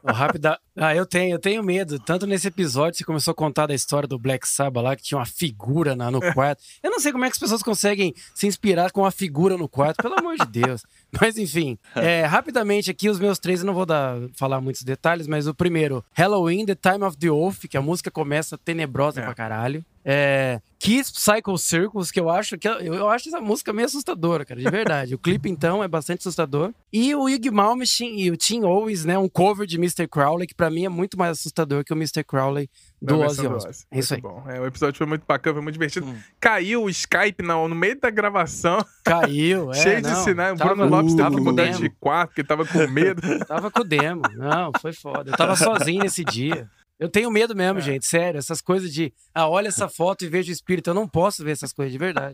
Rápida. 0.06 0.60
Ah, 0.76 0.96
eu 0.96 1.06
tenho, 1.06 1.36
eu 1.36 1.40
tenho 1.40 1.64
medo. 1.64 2.00
Tanto 2.00 2.26
nesse 2.26 2.48
episódio, 2.48 2.98
você 2.98 3.04
começou 3.04 3.32
a 3.32 3.36
contar 3.36 3.68
da 3.68 3.74
história 3.74 4.08
do 4.08 4.18
Black 4.18 4.48
Sabbath 4.48 4.84
lá, 4.84 4.96
que 4.96 5.04
tinha 5.04 5.18
uma 5.18 5.26
figura 5.26 5.96
na, 5.96 6.10
no 6.10 6.22
quarto. 6.34 6.64
Eu 6.82 6.90
não 6.90 7.00
sei 7.00 7.12
como 7.12 7.26
é 7.26 7.28
que 7.28 7.34
as 7.34 7.40
pessoas 7.40 7.62
conseguem 7.62 8.14
se 8.34 8.48
inspirar 8.48 8.92
com 8.92 9.02
uma 9.02 9.12
figura 9.12 9.58
no 9.58 9.68
quarto, 9.68 10.02
pelo 10.02 10.18
amor 10.18 10.38
de 10.38 10.46
Deus. 10.46 10.84
Mas 11.20 11.38
enfim, 11.38 11.78
é, 11.96 12.24
rapidamente 12.26 12.92
aqui, 12.92 13.10
os 13.10 13.20
meus 13.20 13.40
três, 13.40 13.62
eu 13.62 13.66
não 13.66 13.74
vou 13.74 13.86
dar, 13.86 14.16
falar 14.36 14.62
muitos 14.62 14.84
detalhes, 14.84 15.26
mas 15.26 15.48
o 15.48 15.56
primeiro, 15.56 16.06
Halloween, 16.14 16.68
The 16.68 16.76
Time 16.76 17.04
of 17.04 17.18
the 17.18 17.30
Wolf, 17.30 17.66
que 17.66 17.76
a 17.76 17.82
música 17.82 18.12
começa 18.12 18.60
tenebrosa 18.60 19.20
é. 19.20 19.24
pra 19.24 19.34
caralho. 19.34 19.84
É, 20.06 20.62
Kiss 20.80 21.12
Psycho 21.12 21.58
Circles, 21.58 22.10
que 22.10 22.20
eu 22.20 22.30
acho 22.30 22.58
que 22.58 22.68
eu, 22.68 22.80
eu, 22.80 23.10
acho 23.10 23.28
essa 23.28 23.42
música 23.42 23.74
meio 23.74 23.86
assustadora, 23.86 24.46
cara, 24.46 24.60
de 24.60 24.70
verdade. 24.70 25.14
o 25.14 25.20
clipe, 25.20 25.50
então, 25.50 25.84
é 25.84 25.88
bastante 25.88 26.20
assustador. 26.20 26.74
E 26.92 27.14
o 27.14 27.28
Ig 27.28 27.52
Malmsteen 27.52 28.20
e 28.22 28.32
o 28.32 28.38
Tim 28.38 28.64
Always, 28.64 29.04
né? 29.04 29.18
Um 29.18 29.28
cover 29.28 29.68
de 29.68 29.76
Mr. 29.76 29.99
Crowley, 30.08 30.48
que 30.48 30.56
pra 30.56 30.70
mim 30.70 30.86
é 30.86 30.90
muito 30.90 31.18
mais 31.18 31.32
assustador 31.32 31.84
que 31.84 31.94
o 31.94 31.96
Mr. 31.96 32.24
Crowley 32.24 32.70
do 33.02 33.20
Ozzy 33.20 33.48
Osbourne. 33.48 33.76
É 33.92 34.00
isso 34.00 34.14
aí. 34.14 34.22
Bom. 34.22 34.44
É, 34.48 34.60
o 34.60 34.66
episódio 34.66 34.98
foi 34.98 35.08
muito 35.08 35.26
bacana, 35.26 35.56
foi 35.56 35.64
muito 35.64 35.74
divertido. 35.74 36.08
Hum. 36.08 36.18
Caiu 36.40 36.84
o 36.84 36.90
Skype 36.90 37.44
no, 37.44 37.68
no 37.68 37.76
meio 37.76 38.00
da 38.00 38.10
gravação. 38.10 38.84
Caiu, 39.04 39.72
é. 39.72 39.74
Cheio 39.74 40.02
não, 40.02 40.12
de 40.12 40.20
sinais. 40.20 40.60
O 40.60 40.64
Bruno 40.64 40.86
Lopes 40.86 41.16
tava 41.16 41.38
mudando 41.38 41.78
de 41.78 41.90
quarto, 41.90 42.30
porque 42.30 42.44
tava 42.44 42.66
com 42.66 42.88
medo. 42.88 43.22
tava 43.46 43.72
com 43.72 43.82
o 43.82 43.84
demo. 43.84 44.22
Não, 44.36 44.72
foi 44.80 44.94
foda. 44.94 45.32
Eu 45.32 45.38
tava 45.38 45.56
sozinho 45.56 46.04
nesse 46.04 46.24
dia. 46.24 46.70
Eu 47.00 47.08
tenho 47.08 47.32
medo 47.32 47.56
mesmo, 47.56 47.80
é. 47.80 47.82
gente, 47.82 48.06
sério. 48.06 48.38
Essas 48.38 48.62
coisas 48.62 48.92
de, 48.92 49.14
ah, 49.34 49.48
olha 49.48 49.70
essa 49.70 49.88
foto 49.88 50.26
e 50.26 50.28
vejo 50.28 50.50
o 50.50 50.54
espírito. 50.54 50.90
Eu 50.90 50.94
não 50.94 51.08
posso 51.08 51.44
ver 51.46 51.52
essas 51.52 51.72
coisas 51.72 51.94
de 51.94 51.98
verdade. 51.98 52.32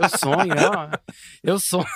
Eu 0.00 0.18
sonho, 0.18 0.54
eu, 0.54 1.52
eu 1.52 1.58
sonho. 1.58 1.86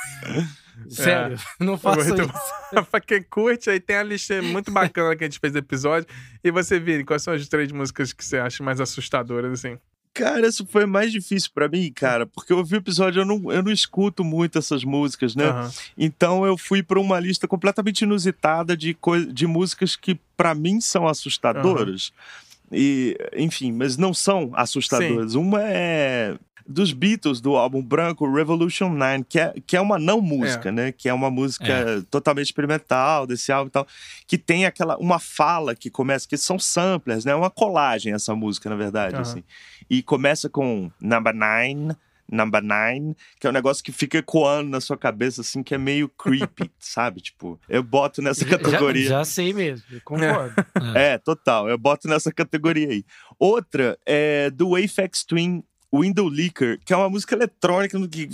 Sério, 0.88 1.36
é. 1.36 1.40
não 1.64 1.76
faço 1.76 2.08
muito 2.08 2.22
isso. 2.22 2.84
pra 2.90 3.00
quem 3.00 3.22
curte, 3.22 3.70
aí 3.70 3.80
tem 3.80 3.96
a 3.96 4.02
lista 4.02 4.40
muito 4.42 4.70
bacana 4.70 5.14
que 5.16 5.24
a 5.24 5.26
gente 5.26 5.38
fez 5.38 5.52
do 5.52 5.58
episódio. 5.58 6.08
E 6.42 6.50
você, 6.50 6.78
Vini, 6.78 7.04
quais 7.04 7.22
são 7.22 7.34
as 7.34 7.46
três 7.48 7.70
músicas 7.72 8.12
que 8.12 8.24
você 8.24 8.38
acha 8.38 8.62
mais 8.62 8.80
assustadoras, 8.80 9.52
assim? 9.52 9.78
Cara, 10.12 10.48
isso 10.48 10.66
foi 10.66 10.86
mais 10.86 11.12
difícil 11.12 11.50
para 11.54 11.68
mim, 11.68 11.92
cara, 11.92 12.26
porque 12.26 12.52
eu 12.52 12.58
ouvi 12.58 12.74
o 12.74 12.78
episódio, 12.78 13.20
eu 13.20 13.24
não, 13.24 13.52
eu 13.52 13.62
não 13.62 13.70
escuto 13.70 14.24
muito 14.24 14.58
essas 14.58 14.82
músicas, 14.82 15.36
né? 15.36 15.50
Uhum. 15.50 15.70
Então 15.96 16.44
eu 16.44 16.58
fui 16.58 16.82
para 16.82 16.98
uma 16.98 17.20
lista 17.20 17.46
completamente 17.46 18.02
inusitada 18.02 18.76
de, 18.76 18.96
de 19.32 19.46
músicas 19.46 19.94
que 19.94 20.18
para 20.36 20.52
mim 20.52 20.80
são 20.80 21.06
assustadoras. 21.06 22.08
Uhum. 22.08 22.50
E, 22.72 23.16
enfim, 23.36 23.72
mas 23.72 23.96
não 23.96 24.12
são 24.12 24.50
assustadoras. 24.54 25.32
Sim. 25.32 25.38
Uma 25.38 25.62
é 25.62 26.36
dos 26.70 26.92
Beatles, 26.92 27.40
do 27.40 27.56
álbum 27.56 27.82
branco 27.82 28.32
Revolution 28.32 28.90
9, 28.90 29.24
que 29.28 29.40
é, 29.40 29.54
que 29.66 29.76
é 29.76 29.80
uma 29.80 29.98
não 29.98 30.20
música, 30.20 30.68
é. 30.68 30.72
né? 30.72 30.92
Que 30.92 31.08
é 31.08 31.14
uma 31.14 31.30
música 31.30 31.66
é. 31.66 32.02
totalmente 32.10 32.46
experimental 32.46 33.26
desse 33.26 33.50
álbum 33.50 33.68
e 33.68 33.70
tal, 33.70 33.86
que 34.26 34.38
tem 34.38 34.64
aquela 34.64 34.96
uma 34.96 35.18
fala 35.18 35.74
que 35.74 35.90
começa, 35.90 36.28
que 36.28 36.36
são 36.36 36.58
samplers, 36.58 37.24
né? 37.24 37.34
Uma 37.34 37.50
colagem 37.50 38.12
essa 38.12 38.34
música, 38.34 38.70
na 38.70 38.76
verdade, 38.76 39.16
uhum. 39.16 39.20
assim. 39.20 39.44
E 39.88 40.02
começa 40.02 40.48
com 40.48 40.90
Number 41.00 41.34
Nine, 41.34 41.96
Number 42.30 42.62
Nine, 42.62 43.16
que 43.40 43.46
é 43.46 43.50
um 43.50 43.52
negócio 43.52 43.82
que 43.82 43.90
fica 43.90 44.18
ecoando 44.18 44.70
na 44.70 44.80
sua 44.80 44.96
cabeça, 44.96 45.40
assim, 45.40 45.64
que 45.64 45.74
é 45.74 45.78
meio 45.78 46.08
creepy, 46.08 46.70
sabe? 46.78 47.20
Tipo, 47.20 47.60
eu 47.68 47.82
boto 47.82 48.22
nessa 48.22 48.44
categoria. 48.44 49.08
Já, 49.08 49.18
já 49.18 49.24
sei 49.24 49.52
mesmo, 49.52 49.84
concordo. 50.04 50.54
É. 50.94 51.14
é, 51.14 51.18
total, 51.18 51.68
eu 51.68 51.76
boto 51.76 52.06
nessa 52.06 52.32
categoria 52.32 52.88
aí. 52.88 53.04
Outra 53.38 53.98
é 54.06 54.50
do 54.50 54.76
Aphex 54.76 55.24
Twin 55.24 55.64
Window 55.92 56.28
Licker, 56.28 56.78
que 56.84 56.92
é 56.92 56.96
uma 56.96 57.08
música 57.08 57.34
eletrônica 57.34 57.98
que 58.08 58.28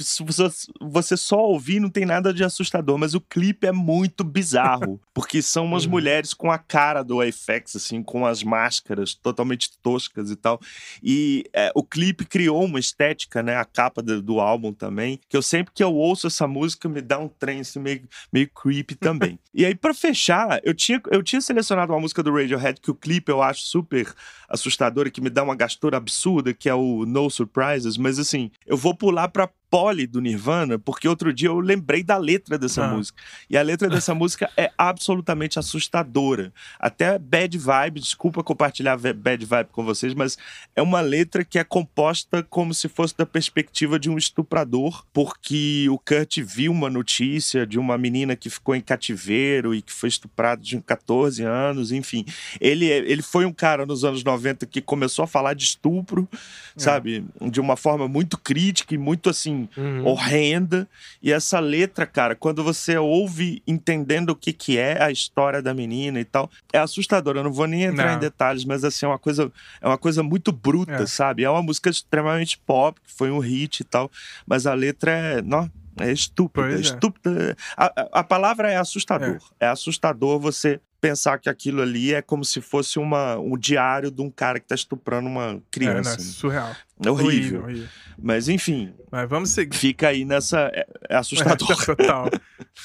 você 0.80 1.16
só 1.16 1.38
ouvir 1.38 1.80
não 1.80 1.88
tem 1.88 2.04
nada 2.04 2.32
de 2.32 2.44
assustador, 2.44 2.98
mas 2.98 3.14
o 3.14 3.20
clipe 3.20 3.66
é 3.66 3.72
muito 3.72 4.22
bizarro, 4.22 5.00
porque 5.14 5.40
são 5.40 5.64
umas 5.64 5.84
uhum. 5.84 5.92
mulheres 5.92 6.34
com 6.34 6.50
a 6.50 6.58
cara 6.58 7.02
do 7.02 7.20
FX, 7.20 7.76
assim, 7.76 8.02
com 8.02 8.26
as 8.26 8.42
máscaras 8.42 9.14
totalmente 9.14 9.70
toscas 9.82 10.30
e 10.30 10.36
tal. 10.36 10.60
E 11.02 11.44
é, 11.52 11.72
o 11.74 11.82
clipe 11.82 12.26
criou 12.26 12.64
uma 12.64 12.78
estética, 12.78 13.42
né, 13.42 13.56
a 13.56 13.64
capa 13.64 14.02
do, 14.02 14.20
do, 14.20 14.40
álbum 14.40 14.72
também, 14.72 15.18
que 15.28 15.36
eu 15.36 15.42
sempre 15.42 15.72
que 15.74 15.82
eu 15.82 15.94
ouço 15.94 16.26
essa 16.26 16.46
música 16.46 16.88
me 16.88 17.00
dá 17.00 17.18
um 17.18 17.28
trem 17.28 17.60
assim, 17.60 17.78
meio, 17.78 18.06
meio 18.30 18.50
creepy 18.50 18.94
também. 18.94 19.38
e 19.54 19.64
aí, 19.64 19.74
para 19.74 19.94
fechar, 19.94 20.60
eu 20.62 20.74
tinha, 20.74 21.00
eu 21.10 21.22
tinha 21.22 21.40
selecionado 21.40 21.92
uma 21.92 22.00
música 22.00 22.22
do 22.22 22.34
Radiohead 22.34 22.80
que 22.80 22.90
o 22.90 22.94
clipe 22.94 23.32
eu 23.32 23.42
acho 23.42 23.62
super 23.62 24.12
assustador 24.48 25.06
e 25.06 25.10
que 25.10 25.20
me 25.20 25.30
dá 25.30 25.42
uma 25.42 25.56
gastura 25.56 25.96
absurda, 25.96 26.52
que 26.52 26.68
é 26.68 26.74
o 26.74 27.04
No 27.06 27.30
Surprises, 27.46 27.96
mas 27.96 28.18
assim, 28.18 28.50
eu 28.66 28.76
vou 28.76 28.94
pular 28.94 29.28
pra 29.28 29.48
Polly 29.70 30.06
do 30.06 30.20
Nirvana, 30.20 30.78
porque 30.78 31.08
outro 31.08 31.32
dia 31.32 31.48
eu 31.48 31.58
lembrei 31.60 32.02
da 32.02 32.16
letra 32.16 32.58
dessa 32.58 32.84
ah. 32.84 32.88
música. 32.88 33.22
E 33.48 33.56
a 33.56 33.62
letra 33.62 33.88
dessa 33.88 34.14
música 34.14 34.50
é 34.56 34.70
absolutamente 34.76 35.58
assustadora. 35.58 36.52
Até 36.78 37.18
Bad 37.18 37.56
Vibe, 37.58 38.00
desculpa 38.00 38.42
compartilhar 38.42 38.96
Bad 38.96 39.44
Vibe 39.44 39.68
com 39.72 39.84
vocês, 39.84 40.14
mas 40.14 40.38
é 40.74 40.82
uma 40.82 41.00
letra 41.00 41.44
que 41.44 41.58
é 41.58 41.64
composta 41.64 42.42
como 42.42 42.72
se 42.72 42.88
fosse 42.88 43.16
da 43.16 43.26
perspectiva 43.26 43.98
de 43.98 44.08
um 44.08 44.16
estuprador, 44.16 45.04
porque 45.12 45.86
o 45.90 45.98
Kurt 45.98 46.38
viu 46.38 46.72
uma 46.72 46.88
notícia 46.88 47.66
de 47.66 47.78
uma 47.78 47.98
menina 47.98 48.36
que 48.36 48.48
ficou 48.48 48.74
em 48.74 48.80
cativeiro 48.80 49.74
e 49.74 49.82
que 49.82 49.92
foi 49.92 50.08
estuprada 50.08 50.62
de 50.62 50.80
14 50.80 51.42
anos, 51.42 51.92
enfim. 51.92 52.24
Ele, 52.60 52.86
ele 52.86 53.22
foi 53.22 53.44
um 53.44 53.52
cara 53.52 53.84
nos 53.84 54.04
anos 54.04 54.22
90 54.22 54.66
que 54.66 54.80
começou 54.80 55.24
a 55.24 55.26
falar 55.26 55.54
de 55.54 55.64
estupro, 55.64 56.28
é. 56.32 56.80
sabe? 56.80 57.24
De 57.50 57.60
uma 57.60 57.76
forma 57.76 58.06
muito 58.06 58.38
crítica 58.38 58.94
e 58.94 58.98
muito 58.98 59.28
assim 59.28 59.55
uhum. 59.76 60.06
horrenda. 60.06 60.88
E 61.22 61.32
essa 61.32 61.58
letra, 61.58 62.06
cara, 62.06 62.34
quando 62.34 62.62
você 62.62 62.96
ouve 62.96 63.62
entendendo 63.66 64.30
o 64.30 64.36
que, 64.36 64.52
que 64.52 64.78
é 64.78 65.02
a 65.02 65.10
história 65.10 65.62
da 65.62 65.72
menina 65.72 66.20
e 66.20 66.24
tal, 66.24 66.50
é 66.72 66.78
assustador. 66.78 67.36
Eu 67.36 67.44
não 67.44 67.52
vou 67.52 67.66
nem 67.66 67.84
entrar 67.84 68.10
não. 68.10 68.16
em 68.16 68.20
detalhes, 68.20 68.64
mas 68.64 68.84
assim, 68.84 69.06
é 69.06 69.08
uma 69.08 69.18
coisa, 69.18 69.50
é 69.80 69.86
uma 69.86 69.98
coisa 69.98 70.22
muito 70.22 70.52
bruta, 70.52 71.02
é. 71.02 71.06
sabe? 71.06 71.44
É 71.44 71.50
uma 71.50 71.62
música 71.62 71.90
extremamente 71.90 72.58
pop, 72.58 73.00
que 73.00 73.12
foi 73.12 73.30
um 73.30 73.38
hit 73.38 73.80
e 73.80 73.84
tal, 73.84 74.10
mas 74.46 74.66
a 74.66 74.74
letra 74.74 75.10
é. 75.10 75.42
Não, 75.42 75.70
é 75.98 76.12
estúpida, 76.12 76.72
é. 76.72 76.80
estúpida. 76.80 77.56
A, 77.76 78.20
a, 78.20 78.24
palavra 78.24 78.70
é 78.70 78.76
assustador. 78.76 79.38
É. 79.58 79.66
é 79.66 79.68
assustador 79.68 80.38
você 80.38 80.80
pensar 81.08 81.38
que 81.38 81.48
aquilo 81.48 81.82
ali 81.82 82.12
é 82.12 82.20
como 82.20 82.44
se 82.44 82.60
fosse 82.60 82.98
uma, 82.98 83.38
um 83.38 83.56
diário 83.56 84.10
de 84.10 84.20
um 84.20 84.30
cara 84.30 84.58
que 84.58 84.66
tá 84.66 84.74
estuprando 84.74 85.28
uma 85.28 85.62
criança. 85.70 86.14
É, 86.14 86.16
né? 86.16 86.18
surreal. 86.18 86.76
É 87.04 87.10
horrível. 87.10 87.30
horrível, 87.30 87.62
horrível. 87.62 87.88
Mas 88.18 88.48
enfim. 88.48 88.92
Mas 89.10 89.28
vamos 89.28 89.50
seguir. 89.50 89.76
Fica 89.76 90.08
aí 90.08 90.24
nessa. 90.24 90.70
É, 90.74 90.86
é 91.10 91.16
assustador. 91.16 91.70
É, 91.70 91.84
total. 91.84 92.30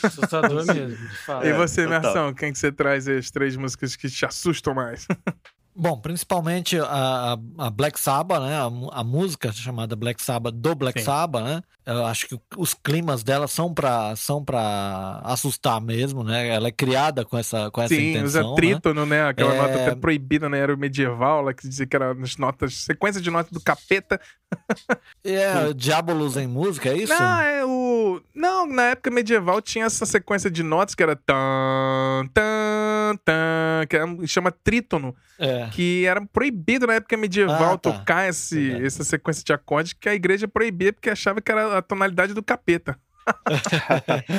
assustador 0.04 0.66
mesmo. 0.66 0.98
E 1.44 1.54
você, 1.54 1.88
Mersão, 1.88 2.34
quem 2.34 2.52
que 2.54 2.60
você 2.60 2.72
traz 2.72 3.08
as 3.08 3.32
três 3.32 3.56
músicas 3.56 3.96
que 3.96 4.10
te 4.10 4.26
assustam 4.26 4.74
mais? 4.74 5.08
Bom, 5.82 5.98
principalmente 5.98 6.80
a, 6.80 7.36
a 7.58 7.70
Black 7.72 8.00
Sabbath, 8.00 8.40
né? 8.40 8.56
A, 8.56 9.00
a, 9.00 9.04
música 9.04 9.52
chamada 9.52 9.96
Black 9.96 10.22
Sabbath 10.22 10.54
do 10.54 10.76
Black 10.76 11.00
Sim. 11.00 11.06
Sabbath, 11.06 11.44
né? 11.44 11.64
Eu 11.84 12.06
acho 12.06 12.28
que 12.28 12.40
os 12.56 12.76
climas 12.76 13.24
dela 13.24 13.48
são 13.48 13.74
para 13.74 14.16
são 14.16 14.46
para 14.46 15.20
assustar 15.24 15.82
mesmo, 15.82 16.24
né? 16.24 16.50
Ela 16.50 16.68
é 16.68 16.72
criada 16.72 17.26
com 17.26 17.36
essa 17.36 17.72
com 17.72 17.82
essa 17.82 17.96
Sim, 17.96 18.12
intenção. 18.12 18.44
Sim, 18.44 18.48
usa 18.50 18.56
trítono, 18.56 19.08
né? 19.08 19.24
né? 19.24 19.30
Aquela 19.30 19.56
é... 19.56 19.58
nota 19.58 19.74
até 19.82 19.96
proibida 19.96 20.48
na 20.48 20.56
era 20.56 20.78
medieval, 20.78 21.42
lá 21.42 21.52
que 21.52 21.68
dizia 21.68 21.88
que 21.88 21.96
era 21.96 22.14
nas 22.14 22.38
notas, 22.38 22.76
sequência 22.76 23.20
de 23.20 23.32
notas 23.32 23.52
do 23.52 23.60
capeta. 23.60 24.22
É, 25.24 25.74
Diabolos 25.74 26.36
em 26.36 26.46
música, 26.46 26.90
é 26.90 26.98
isso? 26.98 27.14
Não, 27.14 27.42
é 27.42 27.66
o 27.66 28.22
Não, 28.36 28.68
na 28.68 28.90
época 28.90 29.10
medieval 29.10 29.62
tinha 29.62 29.86
essa 29.86 30.06
sequência 30.06 30.52
de 30.52 30.62
notas 30.62 30.94
que 30.94 31.02
era 31.02 31.16
tan 31.16 32.28
tan 32.34 33.18
tan, 33.24 33.88
que 33.88 33.96
era, 33.96 34.06
chama 34.28 34.52
trítono, 34.52 35.16
é. 35.42 35.71
Que 35.72 36.06
era 36.06 36.26
proibido 36.26 36.88
na 36.88 36.96
época 36.96 37.18
medieval 37.18 37.74
ah, 37.74 37.78
tá. 37.78 37.92
tocar 37.92 38.30
esse, 38.30 38.72
essa 38.84 39.04
sequência 39.04 39.44
de 39.44 39.54
acordes 39.54 39.94
que 39.94 40.10
a 40.10 40.16
igreja 40.16 40.48
proibia 40.48 40.94
porque 40.94 41.10
achava 41.10 41.42
que 41.42 41.52
era 41.52 41.78
a 41.78 41.82
tonalidade 41.82 42.34
do 42.34 42.44
capeta. 42.44 42.98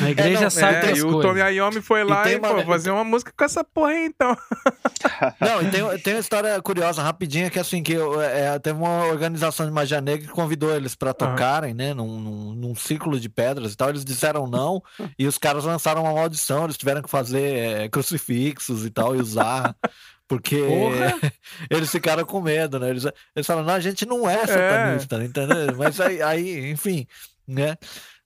a 0.03 0.09
igreja 0.11 0.39
é, 0.39 0.43
não, 0.43 0.51
sabe 0.51 0.87
é, 0.87 0.97
E 0.97 1.03
o 1.03 1.21
Tony 1.21 1.41
Iommi 1.41 1.81
foi 1.81 2.05
lá 2.05 2.29
e, 2.29 2.35
e 2.35 2.39
uma... 2.39 2.55
pô, 2.55 2.63
fazer 2.65 2.91
uma 2.91 3.05
música 3.05 3.33
com 3.37 3.45
essa 3.45 3.63
porra 3.63 3.91
aí, 3.91 4.07
então. 4.07 4.37
não, 5.41 5.63
e 5.63 5.71
tem, 5.71 5.99
tem 5.99 6.15
uma 6.15 6.21
história 6.21 6.61
curiosa, 6.61 7.03
rapidinha, 7.03 7.51
que 7.51 7.59
assim, 7.59 7.83
que 7.83 7.95
é, 7.95 8.59
teve 8.59 8.79
uma 8.79 9.07
organização 9.07 9.67
de 9.67 9.73
magia 9.73 10.01
negra 10.01 10.27
que 10.27 10.33
convidou 10.33 10.75
eles 10.75 10.95
para 10.95 11.15
tocarem, 11.15 11.71
uhum. 11.71 11.77
né, 11.77 11.95
num, 11.95 12.21
num, 12.21 12.55
num, 12.55 12.75
ciclo 12.75 13.19
de 13.21 13.29
pedras 13.29 13.73
e 13.73 13.77
tal, 13.77 13.89
eles 13.89 14.05
disseram 14.05 14.47
não, 14.47 14.83
e 15.19 15.27
os 15.27 15.39
caras 15.39 15.65
lançaram 15.65 16.03
uma 16.03 16.13
maldição, 16.13 16.65
eles 16.65 16.77
tiveram 16.77 17.03
que 17.03 17.11
fazer 17.11 17.55
é, 17.55 17.89
crucifixos 17.89 18.85
e 18.85 18.91
tal, 18.91 19.15
e 19.15 19.21
usar 19.21 19.77
porque 20.33 20.57
eles 21.69 21.91
ficaram 21.91 22.25
com 22.25 22.41
medo, 22.41 22.81
né? 22.81 22.89
Eles, 22.89 23.05
eles 23.37 23.47
falaram, 23.47 23.67
não, 23.67 23.75
a 23.75 23.81
gente 23.81 24.07
não 24.07 24.29
é, 24.29 24.37
é. 24.37 24.47
satanista, 24.47 25.17
é. 25.17 25.25
entendeu? 25.27 25.77
Mas 25.77 26.01
aí, 26.01 26.23
aí, 26.23 26.71
enfim, 26.71 27.07
né? 27.47 27.77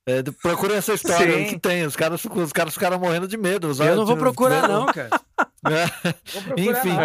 É, 0.05 0.23
procura 0.41 0.75
essa 0.75 0.93
história 0.93 1.35
aí 1.35 1.47
que 1.47 1.59
tem. 1.59 1.85
Os 1.85 1.97
caras, 1.97 2.23
os 2.23 2.53
caras 2.53 2.73
ficaram 2.73 2.97
morrendo 2.97 3.27
de 3.27 3.35
medo. 3.35 3.73
Eu 3.77 3.95
não 3.97 4.05
vou 4.05 4.15
procurar, 4.15 4.65
não, 4.65 4.85
cara. 4.85 5.09
É. 5.65 5.83
Enfim, 6.55 6.95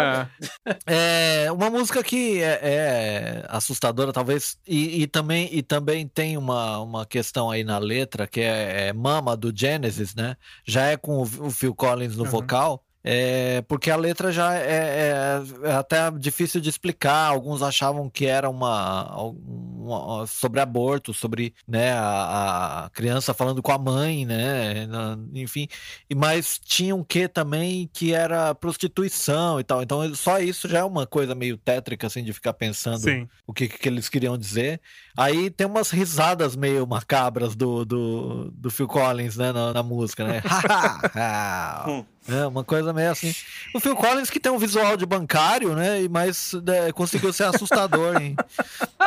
é. 0.85 1.51
uma 1.51 1.69
música 1.69 2.01
que 2.01 2.41
é, 2.41 2.59
é 2.63 3.45
assustadora, 3.49 4.13
talvez, 4.13 4.57
e, 4.65 5.01
e, 5.01 5.07
também, 5.07 5.49
e 5.51 5.61
também 5.61 6.07
tem 6.07 6.37
uma, 6.37 6.79
uma 6.79 7.05
questão 7.05 7.51
aí 7.51 7.65
na 7.65 7.77
letra 7.77 8.25
que 8.25 8.39
é, 8.39 8.87
é 8.87 8.93
Mama 8.93 9.35
do 9.35 9.51
Genesis, 9.53 10.15
né? 10.15 10.37
Já 10.63 10.83
é 10.83 10.95
com 10.95 11.17
o, 11.17 11.23
o 11.23 11.51
Phil 11.51 11.75
Collins 11.75 12.15
no 12.15 12.23
uhum. 12.23 12.29
vocal. 12.29 12.81
É, 13.05 13.61
porque 13.63 13.91
a 13.91 13.97
letra 13.97 14.31
já 14.31 14.55
é, 14.55 14.61
é, 14.61 15.43
é, 15.63 15.73
até 15.73 16.09
difícil 16.11 16.61
de 16.61 16.69
explicar. 16.69 17.27
Alguns 17.27 17.61
achavam 17.61 18.09
que 18.09 18.25
era 18.25 18.49
uma, 18.49 19.13
uma 19.21 20.25
sobre 20.25 20.61
aborto, 20.61 21.13
sobre 21.13 21.53
né, 21.67 21.91
a, 21.91 22.85
a, 22.85 22.89
criança 22.91 23.33
falando 23.33 23.61
com 23.61 23.73
a 23.73 23.77
mãe, 23.77 24.25
né? 24.25 24.87
Enfim, 25.33 25.67
mas 26.15 26.57
tinha 26.57 26.95
um 26.95 27.03
que 27.03 27.27
também 27.27 27.89
que 27.91 28.13
era 28.13 28.55
prostituição 28.55 29.59
e 29.59 29.63
tal. 29.65 29.83
Então 29.83 30.15
só 30.15 30.39
isso 30.39 30.69
já 30.69 30.79
é 30.79 30.83
uma 30.83 31.05
coisa 31.05 31.35
meio 31.35 31.57
tétrica 31.57 32.07
assim 32.07 32.23
de 32.23 32.31
ficar 32.31 32.53
pensando 32.53 32.99
Sim. 32.99 33.27
o 33.45 33.53
que, 33.53 33.67
que 33.67 33.89
eles 33.89 34.07
queriam 34.07 34.37
dizer. 34.37 34.79
Aí 35.15 35.49
tem 35.49 35.67
umas 35.67 35.91
risadas 35.91 36.55
meio 36.55 36.87
macabras 36.87 37.55
do, 37.55 37.85
do, 37.85 38.51
do 38.51 38.71
Phil 38.71 38.87
Collins, 38.87 39.37
né, 39.37 39.51
na, 39.51 39.71
na 39.71 39.83
música, 39.83 40.25
né? 40.25 40.41
é, 42.27 42.47
uma 42.47 42.63
coisa 42.63 42.91
meio 42.91 43.11
assim. 43.11 43.33
O 43.75 43.79
Phil 43.79 43.95
Collins 43.95 44.29
que 44.29 44.39
tem 44.39 44.51
um 44.51 44.57
visual 44.57 44.97
de 44.97 45.05
bancário, 45.05 45.75
né, 45.75 45.99
mas 46.09 46.53
é, 46.67 46.91
conseguiu 46.91 47.31
ser 47.31 47.43
assustador 47.43 48.19
em, 48.19 48.35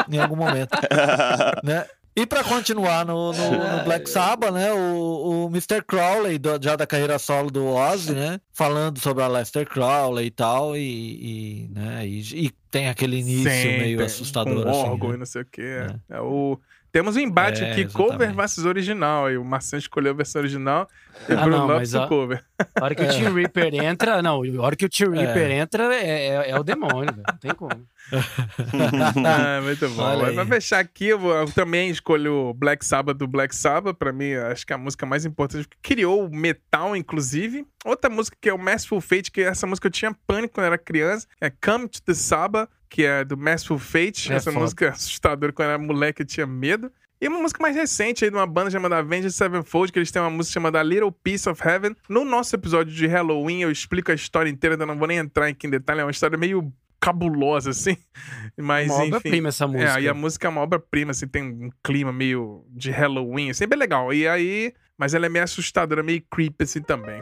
em 0.08 0.18
algum 0.18 0.36
momento, 0.36 0.70
né? 1.64 1.86
E 2.16 2.24
para 2.24 2.42
continuar 2.42 3.04
no, 3.04 3.30
no, 3.30 3.50
no, 3.50 3.84
Black 3.84 4.08
Sabbath, 4.08 4.50
né, 4.50 4.72
o, 4.72 5.44
o 5.44 5.46
Mr. 5.48 5.82
Crowley, 5.86 6.38
do, 6.38 6.58
já 6.62 6.74
da 6.74 6.86
carreira 6.86 7.18
solo 7.18 7.50
do 7.50 7.66
Ozzy, 7.66 8.14
né, 8.14 8.40
falando 8.54 8.98
sobre 8.98 9.22
a 9.22 9.28
Lester 9.28 9.68
Crowley 9.68 10.28
e 10.28 10.30
tal, 10.30 10.74
e, 10.74 10.80
e 10.80 11.68
né, 11.74 12.06
e, 12.06 12.46
e, 12.46 12.50
tem 12.70 12.88
aquele 12.88 13.18
início 13.18 13.50
Sempre, 13.50 13.78
meio 13.78 14.04
assustador. 14.04 14.64
Com 14.64 14.70
assim, 14.70 14.78
órgão 14.78 15.08
né? 15.10 15.14
e 15.14 15.18
não 15.18 15.26
sei 15.26 15.42
o 15.42 15.46
que. 15.46 15.60
É. 15.60 15.94
é 16.10 16.20
o 16.20 16.58
temos 16.96 17.14
um 17.14 17.20
embate 17.20 17.62
é, 17.62 17.70
aqui, 17.70 17.82
exatamente. 17.82 18.10
cover 18.10 18.34
versus 18.34 18.64
original. 18.64 19.30
E 19.30 19.36
o 19.36 19.44
Marcelo 19.44 19.80
escolheu 19.80 20.12
a 20.12 20.14
versão 20.14 20.40
original 20.40 20.88
e 21.28 21.34
o 21.34 21.38
ah, 21.38 21.42
Bruno 21.42 21.66
Lopes 21.66 21.92
o 21.92 22.08
cover. 22.08 22.42
A 22.74 22.84
hora 22.84 22.94
que 22.94 23.02
o 23.02 23.08
Tim 23.12 23.34
Reaper 23.34 23.74
entra, 23.74 24.22
não, 24.22 24.42
a 24.42 24.62
hora 24.62 24.74
que 24.74 24.86
o 24.86 24.88
Tim 24.88 25.10
Reaper 25.10 25.50
é. 25.50 25.58
entra 25.58 25.94
é, 25.94 26.06
é, 26.06 26.50
é, 26.52 26.58
o 26.58 26.64
demônio, 26.64 27.12
velho. 27.12 27.22
Não 27.28 27.38
tem 27.38 27.54
como. 27.54 27.86
ah, 29.26 29.60
muito 29.62 29.86
bom. 29.90 30.32
Pra 30.34 30.46
fechar 30.46 30.78
aqui, 30.78 31.08
eu, 31.08 31.18
vou, 31.18 31.34
eu, 31.34 31.52
também 31.52 31.90
escolho 31.90 32.54
Black 32.54 32.82
Sabbath 32.82 33.18
do 33.18 33.26
Black 33.26 33.54
Sabbath. 33.54 33.98
Pra 33.98 34.10
mim, 34.10 34.32
acho 34.32 34.66
que 34.66 34.72
é 34.72 34.76
a 34.76 34.78
música 34.78 35.04
mais 35.04 35.26
importante, 35.26 35.68
que 35.68 35.76
criou 35.82 36.24
o 36.24 36.34
metal, 36.34 36.96
inclusive. 36.96 37.66
Outra 37.84 38.08
música 38.08 38.38
que 38.40 38.48
é 38.48 38.54
o 38.54 38.58
Masterful 38.58 39.02
Fate, 39.02 39.30
que 39.30 39.42
essa 39.42 39.66
música 39.66 39.88
eu 39.88 39.92
tinha 39.92 40.16
pânico 40.26 40.54
quando 40.54 40.66
era 40.66 40.78
criança, 40.78 41.26
é 41.42 41.50
Come 41.50 41.88
to 41.88 42.00
the 42.00 42.14
Sabbath 42.14 42.70
que 42.88 43.04
é 43.04 43.24
do 43.24 43.36
Masterful 43.36 43.78
Fate. 43.78 44.32
É 44.32 44.36
essa 44.36 44.50
foda. 44.50 44.62
música 44.62 44.86
é 44.86 44.88
assustadora, 44.88 45.52
quando 45.52 45.68
eu 45.68 45.74
era 45.74 45.82
moleque 45.82 46.22
eu 46.22 46.26
tinha 46.26 46.46
medo. 46.46 46.90
E 47.20 47.28
uma 47.28 47.40
música 47.40 47.62
mais 47.62 47.74
recente 47.74 48.24
aí 48.24 48.30
de 48.30 48.36
uma 48.36 48.46
banda 48.46 48.70
chamada 48.70 48.98
Avenged 48.98 49.32
Sevenfold, 49.32 49.90
que 49.90 49.98
eles 49.98 50.10
têm 50.10 50.20
uma 50.20 50.30
música 50.30 50.54
chamada 50.54 50.82
Little 50.82 51.10
Piece 51.10 51.48
of 51.48 51.66
Heaven. 51.66 51.96
No 52.08 52.24
nosso 52.24 52.54
episódio 52.54 52.92
de 52.92 53.06
Halloween 53.06 53.62
eu 53.62 53.70
explico 53.70 54.12
a 54.12 54.14
história 54.14 54.50
inteira, 54.50 54.74
então 54.74 54.86
não 54.86 54.98
vou 54.98 55.08
nem 55.08 55.18
entrar 55.18 55.46
aqui 55.46 55.66
em 55.66 55.70
detalhe, 55.70 56.00
é 56.00 56.04
uma 56.04 56.10
história 56.10 56.36
meio 56.36 56.70
cabulosa, 57.00 57.70
assim. 57.70 57.96
Mas, 58.56 58.90
uma 58.90 59.04
obra-prima 59.04 59.48
essa 59.48 59.66
música. 59.66 59.98
É, 59.98 60.02
e 60.02 60.08
a 60.08 60.14
música 60.14 60.46
é 60.46 60.50
uma 60.50 60.60
obra-prima, 60.60 61.12
assim, 61.12 61.26
tem 61.26 61.42
um 61.42 61.70
clima 61.82 62.12
meio 62.12 62.66
de 62.70 62.90
Halloween, 62.90 63.50
assim, 63.50 63.66
bem 63.66 63.78
legal. 63.78 64.12
E 64.12 64.28
aí... 64.28 64.74
Mas 64.98 65.12
ela 65.12 65.26
é 65.26 65.28
meio 65.28 65.44
assustadora, 65.44 66.02
meio 66.02 66.22
creepy, 66.30 66.64
assim, 66.64 66.80
também. 66.80 67.20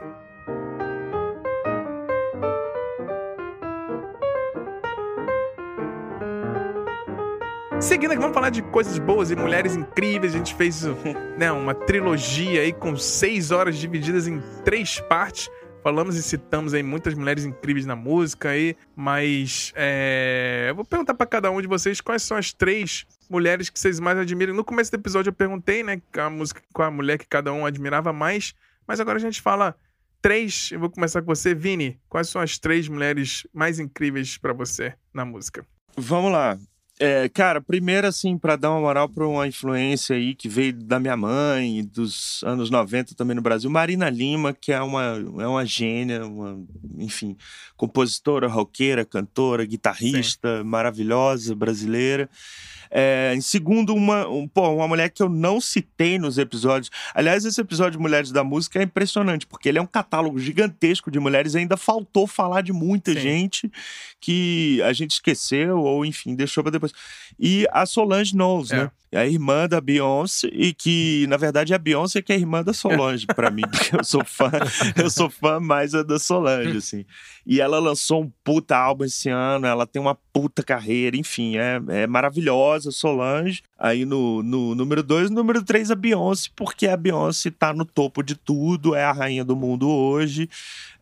Seguindo 7.81 8.13
aqui, 8.13 8.21
vamos 8.21 8.35
falar 8.35 8.51
de 8.51 8.63
coisas 8.63 8.99
boas 8.99 9.31
e 9.31 9.37
mulheres 9.37 9.77
incríveis. 9.77 10.35
A 10.35 10.39
gente 10.39 10.55
fez 10.55 10.85
né, 11.39 11.53
uma 11.53 11.75
trilogia 11.75 12.63
aí 12.63 12.73
com 12.73 12.97
seis 12.97 13.51
horas 13.51 13.77
divididas 13.77 14.27
em 14.27 14.41
três 14.65 15.01
partes. 15.01 15.51
Falamos 15.83 16.17
e 16.17 16.23
citamos 16.23 16.73
aí 16.73 16.83
muitas 16.83 17.13
mulheres 17.13 17.45
incríveis 17.45 17.85
na 17.85 17.95
música 17.95 18.49
aí, 18.49 18.75
mas 18.97 19.71
é... 19.77 20.67
eu 20.71 20.75
vou 20.75 20.83
perguntar 20.83 21.13
para 21.13 21.27
cada 21.27 21.51
um 21.51 21.61
de 21.61 21.69
vocês 21.69 22.01
quais 22.01 22.23
são 22.23 22.39
as 22.39 22.55
três 22.55 23.05
mulheres 23.29 23.69
que 23.69 23.79
vocês 23.79 24.01
mais 24.01 24.17
admiram. 24.17 24.55
No 24.55 24.65
começo 24.65 24.91
do 24.91 24.95
episódio 24.95 25.29
eu 25.29 25.35
perguntei, 25.35 25.83
né, 25.83 26.01
a 26.17 26.31
música 26.31 26.63
com 26.73 26.83
a 26.83 26.91
mulher 26.91 27.19
que 27.19 27.27
cada 27.27 27.53
um 27.53 27.67
admirava 27.67 28.15
mais, 28.15 28.55
mas 28.89 28.99
agora 28.99 29.19
a 29.19 29.21
gente 29.21 29.43
fala 29.43 29.77
três. 30.23 30.71
Eu 30.73 30.81
vou 30.81 30.89
começar 30.89 31.21
com 31.21 31.27
você, 31.27 31.55
Vini. 31.55 32.01
Quais 32.09 32.31
são 32.31 32.41
as 32.41 32.57
três 32.57 32.89
mulheres 32.89 33.47
mais 33.53 33.79
incríveis 33.79 34.39
para 34.39 34.55
você 34.55 34.95
na 35.13 35.27
música? 35.27 35.67
Vamos 35.99 36.33
lá. 36.33 36.59
É, 36.99 37.29
cara, 37.29 37.61
primeiro, 37.61 38.07
assim, 38.07 38.39
para 38.39 38.55
dar 38.55 38.71
uma 38.71 38.81
moral 38.81 39.09
para 39.09 39.27
uma 39.27 39.49
influência 39.49 40.15
aí 40.15 40.33
que 40.33 40.49
veio 40.49 40.73
da 40.73 41.01
minha 41.01 41.17
mãe, 41.17 41.85
dos 41.85 42.41
anos 42.45 42.71
90 42.71 43.17
também 43.17 43.35
no 43.35 43.43
Brasil, 43.43 43.69
Marina 43.69 44.09
Lima, 44.09 44.53
que 44.53 44.73
é 44.73 44.81
uma, 44.81 45.03
é 45.41 45.47
uma 45.47 45.67
gênia, 45.67 46.25
uma, 46.25 46.65
enfim, 46.97 47.37
compositora, 47.77 48.47
roqueira, 48.47 49.05
cantora, 49.05 49.65
guitarrista, 49.65 50.59
Sim. 50.59 50.65
maravilhosa, 50.65 51.55
brasileira. 51.55 52.31
É, 52.97 53.35
em 53.35 53.41
segundo, 53.41 53.93
uma, 53.93 54.29
um, 54.29 54.47
pô, 54.47 54.69
uma 54.69 54.87
mulher 54.87 55.11
que 55.11 55.21
eu 55.21 55.29
não 55.29 55.61
citei 55.61 56.17
nos 56.17 56.39
episódios. 56.39 56.93
Aliás, 57.13 57.45
esse 57.45 57.61
episódio 57.61 57.99
de 57.99 57.99
Mulheres 57.99 58.31
da 58.31 58.45
Música 58.45 58.79
é 58.79 58.85
impressionante, 58.85 59.49
porque 59.49 59.69
ele 59.69 59.79
é 59.79 59.83
um 59.83 59.87
catálogo 59.87 60.39
gigantesco 60.39 61.11
de 61.11 61.19
mulheres 61.19 61.55
e 61.55 61.59
ainda 61.59 61.77
faltou 61.77 62.29
falar 62.29 62.61
de 62.61 62.73
muita 62.73 63.13
Sim. 63.13 63.21
gente 63.21 63.73
que 64.21 64.81
a 64.83 64.93
gente 64.93 65.11
esqueceu 65.11 65.81
ou, 65.81 66.07
enfim, 66.07 66.37
deixou 66.37 66.63
para 66.63 66.71
depois. 66.71 66.93
E 67.37 67.67
a 67.73 67.85
Solange 67.85 68.33
Knowles, 68.33 68.71
é. 68.71 68.77
né? 68.77 68.91
É 69.11 69.19
a 69.19 69.27
irmã 69.29 69.69
da 69.69 69.81
Beyoncé 69.81 70.49
e 70.53 70.75
que, 70.75 71.25
na 71.29 71.37
verdade, 71.37 71.73
é 71.73 71.77
a 71.77 71.79
Beyoncé 71.79 72.21
que 72.21 72.33
é 72.33 72.35
a 72.35 72.39
irmã 72.39 72.65
da 72.65 72.73
Solange 72.73 73.27
para 73.27 73.49
mim, 73.49 73.63
porque 73.71 73.95
eu 73.95 74.03
sou 74.03 74.25
fã, 74.25 74.51
eu 74.97 75.09
sou 75.09 75.31
fã 75.31 75.61
mais 75.61 75.93
da 75.93 76.19
Solange, 76.19 76.79
assim. 76.79 77.05
E 77.47 77.61
ela 77.61 77.79
lançou 77.79 78.23
um 78.23 78.33
puta 78.43 78.77
álbum 78.77 79.05
esse 79.05 79.29
ano, 79.29 79.67
ela 79.67 79.87
tem 79.87 80.01
uma 80.01 80.15
puta 80.33 80.63
carreira, 80.63 81.17
enfim, 81.17 81.57
é, 81.57 81.81
é 81.89 82.07
maravilhosa, 82.07 82.91
Solange. 82.91 83.63
Aí 83.79 84.05
no, 84.05 84.43
no 84.43 84.75
número 84.75 85.03
2, 85.03 85.31
número 85.31 85.63
3 85.63 85.91
a 85.91 85.95
Beyoncé, 85.95 86.49
porque 86.57 86.87
a 86.87 86.97
Beyoncé 86.97 87.51
tá 87.51 87.73
no 87.73 87.85
topo 87.85 88.23
de 88.23 88.35
tudo, 88.35 88.95
é 88.95 89.05
a 89.05 89.13
rainha 89.13 89.45
do 89.45 89.55
mundo 89.55 89.89
hoje. 89.89 90.49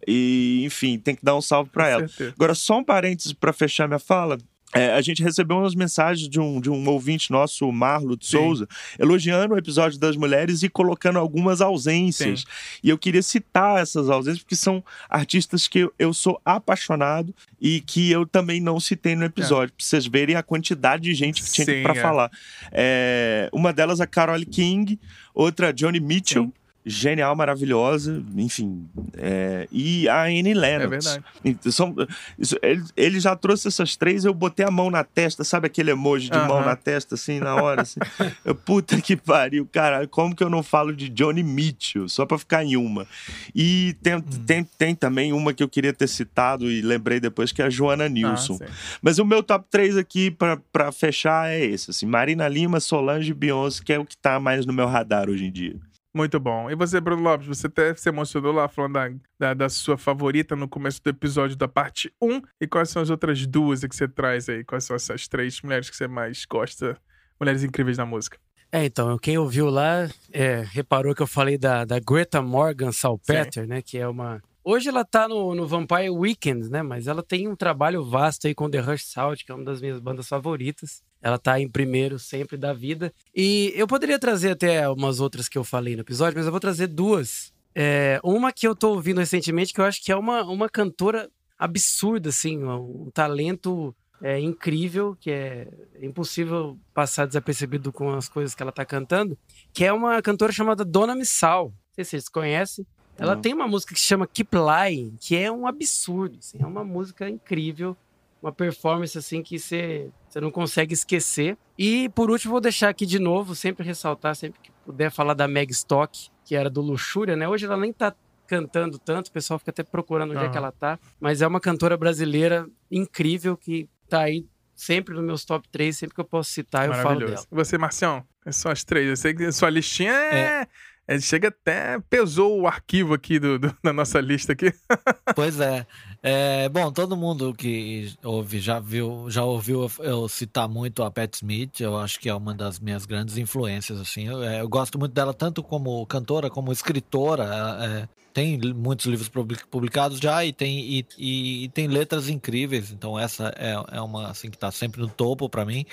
E, 0.06 0.62
enfim, 0.64 0.98
tem 0.98 1.14
que 1.14 1.24
dar 1.24 1.36
um 1.36 1.40
salve 1.40 1.70
para 1.70 1.88
ela. 1.88 2.08
Certeza. 2.08 2.34
Agora, 2.34 2.54
só 2.54 2.78
um 2.78 2.84
parênteses 2.84 3.32
para 3.32 3.52
fechar 3.52 3.86
minha 3.86 4.00
fala. 4.00 4.36
É, 4.74 4.92
a 4.92 5.02
gente 5.02 5.22
recebeu 5.22 5.58
umas 5.58 5.74
mensagens 5.74 6.28
de 6.28 6.40
um, 6.40 6.60
de 6.60 6.70
um 6.70 6.88
ouvinte 6.88 7.30
nosso, 7.30 7.70
Marlo 7.70 8.16
de 8.16 8.26
Sim. 8.26 8.38
Souza, 8.38 8.68
elogiando 8.98 9.54
o 9.54 9.58
episódio 9.58 9.98
das 9.98 10.16
mulheres 10.16 10.62
e 10.62 10.68
colocando 10.68 11.18
algumas 11.18 11.60
ausências. 11.60 12.40
Sim. 12.40 12.46
E 12.82 12.88
eu 12.88 12.96
queria 12.96 13.22
citar 13.22 13.82
essas 13.82 14.08
ausências, 14.08 14.42
porque 14.42 14.56
são 14.56 14.82
artistas 15.08 15.68
que 15.68 15.80
eu, 15.80 15.92
eu 15.98 16.14
sou 16.14 16.40
apaixonado 16.44 17.34
e 17.60 17.80
que 17.80 18.10
eu 18.10 18.26
também 18.26 18.60
não 18.60 18.80
citei 18.80 19.14
no 19.14 19.24
episódio, 19.24 19.74
é. 19.74 19.76
pra 19.76 19.84
vocês 19.84 20.06
verem 20.06 20.36
a 20.36 20.42
quantidade 20.42 21.02
de 21.02 21.14
gente 21.14 21.42
que 21.42 21.50
tinha 21.50 21.82
para 21.82 21.94
é. 21.94 22.00
falar. 22.00 22.30
É, 22.70 23.50
uma 23.52 23.72
delas, 23.72 24.00
a 24.00 24.06
Carol 24.06 24.40
King, 24.46 24.98
outra, 25.34 25.72
Johnny 25.72 26.00
Mitchell. 26.00 26.44
Sim 26.44 26.61
genial, 26.84 27.34
maravilhosa, 27.36 28.22
enfim. 28.36 28.88
É, 29.16 29.68
e 29.70 30.08
a 30.08 30.24
Annie 30.24 30.54
Lennox. 30.54 30.84
É 30.84 30.88
verdade. 30.88 31.24
Então, 31.44 31.72
são, 31.72 31.94
isso, 32.38 32.56
ele, 32.62 32.82
ele, 32.96 33.20
já 33.20 33.36
trouxe 33.36 33.68
essas 33.68 33.96
três, 33.96 34.24
eu 34.24 34.34
botei 34.34 34.66
a 34.66 34.70
mão 34.70 34.90
na 34.90 35.04
testa, 35.04 35.44
sabe 35.44 35.66
aquele 35.66 35.92
emoji 35.92 36.28
de 36.28 36.36
uh 36.36 36.40
-huh. 36.40 36.48
mão 36.48 36.64
na 36.64 36.74
testa, 36.74 37.14
assim, 37.14 37.38
na 37.38 37.54
hora, 37.54 37.82
assim. 37.82 38.00
eu, 38.44 38.54
puta 38.54 39.00
que 39.00 39.16
pariu, 39.16 39.66
cara, 39.70 40.06
como 40.08 40.34
que 40.34 40.42
eu 40.42 40.50
não 40.50 40.62
falo 40.62 40.94
de 40.94 41.08
Johnny 41.08 41.42
Mitchell, 41.42 42.08
só 42.08 42.26
pra 42.26 42.38
ficar 42.38 42.64
em 42.64 42.76
uma. 42.76 43.06
E 43.54 43.96
tem, 44.02 44.16
hum. 44.16 44.22
tem, 44.46 44.64
tem 44.64 44.94
também 44.94 45.32
uma 45.32 45.54
que 45.54 45.62
eu 45.62 45.68
queria 45.68 45.92
ter 45.92 46.08
citado 46.08 46.70
e 46.70 46.82
lembrei 46.82 47.20
depois, 47.20 47.52
que 47.52 47.62
é 47.62 47.66
a 47.66 47.70
Joana 47.70 48.08
Nilson. 48.08 48.58
Ah, 48.60 48.66
Mas 49.00 49.18
o 49.18 49.24
meu 49.24 49.42
top 49.42 49.66
3 49.70 49.96
aqui, 49.96 50.30
pra, 50.30 50.58
pra 50.72 50.90
fechar, 50.90 51.48
é 51.50 51.64
esse, 51.64 51.90
assim, 51.90 52.06
Marina 52.06 52.48
Lima, 52.48 52.80
Solange 52.80 53.30
e 53.30 53.34
Beyoncé, 53.34 53.82
que 53.84 53.92
é 53.92 53.98
o 53.98 54.04
que 54.04 54.16
tá 54.16 54.40
mais 54.40 54.66
no 54.66 54.72
meu 54.72 54.86
radar 54.86 55.30
hoje 55.30 55.44
em 55.44 55.52
dia. 55.52 55.76
Muito 56.14 56.38
bom. 56.38 56.70
E 56.70 56.74
você, 56.74 57.00
Bruno 57.00 57.22
Lopes, 57.22 57.46
você 57.46 57.66
até 57.66 57.94
se 57.94 58.08
emocionou 58.08 58.52
lá 58.52 58.68
falando 58.68 58.92
da, 58.92 59.08
da, 59.38 59.54
da, 59.54 59.68
sua 59.68 59.96
favorita 59.96 60.54
no 60.54 60.68
começo 60.68 61.02
do 61.02 61.08
episódio 61.08 61.56
da 61.56 61.66
parte 61.66 62.12
1. 62.20 62.42
E 62.60 62.66
quais 62.66 62.90
são 62.90 63.00
as 63.00 63.08
outras 63.08 63.46
duas 63.46 63.80
que 63.80 63.96
você 63.96 64.06
traz 64.06 64.48
aí? 64.48 64.62
Quais 64.62 64.84
são 64.84 64.94
essas 64.94 65.26
três 65.26 65.62
mulheres 65.62 65.88
que 65.88 65.96
você 65.96 66.06
mais 66.06 66.44
gosta? 66.44 66.98
Mulheres 67.40 67.64
incríveis 67.64 67.96
na 67.96 68.04
música. 68.04 68.38
É, 68.70 68.84
então, 68.84 69.18
quem 69.18 69.38
ouviu 69.38 69.70
lá 69.70 70.08
é, 70.32 70.64
reparou 70.70 71.14
que 71.14 71.22
eu 71.22 71.26
falei 71.26 71.56
da, 71.56 71.84
da 71.84 71.98
Greta 71.98 72.42
Morgan 72.42 72.92
Salpeter, 72.92 73.66
né? 73.66 73.80
Que 73.80 73.98
é 73.98 74.06
uma 74.06 74.42
Hoje 74.64 74.88
ela 74.88 75.04
tá 75.04 75.26
no, 75.26 75.56
no 75.56 75.66
Vampire 75.66 76.08
Weekend, 76.10 76.70
né? 76.70 76.82
Mas 76.82 77.08
ela 77.08 77.22
tem 77.22 77.48
um 77.48 77.56
trabalho 77.56 78.04
vasto 78.04 78.46
aí 78.46 78.54
com 78.54 78.70
The 78.70 78.78
Rush 78.78 79.06
Salt, 79.06 79.44
que 79.44 79.50
é 79.50 79.54
uma 79.54 79.64
das 79.64 79.80
minhas 79.80 79.98
bandas 79.98 80.28
favoritas. 80.28 81.02
Ela 81.22 81.38
tá 81.38 81.60
em 81.60 81.68
primeiro 81.68 82.18
sempre 82.18 82.56
da 82.56 82.72
vida. 82.72 83.14
E 83.34 83.72
eu 83.76 83.86
poderia 83.86 84.18
trazer 84.18 84.50
até 84.50 84.88
umas 84.88 85.20
outras 85.20 85.48
que 85.48 85.56
eu 85.56 85.62
falei 85.62 85.94
no 85.94 86.02
episódio, 86.02 86.36
mas 86.36 86.46
eu 86.46 86.50
vou 86.50 86.60
trazer 86.60 86.88
duas. 86.88 87.52
É, 87.74 88.20
uma 88.24 88.52
que 88.52 88.66
eu 88.66 88.74
tô 88.74 88.90
ouvindo 88.90 89.18
recentemente, 89.18 89.72
que 89.72 89.80
eu 89.80 89.84
acho 89.84 90.02
que 90.02 90.10
é 90.10 90.16
uma, 90.16 90.42
uma 90.42 90.68
cantora 90.68 91.30
absurda, 91.56 92.30
assim, 92.30 92.62
um 92.64 93.08
talento 93.14 93.94
é, 94.20 94.38
incrível, 94.40 95.16
que 95.18 95.30
é 95.30 95.68
impossível 96.00 96.76
passar 96.92 97.26
desapercebido 97.26 97.92
com 97.92 98.10
as 98.10 98.28
coisas 98.28 98.54
que 98.54 98.62
ela 98.62 98.72
tá 98.72 98.84
cantando, 98.84 99.38
que 99.72 99.84
é 99.84 99.92
uma 99.92 100.20
cantora 100.20 100.52
chamada 100.52 100.84
Dona 100.84 101.14
Missal. 101.14 101.66
Não 101.66 101.94
sei 101.94 102.04
se 102.04 102.10
vocês 102.10 102.28
conhecem. 102.28 102.86
Ela 103.16 103.34
Não. 103.36 103.42
tem 103.42 103.54
uma 103.54 103.68
música 103.68 103.94
que 103.94 104.00
se 104.00 104.06
chama 104.06 104.26
Keep 104.26 104.50
Lying, 104.56 105.16
que 105.20 105.36
é 105.36 105.52
um 105.52 105.66
absurdo, 105.66 106.38
assim, 106.40 106.58
é 106.60 106.66
uma 106.66 106.82
música 106.82 107.28
incrível, 107.28 107.96
uma 108.42 108.50
performance 108.50 109.16
assim 109.16 109.42
que 109.42 109.58
você 109.58 110.10
não 110.40 110.50
consegue 110.50 110.94
esquecer. 110.94 111.56
E 111.78 112.08
por 112.10 112.30
último, 112.30 112.52
vou 112.52 112.60
deixar 112.60 112.88
aqui 112.88 113.04
de 113.04 113.18
novo, 113.18 113.54
sempre 113.54 113.84
ressaltar, 113.84 114.34
sempre 114.34 114.60
que 114.60 114.70
puder 114.84 115.10
falar 115.10 115.34
da 115.34 115.46
Meg 115.46 115.70
Stock, 115.72 116.30
que 116.44 116.56
era 116.56 116.70
do 116.70 116.80
Luxúria, 116.80 117.36
né? 117.36 117.48
Hoje 117.48 117.66
ela 117.66 117.76
nem 117.76 117.92
tá 117.92 118.14
cantando 118.46 118.98
tanto, 118.98 119.28
o 119.28 119.32
pessoal 119.32 119.58
fica 119.58 119.70
até 119.70 119.82
procurando 119.82 120.30
onde 120.30 120.40
uhum. 120.40 120.46
é 120.46 120.50
que 120.50 120.58
ela 120.58 120.70
tá, 120.70 120.98
mas 121.18 121.40
é 121.40 121.46
uma 121.46 121.60
cantora 121.60 121.96
brasileira 121.96 122.68
incrível 122.90 123.56
que 123.56 123.88
tá 124.08 124.22
aí 124.22 124.46
sempre 124.74 125.14
nos 125.14 125.24
meus 125.24 125.44
top 125.44 125.66
3, 125.70 125.96
sempre 125.96 126.14
que 126.14 126.20
eu 126.20 126.24
posso 126.24 126.50
citar, 126.50 126.86
eu 126.86 126.94
falo 126.94 127.20
dela. 127.20 127.44
E 127.50 127.54
você, 127.54 127.78
Marcião? 127.78 128.24
São 128.50 128.72
as 128.72 128.82
três. 128.82 129.08
Eu 129.08 129.16
sei 129.16 129.32
que 129.32 129.52
sua 129.52 129.70
listinha 129.70 130.12
é... 130.12 130.38
é 130.38 130.68
ele 131.06 131.20
chega 131.20 131.48
até 131.48 131.98
pesou 132.08 132.60
o 132.60 132.66
arquivo 132.66 133.12
aqui 133.12 133.38
do, 133.38 133.58
do 133.58 133.76
da 133.82 133.92
nossa 133.92 134.20
lista 134.20 134.52
aqui. 134.52 134.72
pois 135.34 135.58
é. 135.58 135.86
é. 136.22 136.68
Bom, 136.68 136.92
todo 136.92 137.16
mundo 137.16 137.52
que 137.52 138.12
ouve 138.22 138.60
já 138.60 138.78
viu, 138.78 139.28
já 139.28 139.44
ouviu 139.44 139.90
eu 140.00 140.28
citar 140.28 140.68
muito 140.68 141.02
a 141.02 141.10
Pat 141.10 141.34
Smith. 141.34 141.80
Eu 141.80 141.96
acho 141.96 142.20
que 142.20 142.28
é 142.28 142.34
uma 142.34 142.54
das 142.54 142.78
minhas 142.78 143.04
grandes 143.04 143.36
influências. 143.36 144.00
Assim, 144.00 144.28
eu, 144.28 144.42
é, 144.42 144.60
eu 144.60 144.68
gosto 144.68 144.98
muito 144.98 145.12
dela 145.12 145.34
tanto 145.34 145.62
como 145.62 146.06
cantora 146.06 146.48
como 146.48 146.72
escritora. 146.72 147.44
É, 147.80 148.22
tem 148.32 148.58
muitos 148.74 149.06
livros 149.06 149.30
publicados 149.70 150.18
já 150.18 150.44
e 150.44 150.52
tem 150.52 150.78
e, 150.78 151.06
e, 151.18 151.64
e, 151.64 151.68
tem 151.68 151.88
letras 151.88 152.28
incríveis. 152.28 152.90
Então 152.90 153.18
essa 153.18 153.52
é, 153.56 153.96
é 153.96 154.00
uma 154.00 154.28
assim 154.28 154.48
que 154.48 154.56
está 154.56 154.70
sempre 154.70 155.00
no 155.00 155.08
topo 155.08 155.48
para 155.48 155.64
mim. 155.64 155.84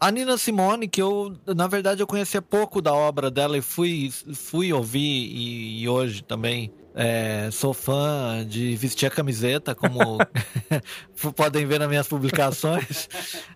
A 0.00 0.10
Nina 0.10 0.38
Simone, 0.38 0.88
que 0.88 1.02
eu, 1.02 1.36
na 1.46 1.66
verdade, 1.66 2.02
eu 2.02 2.06
conhecia 2.06 2.40
pouco 2.40 2.80
da 2.80 2.94
obra 2.94 3.30
dela 3.30 3.58
e 3.58 3.60
fui, 3.60 4.10
fui 4.34 4.72
ouvir, 4.72 4.98
e, 4.98 5.82
e 5.82 5.88
hoje 5.88 6.22
também 6.22 6.72
é, 6.94 7.50
sou 7.52 7.74
fã 7.74 8.44
de 8.48 8.74
vestir 8.76 9.06
a 9.06 9.10
camiseta, 9.10 9.74
como 9.74 10.18
podem 11.36 11.66
ver 11.66 11.78
nas 11.78 11.88
minhas 11.88 12.08
publicações. 12.08 13.08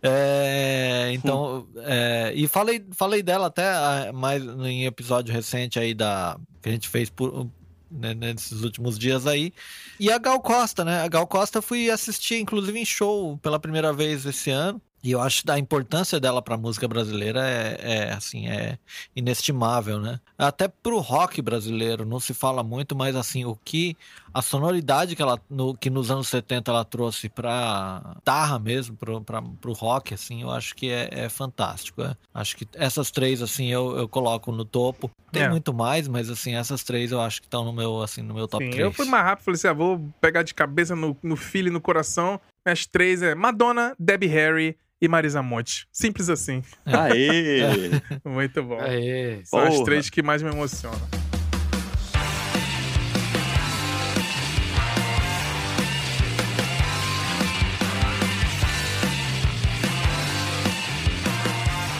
É, 0.02 1.10
então, 1.14 1.66
é, 1.78 2.32
e 2.34 2.46
falei, 2.46 2.84
falei 2.92 3.22
dela 3.22 3.46
até 3.46 3.66
ah, 3.66 4.10
mais 4.12 4.42
em 4.42 4.84
episódio 4.84 5.32
recente 5.32 5.78
aí 5.78 5.94
da 5.94 6.38
que 6.60 6.68
a 6.68 6.72
gente 6.72 6.88
fez 6.88 7.08
por, 7.10 7.48
né, 7.90 8.14
nesses 8.14 8.62
últimos 8.62 8.98
dias 8.98 9.26
aí. 9.26 9.52
E 9.98 10.10
a 10.10 10.18
Gal 10.18 10.40
Costa, 10.40 10.84
né? 10.84 11.02
A 11.02 11.08
Gal 11.08 11.26
Costa 11.26 11.62
fui 11.62 11.90
assistir, 11.90 12.38
inclusive, 12.38 12.78
em 12.78 12.84
show 12.84 13.38
pela 13.38 13.58
primeira 13.58 13.92
vez 13.92 14.26
esse 14.26 14.50
ano. 14.50 14.80
E 15.04 15.10
eu 15.10 15.20
acho 15.20 15.44
que 15.44 15.50
a 15.50 15.58
importância 15.58 16.18
dela 16.18 16.40
para 16.40 16.54
a 16.54 16.58
música 16.58 16.88
brasileira 16.88 17.46
é, 17.46 17.76
é, 17.78 18.12
assim, 18.14 18.48
é 18.48 18.78
inestimável, 19.14 20.00
né? 20.00 20.18
Até 20.38 20.66
pro 20.66 20.98
rock 20.98 21.42
brasileiro 21.42 22.06
não 22.06 22.18
se 22.18 22.32
fala 22.32 22.62
muito, 22.62 22.96
mas 22.96 23.14
assim, 23.14 23.44
o 23.44 23.54
que 23.54 23.94
a 24.32 24.40
sonoridade 24.40 25.14
que 25.14 25.20
ela 25.20 25.38
no, 25.50 25.76
que 25.76 25.90
nos 25.90 26.10
anos 26.10 26.28
70 26.28 26.70
ela 26.70 26.86
trouxe 26.86 27.28
para 27.28 28.16
tarra 28.24 28.58
mesmo, 28.58 28.96
pra, 28.96 29.42
pro 29.60 29.74
rock 29.74 30.14
assim, 30.14 30.40
eu 30.40 30.50
acho 30.50 30.74
que 30.74 30.90
é, 30.90 31.10
é 31.12 31.28
fantástico, 31.28 32.00
é. 32.00 32.16
Acho 32.32 32.56
que 32.56 32.66
essas 32.72 33.10
três 33.10 33.42
assim 33.42 33.66
eu, 33.66 33.98
eu 33.98 34.08
coloco 34.08 34.50
no 34.50 34.64
topo. 34.64 35.10
Tem 35.30 35.42
é. 35.42 35.50
muito 35.50 35.74
mais, 35.74 36.08
mas 36.08 36.30
assim, 36.30 36.54
essas 36.54 36.82
três 36.82 37.12
eu 37.12 37.20
acho 37.20 37.42
que 37.42 37.46
estão 37.46 37.62
no 37.62 37.74
meu 37.74 38.00
assim, 38.00 38.22
no 38.22 38.32
meu 38.32 38.48
top 38.48 38.64
Sim, 38.64 38.70
3. 38.70 38.84
Eu 38.84 38.92
fui 38.92 39.04
mais 39.04 39.22
rápido, 39.22 39.44
falei 39.44 39.56
assim, 39.56 39.68
ah, 39.68 39.74
vou 39.74 40.00
pegar 40.18 40.42
de 40.42 40.54
cabeça 40.54 40.96
no, 40.96 41.14
no 41.22 41.36
filho 41.36 41.68
e 41.68 41.70
no 41.70 41.80
coração. 41.80 42.40
As 42.64 42.86
três 42.86 43.20
é 43.20 43.34
Madonna, 43.34 43.94
Debbie 43.98 44.26
Harry, 44.28 44.78
e 45.04 45.08
Marisa 45.08 45.42
Monte. 45.42 45.86
Simples 45.92 46.30
assim. 46.30 46.62
Aê! 46.86 47.60
Muito 48.24 48.62
bom. 48.62 48.80
Aê. 48.80 49.40
São 49.44 49.60
as 49.60 49.74
Porra. 49.74 49.84
três 49.84 50.08
que 50.08 50.22
mais 50.22 50.42
me 50.42 50.50
emocionam. 50.50 50.98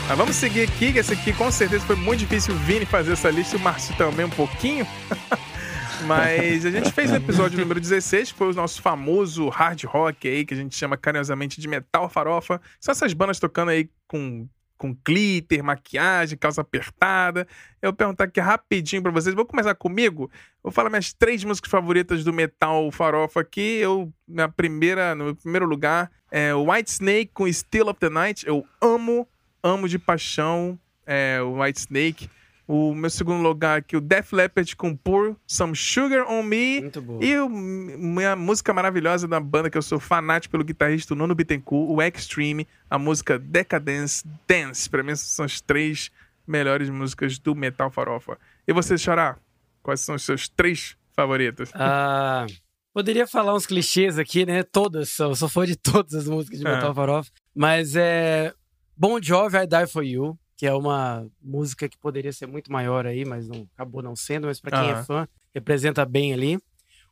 Mas 0.08 0.18
vamos 0.18 0.36
seguir 0.36 0.62
aqui, 0.62 0.92
que 0.92 0.98
esse 0.98 1.12
aqui 1.12 1.32
com 1.32 1.50
certeza 1.50 1.84
foi 1.86 1.96
muito 1.96 2.20
difícil 2.20 2.54
o 2.54 2.58
Vini 2.58 2.84
fazer 2.84 3.12
essa 3.12 3.30
lista 3.30 3.56
e 3.56 3.58
o 3.58 3.62
Márcio 3.62 3.96
também 3.96 4.26
um 4.26 4.30
pouquinho. 4.30 4.86
Mas 6.06 6.66
a 6.66 6.70
gente 6.70 6.92
fez 6.92 7.10
o 7.10 7.14
episódio 7.16 7.58
número 7.60 7.80
16, 7.80 8.32
que 8.32 8.38
foi 8.38 8.50
o 8.50 8.54
nosso 8.54 8.82
famoso 8.82 9.48
hard 9.48 9.84
rock 9.84 10.28
aí, 10.28 10.44
que 10.44 10.52
a 10.52 10.56
gente 10.56 10.76
chama 10.76 10.96
carinhosamente 10.96 11.60
de 11.60 11.66
metal 11.66 12.08
farofa. 12.10 12.60
São 12.78 12.92
essas 12.92 13.14
bandas 13.14 13.38
tocando 13.38 13.70
aí 13.70 13.88
com, 14.06 14.46
com 14.76 14.94
glitter, 15.04 15.64
maquiagem, 15.64 16.36
calça 16.36 16.60
apertada. 16.60 17.48
Eu 17.80 17.90
vou 17.90 17.96
perguntar 17.96 18.24
aqui 18.24 18.38
rapidinho 18.38 19.02
pra 19.02 19.10
vocês. 19.10 19.34
Vou 19.34 19.46
começar 19.46 19.74
comigo. 19.74 20.30
Vou 20.62 20.70
falar 20.70 20.90
minhas 20.90 21.12
três 21.14 21.42
músicas 21.42 21.70
favoritas 21.70 22.22
do 22.22 22.32
metal 22.32 22.90
farofa 22.90 23.40
aqui. 23.40 23.78
Eu, 23.80 24.12
na 24.28 24.48
primeira, 24.48 25.14
no 25.14 25.34
primeiro 25.34 25.66
lugar, 25.66 26.10
é 26.30 26.54
o 26.54 26.70
White 26.70 26.90
Snake 26.90 27.30
com 27.32 27.50
Still 27.50 27.88
of 27.88 27.98
the 27.98 28.10
Night. 28.10 28.46
Eu 28.46 28.66
amo, 28.80 29.26
amo 29.62 29.88
de 29.88 29.98
paixão 29.98 30.78
é, 31.06 31.40
o 31.40 31.62
White 31.62 31.80
Snake. 31.80 32.28
O 32.66 32.94
meu 32.94 33.10
segundo 33.10 33.42
lugar 33.42 33.78
aqui, 33.78 33.94
o 33.94 34.00
Def 34.00 34.32
Leppard 34.32 34.74
com 34.74 34.96
Pour 34.96 35.36
Some 35.46 35.76
Sugar 35.76 36.26
on 36.30 36.42
Me. 36.42 36.80
Muito 36.80 37.02
bom. 37.02 37.22
E 37.22 37.36
o- 37.38 37.48
minha 37.48 38.34
música 38.34 38.72
maravilhosa 38.72 39.28
da 39.28 39.38
banda, 39.38 39.68
que 39.68 39.76
eu 39.76 39.82
sou 39.82 40.00
fanático 40.00 40.52
pelo 40.52 40.64
guitarrista 40.64 41.12
o 41.12 41.16
Nuno 41.16 41.34
Bittencourt, 41.34 41.90
o 41.90 42.00
Extreme, 42.02 42.66
a 42.88 42.98
música 42.98 43.38
Decadence 43.38 44.24
Dance. 44.48 44.88
Pra 44.88 45.02
mim, 45.02 45.14
são 45.14 45.44
as 45.44 45.60
três 45.60 46.10
melhores 46.46 46.88
músicas 46.88 47.38
do 47.38 47.54
Metal 47.54 47.90
Farofa. 47.90 48.38
E 48.66 48.72
você, 48.72 48.96
Xará? 48.96 49.36
Quais 49.82 50.00
são 50.00 50.14
os 50.14 50.22
seus 50.22 50.48
três 50.48 50.96
favoritos? 51.14 51.70
Ah, 51.74 52.46
poderia 52.94 53.26
falar 53.26 53.54
uns 53.54 53.66
clichês 53.66 54.18
aqui, 54.18 54.46
né? 54.46 54.62
Todas, 54.62 55.18
eu 55.18 55.34
sou 55.34 55.50
fã 55.50 55.66
de 55.66 55.76
todas 55.76 56.14
as 56.14 56.26
músicas 56.26 56.58
de 56.60 56.66
É. 56.66 56.74
Metal 56.74 56.94
Farofa. 56.94 57.30
Mas 57.54 57.94
é. 57.94 58.54
Bon 58.96 59.20
Jovi, 59.20 59.58
I 59.58 59.66
Die 59.66 59.86
For 59.86 60.02
You, 60.02 60.38
que 60.56 60.66
é 60.66 60.72
uma 60.72 61.26
música 61.42 61.88
que 61.88 61.98
poderia 61.98 62.32
ser 62.32 62.46
muito 62.46 62.70
maior 62.70 63.06
aí, 63.06 63.24
mas 63.24 63.48
não 63.48 63.66
acabou 63.74 64.02
não 64.02 64.14
sendo. 64.14 64.46
Mas 64.46 64.60
pra 64.60 64.78
quem 64.78 64.90
é 64.90 65.02
fã, 65.02 65.28
representa 65.54 66.04
bem 66.04 66.32
ali. 66.32 66.58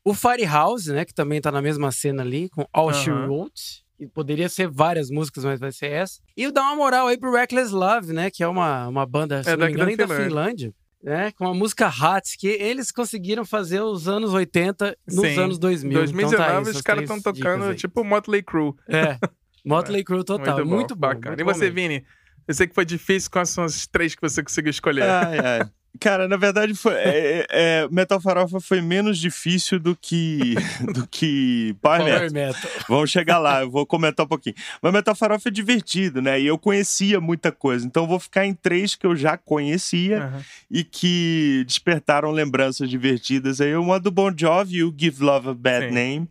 O 0.05 0.14
Firehouse, 0.14 0.93
né? 0.93 1.05
Que 1.05 1.14
também 1.14 1.40
tá 1.40 1.51
na 1.51 1.62
mesma 1.62 1.93
cena 1.93 2.23
ali, 2.23 2.48
com 2.48 2.66
All 2.73 2.93
She 2.93 3.10
Aham. 3.10 3.27
Wrote. 3.27 3.85
Que 3.97 4.06
poderia 4.06 4.48
ser 4.48 4.69
várias 4.69 5.10
músicas, 5.10 5.44
mas 5.44 5.60
vai 5.60 5.70
ser 5.70 5.86
essa. 5.93 6.20
E 6.36 6.47
o 6.47 6.52
dar 6.52 6.62
uma 6.62 6.77
moral 6.77 7.06
aí 7.06 7.16
pro 7.19 7.32
Reckless 7.32 7.73
Love, 7.73 8.12
né? 8.12 8.31
Que 8.31 8.43
é 8.43 8.48
uma, 8.48 8.89
uma 8.89 9.06
banda, 9.06 9.43
se 9.43 9.51
não 9.51 9.66
me 9.66 9.77
da 9.77 9.85
engano, 9.93 9.97
da 9.97 10.16
Finlândia. 10.16 10.74
Né, 11.05 11.32
com 11.32 11.48
a 11.48 11.52
música 11.52 11.89
Hats, 11.89 12.36
que 12.36 12.47
eles 12.47 12.93
conseguiram 12.93 13.44
fazer 13.44 13.81
os 13.81 14.06
anos 14.06 14.32
80 14.32 14.97
nos 15.09 15.27
Sim. 15.27 15.36
anos 15.40 15.59
2000. 15.59 15.93
2019, 15.98 16.36
então 16.36 16.47
tá 16.47 16.59
aí, 16.59 16.77
os 16.77 16.81
caras 16.81 17.02
estão 17.02 17.20
tocando 17.20 17.74
tipo 17.74 18.05
Motley 18.05 18.40
Crue. 18.40 18.73
É, 18.89 19.19
Motley 19.66 20.05
Crue 20.05 20.24
total. 20.24 20.64
Muito, 20.64 20.94
bom, 20.94 21.01
bacana. 21.01 21.31
muito 21.31 21.40
e 21.40 21.44
você. 21.44 21.70
Vini? 21.70 22.05
Eu 22.47 22.55
sei 22.55 22.66
que 22.66 22.74
foi 22.74 22.85
difícil. 22.85 23.31
Quais 23.31 23.51
são 23.51 23.64
as 23.64 23.86
três 23.86 24.14
que 24.14 24.23
você 24.23 24.43
conseguiu 24.43 24.70
escolher? 24.70 25.02
Ai, 25.02 25.39
ai. 25.39 25.70
Cara, 26.01 26.27
na 26.27 26.36
verdade, 26.39 26.74
foi, 26.74 26.94
é, 26.94 27.06
é, 27.06 27.47
é, 27.51 27.89
Metal 27.90 28.19
Farofa 28.19 28.59
foi 28.60 28.81
menos 28.81 29.19
difícil 29.19 29.78
do 29.78 29.94
que, 29.94 30.55
do 30.94 31.06
que 31.06 31.77
Power 31.82 32.05
Metal. 32.05 32.32
Metal. 32.32 32.70
Vamos 32.89 33.10
chegar 33.10 33.39
lá, 33.39 33.60
eu 33.60 33.70
vou 33.70 33.85
comentar 33.85 34.24
um 34.24 34.28
pouquinho. 34.28 34.55
Mas 34.81 34.93
Metal 34.93 35.14
Farofa 35.14 35.48
é 35.48 35.52
divertido, 35.52 36.23
né? 36.23 36.40
E 36.40 36.47
eu 36.47 36.59
conhecia 36.59 37.20
muita 37.20 37.52
coisa. 37.52 37.86
Então 37.86 38.05
eu 38.05 38.09
vou 38.09 38.19
ficar 38.19 38.47
em 38.47 38.55
três 38.55 38.94
que 38.94 39.06
eu 39.06 39.14
já 39.14 39.36
conhecia 39.36 40.24
Aham. 40.24 40.44
e 40.70 40.82
que 40.82 41.62
despertaram 41.66 42.31
lembranças 42.31 42.89
divertidas. 42.89 43.60
Aí 43.60 43.77
uma 43.77 44.01
do 44.01 44.10
Bon 44.10 44.32
Jovi 44.35 44.78
e 44.78 44.85
o 44.85 44.94
Give 44.97 45.23
Love 45.23 45.51
a 45.51 45.55
Bad 45.55 45.89
Sim. 45.89 45.94
Name. 45.94 46.28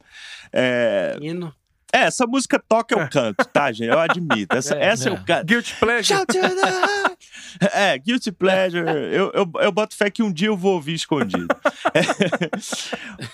É, 0.51 1.17
Hino. 1.21 1.53
É, 1.93 1.99
essa 2.03 2.25
música 2.27 2.61
toca 2.67 2.93
eu 2.99 3.09
canto, 3.09 3.45
tá, 3.45 3.71
gente? 3.71 3.89
Eu 3.89 3.99
admito. 3.99 4.55
Essa, 4.55 4.75
É, 4.81 4.85
essa 4.85 5.09
é. 5.09 5.11
eu 5.11 5.17
canto. 5.25 5.45
Guilty 5.45 5.75
Pleasure. 5.79 6.03
Shout 6.05 6.25
to 6.27 6.39
the 6.55 6.69
high. 6.69 7.17
É, 7.73 7.97
Guilty 7.97 8.31
Pleasure. 8.31 8.85
Eu, 8.89 9.31
eu, 9.33 9.51
eu 9.61 9.71
boto 9.71 9.95
fé 9.95 10.09
que 10.09 10.23
um 10.23 10.31
dia 10.31 10.47
eu 10.47 10.57
vou 10.57 10.75
ouvir 10.75 10.93
escondido. 10.93 11.47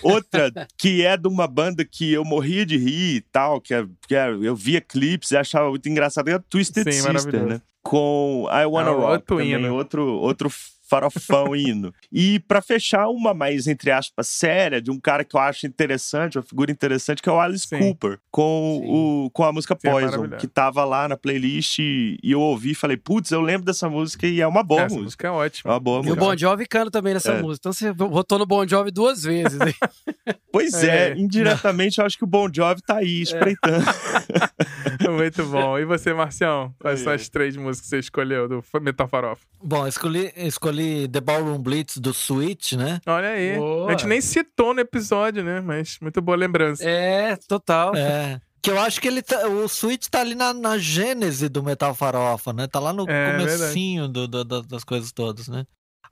Outra 0.02 0.50
que 0.76 1.04
é 1.04 1.16
de 1.16 1.28
uma 1.28 1.46
banda 1.46 1.84
que 1.84 2.12
eu 2.12 2.24
morria 2.24 2.64
de 2.66 2.76
rir 2.76 3.16
e 3.16 3.20
tal, 3.32 3.60
que, 3.60 3.74
é, 3.74 3.84
que 4.06 4.14
é- 4.14 4.28
eu 4.30 4.54
via 4.54 4.80
clipes 4.80 5.30
e 5.30 5.36
achava 5.36 5.68
muito 5.70 5.88
engraçado, 5.88 6.28
é 6.28 6.34
a 6.34 6.38
Twisted 6.38 6.84
Sim, 6.92 7.12
Sister, 7.12 7.46
né? 7.46 7.60
Com 7.82 8.46
I 8.50 8.66
Wanna 8.66 8.90
Ah, 8.90 8.94
Rock, 8.94 9.12
outro 9.12 9.36
também, 9.36 9.52
hino. 9.52 9.74
outro, 9.74 10.02
outro 10.06 10.50
farofão 10.88 11.54
hino. 11.54 11.92
E 12.12 12.38
pra 12.40 12.60
fechar, 12.62 13.08
uma 13.08 13.34
mais, 13.34 13.66
entre 13.66 13.90
aspas, 13.90 14.26
séria, 14.28 14.80
de 14.80 14.90
um 14.90 14.98
cara 14.98 15.24
que 15.24 15.36
eu 15.36 15.40
acho 15.40 15.66
interessante, 15.66 16.38
uma 16.38 16.42
figura 16.44 16.70
interessante, 16.70 17.20
que 17.22 17.28
é 17.28 17.32
o 17.32 17.40
Alice 17.40 17.66
Sim. 17.66 17.78
Cooper, 17.78 18.18
com, 18.30 18.80
Sim. 18.82 18.88
o, 18.90 19.30
com 19.32 19.44
a 19.44 19.52
música 19.52 19.76
Sim, 19.80 19.88
é 19.88 19.90
Poison, 19.90 20.06
maravilhoso. 20.10 20.36
que 20.40 20.46
tava 20.46 20.84
lá 20.84 21.06
na 21.08 21.16
playlist 21.16 21.78
e, 21.78 22.18
eu 22.22 22.40
ouvi 22.40 22.70
e 22.70 22.74
falei, 22.74 22.96
putz, 22.96 23.30
eu 23.30 23.40
lembro 23.40 23.64
dessa 23.66 23.88
música 23.88 24.26
e 24.26 24.40
é 24.40 24.46
uma 24.46 24.62
boa 24.62 24.82
Essa 24.82 24.94
música. 24.94 25.04
música 25.04 25.26
é 25.26 25.30
É 25.30 25.32
ótima. 25.32 25.72
uma 25.74 25.80
boa 25.80 25.96
E 25.98 26.00
o 26.00 26.04
música. 26.04 26.20
Bon 26.24 26.36
Jovi 26.36 26.66
canta 26.66 26.90
também 26.90 27.14
nessa 27.14 27.32
É. 27.32 27.42
música. 27.42 27.60
Então 27.68 27.72
você 27.72 27.92
votou 27.92 28.38
no 28.38 28.46
Bon 28.46 28.66
Jovi 28.66 28.90
duas 28.90 29.22
vezes. 29.22 29.60
hein? 29.60 29.74
Pois 30.50 30.82
é, 30.82 31.10
É. 31.10 31.16
indiretamente 31.18 31.98
eu 32.00 32.06
acho 32.06 32.16
que 32.16 32.24
o 32.24 32.26
Bon 32.26 32.48
Jovi 32.52 32.80
tá 32.82 32.96
aí 32.96 33.20
espreitando. 33.22 33.84
Muito 35.10 35.44
bom. 35.46 35.78
E 35.78 35.84
você, 35.84 36.12
Marcião? 36.12 36.74
Quais 36.80 37.00
Ai, 37.00 37.04
são 37.04 37.12
as 37.12 37.28
três 37.28 37.56
músicas 37.56 37.80
que 37.82 37.86
você 37.88 37.98
escolheu 37.98 38.48
do 38.48 38.64
Metal 38.80 39.06
Farofa? 39.08 39.42
Bom, 39.62 39.86
escolhi, 39.86 40.32
escolhi 40.36 40.77
The 41.08 41.20
Ballroom 41.20 41.58
Blitz 41.58 41.96
do 41.98 42.12
Switch, 42.14 42.72
né? 42.72 43.00
Olha 43.06 43.28
aí. 43.30 43.56
Boa. 43.56 43.88
A 43.88 43.90
gente 43.92 44.06
nem 44.06 44.20
citou 44.20 44.72
no 44.74 44.80
episódio, 44.80 45.42
né? 45.44 45.60
Mas 45.60 45.98
muito 46.00 46.20
boa 46.20 46.36
lembrança. 46.36 46.82
é, 46.88 47.36
total. 47.48 47.94
É. 47.96 48.40
Que 48.60 48.70
eu 48.70 48.78
acho 48.80 49.00
que 49.00 49.06
ele 49.08 49.22
tá- 49.22 49.46
o 49.46 49.68
Switch 49.68 50.06
tá 50.08 50.20
ali 50.20 50.34
na, 50.34 50.52
na 50.52 50.76
gênese 50.78 51.48
do 51.48 51.62
Metal 51.62 51.94
Farofa, 51.94 52.52
né? 52.52 52.66
Tá 52.66 52.80
lá 52.80 52.92
no 52.92 53.08
É, 53.08 53.32
comecinho 53.38 54.08
do, 54.08 54.26
do- 54.26 54.44
do- 54.44 54.62
das 54.62 54.82
coisas 54.84 55.12
todas, 55.12 55.48
né? 55.48 55.64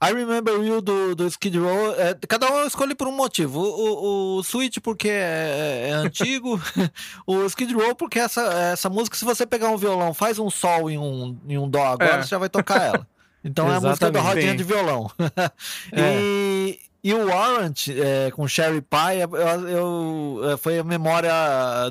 I 0.03 0.13
Remember 0.13 0.63
You 0.63 0.83
do, 0.83 1.15
do 1.17 1.27
Skid 1.27 1.57
Row, 1.59 1.95
é, 1.99 2.15
cada 2.29 2.53
um 2.53 2.59
eu 2.59 2.67
escolhi 2.67 2.95
por 2.95 3.09
um 3.09 3.13
motivo. 3.17 3.61
O, 3.61 3.65
o, 3.65 4.37
o 4.39 4.43
Switch 4.45 4.77
porque 4.83 5.09
é, 5.09 5.89
é 5.89 5.93
antigo, 5.93 6.61
o 7.27 7.43
Skid 7.47 7.73
Row 7.75 7.95
porque 7.97 8.19
essa, 8.19 8.43
essa 8.73 8.91
música, 8.91 9.17
se 9.17 9.25
você 9.25 9.47
pegar 9.47 9.71
um 9.71 9.77
violão, 9.79 10.13
faz 10.13 10.39
um 10.39 10.51
sol 10.51 10.91
em 10.91 10.99
um, 10.99 11.39
em 11.49 11.57
um 11.57 11.69
dó 11.69 11.83
agora, 11.87 12.17
É. 12.19 12.23
você 12.23 12.29
já 12.29 12.37
vai 12.39 12.49
tocar 12.51 12.81
ela. 12.83 13.07
Então 13.47 13.71
é 13.73 13.77
a 13.77 13.81
música 13.81 14.11
da 14.11 14.19
Exatamente. 14.19 14.35
rodinha 14.35 14.51
Sim. 14.53 14.57
de 14.57 14.65
violão. 14.65 15.11
É. 15.93 16.19
E, 16.21 16.79
e 17.05 17.15
o 17.15 17.27
Warrant 17.27 17.89
é, 17.89 18.31
com 18.33 18.47
Sherry 18.49 18.81
Pie 18.81 19.21
eu, 19.21 19.69
eu- 19.69 20.41
é, 20.53 20.57
foi 20.57 20.79
a 20.79 20.85
memória 20.85 21.31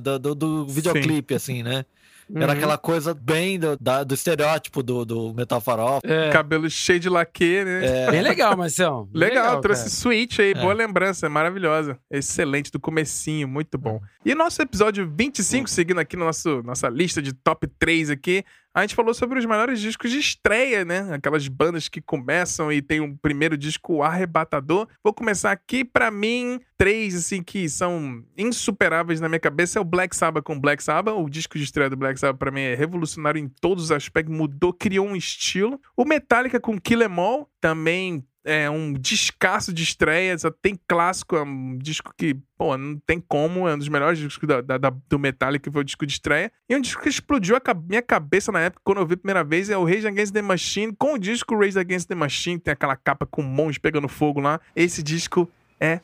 do, 0.02 0.20
do, 0.20 0.36
do 0.36 0.68
videoclipe, 0.68 1.34
assim, 1.34 1.64
né? 1.64 1.86
Era 2.34 2.48
Uhum. 2.48 2.52
aquela 2.58 2.76
coisa 2.76 3.14
bem 3.14 3.60
do, 3.60 3.78
da- 3.80 4.04
do 4.04 4.16
estereótipo 4.16 4.82
do, 4.82 5.06
do 5.06 5.32
Metal 5.36 5.62
Farofa. 5.62 6.02
É, 6.08 6.32
Cabelo 6.32 6.68
cheio 6.72 7.00
de 7.00 7.08
laque, 7.08 7.64
né? 7.64 8.10
Bem 8.10 8.22
legal, 8.22 8.58
Marcelo. 8.58 9.08
Legal, 9.14 9.62
trouxe 9.62 9.84
cara. 9.84 9.92
Switch 9.94 10.40
aí, 10.40 10.56
boa 10.56 10.74
lembrança, 10.74 11.30
maravilhosa. 11.30 12.00
Excelente, 12.10 12.72
do 12.72 12.80
comecinho, 12.80 13.48
muito 13.48 13.78
bom. 13.78 14.02
E 14.26 14.34
nosso 14.34 14.60
episódio 14.60 15.08
25, 15.16 15.70
seguindo 15.70 16.00
aqui 16.00 16.18
na 16.18 16.26
nosso, 16.26 16.64
nossa 16.64 16.90
lista 16.90 17.22
de 17.22 17.32
top 17.32 17.68
3 17.78 18.10
aqui, 18.10 18.44
a 18.76 18.82
gente 18.82 18.94
falou 18.94 19.14
sobre 19.14 19.40
os 19.40 19.46
melhores 19.46 19.80
discos 19.80 20.12
de 20.12 20.20
estreia, 20.20 20.84
né? 20.84 21.14
Aquelas 21.14 21.48
bandas 21.48 21.88
que 21.88 22.02
começam 22.02 22.70
e 22.70 22.82
tem 22.82 23.00
um 23.00 23.16
primeiro 23.16 23.58
disco 23.58 24.04
arrebatador. 24.04 24.86
Vou 25.02 25.14
começar 25.14 25.54
aqui, 25.54 25.86
pra 25.86 26.12
mim, 26.12 26.60
três, 26.78 27.16
assim, 27.16 27.42
que 27.42 27.70
são 27.70 28.22
insuperáveis 28.38 29.22
na 29.22 29.30
minha 29.30 29.40
cabeça. 29.40 29.80
É 29.80 29.82
o 29.82 29.86
Black 29.86 30.14
Sabbath 30.14 30.44
com 30.44 30.60
Black 30.60 30.84
Sabbath. 30.84 31.16
O 31.16 31.30
disco 31.30 31.58
de 31.58 31.64
estreia 31.64 31.90
do 31.90 31.96
Black 31.96 32.20
Sabbath, 32.20 32.38
pra 32.38 32.52
mim, 32.52 32.60
é 32.60 32.76
revolucionário 32.76 33.40
em 33.40 33.48
todos 33.48 33.86
os 33.86 33.92
aspectos, 33.94 34.36
mudou, 34.36 34.74
criou 34.74 35.08
um 35.08 35.16
estilo. 35.16 35.80
O 35.96 36.04
Metallica 36.04 36.60
com 36.60 36.78
Kill 36.78 37.02
Em 37.02 37.18
All, 37.18 37.50
também 37.62 38.26
é 38.46 38.70
um 38.70 38.94
descasso 38.94 39.74
de 39.74 39.82
estreia, 39.84 40.38
só 40.38 40.52
tem 40.52 40.80
clássico, 40.88 41.36
é 41.36 41.42
um 41.42 41.78
disco 41.78 42.14
que, 42.16 42.38
pô, 42.58 42.78
não 42.78 42.98
tem 43.06 43.20
como, 43.20 43.68
é 43.68 43.74
um 43.74 43.78
dos 43.78 43.90
melhores 43.90 44.20
discos 44.20 44.48
da, 44.48 44.62
da- 44.62 44.78
da- 44.78 44.94
do 45.10 45.18
Metallica, 45.20 45.72
foi 45.72 45.82
o 45.82 45.84
disco 45.84 46.06
de 46.06 46.14
estreia. 46.14 46.52
E 46.70 46.76
um 46.76 46.80
disco 46.80 47.02
que 47.02 47.10
explodiu 47.10 47.56
a 47.56 47.74
minha 47.74 48.02
cabeça 48.04 48.52
na 48.52 48.60
época, 48.62 48.82
quando 48.86 49.00
eu 49.00 49.06
vi 49.08 49.16
a 49.16 49.18
primeira 49.18 49.44
vez, 49.44 49.70
é 49.70 49.78
o 49.78 49.84
Rage 49.84 50.08
Against 50.08 50.32
the 50.34 50.42
Machine, 50.42 50.96
com 50.96 51.16
o 51.16 51.18
disco 51.18 51.58
Rage 51.58 51.80
Against 51.80 52.08
the 52.08 52.16
Machine, 52.16 52.60
tem 52.60 52.72
aquela 52.72 52.96
capa 52.96 53.26
com 53.26 53.42
monstros 53.42 53.80
pegando 53.80 54.08
fogo 54.08 54.40
lá. 54.40 54.62
Esse 54.76 55.02
disco 55.02 55.50
é 55.80 56.00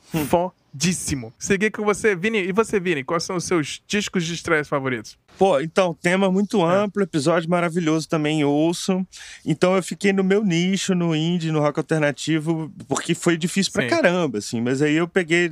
Seguidíssimo. 0.72 1.32
Seguir 1.38 1.70
com 1.70 1.84
você, 1.84 2.16
Vini. 2.16 2.38
E 2.38 2.52
você, 2.52 2.80
Vini, 2.80 3.04
quais 3.04 3.22
são 3.24 3.36
os 3.36 3.44
seus 3.44 3.82
discos 3.86 4.24
de 4.24 4.34
estreia 4.34 4.64
favoritos? 4.64 5.18
Pô, 5.38 5.60
então, 5.60 5.94
tema 5.94 6.30
muito 6.30 6.64
amplo, 6.64 7.02
episódio 7.02 7.48
maravilhoso 7.48 8.08
também, 8.08 8.44
ouçam. 8.44 9.06
Então 9.44 9.74
eu 9.76 9.82
fiquei 9.82 10.12
no 10.12 10.24
meu 10.24 10.44
nicho, 10.44 10.94
no 10.94 11.14
indie, 11.14 11.50
no 11.50 11.60
rock 11.60 11.78
alternativo, 11.78 12.72
porque 12.88 13.14
foi 13.14 13.36
difícil 13.36 13.72
pra 13.72 13.82
Sim. 13.82 13.88
caramba, 13.88 14.38
assim. 14.38 14.60
Mas 14.60 14.82
aí 14.82 14.94
eu 14.94 15.08
peguei 15.08 15.50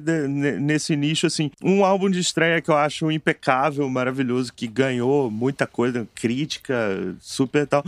nesse 0.60 0.97
nicho, 0.97 1.26
assim, 1.26 1.51
um 1.62 1.84
álbum 1.84 2.10
de 2.10 2.20
estreia 2.20 2.60
que 2.60 2.70
eu 2.70 2.76
acho 2.76 3.10
impecável, 3.10 3.88
maravilhoso, 3.88 4.52
que 4.52 4.66
ganhou 4.66 5.30
muita 5.30 5.66
coisa, 5.66 6.06
crítica, 6.14 6.74
super 7.20 7.66
tal. 7.66 7.84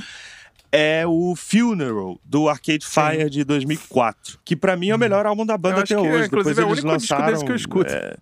É 0.74 1.04
o 1.06 1.34
Funeral, 1.36 2.18
do 2.24 2.48
Arcade 2.48 2.86
Fire 2.86 3.28
de 3.28 3.44
2004. 3.44 4.38
Que 4.42 4.56
pra 4.56 4.74
mim 4.74 4.88
é 4.88 4.94
o 4.94 4.98
melhor 4.98 5.26
álbum 5.26 5.44
da 5.44 5.58
banda 5.58 5.80
até 5.80 5.88
que, 5.88 6.00
hoje. 6.00 6.26
inclusive, 6.26 6.54
Depois 6.54 6.58
é 6.58 6.62
eles 6.62 6.74
disco 6.76 6.88
lançaram. 6.88 7.44
que 7.44 7.52
eu 7.52 7.56
escuto. 7.56 7.92
é, 7.92 8.16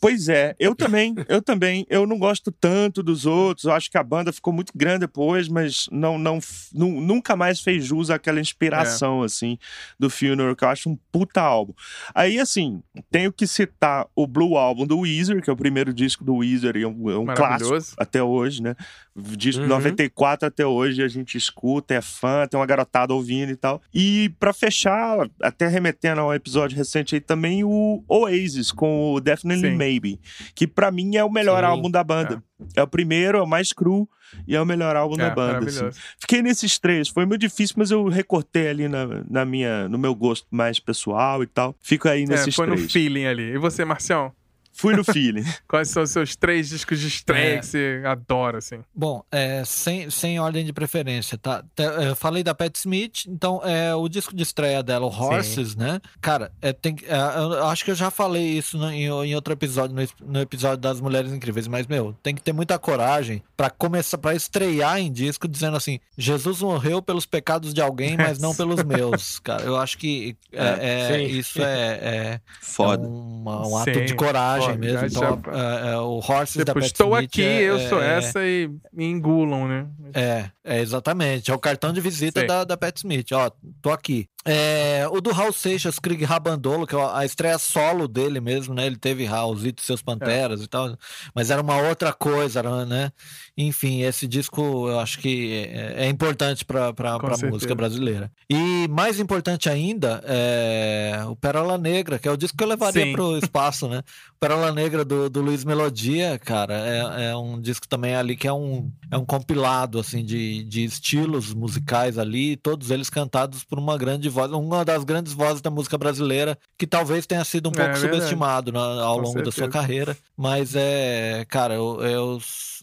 Pois 0.00 0.28
é, 0.28 0.54
eu 0.58 0.74
também, 0.76 1.14
eu 1.28 1.40
também. 1.40 1.86
Eu 1.88 2.06
não 2.06 2.18
gosto 2.18 2.52
tanto 2.52 3.02
dos 3.02 3.24
outros. 3.26 3.64
Eu 3.64 3.72
acho 3.72 3.90
que 3.90 3.96
a 3.98 4.02
banda 4.02 4.32
ficou 4.32 4.52
muito 4.52 4.72
grande 4.76 5.00
depois, 5.00 5.48
mas 5.48 5.88
não, 5.90 6.18
não, 6.18 6.38
nu- 6.72 7.00
nunca 7.00 7.34
mais 7.34 7.60
fez 7.60 7.84
jus 7.84 8.10
àquela 8.10 8.40
inspiração, 8.40 9.22
É. 9.22 9.26
assim, 9.26 9.58
do 9.98 10.10
Funeral, 10.10 10.54
que 10.54 10.64
eu 10.64 10.68
acho 10.68 10.90
um 10.90 10.98
puta 11.10 11.40
álbum. 11.40 11.72
Aí, 12.14 12.38
assim, 12.38 12.82
tenho 13.10 13.32
que 13.32 13.46
citar 13.46 14.06
o 14.14 14.26
Blue 14.26 14.56
Album 14.56 14.86
do 14.86 14.98
Weezer, 15.00 15.42
que 15.42 15.48
é 15.50 15.52
o 15.52 15.56
primeiro 15.56 15.92
disco 15.92 16.24
do 16.24 16.36
Weezer, 16.36 16.76
e 16.76 16.82
é 16.82 16.88
um, 16.88 17.10
é 17.10 17.18
um 17.18 17.26
clássico 17.26 17.74
até 17.96 18.22
hoje, 18.22 18.62
né? 18.62 18.74
Disco 19.18 19.60
de 19.62 19.66
Uhum. 19.70 19.76
94 19.76 20.46
até 20.46 20.66
hoje, 20.66 21.02
a 21.02 21.08
gente 21.08 21.38
escuta, 21.38 21.94
é 21.94 22.02
fã, 22.02 22.46
tem 22.46 22.60
uma 22.60 22.66
garotada 22.66 23.14
ouvindo 23.14 23.50
e 23.50 23.56
tal. 23.56 23.80
E 23.94 24.30
pra 24.38 24.52
fechar, 24.52 25.26
até 25.42 25.66
remetendo 25.66 26.20
a 26.20 26.26
um 26.26 26.34
episódio 26.34 26.76
recente 26.76 27.14
aí 27.14 27.20
também, 27.20 27.64
o 27.64 28.04
Oasis 28.06 28.70
com 28.70 29.14
o 29.14 29.20
Definitely 29.20 29.70
Sim. 29.70 29.76
Maybe, 29.96 30.20
que 30.54 30.66
pra 30.66 30.90
mim 30.90 31.16
é 31.16 31.24
o 31.24 31.30
melhor 31.30 31.60
Sim. 31.62 31.70
álbum 31.70 31.90
da 31.90 32.04
banda. 32.04 32.42
É. 32.74 32.82
o 32.82 32.86
primeiro, 32.86 33.36
é 33.38 33.42
o 33.42 33.46
mais 33.46 33.72
cru 33.72 34.08
e 34.48 34.56
é 34.56 34.60
o 34.60 34.64
melhor 34.64 34.96
álbum 34.96 35.14
É, 35.16 35.18
da 35.28 35.30
banda. 35.30 35.66
assim. 35.68 35.90
Fiquei 36.18 36.40
nesses 36.42 36.78
três, 36.78 37.08
foi 37.08 37.26
muito 37.26 37.40
difícil, 37.42 37.74
mas 37.78 37.90
eu 37.90 38.06
recortei 38.08 38.68
ali 38.68 38.88
na, 38.88 39.06
na 39.28 39.44
minha, 39.44 39.88
no 39.88 39.98
meu 39.98 40.14
gosto 40.14 40.46
mais 40.50 40.78
pessoal 40.80 41.42
e 41.42 41.46
tal. 41.46 41.74
Fico 41.80 42.08
aí 42.08 42.22
É, 42.22 42.26
nesses 42.26 42.54
foi 42.54 42.66
no 42.66 42.74
três. 42.76 42.92
feeling 42.92 43.26
ali. 43.26 43.52
E 43.54 43.58
você, 43.58 43.84
Marcião? 43.84 44.32
Fui 44.76 44.94
no 44.94 45.02
feeling. 45.04 45.44
Quais 45.68 45.88
são 45.88 46.02
os 46.02 46.10
seus 46.10 46.36
três 46.36 46.68
discos 46.68 47.00
de 47.00 47.08
estreia 47.08 47.54
É. 47.56 47.58
que 47.58 47.66
você 47.66 48.02
adora, 48.04 48.58
assim? 48.58 48.80
Bom, 48.94 49.22
é, 49.32 49.62
sem, 49.64 50.10
sem 50.10 50.38
ordem 50.38 50.64
de 50.64 50.72
preferência, 50.72 51.38
tá? 51.38 51.62
Te- 51.74 51.82
Eu 51.82 52.14
falei 52.16 52.42
da 52.42 52.54
Pat 52.54 52.74
Smith, 52.76 53.24
então 53.26 53.60
é 53.64 53.94
o 53.94 54.08
disco 54.08 54.34
de 54.36 54.42
estreia 54.42 54.82
dela, 54.82 55.06
o 55.06 55.08
Horses, 55.08 55.74
né? 55.74 56.00
Cara, 56.20 56.52
é, 56.60 56.72
tem, 56.72 56.96
é, 57.04 57.16
eu 57.16 57.66
acho 57.66 57.84
que 57.84 57.90
eu 57.90 57.94
já 57.94 58.10
falei 58.10 58.44
isso 58.58 58.76
no- 58.78 58.90
em, 58.90 59.04
em 59.06 59.34
outro 59.34 59.52
episódio, 59.52 59.94
no, 59.96 60.32
no 60.32 60.40
episódio 60.40 60.78
das 60.78 61.00
Mulheres 61.00 61.32
Incríveis, 61.32 61.66
mas, 61.68 61.86
meu, 61.86 62.14
tem 62.22 62.34
que 62.34 62.42
ter 62.42 62.52
muita 62.52 62.78
coragem 62.78 63.42
pra 63.56 63.70
começar, 63.70 64.18
para 64.18 64.34
estrear 64.34 64.98
em 64.98 65.10
disco 65.10 65.48
dizendo 65.48 65.76
assim: 65.76 65.98
Jesus 66.18 66.60
morreu 66.60 67.00
pelos 67.00 67.24
pecados 67.26 67.72
de 67.72 67.80
alguém, 67.80 68.16
mas 68.16 68.38
não 68.38 68.54
pelos 68.56 68.82
meus, 68.84 69.38
cara. 69.38 69.62
Eu 69.64 69.76
acho 69.76 69.96
que 69.98 70.36
é, 70.52 71.08
é, 71.12 71.18
Sim. 71.18 71.24
isso 71.38 71.62
é, 71.62 71.90
é, 72.02 72.40
Foda. 72.60 73.04
é 73.04 73.06
uma- 73.08 73.66
um 73.66 73.76
ato 73.78 73.92
Sim, 73.94 74.04
de 74.04 74.14
coragem 74.14 74.65
foda, 74.72 74.78
mesmo. 74.78 75.06
Então, 75.06 75.42
é, 75.52 75.92
é, 75.92 75.96
o 75.98 76.18
Horses 76.18 76.56
da 76.56 76.64
Tipo, 76.64 76.80
Pat 76.80 76.86
estou 76.86 77.14
Smith 77.14 77.30
aqui, 77.30 77.42
é- 77.42 77.62
eu 77.62 77.78
sou 77.88 78.02
é- 78.02 78.18
essa 78.18 78.44
e 78.44 78.70
me 78.92 79.04
engulam, 79.04 79.66
né? 79.68 79.86
é, 80.14 80.50
é 80.64 80.80
exatamente. 80.80 81.50
É 81.50 81.54
o 81.54 81.58
cartão 81.58 81.92
de 81.92 82.00
visita 82.00 82.40
Sei. 82.40 82.48
da, 82.48 82.64
da 82.64 82.76
Pat 82.76 82.96
Smith. 82.96 83.30
Ó, 83.32 83.50
tô 83.82 83.90
aqui. 83.90 84.28
É, 84.48 85.04
o 85.10 85.20
do 85.20 85.32
Raul 85.32 85.52
Seixas, 85.52 85.98
Krieg 85.98 86.24
Rabandolo, 86.24 86.86
que 86.86 86.94
é 86.94 86.98
a 87.12 87.24
estreia 87.24 87.58
solo 87.58 88.06
dele 88.06 88.40
mesmo, 88.40 88.72
né? 88.74 88.86
Ele 88.86 88.96
teve 88.96 89.24
Raulzito 89.24 89.82
e 89.82 89.84
seus 89.86 90.00
Panteras 90.00 90.62
e 90.62 90.68
tal, 90.68 90.96
mas 91.34 91.50
era 91.50 91.60
uma 91.60 91.76
outra 91.78 92.12
coisa, 92.12 92.62
né? 92.86 93.10
Enfim, 93.58 94.02
esse 94.02 94.28
disco 94.28 94.88
eu 94.88 95.00
acho 95.00 95.18
que 95.18 95.52
é, 95.72 96.04
é 96.04 96.08
importante 96.08 96.64
pra 96.64 96.92
certeza. 96.94 97.46
música 97.48 97.74
brasileira. 97.74 98.30
E 98.48 98.86
mais 98.88 99.18
importante 99.18 99.68
ainda 99.68 100.22
é 100.24 101.24
o 101.26 101.34
Pérola 101.34 101.76
Negra, 101.76 102.16
que 102.16 102.28
é 102.28 102.30
o 102.30 102.36
disco 102.36 102.56
que 102.56 102.62
eu 102.62 102.68
levaria 102.68 103.02
Sim. 103.04 103.12
pro 103.14 103.36
espaço, 103.38 103.88
né? 103.88 104.02
Pérola 104.38 104.55
Negra 104.72 105.04
do, 105.04 105.28
do 105.30 105.40
Luiz 105.40 105.64
Melodia, 105.64 106.38
cara, 106.38 106.74
é, 106.74 107.30
é 107.30 107.36
um 107.36 107.60
disco 107.60 107.86
também 107.88 108.14
ali 108.14 108.36
que 108.36 108.46
é 108.48 108.52
um, 108.52 108.90
é 109.10 109.16
um 109.16 109.24
compilado, 109.24 109.98
assim, 109.98 110.24
de, 110.24 110.64
de 110.64 110.84
estilos 110.84 111.52
musicais 111.54 112.18
ali, 112.18 112.56
todos 112.56 112.90
eles 112.90 113.08
cantados 113.10 113.64
por 113.64 113.78
uma 113.78 113.96
grande 113.96 114.28
voz, 114.28 114.50
uma 114.52 114.84
das 114.84 115.04
grandes 115.04 115.32
vozes 115.32 115.60
da 115.60 115.70
música 115.70 115.96
brasileira, 115.98 116.58
que 116.78 116.86
talvez 116.86 117.26
tenha 117.26 117.44
sido 117.44 117.68
um 117.68 117.72
É 117.72 117.76
pouco 117.76 117.94
verdade. 117.98 118.14
subestimado 118.14 118.72
na- 118.72 119.02
ao 119.02 119.16
Com 119.16 119.22
longo 119.22 119.38
da 119.42 119.50
sua 119.50 119.64
certeza. 119.64 119.68
carreira, 119.72 120.16
mas 120.36 120.74
é, 120.74 121.44
cara, 121.48 121.74
eu, 121.74 122.00
eu, 122.02 122.38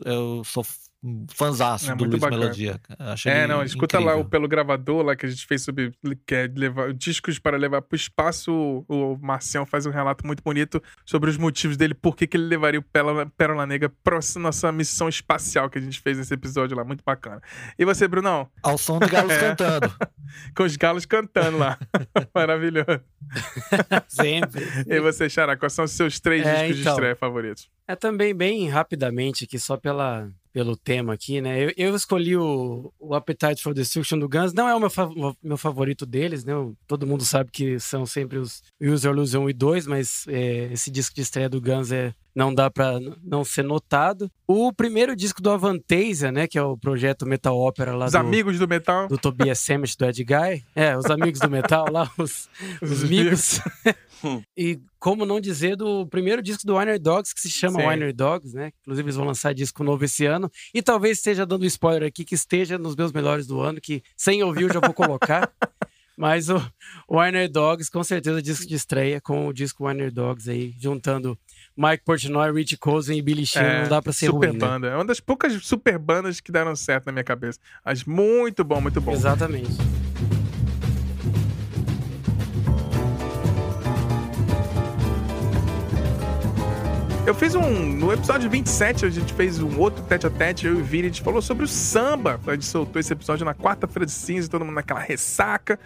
eu 0.05 0.41
sou 0.45 0.63
fanzaço 1.33 1.91
É 1.91 1.95
do 1.95 2.05
Luiz 2.05 2.19
bacana. 2.19 2.41
Melodia. 2.41 2.79
Acho 2.99 3.27
É, 3.29 3.45
não, 3.47 3.63
escuta 3.63 3.99
lá 3.99 4.05
o 4.05 4.09
incrível. 4.11 4.29
Pelo 4.29 4.47
Gravador, 4.47 5.03
lá 5.03 5.15
que 5.15 5.25
a 5.25 5.29
gente 5.29 5.45
fez 5.45 5.61
sobre 5.61 5.91
que 6.25 6.35
é 6.35 6.47
levar, 6.55 6.93
discos 6.93 7.39
para 7.39 7.57
levar 7.57 7.81
pro 7.81 7.95
espaço. 7.95 8.51
O, 8.87 9.13
o 9.13 9.17
Marcião 9.21 9.65
faz 9.65 9.85
um 9.85 9.91
relato 9.91 10.25
muito 10.25 10.41
bonito 10.43 10.81
sobre 11.05 11.29
os 11.29 11.37
motivos 11.37 11.75
dele, 11.77 11.93
por 11.93 12.15
que 12.15 12.27
ele 12.33 12.45
levaria 12.45 12.79
o 12.79 12.83
Pérola, 12.83 13.25
Pérola 13.37 13.65
Negra 13.65 13.91
essa 14.13 14.39
nossa 14.39 14.71
missão 14.71 15.09
espacial 15.09 15.69
que 15.69 15.77
a 15.77 15.81
gente 15.81 15.99
fez 15.99 16.17
nesse 16.17 16.33
episódio 16.33 16.77
lá, 16.77 16.83
muito 16.83 17.03
bacana. 17.03 17.41
E 17.77 17.83
você, 17.83 18.07
Brunão? 18.07 18.47
Ao 18.61 18.77
som 18.77 18.99
de 18.99 19.07
galos 19.07 19.31
É. 19.33 19.39
cantando. 19.39 19.93
Com 20.55 20.63
os 20.63 20.75
galos 20.77 21.05
cantando 21.05 21.57
lá. 21.57 21.77
Maravilhoso. 22.33 23.01
Sempre. 24.07 24.63
E 24.87 24.99
você, 24.99 25.29
Xará, 25.29 25.57
quais 25.57 25.73
são 25.73 25.85
os 25.85 25.91
seus 25.91 26.19
três 26.19 26.45
É, 26.45 26.53
discos 26.53 26.75
de 26.75 26.81
então. 26.81 26.93
estreia 26.93 27.15
favoritos? 27.15 27.69
É 27.87 27.95
também 27.95 28.33
bem 28.35 28.69
rapidamente 28.69 29.43
aqui, 29.45 29.59
só 29.59 29.75
pela, 29.77 30.29
pelo 30.53 30.77
tema 30.77 31.13
aqui, 31.13 31.41
né? 31.41 31.63
Eu, 31.65 31.73
eu 31.75 31.95
escolhi 31.95 32.37
o, 32.37 32.93
o 32.99 33.15
Appetite 33.15 33.61
for 33.63 33.73
Destruction 33.73 34.19
do 34.19 34.29
Guns. 34.29 34.53
Não 34.53 34.69
é 34.69 34.75
o 34.75 34.79
meu, 34.79 34.89
fa- 34.89 35.09
meu 35.41 35.57
favorito 35.57 36.05
deles, 36.05 36.45
né? 36.45 36.55
O- 36.55 36.75
Todo 36.87 37.07
mundo 37.07 37.25
sabe 37.25 37.49
que 37.51 37.79
são 37.79 38.05
sempre 38.05 38.37
os 38.37 38.61
Use 38.79 39.05
Your 39.07 39.15
Illusion 39.15 39.43
1 39.45 39.49
e 39.49 39.53
2, 39.53 39.87
mas 39.87 40.25
é, 40.27 40.71
esse 40.71 40.91
disco 40.91 41.15
de 41.15 41.21
estreia 41.21 41.49
do 41.49 41.59
Guns 41.59 41.91
é, 41.91 42.13
não 42.35 42.53
dá 42.53 42.69
pra 42.69 42.99
n- 42.99 43.15
não 43.23 43.43
ser 43.43 43.63
notado. 43.63 44.29
O 44.47 44.73
primeiro 44.73 45.15
disco 45.15 45.41
do 45.41 45.51
Avantasia, 45.51 46.31
né? 46.31 46.47
Que 46.47 46.57
é 46.57 46.63
o 46.63 46.77
projeto 46.77 47.25
Metal 47.25 47.57
Opera 47.57 47.95
lá 47.95 48.05
Os 48.07 48.11
do, 48.13 48.17
amigos 48.17 48.57
do 48.59 48.67
metal? 48.67 49.07
do 49.07 49.17
Tobias 49.17 49.59
Sammet, 49.59 49.95
do 49.97 50.05
Ed 50.05 50.23
Guy. 50.23 50.63
É, 50.75 50.97
os 50.97 51.05
amigos 51.05 51.39
do 51.39 51.49
metal 51.49 51.85
lá, 51.91 52.09
os, 52.17 52.49
os 52.81 53.03
amigos. 53.03 53.59
e 54.57 54.79
como 54.99 55.25
não 55.25 55.39
dizer 55.39 55.75
do 55.75 56.07
primeiro 56.07 56.41
disco 56.41 56.65
do 56.65 56.77
Winer 56.77 56.99
Dogs, 56.99 57.33
que 57.33 57.41
se 57.41 57.49
chama 57.49 57.81
Sim. 57.81 57.87
Winer 57.87 58.13
Dogs, 58.15 58.55
né? 58.55 58.71
Inclusive 58.81 59.05
eles 59.05 59.15
vão 59.15 59.25
lançar 59.25 59.53
disco 59.53 59.83
novo 59.83 60.03
esse 60.05 60.25
ano. 60.25 60.49
E 60.73 60.81
talvez 60.81 61.17
esteja 61.17 61.45
dando 61.45 61.65
spoiler 61.65 62.07
aqui, 62.07 62.23
que 62.25 62.35
esteja 62.35 62.77
nos 62.77 62.95
meus 62.95 63.11
melhores 63.11 63.45
do 63.45 63.59
ano, 63.59 63.79
que 63.81 64.01
sem 64.17 64.41
ouvir 64.43 64.63
eu 64.63 64.73
já 64.73 64.79
vou 64.79 64.93
colocar. 64.93 65.51
Mas 66.15 66.47
o 66.47 66.61
Winer 67.09 67.49
Dogs, 67.51 67.89
com 67.89 68.03
certeza, 68.03 68.39
disco 68.41 68.67
de 68.67 68.75
estreia 68.75 69.19
com 69.19 69.47
o 69.47 69.53
disco 69.53 69.87
Winer 69.87 70.11
Dogs 70.13 70.47
aí, 70.49 70.73
juntando 70.79 71.35
Mike 71.75 72.03
Portnoy, 72.05 72.51
Rich 72.51 72.77
Cozen 72.77 73.17
e 73.17 73.21
Billy 73.21 73.45
Sheehan, 73.45 73.83
não 73.83 73.89
dá 73.89 74.01
pra 74.01 74.13
ser 74.13 74.27
super 74.27 74.49
ruim, 74.49 74.57
né? 74.57 74.67
banda. 74.67 74.87
É 74.87 74.95
uma 74.95 75.05
das 75.05 75.19
poucas 75.19 75.53
super 75.65 75.97
bandas 75.97 76.39
que 76.39 76.51
deram 76.51 76.75
certo 76.75 77.07
na 77.07 77.11
minha 77.11 77.23
cabeça. 77.23 77.59
Mas 77.83 78.03
muito 78.03 78.63
bom, 78.63 78.79
muito 78.79 79.01
bom. 79.01 79.11
Exatamente. 79.11 79.71
Eu 87.25 87.33
fiz 87.33 87.55
um. 87.55 87.69
No 87.93 88.11
episódio 88.11 88.49
27, 88.49 89.05
a 89.05 89.09
gente 89.09 89.33
fez 89.33 89.57
um 89.61 89.79
outro 89.79 90.03
tete 90.03 90.27
a 90.27 90.29
tete, 90.29 90.67
eu 90.67 90.75
e 90.75 90.81
o 90.81 90.83
Vini, 90.83 91.03
a 91.03 91.09
gente 91.09 91.21
falou 91.21 91.41
sobre 91.41 91.63
o 91.63 91.67
samba. 91.67 92.37
A 92.45 92.51
gente 92.51 92.65
soltou 92.65 92.99
esse 92.99 93.13
episódio 93.13 93.45
na 93.45 93.55
quarta-feira 93.55 94.05
de 94.05 94.11
cinza, 94.11 94.49
todo 94.49 94.65
mundo 94.65 94.75
naquela 94.75 94.99
ressaca. 94.99 95.79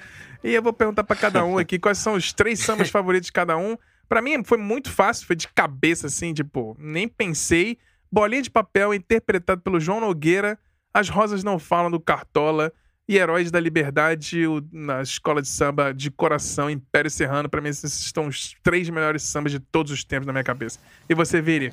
E 0.43 0.51
eu 0.53 0.63
vou 0.63 0.73
perguntar 0.73 1.03
pra 1.03 1.15
cada 1.15 1.45
um 1.45 1.59
aqui 1.59 1.77
quais 1.77 1.99
são 1.99 2.15
os 2.15 2.33
três 2.33 2.59
sambas 2.59 2.89
favoritos 2.91 3.27
de 3.27 3.31
cada 3.31 3.55
um. 3.55 3.77
Pra 4.07 4.21
mim 4.21 4.43
foi 4.43 4.57
muito 4.57 4.89
fácil, 4.91 5.27
foi 5.27 5.35
de 5.35 5.47
cabeça, 5.49 6.07
assim, 6.07 6.33
tipo, 6.33 6.75
nem 6.79 7.07
pensei. 7.07 7.77
Bolinha 8.11 8.41
de 8.41 8.49
papel 8.49 8.93
interpretado 8.93 9.61
pelo 9.61 9.79
João 9.79 9.99
Nogueira. 9.99 10.57
As 10.93 11.09
Rosas 11.09 11.43
Não 11.43 11.59
Falam 11.59 11.91
do 11.91 11.99
Cartola. 11.99 12.71
E 13.09 13.15
Heróis 13.17 13.49
da 13.49 13.59
Liberdade 13.59 14.45
o- 14.45 14.61
na 14.71 15.01
escola 15.01 15.41
de 15.41 15.47
samba 15.47 15.93
de 15.93 16.11
coração, 16.11 16.69
Império 16.69 17.09
Serrano. 17.09 17.47
Pra 17.47 17.61
mim, 17.61 17.69
esses 17.69 17.99
estão 17.99 18.27
os 18.27 18.53
três 18.61 18.89
melhores 18.89 19.23
sambas 19.23 19.51
de 19.53 19.59
todos 19.59 19.93
os 19.93 20.03
tempos 20.03 20.27
na 20.27 20.33
minha 20.33 20.43
cabeça. 20.43 20.77
E 21.07 21.13
você, 21.15 21.41
Viri? 21.41 21.71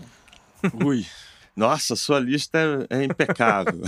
Ui. 0.85 1.05
Nossa, 1.57 1.95
sua 1.95 2.19
lista 2.19 2.87
é, 2.91 2.99
é 3.01 3.05
impecável. 3.05 3.81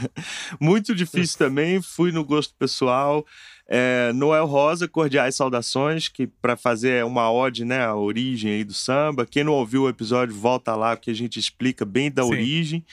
Muito 0.60 0.94
difícil 0.94 1.38
também, 1.38 1.80
fui 1.80 2.12
no 2.12 2.24
gosto 2.24 2.54
pessoal. 2.58 3.24
É, 3.68 4.12
Noel 4.12 4.46
Rosa, 4.46 4.86
Cordiais 4.86 5.34
Saudações, 5.34 6.08
que 6.08 6.26
para 6.26 6.56
fazer 6.56 7.04
uma 7.04 7.32
ode 7.32 7.64
né, 7.64 7.84
à 7.84 7.94
origem 7.94 8.52
aí 8.52 8.64
do 8.64 8.74
samba. 8.74 9.26
Quem 9.26 9.42
não 9.42 9.54
ouviu 9.54 9.82
o 9.82 9.88
episódio, 9.88 10.34
volta 10.34 10.76
lá, 10.76 10.96
que 10.96 11.10
a 11.10 11.14
gente 11.14 11.38
explica 11.38 11.84
bem 11.84 12.10
da 12.10 12.22
Sim. 12.22 12.30
origem. 12.30 12.84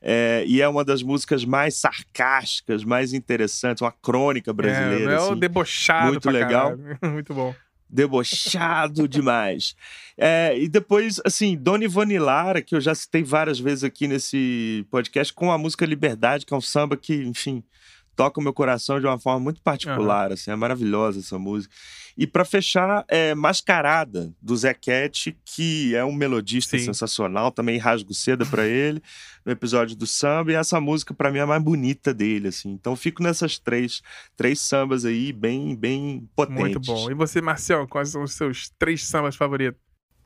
É, 0.00 0.44
e 0.46 0.60
é 0.60 0.68
uma 0.68 0.84
das 0.84 1.02
músicas 1.02 1.44
mais 1.44 1.76
sarcásticas, 1.76 2.84
mais 2.84 3.12
interessantes, 3.12 3.80
uma 3.80 3.92
crônica 3.92 4.52
brasileira. 4.52 5.04
É, 5.04 5.16
Noel 5.16 5.30
assim. 5.30 5.38
debochado 5.38 6.08
muito 6.08 6.30
legal. 6.30 6.76
caralho. 6.76 6.98
Muito 7.12 7.34
bom. 7.34 7.54
Debochado 7.88 9.08
demais. 9.08 9.74
É, 10.16 10.58
e 10.58 10.68
depois, 10.68 11.20
assim, 11.24 11.56
Dona 11.56 11.84
Ivone 11.84 12.18
Lara, 12.18 12.60
que 12.60 12.74
eu 12.74 12.80
já 12.80 12.94
citei 12.94 13.22
várias 13.22 13.58
vezes 13.58 13.84
aqui 13.84 14.06
nesse 14.06 14.86
podcast, 14.90 15.32
com 15.32 15.50
a 15.50 15.58
música 15.58 15.86
Liberdade, 15.86 16.44
que 16.44 16.52
é 16.52 16.56
um 16.56 16.60
samba 16.60 16.96
que, 16.96 17.14
enfim, 17.14 17.62
toca 18.18 18.40
o 18.40 18.42
meu 18.42 18.52
coração 18.52 18.98
de 18.98 19.06
uma 19.06 19.16
forma 19.16 19.38
muito 19.38 19.62
particular, 19.62 20.26
uhum. 20.26 20.34
assim, 20.34 20.50
é 20.50 20.56
maravilhosa 20.56 21.20
essa 21.20 21.38
música. 21.38 21.72
E 22.16 22.26
para 22.26 22.44
fechar, 22.44 23.04
é 23.06 23.32
Mascarada, 23.32 24.34
do 24.42 24.56
Zé 24.56 24.74
Cat, 24.74 25.38
que 25.44 25.94
é 25.94 26.04
um 26.04 26.12
melodista 26.12 26.76
Sim. 26.76 26.86
sensacional, 26.86 27.52
também 27.52 27.78
rasgo 27.78 28.12
seda 28.12 28.44
para 28.44 28.66
ele, 28.66 29.00
no 29.46 29.52
episódio 29.52 29.94
do 29.94 30.04
samba, 30.04 30.50
e 30.50 30.56
essa 30.56 30.80
música 30.80 31.14
para 31.14 31.30
mim 31.30 31.38
é 31.38 31.42
a 31.42 31.46
mais 31.46 31.62
bonita 31.62 32.12
dele, 32.12 32.48
assim. 32.48 32.70
Então 32.70 32.96
fico 32.96 33.22
nessas 33.22 33.56
três, 33.56 34.02
três 34.36 34.58
sambas 34.58 35.04
aí, 35.04 35.32
bem, 35.32 35.76
bem 35.76 36.28
potentes. 36.34 36.60
Muito 36.60 36.80
bom. 36.80 37.08
E 37.08 37.14
você, 37.14 37.40
Marcel, 37.40 37.86
quais 37.86 38.08
são 38.08 38.24
os 38.24 38.32
seus 38.32 38.68
três 38.76 39.04
sambas 39.04 39.36
favoritos? 39.36 39.80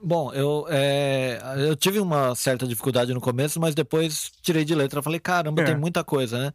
Bom, 0.04 0.32
eu, 0.32 0.66
é, 0.68 1.40
eu 1.58 1.76
tive 1.76 2.00
uma 2.00 2.34
certa 2.34 2.66
dificuldade 2.66 3.14
no 3.14 3.20
começo, 3.20 3.60
mas 3.60 3.72
depois 3.72 4.32
tirei 4.42 4.64
de 4.64 4.74
letra. 4.74 5.00
Falei, 5.00 5.20
caramba, 5.20 5.62
é. 5.62 5.64
tem 5.64 5.76
muita 5.76 6.02
coisa, 6.02 6.38
né? 6.38 6.52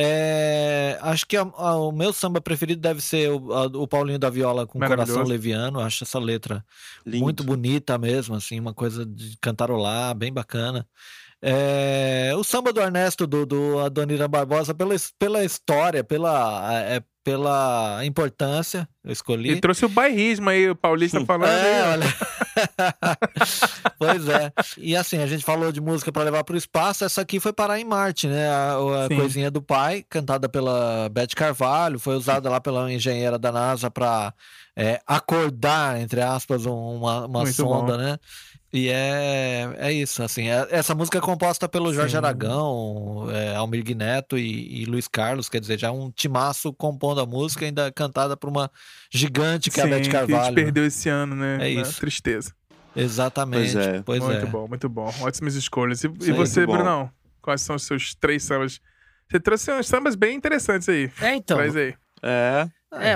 É, 0.00 0.96
acho 1.02 1.26
que 1.26 1.36
a, 1.36 1.42
a, 1.42 1.76
o 1.76 1.90
meu 1.90 2.12
samba 2.12 2.40
preferido 2.40 2.80
deve 2.80 3.00
ser 3.00 3.32
o, 3.32 3.52
a, 3.52 3.66
o 3.66 3.88
Paulinho 3.88 4.18
da 4.18 4.30
Viola 4.30 4.64
com 4.64 4.78
Coração 4.78 5.24
Leviano. 5.24 5.80
Acho 5.80 6.04
essa 6.04 6.20
letra 6.20 6.64
Lindo. 7.04 7.24
muito 7.24 7.42
bonita 7.42 7.98
mesmo, 7.98 8.36
assim, 8.36 8.60
uma 8.60 8.72
coisa 8.72 9.04
de 9.04 9.36
cantarolar, 9.40 10.14
bem 10.14 10.32
bacana. 10.32 10.86
É, 11.42 12.32
o 12.36 12.44
samba 12.44 12.72
do 12.72 12.80
Ernesto, 12.80 13.26
do, 13.26 13.44
do 13.44 13.80
Adonira 13.80 14.28
Barbosa, 14.28 14.72
pela, 14.72 14.94
pela 15.18 15.44
história, 15.44 16.04
pela, 16.04 16.72
é, 16.72 17.02
pela 17.28 18.00
importância, 18.06 18.88
eu 19.04 19.12
escolhi. 19.12 19.50
E 19.50 19.60
trouxe 19.60 19.84
o 19.84 19.88
bairrismo 19.88 20.48
aí, 20.48 20.70
o 20.70 20.74
Paulista 20.74 21.22
falando. 21.26 21.50
É, 21.50 21.82
olha. 21.90 22.06
pois 23.98 24.26
é. 24.30 24.50
E 24.78 24.96
assim, 24.96 25.18
a 25.18 25.26
gente 25.26 25.44
falou 25.44 25.70
de 25.70 25.78
música 25.78 26.10
para 26.10 26.22
levar 26.22 26.42
para 26.42 26.54
o 26.54 26.56
espaço, 26.56 27.04
essa 27.04 27.20
aqui 27.20 27.38
foi 27.38 27.52
parar 27.52 27.78
em 27.78 27.84
Marte, 27.84 28.26
né? 28.26 28.48
A, 28.48 28.76
a 29.04 29.14
coisinha 29.14 29.50
do 29.50 29.60
pai, 29.60 30.06
cantada 30.08 30.48
pela 30.48 31.10
Beth 31.10 31.34
Carvalho, 31.36 31.98
foi 31.98 32.16
usada 32.16 32.48
lá 32.48 32.62
pela 32.62 32.90
engenheira 32.90 33.38
da 33.38 33.52
NASA 33.52 33.90
para 33.90 34.32
é, 34.74 34.98
acordar, 35.06 36.00
entre 36.00 36.22
aspas, 36.22 36.64
uma, 36.64 37.26
uma 37.26 37.44
sonda, 37.44 37.92
bom. 37.92 37.98
né? 37.98 38.18
E 38.70 38.90
é, 38.90 39.74
é 39.78 39.92
isso, 39.92 40.22
assim, 40.22 40.48
é, 40.50 40.66
essa 40.70 40.94
música 40.94 41.16
é 41.16 41.20
composta 41.22 41.66
pelo 41.66 41.92
Jorge 41.92 42.10
Sim. 42.10 42.18
Aragão, 42.18 43.26
é, 43.30 43.56
Almir 43.56 43.96
Neto 43.96 44.36
e, 44.36 44.82
e, 44.82 44.84
Luiz 44.84 45.08
Carlos, 45.08 45.48
quer 45.48 45.58
dizer, 45.58 45.78
já 45.78 45.90
um 45.90 46.10
timaço 46.10 46.70
compondo 46.74 47.20
a 47.22 47.26
música, 47.26 47.64
ainda 47.64 47.90
cantada 47.90 48.36
por 48.36 48.50
uma 48.50 48.70
gigante 49.10 49.70
que 49.70 49.80
Sim, 49.80 49.80
é 49.80 49.84
a 49.84 49.98
Beth 49.98 50.08
Carvalho. 50.10 50.26
Que 50.26 50.34
a 50.34 50.44
gente 50.44 50.54
né? 50.54 50.62
perdeu 50.62 50.84
esse 50.84 51.08
ano, 51.08 51.34
né? 51.34 51.58
É 51.62 51.70
isso. 51.70 51.98
Tristeza. 51.98 52.52
Exatamente, 52.94 53.72
pois 53.72 53.86
é. 53.86 54.02
Pois 54.02 54.22
muito 54.22 54.46
é. 54.46 54.46
bom, 54.46 54.68
muito 54.68 54.88
bom. 54.88 55.14
Ótimas 55.22 55.54
escolhas. 55.54 56.04
E, 56.04 56.08
e 56.08 56.32
você, 56.32 56.66
Brunão? 56.66 57.10
Quais 57.40 57.62
são 57.62 57.76
os 57.76 57.84
seus 57.84 58.14
três 58.14 58.42
sambas? 58.42 58.80
Você 59.30 59.40
trouxe 59.40 59.72
uns 59.72 59.86
sambas 59.86 60.14
bem 60.14 60.36
interessantes 60.36 60.88
aí. 60.88 61.10
É, 61.20 61.34
então. 61.34 61.56
Traz 61.56 61.74
aí. 61.74 61.94
É. 62.22 62.68
É, 62.92 63.14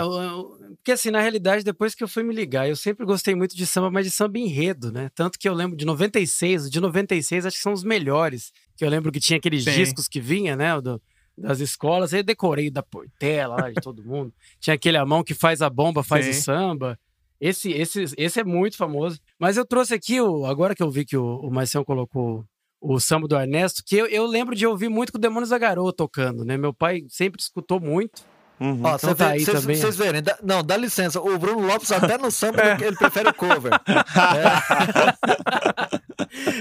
porque 0.76 0.92
assim, 0.92 1.10
na 1.10 1.20
realidade, 1.20 1.64
depois 1.64 1.94
que 1.94 2.04
eu 2.04 2.08
fui 2.08 2.22
me 2.22 2.34
ligar, 2.34 2.68
eu 2.68 2.76
sempre 2.76 3.06
gostei 3.06 3.34
muito 3.34 3.56
de 3.56 3.66
samba, 3.66 3.90
mas 3.90 4.04
de 4.04 4.10
samba 4.10 4.38
enredo, 4.38 4.92
né? 4.92 5.10
Tanto 5.14 5.38
que 5.38 5.48
eu 5.48 5.54
lembro 5.54 5.76
de 5.76 5.86
96, 5.86 6.70
de 6.70 6.80
96 6.80 7.46
acho 7.46 7.56
que 7.56 7.62
são 7.62 7.72
os 7.72 7.82
melhores. 7.82 8.52
Que 8.76 8.84
eu 8.84 8.90
lembro 8.90 9.10
que 9.10 9.20
tinha 9.20 9.38
aqueles 9.38 9.64
Sim. 9.64 9.72
discos 9.72 10.08
que 10.08 10.20
vinha, 10.20 10.54
né? 10.54 10.78
Do, 10.80 11.00
das 11.36 11.60
escolas, 11.60 12.12
aí 12.12 12.20
eu 12.20 12.24
decorei 12.24 12.70
da 12.70 12.82
Portela, 12.82 13.56
lá, 13.56 13.70
de 13.70 13.80
todo 13.80 14.02
mundo. 14.04 14.32
tinha 14.60 14.74
aquele 14.74 14.98
a 14.98 15.06
mão 15.06 15.24
que 15.24 15.34
faz 15.34 15.62
a 15.62 15.70
bomba, 15.70 16.02
faz 16.02 16.26
Sim. 16.26 16.30
o 16.32 16.34
samba. 16.34 16.98
Esse, 17.40 17.72
esse, 17.72 18.04
esse 18.16 18.40
é 18.40 18.44
muito 18.44 18.76
famoso. 18.76 19.18
Mas 19.38 19.56
eu 19.56 19.64
trouxe 19.64 19.94
aqui, 19.94 20.20
o, 20.20 20.44
agora 20.44 20.74
que 20.74 20.82
eu 20.82 20.90
vi 20.90 21.04
que 21.04 21.16
o, 21.16 21.36
o 21.40 21.50
Marcião 21.50 21.84
colocou 21.84 22.44
o 22.80 23.00
samba 23.00 23.26
do 23.26 23.36
Ernesto, 23.36 23.82
que 23.84 23.96
eu, 23.96 24.06
eu 24.06 24.26
lembro 24.26 24.54
de 24.54 24.66
ouvir 24.66 24.88
muito 24.88 25.12
com 25.12 25.18
o 25.18 25.20
Demônios 25.20 25.50
da 25.50 25.58
Garoa 25.58 25.92
tocando, 25.92 26.44
né? 26.44 26.56
Meu 26.56 26.74
pai 26.74 27.04
sempre 27.08 27.40
escutou 27.40 27.80
muito. 27.80 28.24
Uhum. 28.62 28.80
Ó, 28.84 28.94
então 28.94 29.12
tá 29.12 29.30
aí 29.30 29.44
também. 29.44 29.74
Vocês 29.74 29.96
verem, 29.96 30.22
dá, 30.22 30.38
não, 30.40 30.62
dá 30.62 30.76
licença. 30.76 31.20
O 31.20 31.36
Bruno 31.36 31.66
Lopes 31.66 31.90
até 31.90 32.16
no 32.16 32.30
samba 32.30 32.62
é. 32.62 32.86
ele 32.86 32.94
prefere 32.94 33.28
o 33.28 33.34
cover. 33.34 33.72
é. 33.72 33.82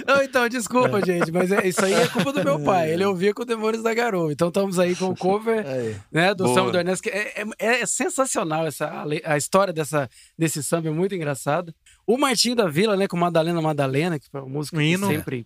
não, 0.11 0.23
então, 0.23 0.49
desculpa, 0.49 0.97
é. 0.97 1.05
gente, 1.05 1.31
mas 1.31 1.51
é, 1.51 1.67
isso 1.67 1.85
aí 1.85 1.93
é 1.93 2.07
culpa 2.07 2.33
do 2.33 2.43
meu 2.43 2.59
pai. 2.65 2.91
Ele 2.91 3.05
ouvia 3.05 3.35
com 3.35 3.43
o 3.43 3.45
Demônios 3.45 3.83
da 3.83 3.93
Garoa. 3.93 4.31
Então 4.31 4.47
estamos 4.47 4.79
aí 4.79 4.95
com 4.95 5.09
o 5.09 5.15
cover 5.15 5.63
né, 6.11 6.33
do 6.33 6.45
Boa. 6.45 6.55
samba 6.55 6.71
do 6.71 6.77
Ernesto. 6.79 7.07
É, 7.07 7.43
é, 7.59 7.81
é, 7.81 7.85
sensacional 7.85 8.65
essa, 8.65 8.87
a, 8.87 9.05
a, 9.33 9.37
história 9.37 9.71
dessa, 9.71 10.09
desse 10.35 10.63
samba, 10.63 10.87
é 10.87 10.91
muito 10.91 11.13
engraçada. 11.13 11.71
O 12.07 12.17
Martinho 12.17 12.55
da 12.55 12.67
Vila, 12.67 12.97
né, 12.97 13.07
com 13.07 13.15
Madalena 13.15 13.61
Madalena, 13.61 14.19
que 14.19 14.27
foi 14.27 14.41
uma 14.41 14.49
música 14.49 14.75
que 14.75 14.97
sempre 14.97 15.45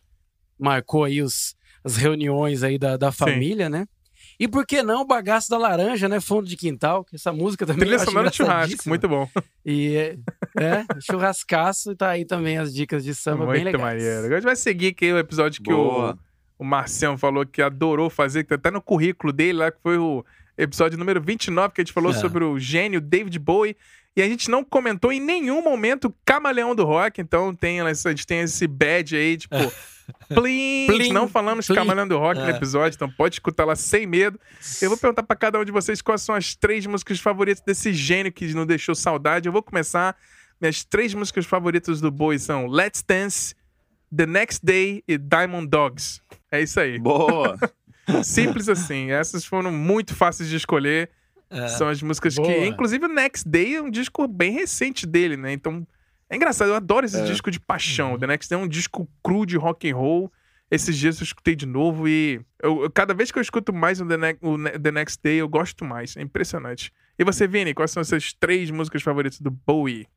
marcou 0.57 1.03
aí 1.03 1.21
os, 1.21 1.53
as 1.83 1.97
reuniões 1.97 2.63
aí 2.63 2.79
da, 2.79 2.95
da 2.95 3.11
família, 3.11 3.65
Sim. 3.65 3.71
né? 3.73 3.87
E 4.39 4.47
por 4.47 4.65
que 4.65 4.83
não 4.83 5.01
o 5.01 5.05
Bagaço 5.05 5.49
da 5.49 5.57
Laranja, 5.57 6.09
né? 6.09 6.19
Fundo 6.19 6.47
de 6.47 6.57
Quintal, 6.57 7.03
que 7.03 7.15
essa 7.15 7.31
música 7.31 7.65
também 7.65 7.81
Trilha 7.81 7.99
sonora 7.99 8.29
de 8.29 8.37
churrasco, 8.37 8.87
muito 8.87 9.07
bom. 9.07 9.29
E 9.65 9.95
é, 9.95 10.17
é, 10.59 10.85
churrascaço, 11.01 11.91
e 11.91 11.95
tá 11.95 12.09
aí 12.09 12.25
também 12.25 12.57
as 12.57 12.73
dicas 12.73 13.03
de 13.03 13.15
samba 13.15 13.45
muito 13.45 13.53
bem 13.53 13.63
legais. 13.63 13.83
Maneiro. 13.83 14.19
Agora 14.19 14.35
a 14.35 14.37
gente 14.37 14.45
vai 14.45 14.55
seguir 14.55 14.87
aqui 14.87 15.11
o 15.11 15.17
episódio 15.17 15.63
que 15.63 15.73
o, 15.73 16.15
o 16.59 16.63
Marcião 16.63 17.17
falou 17.17 17.45
que 17.45 17.61
adorou 17.61 18.09
fazer, 18.09 18.43
que 18.43 18.49
tá 18.49 18.55
até 18.55 18.71
no 18.71 18.81
currículo 18.81 19.33
dele 19.33 19.59
lá, 19.59 19.71
que 19.71 19.79
foi 19.81 19.97
o 19.97 20.23
episódio 20.57 20.97
número 20.97 21.21
29, 21.21 21.73
que 21.73 21.81
a 21.81 21.83
gente 21.83 21.93
falou 21.93 22.11
é. 22.11 22.15
sobre 22.15 22.43
o 22.43 22.59
gênio 22.59 23.01
David 23.01 23.37
Bowie. 23.39 23.75
E 24.15 24.21
a 24.21 24.29
gente 24.29 24.49
não 24.49 24.63
comentou 24.63 25.11
em 25.11 25.19
nenhum 25.19 25.61
momento 25.61 26.13
Camaleão 26.23 26.73
do 26.73 26.85
Rock, 26.85 27.19
então 27.19 27.53
tem, 27.53 27.81
a 27.81 27.93
gente 27.93 28.25
tem 28.25 28.39
esse 28.39 28.65
badge 28.65 29.17
aí, 29.17 29.35
tipo, 29.35 29.55
Plim, 30.29 30.87
Plim, 30.87 31.11
não 31.11 31.27
falamos 31.27 31.67
Plim. 31.67 31.75
Camaleão 31.75 32.07
do 32.07 32.17
Rock 32.17 32.39
é. 32.39 32.43
no 32.43 32.49
episódio, 32.49 32.95
então 32.95 33.09
pode 33.09 33.35
escutar 33.35 33.65
lá 33.65 33.75
sem 33.75 34.07
medo. 34.07 34.39
Eu 34.81 34.89
vou 34.89 34.97
perguntar 34.97 35.23
para 35.23 35.35
cada 35.35 35.59
um 35.59 35.65
de 35.65 35.71
vocês 35.71 36.01
quais 36.01 36.21
são 36.21 36.33
as 36.33 36.55
três 36.55 36.85
músicas 36.85 37.19
favoritas 37.19 37.61
desse 37.65 37.93
gênio 37.93 38.31
que 38.31 38.53
não 38.53 38.65
deixou 38.65 38.95
saudade. 38.95 39.47
Eu 39.47 39.53
vou 39.53 39.63
começar. 39.63 40.15
Minhas 40.61 40.85
três 40.85 41.13
músicas 41.13 41.45
favoritas 41.45 41.99
do 41.99 42.09
Bowie 42.09 42.39
são 42.39 42.67
Let's 42.67 43.03
Dance, 43.05 43.53
The 44.15 44.25
Next 44.25 44.65
Day 44.65 45.03
e 45.05 45.17
Diamond 45.17 45.67
Dogs. 45.67 46.21
É 46.49 46.61
isso 46.61 46.79
aí. 46.79 46.97
Boa! 46.97 47.57
Simples 48.23 48.69
assim. 48.69 49.11
Essas 49.11 49.45
foram 49.45 49.71
muito 49.71 50.15
fáceis 50.15 50.49
de 50.49 50.55
escolher. 50.55 51.09
É. 51.49 51.67
São 51.67 51.87
as 51.87 52.01
músicas 52.01 52.35
Boa. 52.35 52.47
que. 52.47 52.65
Inclusive, 52.65 53.05
o 53.05 53.09
Next 53.09 53.47
Day 53.47 53.75
é 53.75 53.81
um 53.81 53.89
disco 53.89 54.27
bem 54.27 54.51
recente 54.51 55.05
dele, 55.05 55.37
né? 55.37 55.53
Então, 55.53 55.85
é 56.29 56.35
engraçado. 56.35 56.69
Eu 56.69 56.75
adoro 56.75 57.05
esse 57.05 57.19
é. 57.19 57.23
disco 57.23 57.51
de 57.51 57.59
paixão. 57.59 58.13
Uhum. 58.13 58.19
The 58.19 58.27
Next 58.27 58.49
Day 58.49 58.59
é 58.59 58.63
um 58.63 58.67
disco 58.67 59.07
cru 59.23 59.45
de 59.45 59.57
rock 59.57 59.89
and 59.89 59.95
roll. 59.95 60.31
Esses 60.69 60.97
dias 60.97 61.19
eu 61.19 61.23
escutei 61.23 61.55
de 61.55 61.65
novo 61.65 62.07
e 62.07 62.41
eu, 62.61 62.89
cada 62.89 63.13
vez 63.13 63.31
que 63.31 63.37
eu 63.37 63.41
escuto 63.41 63.71
mais 63.71 64.01
o 64.01 64.05
The, 64.07 64.17
ne 64.17 64.37
o 64.41 64.57
The 64.57 64.91
Next 64.91 65.19
Day, 65.23 65.37
eu 65.37 65.47
gosto 65.47 65.85
mais. 65.85 66.17
É 66.17 66.21
impressionante. 66.21 66.91
E 67.17 67.23
você, 67.23 67.47
Vini, 67.47 67.73
quais 67.73 67.91
são 67.91 68.01
as 68.01 68.07
suas 68.07 68.33
três 68.33 68.71
músicas 68.71 69.03
favoritas 69.03 69.39
do 69.39 69.51
Bowie? 69.51 70.07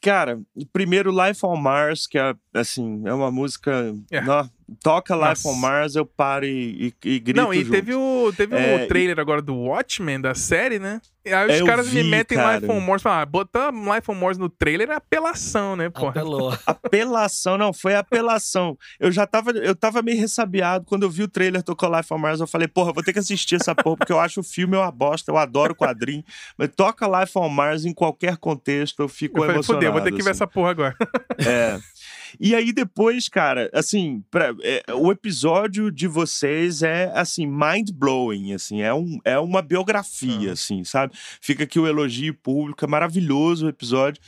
Cara, 0.00 0.40
primeiro 0.72 1.10
Life 1.10 1.44
on 1.44 1.56
Mars, 1.56 2.06
que 2.06 2.18
é 2.18 2.34
assim, 2.60 3.02
é 3.04 3.12
uma 3.12 3.30
música. 3.30 3.94
É. 4.10 4.20
Não, 4.20 4.48
toca 4.82 5.14
Life 5.14 5.44
Nossa. 5.44 5.48
on 5.48 5.54
Mars, 5.54 5.94
eu 5.94 6.04
paro 6.04 6.44
e, 6.44 6.92
e, 7.04 7.08
e 7.08 7.18
grito. 7.20 7.36
Não, 7.36 7.54
e 7.54 7.60
junto. 7.60 7.70
teve 7.70 7.94
o, 7.94 8.32
teve 8.36 8.56
é, 8.56 8.84
o 8.84 8.88
trailer 8.88 9.18
agora 9.20 9.40
do 9.40 9.54
Watchmen, 9.54 10.20
da 10.20 10.34
série, 10.34 10.78
né? 10.78 11.00
E 11.24 11.32
aí 11.32 11.60
os 11.60 11.66
caras 11.66 11.88
vi, 11.88 12.04
me 12.04 12.10
metem 12.10 12.38
cara. 12.38 12.58
Life 12.58 12.70
on 12.70 12.80
Mars. 12.80 13.02
Falam, 13.02 13.20
ah, 13.20 13.26
botar 13.26 13.70
Life 13.72 14.08
on 14.08 14.14
Mars 14.14 14.38
no 14.38 14.48
trailer 14.48 14.90
é 14.90 14.94
apelação, 14.94 15.74
né, 15.74 15.90
porra? 15.90 16.10
Apelou. 16.10 16.58
apelação, 16.66 17.58
não, 17.58 17.72
foi 17.72 17.94
apelação. 17.94 18.78
Eu 18.98 19.10
já 19.10 19.26
tava, 19.26 19.50
eu 19.50 19.74
tava 19.74 20.02
meio 20.02 20.18
ressabiado 20.20 20.84
quando 20.84 21.02
eu 21.02 21.10
vi 21.10 21.24
o 21.24 21.28
trailer 21.28 21.62
tocou 21.62 21.94
Life 21.96 22.12
on 22.12 22.18
Mars. 22.18 22.40
Eu 22.40 22.46
falei, 22.46 22.68
porra, 22.68 22.92
vou 22.92 23.02
ter 23.02 23.12
que 23.12 23.18
assistir 23.18 23.56
essa 23.56 23.74
porra, 23.74 23.96
porque 23.96 24.12
eu 24.12 24.20
acho 24.20 24.40
o 24.40 24.44
filme 24.44 24.76
uma 24.76 24.90
bosta, 24.90 25.30
eu 25.30 25.36
adoro 25.36 25.72
o 25.72 25.76
quadrinho. 25.76 26.24
Mas 26.56 26.70
toca 26.76 27.06
Life 27.20 27.36
on 27.36 27.48
Mars 27.48 27.84
em 27.84 27.92
qualquer 27.92 28.36
contexto, 28.36 29.00
eu 29.02 29.08
fico 29.08 29.38
eu 29.38 29.42
falei, 29.42 29.56
emocionado. 29.56 29.84
Fudeu, 29.84 29.92
vou 29.92 30.02
ter 30.02 30.10
que 30.10 30.22
ver 30.22 30.30
assim. 30.30 30.38
essa 30.38 30.46
porra 30.46 30.70
agora. 30.70 30.96
É. 31.44 31.78
E 32.38 32.54
aí 32.54 32.72
depois, 32.72 33.28
cara, 33.28 33.70
assim, 33.72 34.22
pra, 34.30 34.54
é, 34.62 34.82
o 34.94 35.10
episódio 35.10 35.90
de 35.90 36.06
vocês 36.06 36.82
é 36.82 37.10
assim 37.14 37.46
mind 37.46 37.90
blowing, 37.90 38.52
assim, 38.52 38.82
é, 38.82 38.92
um, 38.92 39.18
é 39.24 39.38
uma 39.38 39.62
biografia, 39.62 40.50
ah. 40.50 40.52
assim, 40.52 40.84
sabe? 40.84 41.14
Fica 41.40 41.64
aqui 41.64 41.78
o 41.78 41.86
elogio 41.86 42.34
público, 42.34 42.84
é 42.84 42.88
maravilhoso 42.88 43.66
o 43.66 43.68
episódio. 43.68 44.20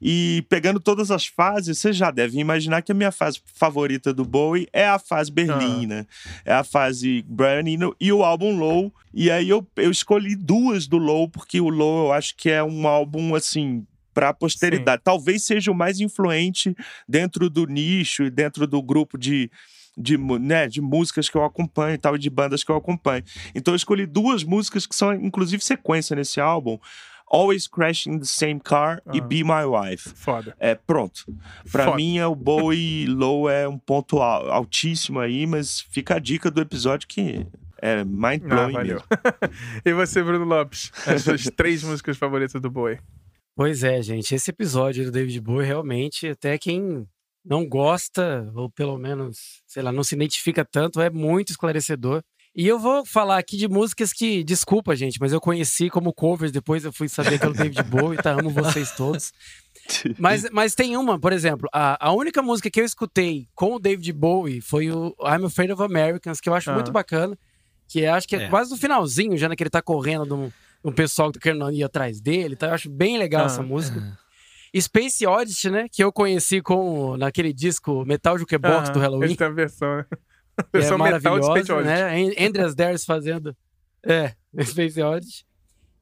E 0.00 0.44
pegando 0.48 0.78
todas 0.78 1.10
as 1.10 1.26
fases, 1.26 1.78
você 1.78 1.92
já 1.92 2.10
deve 2.10 2.38
imaginar 2.38 2.82
que 2.82 2.92
a 2.92 2.94
minha 2.94 3.12
fase 3.12 3.40
favorita 3.44 4.12
do 4.12 4.24
Bowie 4.24 4.68
é 4.72 4.86
a 4.86 4.98
fase 4.98 5.30
Berlim, 5.30 5.84
ah. 5.84 5.88
né? 5.88 6.06
É 6.44 6.52
a 6.52 6.64
fase 6.64 7.24
Brian 7.26 7.66
Eno 7.66 7.96
e 8.00 8.12
o 8.12 8.22
álbum 8.22 8.56
Low. 8.56 8.92
E 9.12 9.30
aí 9.30 9.48
eu, 9.48 9.66
eu 9.76 9.90
escolhi 9.90 10.36
duas 10.36 10.86
do 10.86 10.98
Low, 10.98 11.28
porque 11.28 11.60
o 11.60 11.68
Low 11.68 12.06
eu 12.06 12.12
acho 12.12 12.36
que 12.36 12.50
é 12.50 12.62
um 12.62 12.86
álbum, 12.86 13.34
assim, 13.34 13.86
para 14.16 14.30
a 14.30 14.34
posteridade. 14.34 15.00
Sim. 15.00 15.04
Talvez 15.04 15.44
seja 15.44 15.70
o 15.70 15.74
mais 15.74 16.00
influente 16.00 16.74
dentro 17.06 17.50
do 17.50 17.66
nicho 17.66 18.22
e 18.24 18.30
dentro 18.30 18.66
do 18.66 18.82
grupo 18.82 19.18
de, 19.18 19.50
de, 19.96 20.16
né, 20.16 20.66
de 20.68 20.80
músicas 20.80 21.28
que 21.28 21.36
eu 21.36 21.44
acompanho 21.44 21.94
e 21.96 21.98
tal, 21.98 22.16
de 22.16 22.30
bandas 22.30 22.64
que 22.64 22.70
eu 22.72 22.76
acompanho. 22.76 23.22
Então 23.54 23.74
eu 23.74 23.76
escolhi 23.76 24.06
duas 24.06 24.42
músicas 24.42 24.86
que 24.86 24.96
são, 24.96 25.12
inclusive, 25.12 25.62
sequência 25.62 26.16
nesse 26.16 26.40
álbum. 26.40 26.78
Always 27.30 27.66
Crashing 27.66 28.20
the 28.20 28.24
Same 28.24 28.58
Car 28.60 29.02
e 29.12 29.18
Ah. 29.18 29.22
Be 29.22 29.42
My 29.44 29.64
Wife. 29.66 30.10
Foda. 30.14 30.56
É, 30.58 30.74
pronto. 30.76 31.24
Pra 31.70 31.84
Foda. 31.86 31.96
mim, 31.98 32.16
é 32.18 32.26
o 32.26 32.34
Bowie 32.36 33.04
Low 33.06 33.50
é 33.50 33.68
um 33.68 33.76
ponto 33.76 34.22
al- 34.22 34.48
altíssimo 34.50 35.18
aí, 35.20 35.44
mas 35.46 35.80
fica 35.90 36.14
a 36.14 36.18
dica 36.18 36.50
do 36.50 36.60
episódio 36.60 37.06
que 37.08 37.44
é 37.82 38.02
mind 38.04 38.42
Ah, 38.44 38.48
blowing 38.48 38.72
valeu. 38.72 38.94
mesmo. 38.94 39.04
e 39.84 39.92
você, 39.92 40.22
Bruno 40.22 40.44
Lopes? 40.46 40.90
As 41.06 41.22
suas 41.22 41.42
três 41.54 41.82
músicas 41.82 42.16
favoritas 42.16 42.62
do 42.62 42.70
Bowie. 42.70 42.98
Pois 43.56 43.82
é, 43.82 44.02
gente. 44.02 44.34
Esse 44.34 44.50
episódio 44.50 45.06
do 45.06 45.10
David 45.10 45.40
Bowie 45.40 45.66
realmente, 45.66 46.28
até 46.28 46.58
quem 46.58 47.06
não 47.42 47.66
gosta, 47.66 48.52
ou 48.54 48.68
pelo 48.70 48.98
menos, 48.98 49.62
sei 49.66 49.82
lá, 49.82 49.90
não 49.90 50.04
se 50.04 50.14
identifica 50.14 50.62
tanto, 50.62 51.00
é 51.00 51.08
muito 51.08 51.50
esclarecedor. 51.52 52.22
E 52.54 52.66
eu 52.66 52.78
vou 52.78 53.04
falar 53.04 53.38
aqui 53.38 53.56
de 53.56 53.66
músicas 53.68 54.12
que, 54.12 54.44
desculpa, 54.44 54.94
gente, 54.94 55.18
mas 55.20 55.32
eu 55.32 55.40
conheci 55.40 55.88
como 55.88 56.12
covers, 56.12 56.52
depois 56.52 56.84
eu 56.84 56.92
fui 56.92 57.08
saber 57.08 57.38
que 57.38 57.44
era 57.44 57.50
o 57.52 57.56
David 57.56 57.82
Bowie, 57.84 58.18
tá? 58.18 58.32
Amo 58.32 58.50
vocês 58.50 58.92
todos. 58.92 59.32
Mas, 60.18 60.50
mas 60.50 60.74
tem 60.74 60.96
uma, 60.96 61.16
por 61.16 61.32
exemplo, 61.32 61.68
a, 61.72 62.08
a 62.08 62.12
única 62.12 62.42
música 62.42 62.68
que 62.68 62.80
eu 62.80 62.84
escutei 62.84 63.46
com 63.54 63.76
o 63.76 63.78
David 63.78 64.12
Bowie 64.12 64.60
foi 64.60 64.90
o 64.90 65.14
I'm 65.20 65.44
Afraid 65.46 65.70
of 65.72 65.80
Americans, 65.80 66.40
que 66.40 66.48
eu 66.48 66.54
acho 66.54 66.70
Ah. 66.72 66.74
muito 66.74 66.90
bacana, 66.90 67.38
que 67.86 68.00
eu 68.00 68.12
acho 68.12 68.26
que 68.26 68.34
é, 68.34 68.42
É. 68.44 68.48
quase 68.48 68.68
no 68.72 68.76
finalzinho, 68.76 69.36
já 69.38 69.48
né, 69.48 69.54
que 69.54 69.62
ele 69.62 69.70
tá 69.70 69.80
correndo 69.80 70.26
do, 70.26 70.52
do 70.90 70.92
pessoal 70.92 71.30
que 71.32 71.38
querendo 71.38 71.70
ir 71.72 71.82
atrás 71.82 72.20
dele, 72.20 72.56
tá? 72.56 72.68
Eu 72.68 72.74
acho 72.74 72.88
bem 72.90 73.18
legal 73.18 73.42
Ah. 73.42 73.46
essa 73.46 73.62
música. 73.62 74.18
Space 74.78 75.26
Oddity, 75.26 75.70
né, 75.70 75.86
que 75.90 76.04
eu 76.04 76.12
conheci 76.12 76.60
com 76.60 77.16
naquele 77.16 77.52
disco 77.52 78.04
Metal 78.04 78.38
Jukebox 78.38 78.90
Ah, 78.90 78.92
do 78.92 78.98
Halloween, 79.00 79.24
Eles 79.24 79.36
têm 79.36 79.46
a 79.46 79.50
versão, 79.50 79.96
né? 79.96 80.04
é 80.10 80.62
Versão 80.72 80.98
metal 80.98 81.38
de 81.40 81.46
Space 81.46 81.72
Oddity. 81.72 81.88
né? 81.88 82.20
An- 82.42 82.46
Andreas 82.48 82.74
Ders 82.74 83.04
fazendo 83.04 83.56
é, 84.04 84.32
Space 84.64 85.00
Oddity. 85.00 85.46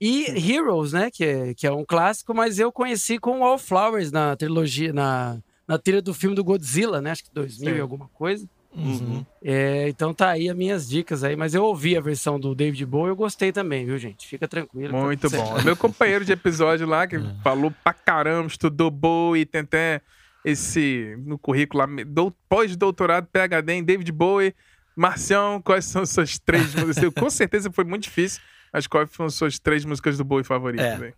E 0.01 0.25
Heroes, 0.53 0.93
né, 0.93 1.09
que 1.11 1.25
é, 1.25 1.55
que 1.55 1.67
é 1.67 1.73
um 1.73 1.85
clássico, 1.85 2.35
mas 2.35 2.59
eu 2.59 2.73
conheci 2.73 3.19
com 3.19 3.41
Wallflowers 3.41 4.11
na 4.11 4.35
trilogia, 4.37 4.93
na, 4.93 5.39
na 5.69 5.79
trilha 5.79 6.03
do 6.03 6.13
filme 6.13 6.35
do 6.35 6.43
Godzilla, 6.45 7.01
né, 7.01 7.13
acho 7.13 7.23
que 7.25 7.31
2000 7.33 7.71
Sim. 7.71 7.77
e 7.77 7.81
alguma 7.81 8.09
coisa. 8.09 8.47
Uhum. 8.75 9.25
É, 9.43 9.89
então 9.89 10.13
tá 10.13 10.31
aí 10.31 10.49
as 10.49 10.57
minhas 10.57 10.89
dicas 10.89 11.23
aí, 11.23 11.37
mas 11.37 11.55
eu 11.55 11.63
ouvi 11.65 11.97
a 11.97 12.01
versão 12.01 12.41
do 12.41 12.55
David 12.55 12.85
Bowie, 12.87 13.11
eu 13.11 13.17
gostei 13.17 13.53
também, 13.53 13.87
viu, 13.87 13.97
gente? 13.99 14.27
Fica 14.27 14.49
tranquilo. 14.49 14.93
tá 14.93 14.99
Muito 14.99 15.31
bom. 15.31 15.63
Meu 15.63 15.77
companheiro 15.77 16.25
de 16.25 16.33
episódio 16.33 16.87
lá, 16.87 17.07
que 17.07 17.17
falou 17.45 17.73
pra 17.85 17.93
caramba, 17.93 18.49
estudou 18.49 18.91
Bowie, 18.91 19.47
tem 19.47 19.61
até 19.61 20.01
esse 20.45 21.17
no 21.25 21.39
currículo 21.39 21.85
lá, 21.87 22.05
dou- 22.05 22.35
pós-doutorado, 22.49 23.29
PHD 23.33 23.73
em 23.75 23.85
David 23.85 24.11
Bowie. 24.13 24.55
Marcião, 24.97 25.61
quais 25.61 25.85
são 25.87 26.05
suas 26.07 26.39
três 26.39 26.75
músicas? 26.75 27.13
Com 27.15 27.29
certeza 27.31 27.71
foi 27.73 27.85
muito 27.85 28.05
difícil, 28.05 28.41
mas 28.73 28.87
quais 28.87 29.09
foram 29.13 29.29
suas 29.31 29.59
três 29.59 29.85
músicas 29.85 30.17
do 30.19 30.25
Bowie 30.25 30.45
favoritas? 30.45 30.87
É. 31.03 31.13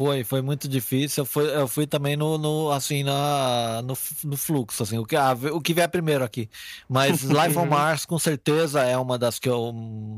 Foi, 0.00 0.24
foi 0.24 0.40
muito 0.40 0.66
difícil. 0.66 1.20
Eu 1.20 1.26
fui, 1.26 1.44
eu 1.44 1.68
fui 1.68 1.86
também 1.86 2.16
no, 2.16 2.38
no 2.38 2.70
assim, 2.70 3.02
na, 3.02 3.82
no, 3.82 3.94
no 4.24 4.34
fluxo, 4.34 4.82
assim, 4.82 4.96
o 4.96 5.04
que, 5.04 5.14
ah, 5.14 5.36
o 5.52 5.60
que 5.60 5.74
vier 5.74 5.90
primeiro 5.90 6.24
aqui. 6.24 6.48
Mas 6.88 7.20
Live 7.28 7.58
on 7.58 7.66
Mars, 7.66 8.06
com 8.06 8.18
certeza, 8.18 8.80
é 8.80 8.96
uma 8.96 9.18
das 9.18 9.38
que 9.38 9.46
eu 9.46 9.74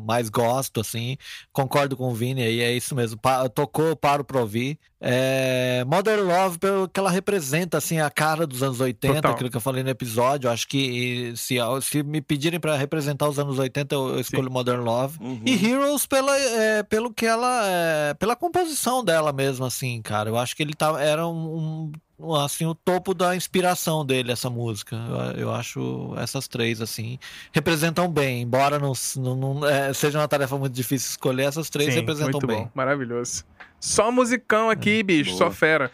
mais 0.07 0.29
gosto, 0.29 0.81
assim. 0.81 1.17
Concordo 1.53 1.97
com 1.97 2.13
o 2.13 2.15
Vini 2.15 2.45
aí, 2.45 2.61
é 2.61 2.73
isso 2.73 2.95
mesmo. 2.95 3.19
Pa- 3.19 3.49
tocou, 3.49 3.97
paro 3.97 4.23
pra 4.23 4.41
ouvir. 4.41 4.79
É, 5.05 5.83
Modern 5.85 6.23
Love, 6.23 6.59
pelo 6.61 6.89
que 6.89 7.01
ela 7.01 7.11
representa, 7.11 7.77
assim, 7.77 7.99
a 7.99 8.09
cara 8.09 8.47
dos 8.47 8.63
anos 8.63 8.79
80, 8.81 9.15
Total. 9.17 9.33
aquilo 9.33 9.51
que 9.51 9.57
eu 9.57 9.61
falei 9.61 9.83
no 9.83 9.91
episódio. 9.91 10.49
Acho 10.49 10.69
que 10.69 11.33
se, 11.35 11.57
se 11.83 12.05
me 12.05 12.21
pedirem 12.21 12.61
pra 12.61 12.77
representar 12.77 13.29
os 13.29 13.37
anos 13.37 13.59
80, 13.59 13.93
eu, 13.93 14.11
eu 14.11 14.21
escolho 14.21 14.49
Modern 14.49 14.81
Love. 14.85 15.19
Uhum. 15.21 15.43
E 15.45 15.67
Heroes 15.67 16.07
pela, 16.07 16.39
é, 16.39 16.85
pelo 16.85 17.13
que 17.13 17.27
ela. 17.27 17.63
é, 17.67 18.15
pela 18.15 18.37
composição 18.37 19.03
dela 19.03 19.33
mesmo, 19.33 19.65
assim, 19.73 20.01
cara. 20.03 20.29
Eu 20.29 20.39
acho 20.39 20.55
que 20.55 20.63
ele 20.63 20.75
tá, 20.75 21.01
era 21.01 21.27
um, 21.27 21.91
um, 22.21 22.35
assim, 22.35 22.67
o 22.67 22.75
topo 22.75 23.15
da 23.15 23.35
inspiração 23.35 24.05
dele, 24.05 24.31
essa 24.31 24.49
música. 24.49 24.97
Eu, 25.35 25.43
eu 25.43 25.55
acho 25.55 26.15
essas 26.19 26.47
três, 26.47 26.81
assim, 26.81 27.19
representam 27.53 28.09
bem. 28.09 28.43
Embora 28.43 28.79
não, 28.79 28.93
não, 29.17 29.35
não, 29.35 29.67
é, 29.67 29.93
seja 29.93 30.19
uma 30.19 30.29
tarefa 30.29 30.57
muito 30.57 30.75
difícil 30.75 31.11
escolher, 31.11 31.45
essas 31.45 31.69
três 31.71 31.93
Sim, 31.93 32.01
representam 32.01 32.33
muito 32.33 32.47
bem. 32.47 32.65
bom, 32.65 32.71
maravilhoso. 32.75 33.45
Só 33.81 34.13
musicão 34.13 34.71
aqui, 34.71 35.03
bicho, 35.03 35.31
boa. 35.31 35.39
só 35.39 35.51
fera. 35.51 35.91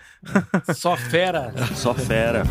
Só 0.75 0.97
fera. 0.97 1.55
Só 1.75 1.95
fera. 1.95 2.43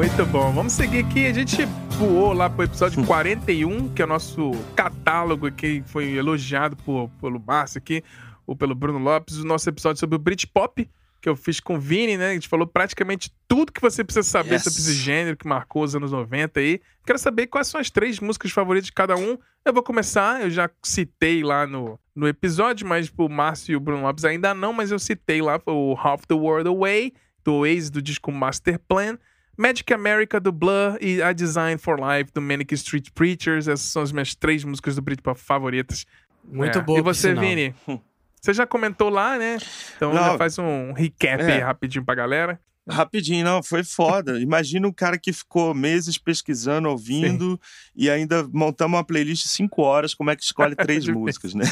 Muito 0.00 0.24
bom. 0.24 0.50
Vamos 0.50 0.72
seguir 0.72 1.04
aqui. 1.04 1.26
A 1.26 1.32
gente 1.34 1.66
voou 1.98 2.32
lá 2.32 2.48
pro 2.48 2.64
episódio 2.64 3.04
41, 3.04 3.90
que 3.92 4.00
é 4.00 4.06
o 4.06 4.08
nosso 4.08 4.52
catálogo 4.74 5.52
que 5.52 5.82
foi 5.84 6.14
elogiado 6.14 6.74
por, 6.74 7.10
pelo 7.20 7.38
Márcio 7.38 7.76
aqui, 7.76 8.02
ou 8.46 8.56
pelo 8.56 8.74
Bruno 8.74 8.98
Lopes, 8.98 9.36
o 9.36 9.44
nosso 9.44 9.68
episódio 9.68 10.00
sobre 10.00 10.16
o 10.16 10.18
Britpop, 10.18 10.88
que 11.20 11.28
eu 11.28 11.36
fiz 11.36 11.60
com 11.60 11.74
o 11.74 11.78
Vini, 11.78 12.16
né? 12.16 12.30
A 12.30 12.32
gente 12.32 12.48
falou 12.48 12.66
praticamente 12.66 13.30
tudo 13.46 13.70
que 13.70 13.80
você 13.82 14.02
precisa 14.02 14.26
saber 14.26 14.54
Yes. 14.54 14.62
sobre 14.64 14.78
esse 14.78 14.94
gênero 14.94 15.36
que 15.36 15.46
marcou 15.46 15.82
os 15.82 15.94
anos 15.94 16.12
90 16.12 16.60
aí. 16.60 16.80
Quero 17.04 17.18
saber 17.18 17.48
quais 17.48 17.66
são 17.66 17.78
as 17.78 17.90
três 17.90 18.20
músicas 18.20 18.50
favoritas 18.52 18.86
de 18.86 18.94
cada 18.94 19.18
um. 19.18 19.36
Eu 19.66 19.74
vou 19.74 19.82
começar, 19.82 20.40
eu 20.40 20.48
já 20.48 20.70
citei 20.82 21.42
lá 21.42 21.66
no, 21.66 22.00
no 22.16 22.26
episódio, 22.26 22.88
mas 22.88 23.12
o 23.14 23.28
Márcio 23.28 23.74
e 23.74 23.76
o 23.76 23.80
Bruno 23.80 24.04
Lopes 24.04 24.24
ainda 24.24 24.54
não, 24.54 24.72
mas 24.72 24.90
eu 24.90 24.98
citei 24.98 25.42
lá 25.42 25.60
o 25.66 25.94
Half 25.94 26.24
the 26.24 26.34
World 26.34 26.70
Away, 26.70 27.12
do 27.44 27.52
Oasis, 27.56 27.90
do 27.90 28.00
disco 28.00 28.32
Master 28.32 28.80
Plan. 28.88 29.18
Magic 29.60 29.92
America 29.92 30.40
do 30.40 30.50
Blur 30.50 30.96
e 31.02 31.20
A 31.20 31.32
Design 31.34 31.76
for 31.78 31.98
Life 32.00 32.32
do 32.32 32.40
Manic 32.40 32.72
Street 32.74 33.08
Preachers. 33.14 33.68
Essas 33.68 33.86
são 33.86 34.00
as 34.00 34.10
minhas 34.10 34.34
três 34.34 34.64
músicas 34.64 34.94
do 34.96 35.02
Britpop 35.02 35.38
favoritas. 35.38 36.06
Muito 36.42 36.78
É. 36.78 36.82
bom. 36.82 36.96
E 36.98 37.02
você, 37.02 37.28
sinal. 37.28 37.44
Vini? 37.44 37.74
Você 38.40 38.54
já 38.54 38.66
comentou 38.66 39.10
lá, 39.10 39.36
né? 39.38 39.58
Então 39.96 40.14
Não. 40.14 40.22
já 40.24 40.38
faz 40.38 40.58
um 40.58 40.92
recap 40.94 41.42
É. 41.42 41.56
aí 41.56 41.60
rapidinho 41.60 42.02
pra 42.02 42.14
galera. 42.14 42.58
Rapidinho, 42.88 43.44
não, 43.44 43.62
foi 43.62 43.84
foda. 43.84 44.40
Imagina 44.40 44.88
um 44.88 44.92
cara 44.92 45.18
que 45.18 45.30
ficou 45.32 45.74
meses 45.74 46.16
pesquisando, 46.16 46.88
ouvindo, 46.88 47.60
e 47.94 48.08
ainda 48.08 48.48
montamos 48.52 48.96
uma 48.96 49.04
playlist 49.04 49.42
de 49.42 49.48
cinco 49.50 49.82
horas, 49.82 50.14
como 50.14 50.30
é 50.30 50.34
que 50.34 50.42
escolhe 50.42 50.74
três 50.74 51.04
músicas, 51.06 51.52
né? 51.54 51.64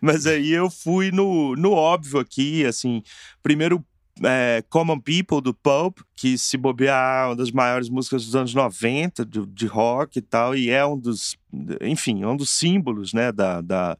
Mas 0.00 0.26
aí 0.26 0.50
eu 0.50 0.70
fui 0.70 1.10
no, 1.12 1.54
no 1.54 1.72
óbvio 1.72 2.18
aqui, 2.18 2.64
assim, 2.64 3.02
primeiro 3.42 3.84
é, 4.24 4.62
Common 4.68 4.98
People, 5.00 5.40
do 5.40 5.52
Pulp, 5.54 5.98
que 6.16 6.36
se 6.38 6.56
bobear 6.56 7.24
é 7.24 7.26
uma 7.28 7.36
das 7.36 7.50
maiores 7.50 7.88
músicas 7.88 8.24
dos 8.24 8.34
anos 8.36 8.54
90, 8.54 9.24
do- 9.24 9.46
de 9.46 9.66
rock 9.66 10.18
e 10.18 10.22
tal, 10.22 10.54
e 10.56 10.70
é 10.70 10.84
um 10.84 10.98
dos, 10.98 11.36
enfim, 11.80 12.22
é 12.22 12.26
um 12.26 12.36
dos 12.36 12.50
símbolos, 12.50 13.12
né, 13.12 13.30
da... 13.32 13.60
da 13.60 13.96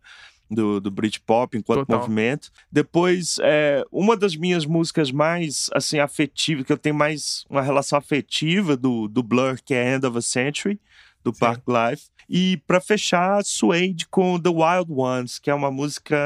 do, 0.50 0.80
do 0.80 0.90
Britpop 0.90 1.58
enquanto 1.58 1.80
Total. 1.80 1.98
movimento. 2.00 2.50
Depois, 2.72 3.36
é, 3.42 3.84
uma 3.92 4.16
das 4.16 4.34
minhas 4.34 4.64
músicas 4.64 5.10
mais, 5.12 5.68
assim, 5.74 5.98
afetivas, 5.98 6.64
que 6.64 6.72
eu 6.72 6.78
tenho 6.78 6.94
mais 6.94 7.44
uma 7.50 7.60
relação 7.60 7.98
afetiva 7.98 8.74
do, 8.74 9.08
do 9.08 9.22
Blur, 9.22 9.58
que 9.62 9.74
é 9.74 9.94
End 9.94 10.06
of 10.06 10.16
a 10.16 10.22
Century, 10.22 10.80
do 11.22 11.34
Sim. 11.34 11.40
Park 11.40 11.62
Life. 11.68 12.04
E 12.28 12.58
para 12.66 12.80
fechar, 12.80 13.42
Suede 13.42 14.06
com 14.06 14.38
The 14.38 14.50
Wild 14.50 14.92
Ones, 14.92 15.38
que 15.38 15.50
é 15.50 15.54
uma 15.54 15.70
música 15.70 16.16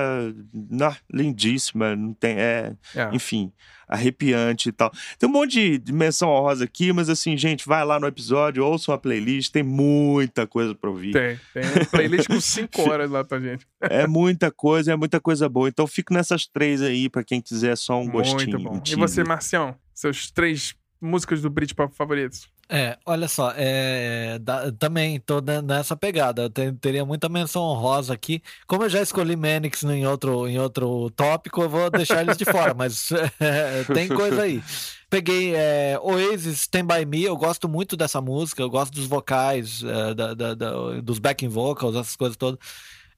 nah, 0.53 0.97
lindíssima, 1.13 1.95
não 1.95 2.13
tem, 2.13 2.37
é, 2.39 2.75
É. 2.95 3.09
enfim, 3.13 3.53
arrepiante 3.87 4.71
e 4.71 4.73
tal. 4.73 4.91
Tem 5.19 5.29
um 5.29 5.33
monte 5.33 5.79
de, 5.79 5.93
menção 5.93 6.31
honrosa 6.31 6.65
aqui, 6.65 6.93
mas 6.93 7.09
assim, 7.09 7.37
gente, 7.37 7.67
vai 7.69 7.85
lá 7.85 8.01
no 8.01 8.07
episódio, 8.07 8.65
ouça 8.65 8.91
uma 8.91 8.99
playlist, 8.99 9.53
tem 9.53 9.63
muita 9.63 10.47
coisa 10.47 10.75
para 10.75 10.91
ouvir. 10.91 11.13
Tem, 11.13 11.39
tem 11.55 11.71
uma 11.71 11.85
playlist 11.85 12.27
com 12.27 12.41
cinco 12.41 12.83
horas 12.91 13.11
lá 13.11 13.23
pra 13.23 13.39
gente. 13.39 13.67
É 13.81 14.07
muita 14.07 14.51
coisa, 14.51 14.93
é 14.93 14.97
muita 14.97 15.21
coisa 15.21 15.49
boa. 15.49 15.69
Então 15.69 15.87
fico 15.87 16.13
nessas 16.13 16.47
três 16.47 16.83
aí 16.83 17.09
para 17.09 17.23
quem 17.23 17.41
quiser 17.41 17.77
só 17.77 18.01
um 18.01 18.09
gostinho. 18.09 18.59
Muito 18.59 18.59
bom. 18.59 18.77
um 18.77 18.83
E 18.85 18.97
você, 18.97 19.23
Marcião? 19.23 19.77
Seus 19.95 20.31
três 20.31 20.75
músicas 21.01 21.43
do 21.43 21.51
Britpop 21.51 21.95
favoritos? 21.95 22.49
É, 22.69 22.97
olha 23.05 23.29
só, 23.29 23.53
é, 23.55 24.39
da- 24.39 24.73
também 24.73 25.21
tô 25.21 25.41
ne- 25.43 25.61
nessa 25.61 25.95
pegada. 25.95 26.43
Eu 26.45 26.51
te- 26.51 26.73
teria 26.81 27.05
muita 27.05 27.29
menção 27.29 27.63
honrosa 27.63 28.15
aqui. 28.15 28.43
Como 28.67 28.85
eu 28.85 28.89
já 28.89 29.03
escolhi 29.03 29.37
Manix 29.37 29.83
em 29.83 30.07
outro, 30.07 30.49
em 30.49 30.59
outro 30.59 31.11
tópico, 31.11 31.61
eu 31.63 31.69
vou 31.69 31.91
deixar 31.91 32.23
eles 32.23 32.37
de 32.37 32.47
fora, 32.47 32.73
mas 32.73 33.11
é, 33.39 33.85
tem 33.93 34.09
coisa 34.09 34.43
aí. 34.43 34.63
Peguei 35.11 35.55
é, 35.55 35.99
Oasis 36.01 36.61
Stand 36.63 36.87
By 36.87 37.05
Me, 37.05 37.25
eu 37.25 37.37
gosto 37.37 37.69
muito 37.69 37.95
dessa 37.95 38.23
música, 38.23 38.63
eu 38.63 38.71
gosto 38.71 38.95
dos 38.95 39.07
vocais, 39.07 39.83
é, 39.85 40.15
da- 40.15 40.33
da- 40.35 40.55
dos 41.03 41.19
backing 41.19 41.49
vocals, 41.49 41.95
essas 41.95 42.17
coisas 42.17 42.39
todas. 42.39 42.59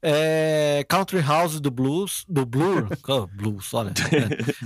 É, 0.06 0.85
Country 0.86 1.20
House 1.20 1.59
do 1.60 1.70
Blues, 1.70 2.24
do 2.28 2.44
Blur, 2.44 2.89
oh, 3.09 3.26
Blues, 3.26 3.72
olha, 3.72 3.90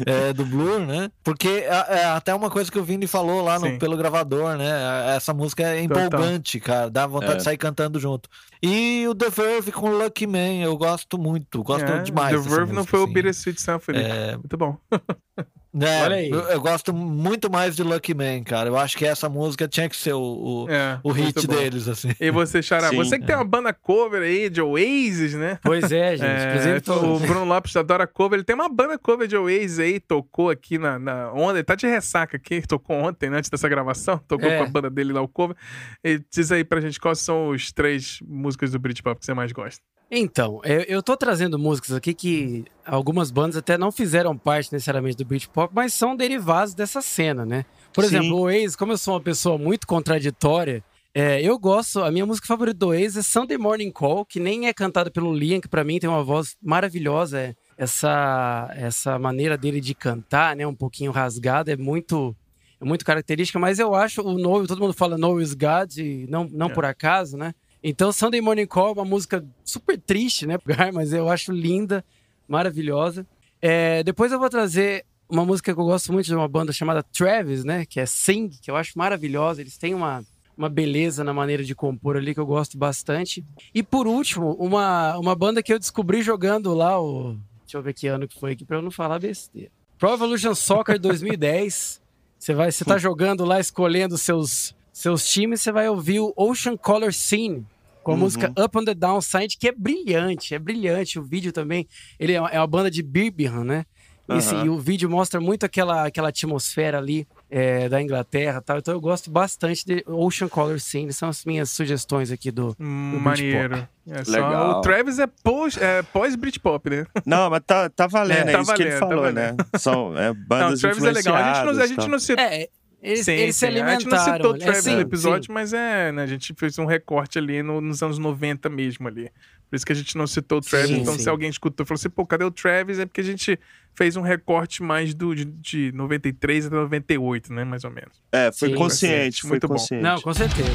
é, 0.04 0.32
do 0.32 0.44
Blur, 0.44 0.80
né? 0.80 1.10
Porque 1.22 1.48
é, 1.48 1.66
é 2.00 2.04
até 2.06 2.34
uma 2.34 2.50
coisa 2.50 2.72
que 2.72 2.78
o 2.78 2.82
Vini 2.82 3.06
falou 3.06 3.40
lá 3.42 3.56
no- 3.58 3.78
pelo 3.78 3.96
gravador, 3.96 4.56
né? 4.56 5.14
Essa 5.14 5.32
música 5.32 5.62
é 5.62 5.80
empolgante, 5.82 6.58
cara, 6.58 6.90
dá 6.90 7.06
vontade 7.06 7.34
É. 7.34 7.36
de 7.36 7.42
sair 7.44 7.56
cantando 7.56 8.00
junto. 8.00 8.28
E 8.60 9.06
o 9.08 9.14
The 9.14 9.30
Verve 9.30 9.70
com 9.70 9.90
Lucky 9.90 10.26
Man, 10.26 10.62
eu 10.62 10.76
gosto 10.76 11.16
muito, 11.16 11.62
gosto 11.62 11.84
É, 11.86 12.02
demais. 12.02 12.34
The 12.34 12.48
Verve 12.48 12.72
não 12.72 12.78
música, 12.82 12.90
foi 12.90 13.00
o 13.00 13.04
assim. 13.04 13.12
Bittersweet 13.12 13.60
Symphony. 13.62 13.98
É, 14.00 14.36
Muito 14.36 14.56
bom. 14.56 14.76
É, 15.80 16.02
Olha 16.02 16.16
aí. 16.16 16.30
Eu, 16.30 16.40
eu 16.40 16.60
gosto 16.60 16.94
muito 16.94 17.50
mais 17.50 17.76
de 17.76 17.82
Lucky 17.82 18.14
Man, 18.14 18.42
cara. 18.42 18.68
Eu 18.70 18.76
acho 18.78 18.96
que 18.96 19.04
essa 19.04 19.28
música 19.28 19.68
tinha 19.68 19.88
que 19.88 19.96
ser 19.96 20.14
o, 20.14 20.20
o, 20.64 20.70
É, 20.70 20.98
o 21.04 21.12
hit 21.12 21.46
deles, 21.46 21.86
assim. 21.88 22.10
E 22.18 22.30
você, 22.30 22.62
Xará, 22.62 22.90
você 22.90 23.18
que 23.18 23.26
tem 23.26 23.36
uma 23.36 23.44
banda 23.44 23.72
cover 23.72 24.22
aí 24.22 24.48
de 24.48 24.62
Oasis, 24.62 25.34
né? 25.34 25.58
Pois 25.62 25.90
é, 25.92 26.16
gente. 26.16 26.28
É, 26.88 26.92
o 26.92 27.18
Bruno 27.18 27.44
Lopes 27.44 27.76
adora 27.76 28.06
cover. 28.06 28.38
Ele 28.38 28.44
tem 28.44 28.54
uma 28.54 28.68
banda 28.68 28.98
cover 28.98 29.28
de 29.28 29.36
Oasis 29.36 29.78
aí, 29.78 30.00
tocou 30.00 30.50
aqui 30.50 30.78
na, 30.78 30.98
na 30.98 31.32
ontem. 31.32 31.56
Ele 31.58 31.64
tá 31.64 31.74
de 31.74 31.86
ressaca 31.86 32.36
aqui, 32.36 32.62
tocou 32.66 32.96
ontem, 32.96 33.28
né, 33.30 33.38
antes 33.38 33.50
dessa 33.50 33.68
gravação. 33.68 34.18
Tocou 34.26 34.48
É. 34.48 34.58
com 34.58 34.64
a 34.64 34.66
banda 34.68 34.90
dele 34.90 35.12
lá, 35.12 35.20
o 35.20 35.28
cover. 35.28 35.56
E 36.02 36.20
diz 36.32 36.50
aí 36.50 36.64
pra 36.64 36.80
gente 36.80 36.98
quais 36.98 37.18
são 37.20 37.48
os 37.50 37.72
três 37.72 38.18
músicas 38.26 38.72
do 38.72 38.78
Britpop 38.78 39.18
que 39.20 39.26
você 39.26 39.34
mais 39.34 39.52
gosta. 39.52 39.82
Então, 40.10 40.60
eu, 40.64 40.80
eu 40.82 41.02
tô 41.02 41.16
trazendo 41.16 41.58
músicas 41.58 41.92
aqui 41.92 42.14
que 42.14 42.64
algumas 42.86 43.30
bandas 43.30 43.56
até 43.56 43.76
não 43.76 43.92
fizeram 43.92 44.36
parte 44.36 44.72
necessariamente 44.72 45.18
do 45.18 45.24
Britpop, 45.24 45.72
mas 45.74 45.92
são 45.92 46.16
derivados 46.16 46.72
dessa 46.74 47.02
cena, 47.02 47.44
né? 47.44 47.64
Por 47.92 48.04
Sim. 48.04 48.16
exemplo, 48.16 48.36
o 48.38 48.40
Oasis, 48.42 48.74
como 48.74 48.92
eu 48.92 48.98
sou 48.98 49.14
uma 49.14 49.20
pessoa 49.20 49.58
muito 49.58 49.86
contraditória, 49.86 50.82
é, 51.14 51.42
eu 51.42 51.58
gosto, 51.58 52.02
a 52.02 52.10
minha 52.10 52.24
música 52.24 52.46
favorita 52.46 52.78
do 52.78 52.88
Oasis 52.88 53.16
é 53.18 53.22
Sunday 53.22 53.58
Morning 53.58 53.90
Call, 53.90 54.24
que 54.24 54.40
nem 54.40 54.66
é 54.66 54.72
cantada 54.72 55.10
pelo 55.10 55.34
Liam, 55.34 55.60
que 55.60 55.68
pra 55.68 55.84
mim 55.84 55.98
tem 55.98 56.08
uma 56.08 56.24
voz 56.24 56.56
maravilhosa, 56.62 57.38
é, 57.38 57.54
essa, 57.76 58.70
essa 58.76 59.18
maneira 59.18 59.58
dele 59.58 59.80
de 59.80 59.94
cantar, 59.94 60.56
né, 60.56 60.66
um 60.66 60.74
pouquinho 60.74 61.10
rasgada, 61.12 61.72
é 61.72 61.76
muito... 61.76 62.34
É 62.80 62.84
muito 62.84 63.04
característica, 63.04 63.58
mas 63.58 63.80
eu 63.80 63.92
acho 63.92 64.22
o 64.22 64.38
No, 64.38 64.64
todo 64.64 64.80
mundo 64.80 64.92
fala 64.92 65.18
No 65.18 65.40
is 65.40 65.52
God, 65.52 65.96
e 65.96 66.28
não, 66.28 66.48
não 66.48 66.68
É. 66.68 66.72
por 66.72 66.84
acaso, 66.84 67.36
né? 67.36 67.52
Então, 67.82 68.10
Sunday 68.12 68.40
Morning 68.40 68.66
Call 68.66 68.88
é 68.88 68.92
uma 68.92 69.04
música 69.04 69.44
super 69.64 69.98
triste, 69.98 70.46
né, 70.46 70.56
mas 70.92 71.12
eu 71.12 71.28
acho 71.28 71.52
linda, 71.52 72.04
maravilhosa. 72.46 73.26
É, 73.60 74.02
depois 74.02 74.32
eu 74.32 74.38
vou 74.38 74.50
trazer 74.50 75.04
uma 75.28 75.44
música 75.44 75.74
que 75.74 75.80
eu 75.80 75.84
gosto 75.84 76.12
muito 76.12 76.26
de 76.26 76.34
uma 76.34 76.48
banda 76.48 76.72
chamada 76.72 77.02
Travis, 77.02 77.64
né, 77.64 77.84
que 77.84 78.00
é 78.00 78.06
Sing, 78.06 78.48
que 78.48 78.70
eu 78.70 78.76
acho 78.76 78.96
maravilhosa. 78.96 79.60
Eles 79.60 79.76
têm 79.76 79.94
uma, 79.94 80.24
uma 80.56 80.68
beleza 80.68 81.22
na 81.22 81.32
maneira 81.32 81.62
de 81.62 81.74
compor 81.74 82.16
ali 82.16 82.34
que 82.34 82.40
eu 82.40 82.46
gosto 82.46 82.78
bastante. 82.78 83.44
E 83.74 83.82
por 83.82 84.06
último, 84.06 84.54
uma, 84.54 85.16
uma 85.18 85.34
banda 85.36 85.62
que 85.62 85.72
eu 85.72 85.78
descobri 85.78 86.22
jogando 86.22 86.74
lá 86.74 87.00
o. 87.00 87.36
Deixa 87.62 87.76
eu 87.76 87.82
ver 87.82 87.92
que 87.92 88.06
ano 88.06 88.26
que 88.26 88.38
foi 88.38 88.52
aqui 88.52 88.64
pra 88.64 88.78
eu 88.78 88.82
não 88.82 88.90
falar 88.90 89.18
besteira. 89.18 89.70
Pro 89.98 90.14
Evolution 90.14 90.54
Soccer 90.54 90.98
2010. 90.98 92.00
Você 92.38 92.54
vai, 92.54 92.70
você 92.70 92.84
tá 92.84 92.96
jogando 92.96 93.44
lá, 93.44 93.58
escolhendo 93.58 94.16
seus, 94.16 94.74
seus 95.00 95.26
times, 95.28 95.60
você 95.60 95.70
vai 95.72 95.88
ouvir 95.88 96.20
o 96.20 96.32
Ocean 96.36 96.76
Color 96.76 97.12
Scene 97.12 97.64
com 98.02 98.12
a 98.12 98.14
Uhum. 98.14 98.20
música 98.20 98.52
Up 98.58 98.76
on 98.78 98.84
the 98.84 98.94
Downside, 98.94 99.56
que 99.58 99.68
é 99.68 99.72
brilhante, 99.72 100.54
é 100.54 100.58
brilhante. 100.58 101.18
O 101.18 101.22
vídeo 101.22 101.52
também, 101.52 101.86
ele 102.18 102.32
é 102.32 102.40
uma, 102.40 102.48
é 102.50 102.58
uma 102.58 102.66
banda 102.66 102.90
de 102.90 103.02
Birmingham, 103.02 103.64
né? 103.64 103.84
E, 104.30 104.34
assim, 104.34 104.56
Aham. 104.56 104.66
e 104.66 104.68
o 104.68 104.78
vídeo 104.78 105.08
mostra 105.08 105.40
muito 105.40 105.64
aquela, 105.64 106.04
aquela 106.06 106.28
atmosfera 106.28 106.98
ali 106.98 107.26
é, 107.50 107.88
da 107.88 108.02
Inglaterra 108.02 108.58
e 108.58 108.60
tal. 108.62 108.76
Então 108.76 108.92
eu 108.92 109.00
gosto 109.00 109.30
bastante 109.30 109.86
de 109.86 110.04
Ocean 110.06 110.48
Color 110.48 110.78
Scene. 110.80 111.10
São 111.14 111.30
as 111.30 111.46
minhas 111.46 111.70
sugestões 111.70 112.30
aqui 112.30 112.50
do. 112.50 112.76
Hum, 112.78 113.12
Do 113.14 113.20
maneiro. 113.20 113.88
É 114.06 114.22
só- 114.24 114.32
Legal. 114.32 114.70
O 114.72 114.80
Travis 114.82 115.18
é 115.18 115.26
pós, 115.26 115.78
é 115.78 116.02
pós 116.02 116.36
Britpop, 116.36 116.90
né? 116.90 117.06
Não, 117.24 117.48
mas 117.48 117.62
tá, 117.66 117.88
tá 117.88 118.06
valendo, 118.08 118.48
É, 118.48 118.50
é, 118.50 118.52
tá 118.52 118.60
isso 118.60 118.74
que 118.74 118.82
ele 118.82 118.90
valendo, 118.90 119.00
tá 119.00 119.06
falou, 119.08 119.22
valendo. 119.24 119.56
né? 119.56 119.78
São 119.78 120.18
é, 120.18 120.24
Não, 120.26 120.30
o 120.32 120.34
bandas 120.46 120.80
Travis 120.82 121.04
é 121.04 121.10
legal. 121.10 121.34
A 121.34 121.54
gente 121.54 121.64
não, 121.74 121.82
a 121.82 121.86
gente 121.86 122.08
não 122.08 122.18
citou. 122.18 122.44
É, 122.44 122.68
eles, 123.02 123.24
Sim, 123.24 123.32
eles 123.32 123.56
se 123.56 123.60
sim. 123.60 123.66
A 123.66 123.70
gente 123.70 124.06
não 124.06 124.16
alimentaram. 124.18 124.34
citou 124.34 124.52
o 124.52 124.56
é, 124.56 124.58
Travis 124.58 124.82
sim, 124.84 124.94
no 124.94 125.00
episódio, 125.00 125.46
sim. 125.46 125.52
mas 125.52 125.72
é, 125.72 126.10
né? 126.12 126.22
A 126.22 126.26
gente 126.26 126.52
fez 126.56 126.78
um 126.78 126.84
recorte 126.86 127.38
ali 127.38 127.62
no- 127.62 127.80
nos 127.80 128.02
anos 128.02 128.18
90 128.18 128.68
mesmo 128.68 129.06
ali. 129.08 129.30
Por 129.70 129.76
isso 129.76 129.84
que 129.86 129.92
a 129.92 129.94
gente 129.94 130.16
não 130.16 130.26
citou 130.26 130.58
o 130.58 130.60
Travis. 130.62 130.88
Sim, 130.88 131.00
então, 131.02 131.12
sim. 131.14 131.20
se 131.20 131.28
alguém 131.28 131.50
escutou 131.50 131.84
e 131.84 131.86
falou 131.86 131.98
assim, 131.98 132.08
pô, 132.08 132.24
cadê 132.26 132.42
o 132.44 132.50
Travis? 132.50 132.98
É 132.98 133.04
porque 133.06 133.20
a 133.20 133.24
gente 133.24 133.58
fez 133.94 134.16
um 134.16 134.22
recorte 134.22 134.82
mais 134.82 135.12
do, 135.14 135.34
de, 135.34 135.44
de 135.44 135.92
93 135.92 136.66
até 136.66 136.74
98, 136.76 137.52
né? 137.52 137.64
Mais 137.64 137.84
ou 137.84 137.90
menos. 137.90 138.12
É, 138.32 138.50
foi 138.50 138.70
Sim, 138.70 138.74
consciente, 138.74 139.42
foi 139.42 139.50
muito 139.50 139.68
bom. 139.68 139.74
consciente. 139.74 140.02
Não, 140.02 140.20
com 140.22 140.32
certeza. 140.32 140.70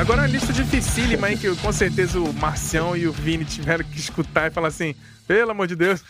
Agora 0.00 0.22
a 0.22 0.26
lista 0.26 0.50
dificílima, 0.52 1.30
hein? 1.30 1.36
Que 1.36 1.54
com 1.56 1.70
certeza 1.72 2.18
o 2.18 2.32
Marcião 2.32 2.96
e 2.96 3.06
o 3.06 3.12
Vini 3.12 3.44
tiveram 3.44 3.84
que 3.84 3.98
escutar 3.98 4.50
e 4.50 4.54
falar 4.54 4.68
assim: 4.68 4.94
pelo 5.26 5.50
amor 5.50 5.66
de 5.66 5.76
Deus. 5.76 6.02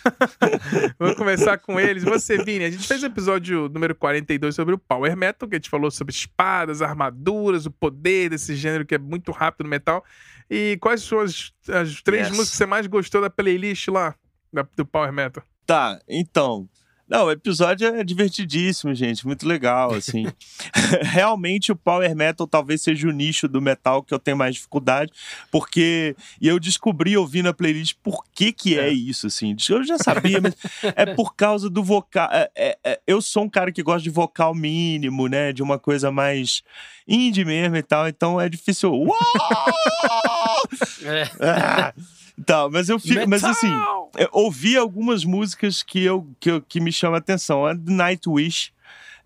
Vamos 0.98 1.16
começar 1.16 1.58
com 1.58 1.78
eles. 1.78 2.04
Você, 2.04 2.38
Vini, 2.42 2.64
a 2.64 2.70
gente 2.70 2.86
fez 2.86 3.02
o 3.02 3.06
episódio 3.06 3.68
número 3.68 3.94
42 3.94 4.54
sobre 4.54 4.74
o 4.74 4.78
Power 4.78 5.16
Metal, 5.16 5.48
que 5.48 5.56
a 5.56 5.58
gente 5.58 5.68
falou 5.68 5.90
sobre 5.90 6.14
espadas, 6.14 6.80
armaduras, 6.82 7.66
o 7.66 7.70
poder 7.70 8.30
desse 8.30 8.54
gênero 8.54 8.86
que 8.86 8.94
é 8.94 8.98
muito 8.98 9.32
rápido 9.32 9.64
no 9.64 9.70
metal. 9.70 10.04
E 10.48 10.78
quais 10.80 11.02
são 11.02 11.18
as, 11.18 11.52
as 11.68 12.00
três 12.02 12.28
Yes. 12.28 12.36
músicas 12.36 12.50
que 12.50 12.56
você 12.58 12.66
mais 12.66 12.86
gostou 12.86 13.20
da 13.20 13.28
playlist 13.30 13.88
lá 13.88 14.14
da- 14.52 14.66
do 14.76 14.86
Power 14.86 15.12
Metal? 15.12 15.42
Tá, 15.66 15.98
então. 16.08 16.68
Não, 17.10 17.24
o 17.26 17.30
episódio 17.32 17.88
é 17.88 18.04
divertidíssimo, 18.04 18.94
gente. 18.94 19.26
Muito 19.26 19.46
legal, 19.48 19.92
assim. 19.92 20.26
Realmente 21.02 21.72
o 21.72 21.76
Power 21.76 22.14
Metal 22.14 22.46
talvez 22.46 22.82
seja 22.82 23.08
o 23.08 23.10
nicho 23.10 23.48
do 23.48 23.60
metal 23.60 24.00
que 24.02 24.14
eu 24.14 24.18
tenho 24.18 24.36
mais 24.36 24.54
dificuldade, 24.54 25.10
porque. 25.50 26.14
E 26.40 26.46
eu 26.46 26.60
descobri 26.60 27.16
ouvindo 27.16 27.48
a 27.48 27.52
playlist 27.54 27.96
por 28.02 28.24
que 28.32 28.52
que 28.52 28.78
é, 28.78 28.88
É. 28.88 28.92
isso, 28.92 29.26
assim. 29.26 29.56
Eu 29.68 29.82
já 29.82 29.98
sabia, 29.98 30.40
mas 30.40 30.54
é 30.94 31.06
por 31.14 31.34
causa 31.34 31.68
do 31.68 31.82
vocal. 31.82 32.28
é- 32.32 32.50
é- 32.56 32.78
é- 32.84 33.00
eu 33.06 33.20
sou 33.20 33.42
um 33.42 33.48
cara 33.48 33.72
que 33.72 33.82
gosta 33.82 34.02
de 34.02 34.10
vocal 34.10 34.54
mínimo, 34.54 35.26
né? 35.26 35.52
De 35.52 35.62
uma 35.64 35.78
coisa 35.80 36.12
mais 36.12 36.62
indie 37.08 37.44
mesmo 37.44 37.76
e 37.76 37.82
tal, 37.82 38.06
então 38.06 38.40
é 38.40 38.48
difícil. 38.48 38.92
Uau! 38.92 39.16
É. 41.02 41.24
Ah! 41.40 41.94
Então, 42.40 42.70
mas 42.70 42.88
eu 42.88 42.98
fico. 42.98 43.28
Mas 43.28 43.42
Metal! 43.42 43.50
assim. 43.50 43.70
Eu 44.18 44.28
ouvi 44.32 44.76
algumas 44.76 45.24
músicas 45.24 45.82
que, 45.82 46.02
eu, 46.02 46.26
que, 46.40 46.60
que 46.62 46.80
me 46.80 46.90
chamam 46.90 47.16
a 47.16 47.18
atenção. 47.18 47.66
A 47.66 47.74
Nightwish, 47.74 48.72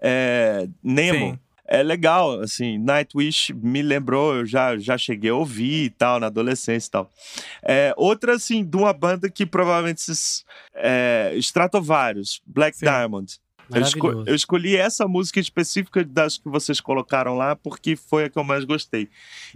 é, 0.01 0.69
Nemo. 0.83 1.33
Sim. 1.33 1.39
É 1.67 1.83
legal, 1.83 2.41
assim, 2.41 2.77
Nightwish 2.77 3.55
me 3.55 3.81
lembrou, 3.81 4.35
eu 4.35 4.45
já, 4.45 4.77
já 4.77 4.99
cheguei 4.99 5.31
a 5.31 5.35
ouvir 5.35 5.85
e 5.85 5.91
tal, 5.91 6.21
na 6.21 6.27
adolescência 6.27 6.89
e 6.89 6.91
tal. 6.91 7.11
É, 7.63 7.95
outra, 7.97 8.35
assim, 8.35 8.63
de 8.63 8.77
uma 8.77 8.93
banda 8.93 9.31
que 9.31 9.47
provavelmente 9.47 10.03
vocês... 10.03 10.45
É, 10.75 11.33
Stratovarius, 11.37 12.43
Black 12.47 12.77
Sim. 12.77 12.85
Diamond. 12.85 13.41
Eu, 13.73 13.83
esco- 13.83 14.25
eu 14.27 14.35
escolhi 14.35 14.77
essa 14.77 15.07
música 15.09 15.41
específica 15.41 16.05
das 16.05 16.39
que 16.39 16.49
vocês 16.49 16.81
colocaram 16.81 17.37
lá 17.37 17.57
porque 17.57 17.97
foi 17.97 18.25
a 18.25 18.31
que 18.31 18.39
eu 18.39 18.45
mais 18.45 18.65
gostei. 18.65 19.09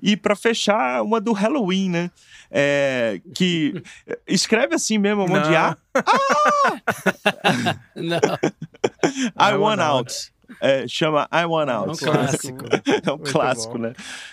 E 0.02 0.16
pra 0.16 0.35
fechar, 0.36 1.02
uma 1.02 1.20
do 1.20 1.32
Halloween, 1.32 1.90
né? 1.90 2.10
É, 2.51 3.20
que 3.35 3.82
escreve 4.26 4.74
assim 4.74 4.98
mesmo, 4.98 5.24
um 5.24 5.28
monte 5.28 5.48
de. 5.48 5.56
A. 5.56 5.76
Não, 7.94 8.18
I, 9.36 9.51
I 9.51 9.55
Want 9.56 9.60
Want 9.60 9.80
Out. 9.80 10.14
É, 10.62 10.89
chama 10.89 11.28
I 11.30 11.44
Want 11.44 11.68
é 11.68 11.72
um 11.72 11.76
Out. 11.90 12.02
clássico. 12.05 12.64
É 13.06 13.12
um 13.12 13.16
Muito 13.18 13.32
clássico, 13.32 13.74
bom. 13.74 13.78
né? 13.80 13.93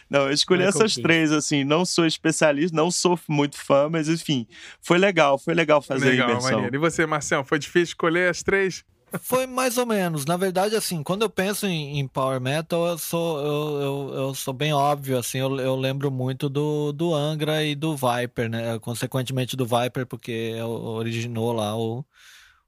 Não, 0.10 0.22
eu 0.22 0.31
escolhi 0.31 0.60
Michael 0.64 0.77
essas 0.77 0.91
Kidd. 0.93 1.03
três, 1.03 1.31
assim. 1.31 1.64
Não 1.65 1.84
sou 1.85 2.06
especialista, 2.06 2.76
não 2.76 2.89
sou 2.89 3.19
muito 3.27 3.57
fã, 3.57 3.89
mas 3.89 4.07
enfim, 4.07 4.47
foi 4.81 4.97
legal, 4.97 5.38
foi 5.38 5.53
legal 5.53 5.81
fazer 5.81 6.11
Legal, 6.11 6.27
a 6.27 6.31
imersão. 6.31 6.52
maneiro. 6.53 6.76
E 6.76 6.80
você, 6.80 7.06
Marcião, 7.06 7.43
foi 7.43 7.60
difícil 7.60 7.89
escolher 7.89 8.30
as 8.30 8.41
três? 8.41 8.84
Foi 9.21 9.45
mais 9.47 9.77
ou 9.77 9.85
menos. 9.85 10.25
Na 10.25 10.37
verdade, 10.37 10.75
assim, 10.75 11.03
quando 11.03 11.21
eu 11.23 11.29
penso 11.29 11.65
em, 11.65 11.99
em 11.99 12.07
Power 12.07 12.39
Metal, 12.39 12.85
eu 12.87 12.97
sou, 12.97 13.39
eu, 13.39 13.81
eu, 13.81 14.13
eu 14.15 14.33
sou 14.35 14.53
bem 14.53 14.73
óbvio, 14.73 15.17
assim, 15.17 15.37
eu, 15.39 15.59
eu 15.59 15.75
lembro 15.75 16.09
muito 16.11 16.49
do, 16.49 16.91
do 16.91 17.13
Angra 17.13 17.63
e 17.63 17.75
do 17.75 17.95
Viper, 17.95 18.49
né? 18.49 18.79
Consequentemente 18.79 19.55
do 19.55 19.65
Viper, 19.65 20.05
porque 20.05 20.53
é 20.55 20.63
originou 20.63 21.51
lá 21.53 21.75
o, 21.77 22.05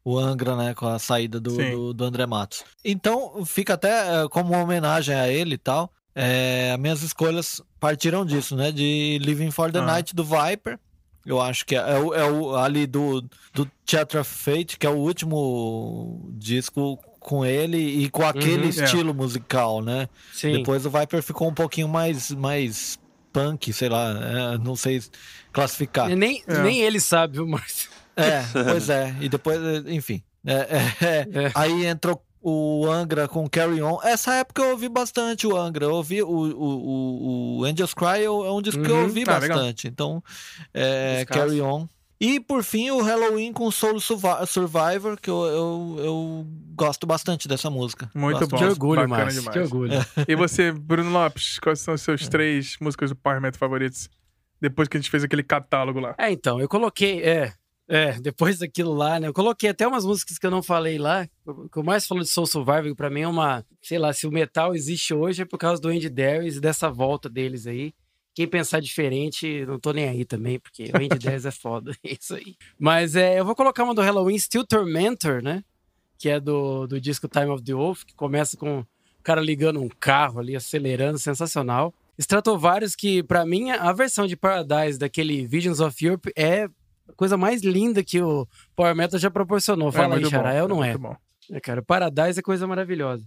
o 0.04 0.18
Angra, 0.18 0.56
né? 0.56 0.74
Com 0.74 0.88
a 0.88 1.00
saída 1.00 1.40
do, 1.40 1.56
do, 1.56 1.94
do 1.94 2.04
André 2.04 2.26
Matos. 2.26 2.64
Então, 2.84 3.46
fica 3.46 3.74
até 3.74 4.24
eh, 4.24 4.28
como 4.30 4.54
uma 4.54 4.64
homenagem 4.64 5.16
a 5.16 5.28
ele 5.28 5.56
e 5.56 5.58
tal. 5.58 5.92
É, 6.20 6.72
as 6.74 6.80
minhas 6.80 7.04
escolhas 7.04 7.62
partiram 7.80 8.26
disso, 8.26 8.56
né? 8.56 8.72
De 8.72 9.20
Living 9.22 9.52
for 9.52 9.72
the 9.72 9.80
Ah. 9.80 9.86
Night 9.86 10.16
do 10.16 10.24
Viper. 10.24 10.80
Eu 11.28 11.42
acho 11.42 11.66
que 11.66 11.76
é, 11.76 11.80
é 11.80 12.00
o, 12.00 12.14
é 12.14 12.32
o 12.32 12.56
ali 12.56 12.88
do, 12.88 13.22
do 13.54 13.70
Theatre 13.86 14.18
of 14.18 14.32
Fate, 14.34 14.80
que 14.80 14.88
é 14.88 14.90
o 14.90 14.96
último 14.96 16.26
disco 16.36 16.98
com 17.20 17.46
ele 17.46 17.78
e 17.78 18.10
com 18.10 18.26
aquele 18.26 18.64
Uhum, 18.64 18.66
é. 18.68 18.70
estilo 18.70 19.14
musical, 19.14 19.82
né? 19.82 20.08
Sim. 20.34 20.54
Depois 20.54 20.86
o 20.86 20.90
Viper 20.90 21.22
ficou 21.22 21.50
um 21.50 21.54
pouquinho 21.54 21.90
mais, 21.90 22.32
mais 22.32 22.98
punk, 23.34 23.74
sei 23.74 23.90
lá, 23.90 24.12
é, 24.56 24.58
não 24.58 24.76
sei 24.76 25.02
classificar. 25.52 26.08
Nem, 26.16 26.42
É. 26.48 26.62
nem 26.64 26.80
ele 26.82 27.00
sabe, 27.02 27.34
viu, 27.34 27.48
Márcio? 27.48 27.90
É, 28.16 28.42
pois 28.72 28.90
é. 28.90 29.14
E 29.20 29.28
depois, 29.28 29.60
é, 29.62 29.94
enfim. 29.94 30.24
É, 30.46 30.54
é, 30.54 31.06
é. 31.06 31.46
É. 31.48 31.52
Aí 31.54 31.86
entrou 31.86 32.24
o 32.42 32.86
Angra 32.90 33.28
com 33.28 33.50
Carry 33.50 33.82
On. 33.82 34.00
Essa 34.04 34.34
época 34.36 34.62
eu 34.62 34.72
ouvi 34.72 34.88
bastante 34.90 35.46
o 35.48 35.56
Angra. 35.58 35.86
Eu 35.86 35.92
ouvi 35.94 36.22
o, 36.22 36.28
o, 36.30 36.54
o, 36.56 37.58
o 37.60 37.64
Angels 37.66 37.94
Cry, 37.94 38.24
é 38.24 38.30
um 38.30 38.62
disco 38.62 38.82
que 38.82 38.90
eu 38.90 38.96
Uhum. 38.96 39.04
ouvi 39.04 39.24
Ah, 39.28 39.38
legal. 39.38 39.58
bastante. 39.58 39.88
Então, 39.88 40.24
é. 40.74 41.26
Carry 41.26 41.62
On. 41.62 41.88
E 42.20 42.40
por 42.40 42.64
fim, 42.64 42.90
o 42.90 43.00
Halloween 43.04 43.54
com 43.54 43.70
Soul 43.70 44.00
Survi- 44.00 44.48
Survivor, 44.48 45.20
que 45.22 45.30
eu, 45.30 45.46
eu, 45.46 45.96
eu 46.00 46.48
gosto 46.74 47.06
bastante 47.06 47.48
dessa 47.48 47.70
música. 47.70 48.10
Muito 48.16 48.40
Gosto 48.40 48.52
bom. 48.52 48.58
Que 48.58 48.64
orgulho, 48.66 49.02
bacana 49.08 49.24
Márcio. 49.26 49.52
Que 49.52 49.60
orgulho. 49.60 49.92
E 50.28 50.36
você, 50.36 50.72
Bruno 50.72 51.12
Lopes, 51.12 51.60
quais 51.60 51.80
são 51.80 51.94
as 51.94 52.02
suas 52.02 52.28
três 52.28 52.76
músicas 52.82 53.12
do 53.12 53.16
Power 53.16 53.40
Metal 53.40 53.60
favoritos? 53.60 54.10
Depois 54.60 54.88
que 54.88 54.98
a 54.98 55.00
gente 55.00 55.12
fez 55.12 55.24
aquele 55.24 55.44
catálogo 55.44 56.00
lá. 56.00 56.16
É, 56.18 56.32
então, 56.32 56.60
eu 56.60 56.68
coloquei, 56.68 57.22
é, 57.22 57.54
é, 57.88 58.20
depois 58.20 58.60
daquilo 58.60 58.94
lá, 58.94 59.20
né? 59.20 59.28
Eu 59.28 59.34
coloquei 59.34 59.70
até 59.70 59.88
umas 59.88 60.06
músicas 60.06 60.38
que 60.38 60.46
eu 60.46 60.52
não 60.52 60.62
falei 60.62 60.98
lá. 60.98 61.28
O 61.46 61.70
que 61.70 61.78
eu 61.78 61.84
mais 61.84 62.06
falo 62.06 62.22
de 62.22 62.30
Soul 62.30 62.46
Survivor, 62.46 62.94
pra 62.96 63.10
mim 63.10 63.22
é 63.22 63.28
uma. 63.28 63.66
Sei 63.82 63.98
lá, 63.98 64.12
se 64.12 64.28
o 64.28 64.32
metal 64.32 64.76
existe 64.76 65.14
hoje 65.14 65.44
é 65.44 65.46
por 65.46 65.58
causa 65.58 65.82
do 65.82 65.88
Andy 65.88 66.10
Darius 66.10 66.58
e 66.58 66.60
dessa 66.60 66.90
volta 66.90 67.30
deles 67.30 67.66
aí. 67.66 67.94
Quem 68.36 68.48
pensar 68.48 68.82
diferente, 68.82 69.66
não 69.66 69.80
tô 69.80 69.92
nem 69.92 70.08
aí 70.08 70.24
também, 70.24 70.60
porque 70.60 70.92
o 70.94 70.98
Andy 70.98 71.18
Darius 71.18 71.46
é 71.46 71.52
foda. 71.52 71.92
É 72.04 72.14
isso 72.14 72.36
aí. 72.36 72.56
Mas 72.78 73.16
é, 73.16 73.40
eu 73.40 73.46
vou 73.46 73.56
colocar 73.56 73.84
uma 73.84 73.96
do 73.96 74.02
Halloween, 74.02 74.38
Still 74.38 74.66
Tormentor, 74.66 75.42
né? 75.42 75.64
Que 76.20 76.30
é 76.30 76.40
do, 76.40 76.86
do 76.88 77.00
disco 77.00 77.28
Time 77.28 77.48
of 77.48 77.64
the 77.64 77.74
Wolf, 77.74 78.04
que 78.04 78.14
começa 78.14 78.58
com 78.58 78.82
o 78.82 78.88
cara 79.24 79.40
ligando 79.40 79.82
um 79.82 79.90
carro 79.90 80.40
ali, 80.40 80.56
acelerando, 80.56 81.18
sensacional. 81.18 81.94
Stratovarius, 82.20 82.96
que 82.96 83.24
para 83.24 83.46
mim 83.46 83.72
a 83.72 83.94
versão 83.94 84.28
de 84.28 84.36
Paradise 84.36 84.98
daquele 85.00 85.46
Visions 85.46 85.80
of 85.80 86.04
Europe 86.04 86.32
é 86.36 86.68
coisa 87.16 87.38
mais 87.38 87.62
linda 87.64 88.04
que 88.04 88.22
o 88.22 88.48
Power 88.76 88.96
Metal 88.96 89.20
já 89.20 89.32
proporcionou. 89.32 89.92
Fala 89.92 90.16
é 90.16 90.18
aí, 90.18 90.30
Xará, 90.30 90.54
é 90.54 90.62
ou 90.62 90.70
não 90.70 90.84
é? 90.84 90.90
Muito 90.90 91.02
bom. 91.02 91.16
É, 91.52 91.60
cara, 91.60 91.82
Paradise 91.82 92.40
é 92.40 92.44
coisa 92.44 92.68
maravilhosa. 92.68 93.26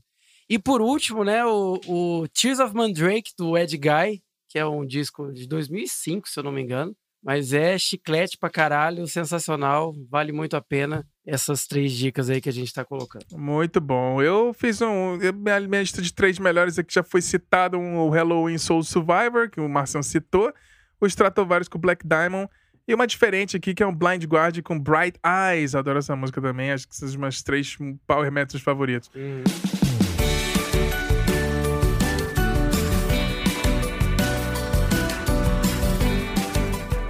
E 0.49 0.59
por 0.59 0.83
último, 0.83 1.25
né, 1.25 1.45
o, 1.45 1.81
o 1.87 2.29
Tears 2.29 2.59
of 2.59 2.75
Mandrake, 2.75 3.33
do 3.39 3.57
Ed 3.57 3.77
Guy, 3.77 4.23
que 4.49 4.59
é 4.59 4.67
um 4.67 4.85
disco 4.85 5.33
de 5.33 5.47
2005, 5.47 6.29
se 6.29 6.39
eu 6.39 6.43
não 6.43 6.53
me 6.53 6.61
engano. 6.61 6.95
Mas 7.23 7.53
é 7.53 7.79
chiclete 7.79 8.39
pra 8.39 8.49
caralho, 8.49 9.07
sensacional, 9.07 9.95
vale 10.09 10.33
muito 10.33 10.57
a 10.57 10.61
pena 10.61 11.07
essas 11.25 11.67
três 11.67 11.93
dicas 11.93 12.31
aí 12.31 12.41
que 12.41 12.49
a 12.49 12.53
gente 12.53 12.73
tá 12.73 12.85
colocando. 12.85 13.27
Muito 13.33 13.81
bom. 13.81 14.23
Eu 14.23 14.55
fiz 14.55 14.81
um. 14.81 15.17
Minha, 15.17 15.61
minha 15.61 15.81
lista 15.83 16.01
de 16.01 16.13
três 16.13 16.39
melhores 16.39 16.79
aqui 16.79 16.93
já 16.93 17.03
foi 17.03 17.21
citado 17.21 17.79
um, 17.79 17.99
o 17.99 18.09
Halloween 18.09 18.57
Soul 18.57 18.83
Survivor, 18.83 19.51
que 19.51 19.61
o 19.61 19.69
Marcião 19.69 20.03
citou, 20.03 20.53
o 20.99 21.07
Stratovarius 21.07 21.69
com 21.69 21.79
Black 21.79 22.07
Diamond 22.09 22.49
e 22.91 22.95
uma 22.95 23.07
diferente 23.07 23.57
aqui, 23.57 23.73
que 23.73 23.85
é 23.85 23.87
um 23.87 23.95
Blind 23.95 24.25
Guard 24.25 24.61
com 24.63 24.77
Bright 24.77 25.17
Eyes. 25.25 25.77
Adoro 25.77 26.01
essa 26.01 26.17
música 26.17 26.41
também. 26.41 26.73
Acho 26.73 26.89
que 26.89 26.97
são 26.97 27.07
os 27.07 27.15
meus 27.15 27.41
três 27.41 27.79
power 28.05 28.33
metals 28.33 28.63
favoritos. 28.63 29.09
Uhum. 29.15 29.45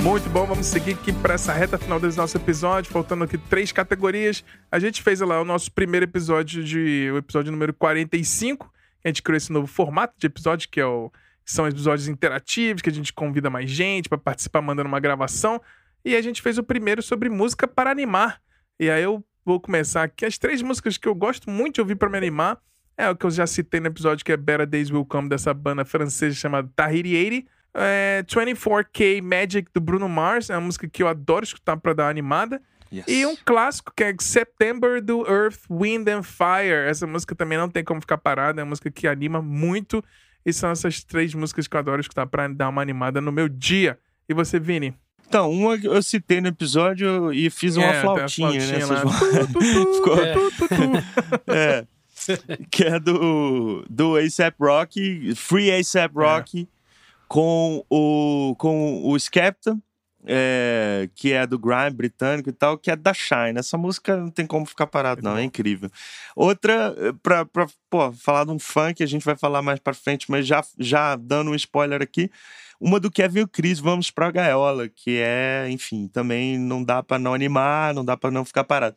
Muito 0.03 0.29
bom, 0.31 0.47
vamos 0.47 0.67
seguir 0.67 0.93
aqui 0.93 1.13
para 1.13 1.35
essa 1.35 1.53
reta 1.53 1.79
final 1.79 2.01
desse 2.01 2.17
nosso 2.17 2.37
episódio, 2.37 2.91
faltando 2.91 3.25
aqui 3.25 3.39
três 3.39 3.73
categorias. 3.73 4.45
A 4.71 4.79
gente 4.79 5.03
fez 5.03 5.21
lá 5.21 5.41
o 5.41 5.45
nosso 5.45 5.73
primeiro 5.73 6.05
episódio 6.05 6.63
de 6.63 7.11
o 7.13 7.17
episódio 7.17 7.51
número 7.53 7.73
45. 7.73 8.71
A 9.03 9.09
gente 9.09 9.23
criou 9.23 9.37
esse 9.37 9.51
novo 9.51 9.67
formato 9.67 10.15
de 10.19 10.27
episódio 10.27 10.69
que 10.69 10.81
é 10.81 10.87
o 10.87 11.11
são 11.45 11.67
episódios 11.67 12.09
interativos, 12.09 12.83
que 12.83 12.91
a 12.91 12.93
gente 12.93 13.13
convida 13.13 13.51
mais 13.51 13.71
gente 13.71 14.09
para 14.09 14.19
participar 14.19 14.63
mandando 14.63 14.89
uma 14.89 15.01
gravação. 15.01 15.61
E 16.05 16.17
a 16.17 16.23
gente 16.23 16.41
fez 16.41 16.59
o 16.59 16.63
primeiro 16.63 17.03
sobre 17.03 17.29
música 17.29 17.69
para 17.69 17.91
animar. 17.91 18.41
E 18.79 18.89
aí 18.91 19.03
eu 19.03 19.25
vou 19.45 19.61
começar 19.61 20.05
aqui. 20.05 20.25
As 20.25 20.39
três 20.39 20.63
músicas 20.63 20.97
que 20.97 21.09
eu 21.09 21.15
gosto 21.15 21.51
muito 21.51 21.77
de 21.77 21.81
ouvir 21.81 21.97
para 21.97 22.09
me 22.09 22.17
animar 22.17 22.59
é 22.97 23.09
o 23.09 23.17
que 23.17 23.25
eu 23.25 23.31
já 23.31 23.47
citei 23.47 23.81
no 23.81 23.87
episódio, 23.87 24.25
que 24.25 24.33
é 24.33 24.37
Better 24.37 24.67
Days 24.67 24.91
Will 24.91 25.05
Come, 25.05 25.29
dessa 25.29 25.55
banda 25.55 25.85
francesa 25.85 26.35
chamada 26.35 26.71
Tahiri 26.75 27.17
80. 27.17 27.51
É 27.73 28.25
24K 28.27 29.23
Magic 29.23 29.71
do 29.73 29.81
Bruno 29.81 30.09
Mars, 30.09 30.51
é 30.51 30.55
uma 30.55 30.63
música 30.63 30.89
que 30.89 31.03
eu 31.03 31.09
adoro 31.09 31.45
escutar 31.45 31.77
para 31.77 31.93
dar 31.93 32.05
uma 32.05 32.11
animada. 32.11 32.61
Yes. 32.93 33.05
E 33.07 33.25
um 33.25 33.37
clássico 33.37 33.93
que 33.97 34.03
é 34.03 34.15
September 34.19 35.01
do 35.01 35.25
Earth, 35.31 35.61
Wind 35.71 36.09
and 36.09 36.25
Fire. 36.25 36.89
Essa 36.89 37.07
música 37.07 37.35
também 37.37 37.57
não 37.57 37.69
tem 37.69 37.85
como 37.85 38.01
ficar 38.01 38.19
parada, 38.19 38.61
é 38.61 38.65
uma 38.65 38.71
música 38.71 38.91
que 38.91 39.07
anima 39.07 39.41
muito. 39.41 40.05
E 40.45 40.53
são 40.53 40.71
essas 40.71 41.03
três 41.03 41.35
músicas 41.35 41.67
que 41.67 41.77
eu 41.77 41.81
adoro 41.81 42.01
escutar 42.01 42.27
pra 42.27 42.49
dar 42.49 42.69
uma 42.69 42.83
animada 42.83 43.21
no 43.21 43.31
meu 43.31 43.49
dia. 43.49 43.99
E 44.29 44.35
você, 44.35 44.59
Vini? 44.59 44.95
Então, 45.27 45.51
uma 45.51 45.77
eu 45.77 46.03
citei 46.03 46.41
no 46.41 46.49
episódio 46.49 47.33
e 47.33 47.49
fiz 47.51 47.77
uma 47.77 47.87
é, 47.87 48.01
flautinha, 48.01 48.67
né? 48.67 48.81
Ficou... 49.95 50.17
é. 51.47 51.87
Que 52.71 52.85
é 52.85 53.01
do, 53.01 53.85
do 53.89 54.17
ASAP 54.17 54.57
Rock, 54.61 55.35
Free 55.35 55.71
ASAP 55.73 56.17
é. 56.17 56.21
Rock, 56.21 56.63
é. 56.63 56.67
com 57.29 57.85
o, 57.89 58.55
com 58.59 59.09
o 59.09 59.19
Skepta 59.19 59.79
é, 60.33 61.09
que 61.17 61.33
é 61.33 61.45
do 61.45 61.59
grime 61.59 61.91
britânico 61.91 62.49
e 62.49 62.53
tal, 62.53 62.79
que 62.79 62.89
é 62.89 62.95
da 62.95 63.13
Shine. 63.13 63.59
Essa 63.59 63.77
música 63.77 64.17
não 64.17 64.31
tem 64.31 64.47
como 64.47 64.65
ficar 64.65 64.87
parado, 64.87 65.21
não, 65.23 65.37
é 65.37 65.43
incrível. 65.43 65.91
Outra, 66.37 66.95
eh, 66.97 67.13
pra, 67.21 67.45
pra 67.45 67.67
pô, 67.91 68.13
falar 68.13 68.45
de 68.45 68.53
um 68.53 68.59
funk, 68.59 69.03
a 69.03 69.07
gente 69.07 69.25
vai 69.25 69.37
falar 69.37 69.61
mais 69.61 69.81
pra 69.81 69.93
frente, 69.93 70.31
mas 70.31 70.47
já, 70.47 70.65
já 70.79 71.17
dando 71.17 71.51
um 71.51 71.55
spoiler 71.57 72.01
aqui, 72.01 72.31
uma 72.81 72.99
do 72.99 73.11
Kevin 73.11 73.41
e 73.41 73.43
o 73.43 73.49
Chris, 73.49 73.79
Vamos 73.79 74.11
Pra 74.11 74.31
Gaiola, 74.31 74.89
que 74.89 75.19
é, 75.19 75.69
enfim, 75.69 76.09
também 76.09 76.59
não 76.59 76.83
dá 76.83 77.03
para 77.03 77.19
não 77.19 77.35
animar, 77.35 77.93
não 77.93 78.03
dá 78.03 78.17
para 78.17 78.31
não 78.31 78.45
ficar 78.45 78.65
parado. 78.65 78.97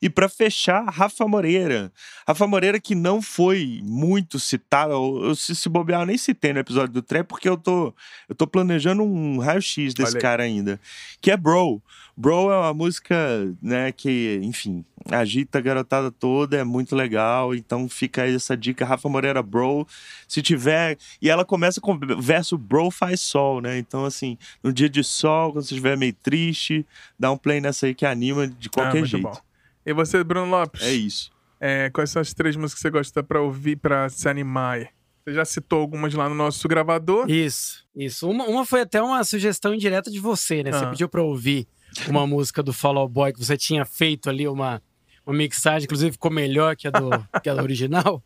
E 0.00 0.10
para 0.10 0.28
fechar, 0.28 0.84
Rafa 0.88 1.26
Moreira. 1.28 1.92
Rafa 2.26 2.46
Moreira 2.46 2.80
que 2.80 2.96
não 2.96 3.22
foi 3.22 3.80
muito 3.84 4.40
citado, 4.40 4.92
eu, 4.92 5.34
se, 5.36 5.54
se 5.54 5.68
bobear, 5.68 6.02
eu 6.02 6.06
nem 6.06 6.18
citei 6.18 6.52
no 6.52 6.58
episódio 6.58 6.92
do 6.92 7.02
Trap, 7.02 7.28
porque 7.28 7.48
eu 7.48 7.56
tô, 7.56 7.94
eu 8.28 8.34
tô 8.34 8.46
planejando 8.46 9.04
um 9.04 9.38
raio-x 9.38 9.94
desse 9.94 10.18
cara 10.18 10.42
ainda, 10.42 10.80
que 11.20 11.30
é 11.30 11.36
Bro. 11.36 11.80
Bro 12.16 12.50
é 12.50 12.58
uma 12.58 12.74
música, 12.74 13.16
né, 13.62 13.90
que, 13.90 14.38
enfim, 14.42 14.84
agita 15.10 15.58
a 15.58 15.60
garotada 15.60 16.10
toda, 16.10 16.56
é 16.56 16.64
muito 16.64 16.94
legal. 16.94 17.54
Então 17.54 17.88
fica 17.88 18.22
aí 18.22 18.34
essa 18.34 18.56
dica, 18.56 18.84
Rafa 18.84 19.08
Moreira 19.08 19.42
Bro. 19.42 19.86
Se 20.28 20.42
tiver. 20.42 20.98
E 21.20 21.30
ela 21.30 21.44
começa 21.44 21.80
com 21.80 21.94
o 21.94 22.22
verso 22.22 22.56
Bro 22.58 22.90
faz 22.90 23.11
sol, 23.16 23.60
né? 23.60 23.78
Então, 23.78 24.04
assim, 24.04 24.36
no 24.62 24.72
dia 24.72 24.88
de 24.88 25.02
sol, 25.02 25.52
quando 25.52 25.64
você 25.64 25.74
estiver 25.74 25.96
meio 25.96 26.14
triste, 26.14 26.86
dá 27.18 27.30
um 27.30 27.36
play 27.36 27.60
nessa 27.60 27.86
aí 27.86 27.94
que 27.94 28.06
anima 28.06 28.46
de 28.46 28.68
qualquer 28.68 29.02
ah, 29.02 29.06
jeito. 29.06 29.22
Bom. 29.22 29.36
E 29.84 29.92
você, 29.92 30.22
Bruno 30.22 30.50
Lopes? 30.50 30.82
É 30.82 30.92
isso. 30.92 31.30
É, 31.60 31.90
quais 31.90 32.10
são 32.10 32.20
as 32.20 32.34
três 32.34 32.56
músicas 32.56 32.74
que 32.74 32.80
você 32.80 32.90
gosta 32.90 33.22
pra 33.22 33.40
ouvir, 33.40 33.76
pra 33.76 34.08
se 34.08 34.28
animar? 34.28 34.88
Você 35.24 35.34
já 35.34 35.44
citou 35.44 35.80
algumas 35.80 36.12
lá 36.14 36.28
no 36.28 36.34
nosso 36.34 36.66
gravador. 36.66 37.30
Isso, 37.30 37.84
isso. 37.94 38.28
Uma, 38.28 38.44
uma 38.44 38.66
foi 38.66 38.80
até 38.80 39.00
uma 39.00 39.22
sugestão 39.22 39.72
indireta 39.72 40.10
de 40.10 40.18
você, 40.18 40.64
né? 40.64 40.70
Ah. 40.72 40.78
Você 40.78 40.86
pediu 40.86 41.08
pra 41.08 41.22
ouvir 41.22 41.68
uma 42.08 42.26
música 42.26 42.62
do 42.62 42.72
Fall 42.72 42.98
Out 42.98 43.12
Boy 43.12 43.32
que 43.32 43.38
você 43.38 43.56
tinha 43.56 43.84
feito 43.84 44.28
ali 44.28 44.48
uma, 44.48 44.82
uma 45.24 45.36
mixagem, 45.36 45.84
inclusive 45.84 46.12
ficou 46.12 46.30
melhor 46.30 46.74
que 46.74 46.88
a 46.88 46.90
do, 46.90 47.10
que 47.40 47.48
a 47.48 47.54
do 47.54 47.62
original. 47.62 48.22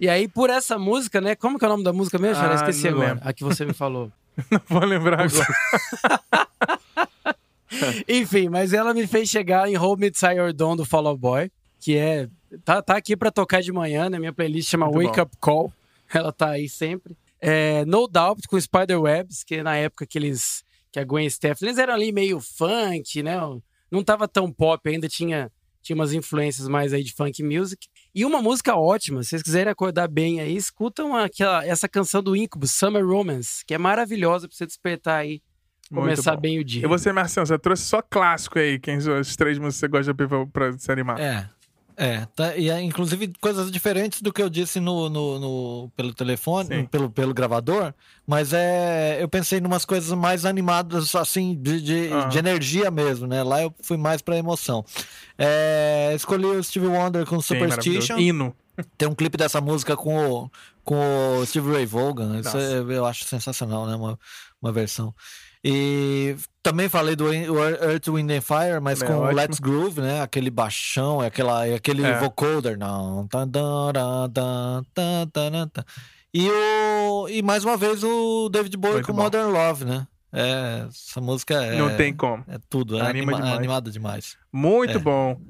E 0.00 0.08
aí, 0.08 0.28
por 0.28 0.50
essa 0.50 0.78
música, 0.78 1.20
né? 1.20 1.34
Como 1.34 1.58
que 1.58 1.64
é 1.64 1.68
o 1.68 1.70
nome 1.70 1.84
da 1.84 1.92
música 1.92 2.18
mesmo? 2.18 2.42
Ah, 2.42 2.54
esqueci 2.54 2.88
agora. 2.88 3.14
Lembro. 3.14 3.28
A 3.28 3.32
que 3.32 3.44
você 3.44 3.64
me 3.64 3.72
falou. 3.72 4.10
não 4.50 4.60
vou 4.68 4.84
lembrar 4.84 5.20
agora. 5.20 5.46
Enfim, 8.08 8.48
mas 8.48 8.72
ela 8.72 8.94
me 8.94 9.06
fez 9.06 9.28
chegar 9.28 9.68
em 9.68 9.76
Hold 9.76 10.00
Me 10.00 10.10
Tie 10.10 10.34
Your 10.34 10.52
Dawn 10.52 10.76
do 10.76 10.84
Fall 10.84 11.06
Out 11.06 11.20
Boy, 11.20 11.50
que 11.80 11.96
é. 11.96 12.28
Tá, 12.64 12.80
tá 12.80 12.96
aqui 12.96 13.16
pra 13.16 13.30
tocar 13.30 13.60
de 13.60 13.70
manhã, 13.72 14.08
né? 14.08 14.18
Minha 14.18 14.32
playlist 14.32 14.70
chama 14.70 14.86
Muito 14.86 15.06
Wake 15.08 15.16
bom. 15.16 15.22
Up 15.22 15.36
Call. 15.38 15.72
Ela 16.12 16.32
tá 16.32 16.50
aí 16.50 16.68
sempre. 16.68 17.16
É, 17.40 17.84
no 17.84 18.08
Doubt 18.08 18.48
com 18.48 18.60
Spider 18.60 19.00
Webs, 19.00 19.44
que 19.44 19.62
na 19.62 19.76
época 19.76 20.06
que 20.06 20.18
eles 20.18 20.64
que 20.90 20.98
a 20.98 21.04
Gwen 21.04 21.28
Stefani, 21.28 21.68
eles 21.68 21.78
eram 21.78 21.94
ali 21.94 22.12
meio 22.12 22.40
funk, 22.40 23.22
né? 23.22 23.36
Não 23.90 24.02
tava 24.02 24.26
tão 24.26 24.50
pop 24.50 24.88
ainda, 24.88 25.08
tinha, 25.08 25.50
tinha 25.82 25.94
umas 25.94 26.12
influências 26.12 26.66
mais 26.66 26.92
aí 26.92 27.02
de 27.02 27.12
funk 27.12 27.42
music. 27.42 27.88
E 28.14 28.24
uma 28.24 28.40
música 28.42 28.74
ótima, 28.74 29.22
se 29.22 29.30
vocês 29.30 29.42
quiserem 29.42 29.70
acordar 29.70 30.08
bem 30.08 30.40
aí, 30.40 30.56
escutam 30.56 31.14
aquela, 31.14 31.64
essa 31.64 31.88
canção 31.88 32.22
do 32.22 32.34
Incubus, 32.34 32.72
Summer 32.72 33.06
Romance, 33.06 33.64
que 33.66 33.74
é 33.74 33.78
maravilhosa 33.78 34.48
pra 34.48 34.56
você 34.56 34.66
despertar 34.66 35.20
aí, 35.20 35.42
começar 35.92 36.36
bem 36.36 36.58
o 36.58 36.64
dia. 36.64 36.84
E 36.84 36.88
você, 36.88 37.12
Marcelo, 37.12 37.46
você 37.46 37.58
trouxe 37.58 37.84
só 37.84 38.02
clássico 38.02 38.58
aí, 38.58 38.78
quem 38.78 38.96
os 38.96 39.36
três 39.36 39.58
músicas 39.58 39.76
você 39.76 39.88
gosta 39.88 40.14
de 40.14 40.26
pra, 40.26 40.46
pra 40.46 40.78
se 40.78 40.90
animar. 40.90 41.20
É, 41.20 41.48
é, 42.00 42.26
tá, 42.26 42.56
e 42.56 42.70
é, 42.70 42.80
inclusive 42.80 43.32
coisas 43.40 43.72
diferentes 43.72 44.22
do 44.22 44.32
que 44.32 44.40
eu 44.40 44.48
disse 44.48 44.78
no, 44.78 45.08
no, 45.08 45.38
no 45.40 45.90
pelo 45.96 46.14
telefone, 46.14 46.86
pelo, 46.86 47.10
pelo 47.10 47.34
gravador, 47.34 47.92
mas 48.24 48.52
é, 48.52 49.18
eu 49.20 49.28
pensei 49.28 49.58
em 49.58 49.66
umas 49.66 49.84
coisas 49.84 50.16
mais 50.16 50.46
animadas, 50.46 51.12
assim, 51.16 51.60
de, 51.60 51.80
de, 51.80 52.06
uhum. 52.12 52.28
de 52.28 52.38
energia 52.38 52.88
mesmo, 52.88 53.26
né? 53.26 53.42
Lá 53.42 53.64
eu 53.64 53.74
fui 53.82 53.96
mais 53.96 54.22
pra 54.22 54.38
emoção. 54.38 54.84
É, 55.36 56.12
escolhi 56.14 56.46
o 56.46 56.62
Steve 56.62 56.86
Wonder 56.86 57.26
com 57.26 57.40
Superstition. 57.40 58.16
Hino. 58.16 58.54
Tem 58.96 59.08
um 59.08 59.14
clipe 59.14 59.36
dessa 59.36 59.60
música 59.60 59.96
com 59.96 60.44
o, 60.44 60.50
com 60.84 61.40
o 61.40 61.46
Steve 61.46 61.72
Ray 61.72 61.84
Vaughan, 61.84 62.38
isso 62.38 62.56
é, 62.56 62.78
eu 62.78 63.06
acho 63.06 63.24
sensacional, 63.24 63.88
né? 63.88 63.96
Uma, 63.96 64.16
uma 64.62 64.70
versão. 64.70 65.12
E 65.64 66.36
também 66.62 66.88
falei 66.88 67.16
do 67.16 67.32
Earth, 67.32 68.08
Wind 68.08 68.30
and 68.30 68.40
Fire, 68.40 68.80
mas 68.80 69.02
é 69.02 69.06
com 69.06 69.14
o 69.14 69.30
Let's 69.30 69.58
Groove, 69.58 70.00
né? 70.00 70.22
Aquele 70.22 70.50
baixão, 70.50 71.20
aquela, 71.20 71.64
aquele 71.64 72.04
é. 72.04 72.18
vocoder. 72.18 72.78
Não. 72.78 73.26
E, 76.32 76.48
o, 76.50 77.28
e 77.28 77.42
mais 77.42 77.64
uma 77.64 77.76
vez 77.76 78.04
o 78.04 78.48
David 78.50 78.76
Bowie 78.76 78.96
Muito 78.96 79.06
com 79.06 79.12
bom. 79.14 79.22
Modern 79.22 79.50
Love, 79.50 79.84
né? 79.84 80.06
É, 80.32 80.86
essa 80.88 81.20
música 81.20 81.54
é. 81.54 81.78
Não 81.78 81.96
tem 81.96 82.14
como. 82.14 82.44
É 82.48 82.58
tudo, 82.68 82.98
é 82.98 83.00
Anima 83.00 83.32
anima, 83.32 83.36
demais. 83.36 83.56
animada 83.56 83.90
demais. 83.90 84.36
Muito 84.52 84.98
é. 84.98 85.00
bom. 85.00 85.40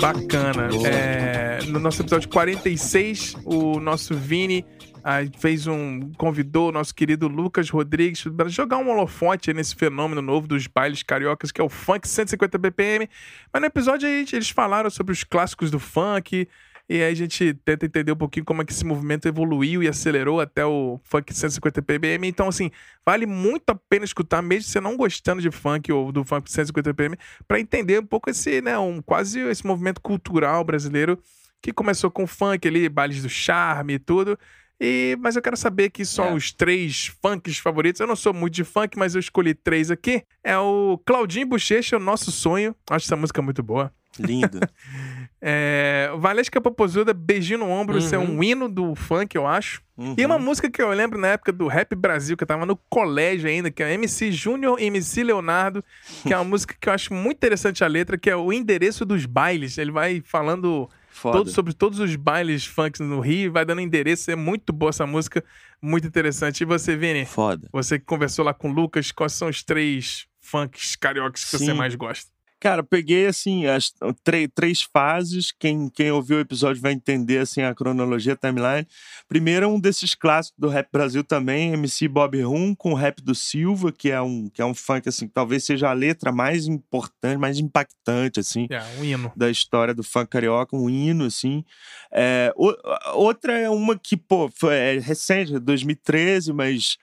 Bacana. 0.00 0.68
É, 0.86 1.64
no 1.66 1.78
nosso 1.78 2.02
episódio 2.02 2.28
46, 2.28 3.36
o 3.44 3.80
nosso 3.80 4.14
Vini 4.14 4.64
aí 5.02 5.30
fez 5.38 5.66
um. 5.66 6.12
convidou 6.18 6.68
o 6.68 6.72
nosso 6.72 6.94
querido 6.94 7.28
Lucas 7.28 7.70
Rodrigues 7.70 8.24
para 8.36 8.48
jogar 8.48 8.78
um 8.78 8.90
holofote 8.90 9.52
nesse 9.54 9.74
fenômeno 9.74 10.20
novo 10.20 10.46
dos 10.46 10.66
bailes 10.66 11.02
cariocas, 11.02 11.52
que 11.52 11.60
é 11.60 11.64
o 11.64 11.68
funk 11.68 12.06
150 12.06 12.58
BPM. 12.58 13.08
Mas 13.52 13.60
no 13.60 13.66
episódio 13.66 14.08
aí, 14.08 14.26
eles 14.32 14.50
falaram 14.50 14.90
sobre 14.90 15.12
os 15.12 15.24
clássicos 15.24 15.70
do 15.70 15.78
funk. 15.78 16.48
E 16.88 17.02
aí 17.02 17.10
a 17.10 17.14
gente 17.14 17.52
tenta 17.64 17.84
entender 17.84 18.12
um 18.12 18.16
pouquinho 18.16 18.44
como 18.44 18.62
é 18.62 18.64
que 18.64 18.72
esse 18.72 18.84
movimento 18.84 19.26
evoluiu 19.26 19.82
e 19.82 19.88
acelerou 19.88 20.40
até 20.40 20.64
o 20.64 21.00
funk 21.02 21.34
150 21.34 21.80
BPM. 21.80 22.28
Então, 22.28 22.46
assim, 22.48 22.70
vale 23.04 23.26
muito 23.26 23.70
a 23.70 23.74
pena 23.74 24.04
escutar, 24.04 24.40
mesmo 24.40 24.70
você 24.70 24.80
não 24.80 24.96
gostando 24.96 25.42
de 25.42 25.50
funk 25.50 25.90
ou 25.90 26.12
do 26.12 26.24
funk 26.24 26.50
150 26.50 26.92
BPM, 26.92 27.16
para 27.48 27.58
entender 27.58 27.98
um 28.00 28.06
pouco 28.06 28.30
esse, 28.30 28.62
né, 28.62 28.78
um, 28.78 29.02
quase 29.02 29.40
esse 29.40 29.66
movimento 29.66 30.00
cultural 30.00 30.62
brasileiro 30.62 31.18
que 31.60 31.72
começou 31.72 32.08
com 32.10 32.24
funk 32.26 32.68
ali, 32.68 32.88
bailes 32.88 33.22
do 33.22 33.28
charme 33.28 33.94
e 33.94 33.98
tudo. 33.98 34.38
E, 34.80 35.16
mas 35.20 35.34
eu 35.34 35.42
quero 35.42 35.56
saber 35.56 35.90
que 35.90 36.04
são 36.04 36.26
É. 36.26 36.34
os 36.34 36.52
três 36.52 37.06
funks 37.20 37.58
favoritos. 37.58 37.98
Eu 38.00 38.06
não 38.06 38.14
sou 38.14 38.32
muito 38.32 38.54
de 38.54 38.62
funk, 38.62 38.96
mas 38.96 39.14
eu 39.14 39.20
escolhi 39.20 39.54
três 39.54 39.90
aqui. 39.90 40.22
É 40.44 40.56
o 40.58 41.00
Claudinho 41.04 41.46
Bochecha, 41.48 41.96
o 41.96 41.98
Nosso 41.98 42.30
Sonho. 42.30 42.76
Acho 42.90 43.06
essa 43.06 43.16
música 43.16 43.40
muito 43.42 43.62
boa. 43.62 43.90
Lindo. 44.20 44.60
É, 45.40 46.10
Valesca 46.18 46.60
Popozuda, 46.60 47.12
Beijinho 47.12 47.58
no 47.60 47.70
Ombro, 47.70 47.98
isso 47.98 48.14
é 48.14 48.18
um 48.18 48.42
hino 48.42 48.68
do 48.68 48.94
funk, 48.94 49.36
eu 49.36 49.46
acho. 49.46 49.82
E 49.98 50.02
Uhum. 50.02 50.26
uma 50.26 50.38
música 50.38 50.70
que 50.70 50.80
eu 50.82 50.90
lembro 50.90 51.18
na 51.18 51.28
época 51.28 51.52
do 51.52 51.66
Rap 51.68 51.94
Brasil, 51.94 52.36
que 52.36 52.42
eu 52.42 52.46
tava 52.46 52.66
no 52.66 52.76
colégio 52.88 53.48
ainda, 53.48 53.70
que 53.70 53.82
é 53.82 53.94
MC 53.94 54.30
Júnior 54.30 54.78
e 54.78 54.84
MC 54.86 55.24
Leonardo, 55.24 55.82
que 56.22 56.32
é 56.32 56.36
uma 56.36 56.44
música 56.44 56.74
que 56.78 56.88
eu 56.88 56.92
acho 56.92 57.14
muito 57.14 57.36
interessante 57.36 57.82
a 57.82 57.86
letra, 57.86 58.18
que 58.18 58.28
é 58.28 58.36
o 58.36 58.52
endereço 58.52 59.04
dos 59.04 59.24
bailes. 59.24 59.78
Ele 59.78 59.90
vai 59.90 60.22
falando 60.24 60.88
todo, 61.22 61.50
sobre 61.50 61.72
todos 61.72 61.98
os 61.98 62.14
bailes 62.16 62.66
funk 62.66 63.02
no 63.02 63.20
Rio, 63.20 63.52
vai 63.52 63.64
dando 63.64 63.80
endereço. 63.80 64.30
É 64.30 64.36
muito 64.36 64.70
boa 64.72 64.90
essa 64.90 65.06
música, 65.06 65.42
muito 65.80 66.06
interessante. 66.06 66.60
E 66.60 66.64
você, 66.66 66.94
Vini? 66.94 67.24
Foda. 67.24 67.66
Você 67.72 67.98
que 67.98 68.04
conversou 68.04 68.44
lá 68.44 68.52
com 68.52 68.70
o 68.70 68.72
Lucas, 68.72 69.10
quais 69.12 69.32
são 69.32 69.48
os 69.48 69.62
três 69.62 70.26
funks 70.40 70.94
cariocas 70.96 71.44
que 71.44 71.50
você 71.58 71.66
Sim. 71.66 71.72
mais 71.72 71.94
gosta? 71.94 72.30
Cara, 72.58 72.82
peguei 72.82 73.26
assim 73.26 73.66
as 73.66 73.92
tre- 74.24 74.48
três 74.48 74.80
fases. 74.82 75.52
Quem, 75.52 75.90
quem 75.90 76.10
ouviu 76.10 76.38
o 76.38 76.40
episódio 76.40 76.80
vai 76.80 76.92
entender 76.92 77.38
assim 77.38 77.60
a 77.62 77.74
cronologia, 77.74 78.32
a 78.32 78.36
timeline. 78.36 78.86
Primeiro, 79.28 79.68
um 79.68 79.78
desses 79.78 80.14
clássicos 80.14 80.58
do 80.58 80.68
rap 80.68 80.88
Brasil 80.90 81.22
também, 81.22 81.72
MC 81.74 82.08
Bob 82.08 82.40
Rum 82.42 82.74
com 82.74 82.92
o 82.92 82.94
rap 82.94 83.20
do 83.22 83.34
Silva, 83.34 83.92
que 83.92 84.10
é 84.10 84.20
um 84.22 84.48
que 84.48 84.62
é 84.62 84.64
um 84.64 84.74
funk 84.74 85.06
assim, 85.08 85.28
que 85.28 85.34
talvez 85.34 85.64
seja 85.64 85.90
a 85.90 85.92
letra 85.92 86.32
mais 86.32 86.66
importante, 86.66 87.38
mais 87.38 87.58
impactante 87.58 88.40
assim 88.40 88.66
É, 88.70 88.82
um 88.98 89.04
hino. 89.04 89.30
da 89.36 89.50
história 89.50 89.92
do 89.94 90.02
funk 90.02 90.28
carioca, 90.30 90.74
um 90.74 90.88
hino, 90.88 91.26
assim. 91.26 91.62
É, 92.10 92.52
o- 92.56 92.74
outra 93.14 93.52
é 93.58 93.68
uma 93.68 93.98
que, 93.98 94.16
pô, 94.16 94.48
foi 94.54 94.74
é 94.74 94.98
recente, 94.98 95.58
2013, 95.58 96.52
mas 96.54 96.96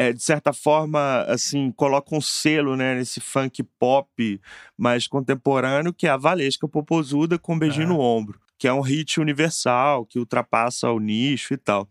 é, 0.00 0.12
de 0.12 0.22
certa 0.22 0.52
forma, 0.52 1.22
assim, 1.26 1.72
coloca 1.72 2.14
um 2.14 2.20
selo, 2.20 2.76
né, 2.76 2.94
nesse 2.94 3.18
funk 3.20 3.64
pop 3.80 4.40
mais 4.76 5.08
contemporâneo, 5.08 5.92
que 5.92 6.06
é 6.06 6.10
a 6.10 6.16
Valesca 6.16 6.68
Popozuda 6.68 7.36
com 7.36 7.58
Beijinho 7.58 7.86
É. 7.86 7.88
no 7.88 7.98
Ombro. 7.98 8.38
Que 8.56 8.66
é 8.68 8.72
um 8.72 8.80
hit 8.80 9.18
universal, 9.20 10.04
que 10.06 10.18
ultrapassa 10.18 10.90
o 10.90 10.98
nicho 11.00 11.54
e 11.54 11.56
tal. 11.56 11.88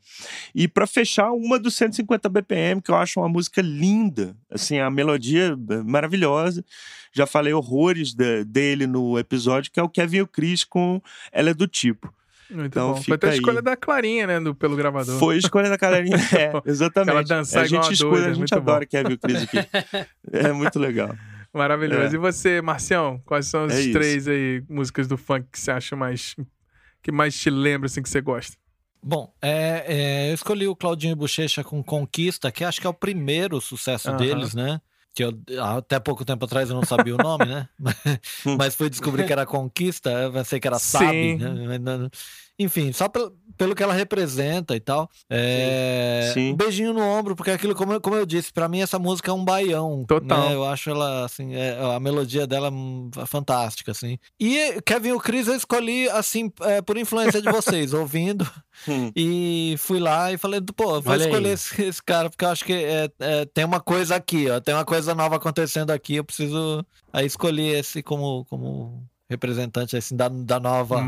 E 0.55 0.67
pra 0.67 0.85
fechar, 0.87 1.31
uma 1.31 1.57
do 1.59 1.69
150 1.71 2.27
BPM, 2.29 2.81
que 2.81 2.91
eu 2.91 2.95
acho 2.95 3.19
uma 3.19 3.29
música 3.29 3.61
linda. 3.61 4.35
Assim, 4.49 4.77
a 4.79 4.89
melodia 4.89 5.57
é 5.69 5.75
maravilhosa. 5.83 6.63
Já 7.13 7.25
falei 7.25 7.53
horrores 7.53 8.13
de- 8.13 8.43
dele 8.45 8.85
no 8.87 9.17
episódio, 9.17 9.71
que 9.71 9.79
é 9.79 9.83
o 9.83 9.87
Kevin 9.89 10.17
e 10.17 10.21
o 10.23 10.27
Chris 10.27 10.63
com 10.65 11.01
Ela 11.31 11.49
é 11.51 11.53
do 11.53 11.67
Tipo. 11.67 12.13
Muito 12.49 12.67
Então, 12.67 12.93
bom. 12.93 13.01
Foi 13.01 13.15
até 13.15 13.29
a 13.29 13.33
escolha 13.35 13.61
da 13.61 13.75
Clarinha, 13.75 14.27
né? 14.27 14.39
Do, 14.39 14.55
pelo 14.55 14.75
gravador. 14.75 15.17
Foi 15.19 15.35
a 15.35 15.37
escolha 15.37 15.69
da 15.69 15.77
galerinha. 15.77 16.17
É, 16.37 16.51
exatamente. 16.69 17.09
Ela 17.11 17.23
dançar 17.23 17.63
a 17.63 17.65
igual 17.65 17.83
gente 17.83 17.99
doida, 17.99 18.25
a 18.25 18.29
gente 18.29 18.37
muito 18.39 18.55
adora 18.55 18.79
bom. 18.81 18.87
Kevin 18.89 19.11
e 19.11 19.13
o 19.13 19.19
Chris 19.19 19.43
aqui. 19.43 19.57
É 20.31 20.51
muito 20.51 20.79
legal. 20.79 21.15
Maravilhoso. 21.53 22.13
É. 22.13 22.15
E 22.15 22.17
você, 22.17 22.61
Marcião? 22.61 23.21
Quais 23.25 23.47
são 23.47 23.65
as 23.65 23.73
É 23.73 23.81
isso. 23.81 23.91
três 23.93 24.27
aí 24.27 24.63
músicas 24.69 25.07
do 25.07 25.17
funk 25.17 25.47
que 25.51 25.59
você 25.59 25.71
acha 25.71 25.95
mais. 25.95 26.35
que 27.01 27.11
mais 27.11 27.37
te 27.39 27.49
lembra, 27.49 27.87
assim, 27.87 28.01
que 28.01 28.09
você 28.09 28.21
gosta? 28.21 28.55
Bom, 29.01 29.33
é, 29.41 29.83
é, 29.87 30.29
eu 30.29 30.33
escolhi 30.33 30.67
o 30.67 30.75
Claudinho 30.75 31.15
Bochecha 31.15 31.63
com 31.63 31.81
Conquista, 31.83 32.51
que 32.51 32.63
acho 32.63 32.81
que 32.81 32.87
é 32.87 32.89
o 32.89 32.93
primeiro 32.93 33.61
sucesso 33.61 34.11
deles, 34.17 34.53
né? 34.53 34.81
Que 35.17 35.23
eu, 35.23 35.33
até 35.63 35.99
pouco 35.99 36.23
tempo 36.23 36.45
atrás 36.45 36.69
eu 36.69 36.75
não 36.75 36.85
sabia 36.85 37.15
o 37.15 37.17
nome, 37.17 37.45
né? 37.45 37.67
Mas 38.55 38.75
fui 38.75 38.87
descobrir 38.87 39.25
que 39.25 39.33
era 39.33 39.47
Conquista, 39.47 40.11
eu 40.11 40.31
pensei 40.31 40.59
que 40.59 40.67
era. 40.67 40.77
Sabe, 40.77 41.37
né? 41.37 42.09
Enfim, 42.59 42.91
só 42.91 43.07
pelo, 43.07 43.35
pelo 43.55 43.75
que 43.75 43.83
ela 43.83 43.93
representa 43.93 44.75
e 44.75 44.79
tal. 44.79 45.09
É, 45.29 46.31
Sim. 46.33 46.53
Um 46.53 46.55
beijinho 46.55 46.93
no 46.93 47.01
ombro, 47.01 47.35
porque 47.35 47.51
aquilo, 47.51 47.75
como 47.75 47.93
eu, 47.93 48.01
como 48.01 48.15
eu 48.15 48.25
disse, 48.25 48.51
pra 48.51 48.67
mim 48.67 48.81
essa 48.81 48.97
música 48.97 49.29
é 49.29 49.33
um 49.33 49.45
baião. 49.45 50.03
Total. 50.07 50.49
né? 50.49 50.55
Eu 50.55 50.65
acho 50.65 50.89
ela, 50.89 51.25
assim, 51.25 51.55
é- 51.55 51.77
a 51.95 51.99
melodia 51.99 52.47
dela 52.47 52.71
hum, 52.71 53.09
fantástica, 53.27 53.91
assim. 53.91 54.17
E 54.39 54.81
Kevin 54.85 55.09
e 55.09 55.13
o 55.13 55.19
Chris 55.19 55.47
eu 55.47 55.55
escolhi, 55.55 56.09
assim, 56.09 56.51
é, 56.61 56.81
por 56.81 56.97
influência 56.97 57.41
de 57.41 57.51
vocês, 57.51 57.93
ouvindo. 57.93 58.49
Hum. 58.87 59.11
E 59.15 59.75
fui 59.79 59.99
lá 59.99 60.31
e 60.31 60.37
falei, 60.37 60.61
pô, 60.75 61.01
vou 61.01 61.13
Olha 61.13 61.23
escolher 61.25 61.49
esse, 61.49 61.81
esse 61.81 62.01
cara, 62.01 62.29
porque 62.29 62.45
eu 62.45 62.49
acho 62.49 62.65
que 62.65 62.73
é, 62.73 63.09
é, 63.19 63.45
tem 63.45 63.65
uma 63.65 63.79
coisa 63.79 64.15
aqui, 64.15 64.49
ó. 64.49 64.59
Tem 64.59 64.73
uma 64.73 64.85
coisa 64.85 65.13
nova 65.15 65.35
acontecendo 65.35 65.91
aqui. 65.91 66.15
Eu 66.15 66.23
preciso 66.23 66.85
aí 67.13 67.25
escolher 67.25 67.79
esse 67.79 68.03
como, 68.03 68.45
como 68.45 69.03
representante 69.29 69.95
assim, 69.97 70.15
da, 70.15 70.29
da 70.29 70.59
nova. 70.59 71.01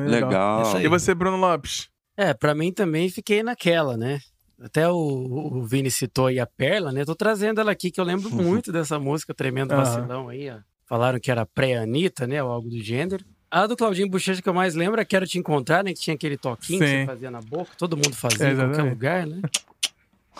Né? 0.00 0.08
Legal. 0.08 0.80
E 0.80 0.88
você, 0.88 1.14
Bruno 1.14 1.36
Lopes? 1.36 1.88
É, 2.16 2.32
pra 2.32 2.54
mim 2.54 2.72
também 2.72 3.10
fiquei 3.10 3.42
naquela, 3.42 3.96
né? 3.96 4.20
Até 4.60 4.88
o, 4.88 4.94
o 4.96 5.66
Vini 5.66 5.90
citou 5.90 6.26
aí 6.26 6.40
a 6.40 6.46
Perla, 6.46 6.90
né? 6.90 7.04
Tô 7.04 7.14
trazendo 7.14 7.60
ela 7.60 7.70
aqui, 7.70 7.90
que 7.90 8.00
eu 8.00 8.04
lembro 8.04 8.30
muito 8.34 8.72
dessa 8.72 8.98
música, 8.98 9.34
Tremendo 9.34 9.72
Aham. 9.72 9.84
Vacilão 9.84 10.28
aí, 10.28 10.50
ó. 10.50 10.56
Falaram 10.88 11.18
que 11.20 11.30
era 11.30 11.44
pré-Anitta, 11.44 12.26
né? 12.26 12.42
Ou 12.42 12.50
algo 12.50 12.70
do 12.70 12.78
gênero. 12.80 13.24
A 13.50 13.66
do 13.66 13.76
Claudinho 13.76 14.08
Bochecha 14.08 14.40
que 14.40 14.48
eu 14.48 14.54
mais 14.54 14.74
lembro 14.74 15.00
é 15.00 15.04
Quero 15.04 15.26
Te 15.26 15.38
Encontrar, 15.38 15.84
né? 15.84 15.92
Que 15.92 16.00
tinha 16.00 16.14
aquele 16.14 16.36
toquinho 16.36 16.80
que 16.80 16.86
Sim. 16.86 17.00
você 17.00 17.06
fazia 17.06 17.30
na 17.30 17.40
boca, 17.40 17.72
todo 17.76 17.96
mundo 17.96 18.14
fazia 18.14 18.48
É, 18.48 18.52
em 18.52 18.56
qualquer 18.56 18.82
lugar, 18.82 19.26
né? 19.26 19.40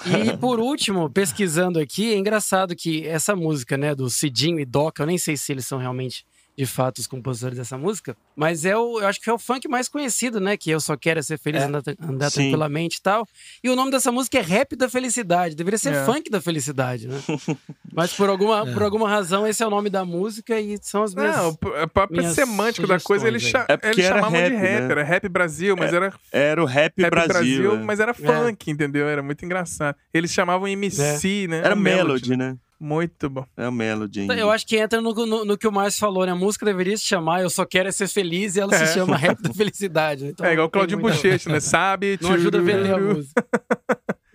E 0.04 0.36
por 0.36 0.60
último, 0.60 1.08
pesquisando 1.08 1.78
aqui, 1.78 2.12
é 2.12 2.18
engraçado 2.18 2.76
que 2.76 3.06
essa 3.06 3.34
música, 3.34 3.78
né, 3.78 3.94
do 3.94 4.10
Cidinho 4.10 4.60
e 4.60 4.64
Doca, 4.66 5.02
eu 5.02 5.06
nem 5.06 5.16
sei 5.16 5.38
se 5.38 5.50
eles 5.50 5.66
são 5.66 5.78
realmente 5.78 6.26
de 6.56 6.64
fato 6.66 6.98
os 6.98 7.06
compositores 7.06 7.58
dessa 7.58 7.76
música, 7.76 8.16
mas 8.34 8.64
é 8.64 8.76
o, 8.76 9.00
eu 9.00 9.06
acho 9.06 9.20
que 9.20 9.28
é 9.28 9.32
o 9.32 9.38
funk 9.38 9.68
mais 9.68 9.88
conhecido, 9.88 10.40
né, 10.40 10.56
que 10.56 10.70
eu 10.70 10.80
só 10.80 10.96
quero 10.96 11.18
é 11.20 11.22
ser 11.22 11.38
feliz, 11.38 11.62
É. 11.62 11.66
andar, 11.66 11.82
andar 12.00 12.30
tranquilamente 12.30 12.96
e 12.98 13.02
tal. 13.02 13.26
E 13.62 13.68
o 13.68 13.76
nome 13.76 13.90
dessa 13.90 14.10
música 14.10 14.38
é 14.38 14.40
Rap 14.40 14.74
da 14.76 14.88
Felicidade, 14.88 15.54
deveria 15.54 15.78
ser 15.78 15.92
É. 15.94 16.04
funk 16.04 16.30
da 16.30 16.40
felicidade, 16.40 17.08
né? 17.08 17.16
mas 17.92 18.12
por 18.12 18.28
alguma, 18.28 18.68
É. 18.68 18.72
por 18.72 18.82
alguma 18.82 19.08
razão 19.08 19.46
esse 19.46 19.62
é 19.62 19.66
o 19.66 19.70
nome 19.70 19.90
da 19.90 20.04
música 20.04 20.58
e 20.60 20.78
são 20.80 21.02
as 21.02 21.14
minhas 21.14 21.36
Não, 21.36 21.58
a 21.82 21.86
própria 21.86 22.20
minhas 22.20 22.34
semântica 22.34 22.86
da 22.86 22.98
coisa, 23.00 23.28
eles, 23.28 23.42
cha. 23.42 23.66
É 23.68 23.90
eles 23.90 24.04
era 24.04 24.14
chamavam 24.16 24.38
de 24.42 24.54
rap, 24.54 24.60
rap, 24.60 24.80
né? 24.82 24.90
era 24.92 25.04
rap 25.04 25.28
Brasil, 25.28 25.76
mas 25.76 25.92
era 25.92 26.12
Era 26.32 26.62
o 26.62 26.66
Rap, 26.66 27.00
rap 27.00 27.10
Brasil. 27.10 27.28
Brasil, 27.28 27.72
é. 27.74 27.78
mas 27.84 28.00
era 28.00 28.14
funk, 28.14 28.70
entendeu? 28.70 29.06
Era 29.08 29.22
muito 29.22 29.44
engraçado. 29.44 29.96
Eles 30.12 30.30
chamavam 30.32 30.66
MC, 30.68 31.46
né? 31.48 31.58
Era 31.58 31.74
O 31.74 31.78
Melody, 31.78 32.36
né? 32.36 32.56
Muito 32.78 33.30
bom. 33.30 33.46
É 33.56 33.66
o 33.66 33.72
Melody. 33.72 34.20
ainda. 34.20 34.34
Eu 34.36 34.50
acho 34.50 34.66
que 34.66 34.76
entra 34.76 35.00
no, 35.00 35.12
no, 35.14 35.44
no 35.44 35.56
que 35.58 35.66
o 35.66 35.72
Márcio 35.72 35.98
falou, 36.00 36.26
né? 36.26 36.32
A 36.32 36.36
música 36.36 36.64
deveria 36.66 36.96
se 36.96 37.04
chamar 37.04 37.40
Eu 37.42 37.48
Só 37.50 37.64
Quero 37.64 37.88
É 37.88 37.92
Ser 37.92 38.08
Feliz 38.08 38.54
e 38.56 38.60
ela 38.60 38.74
É. 38.74 38.86
se 38.86 38.94
chama 38.94 39.16
Rap 39.16 39.40
da 39.40 39.52
Felicidade. 39.54 40.24
né? 40.24 40.30
Então, 40.30 40.44
é 40.46 40.52
igual 40.52 40.66
o 40.66 40.70
Claudio 40.70 40.98
Bochecha, 40.98 41.48
né? 41.50 41.60
Sabe? 41.60 42.18
Não 42.20 42.32
ajuda 42.32 42.58
a 42.58 42.60
vender 42.60 42.92
a 42.94 42.98
música. 42.98 43.44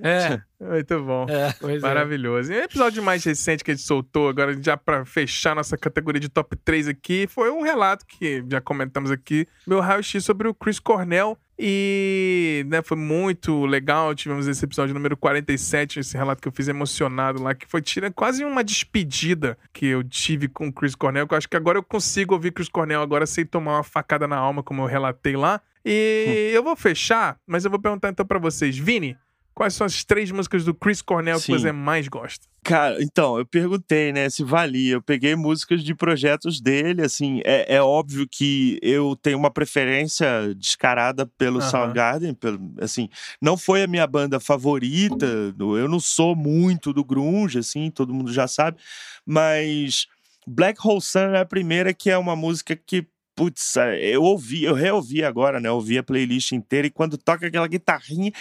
É, 0.04 0.42
Muito 0.60 1.04
bom. 1.04 1.26
É. 1.30 1.74
é. 1.76 1.80
Maravilhoso. 1.80 2.52
E 2.52 2.60
o 2.60 2.64
episódio 2.64 3.04
mais 3.04 3.24
recente 3.24 3.64
que 3.64 3.72
a 3.72 3.74
gente 3.76 3.86
soltou, 3.86 4.30
agora 4.30 4.60
já 4.62 4.76
pra 4.78 5.06
fechar 5.06 5.56
nossa 5.56 5.78
categoria 5.78 6.20
de 6.20 6.30
top 6.30 6.56
3 6.56 6.88
aqui, 6.88 7.28
foi 7.28 7.52
um 7.52 7.62
relato 7.62 8.06
que 8.08 8.44
já 8.50 8.60
comentamos 8.62 9.12
aqui, 9.12 9.48
meu 9.68 9.80
raio-x 9.80 10.24
sobre 10.26 10.48
o 10.48 10.54
Chris 10.54 10.80
Cornell. 10.80 11.38
E 11.64 12.66
né, 12.70 12.82
foi 12.82 12.98
muito 12.98 13.66
legal. 13.68 14.16
Tivemos 14.16 14.48
esse 14.48 14.66
episódio 14.66 14.96
número 14.96 15.16
47, 15.16 16.00
esse 16.00 16.18
relato 16.18 16.42
que 16.42 16.48
eu 16.48 16.52
fiz 16.52 16.68
emocionado 16.68 17.44
lá, 17.44 17.54
que 17.54 17.68
foi 17.68 17.84
tira 17.84 18.10
quase 18.10 18.44
uma 18.44 18.64
despedida 18.64 19.56
que 19.72 19.86
eu 19.86 20.04
tive 20.04 20.48
com 20.48 20.70
o 20.70 20.74
Chris 20.74 20.96
Cornell. 20.96 21.28
Que 21.28 21.36
eu 21.36 21.38
acho 21.38 21.48
que 21.48 21.56
agora 21.56 21.78
eu 21.78 21.84
consigo 21.84 22.34
ouvir 22.34 22.52
Chris 22.52 22.68
Cornell 22.68 23.04
agora 23.04 23.28
sem 23.28 23.46
tomar 23.46 23.78
uma 23.78 23.84
facada 23.84 24.28
na 24.28 24.38
alma, 24.38 24.64
como 24.64 24.82
eu 24.82 24.88
relatei 24.88 25.38
lá. 25.38 25.62
E 25.86 26.50
eu 26.52 26.64
vou 26.64 26.76
fechar, 26.76 27.38
mas 27.46 27.64
eu 27.64 27.70
vou 27.70 27.80
perguntar 27.80 28.10
então 28.10 28.26
pra 28.26 28.40
vocês, 28.40 28.76
Vini. 28.76 29.16
Quais 29.62 29.76
são 29.76 29.86
as 29.86 30.04
três 30.04 30.32
músicas 30.32 30.66
do 30.66 30.74
Chris 30.74 31.04
Cornell 31.04 31.38
que 31.38 31.44
Sim. 31.44 31.52
você 31.52 31.72
mais 31.72 32.08
gosta? 32.08 32.48
Cara, 32.64 32.98
então, 33.00 33.38
eu 33.38 33.46
perguntei, 33.46 34.12
né, 34.12 34.28
se 34.28 34.44
valia. 34.44 34.94
Eu 34.94 35.04
peguei 35.04 35.36
músicas 35.36 35.84
de 35.84 35.94
projetos 35.94 36.60
dele, 36.60 37.04
assim, 37.04 37.42
é, 37.46 37.76
é 37.76 37.80
óbvio 37.80 38.28
que 38.28 38.80
eu 38.82 39.16
tenho 39.16 39.38
uma 39.38 39.52
preferência 39.52 40.52
descarada 40.56 41.28
pelo. 41.38 41.62
Soundgarden, 41.62 42.34
pelo, 42.34 42.74
assim, 42.80 43.08
não 43.40 43.56
foi 43.56 43.84
a 43.84 43.88
minha 43.88 44.08
banda 44.08 44.40
favorita, 44.40 45.28
eu 45.28 45.88
não 45.88 46.00
sou 46.00 46.36
muito 46.36 46.92
do 46.92 47.06
grunge, 47.06 47.60
assim, 47.60 47.92
todo 47.92 48.16
mundo 48.16 48.34
já 48.34 48.48
sabe, 48.48 48.80
mas 49.24 50.08
Black 50.48 50.80
Hole 50.84 51.04
Sun 51.04 51.36
é 51.36 51.40
a 51.42 51.46
primeira 51.46 51.94
que 51.94 52.10
é 52.10 52.18
uma 52.18 52.36
música 52.36 52.76
que 52.76 53.06
putz, 53.36 53.76
eu 54.00 54.24
ouvi, 54.24 54.64
eu 54.64 54.74
reouvi 54.74 55.24
agora, 55.24 55.60
né? 55.60 55.70
Eu 55.70 55.76
ouvi 55.76 55.98
a 55.98 56.04
playlist 56.04 56.52
inteira 56.52 56.88
e 56.88 56.92
quando 56.92 57.18
toca 57.18 57.48
aquela 57.48 57.68
guitarrinha. 57.68 58.32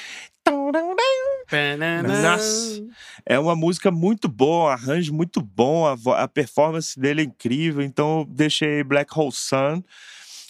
Nossa, 2.23 2.83
é 3.27 3.39
uma 3.39 3.57
música 3.57 3.91
muito 3.91 4.29
boa, 4.29 4.65
um 4.65 4.69
arranjo 4.69 5.13
muito 5.13 5.41
bom, 5.41 5.87
a, 5.87 6.23
a 6.23 6.29
performance 6.29 6.99
dele 6.99 7.23
é 7.23 7.25
incrível, 7.25 7.83
então 7.83 8.21
eu 8.21 8.25
deixei 8.27 8.83
Black 8.85 9.11
Hole 9.19 9.33
Sun. 9.33 9.83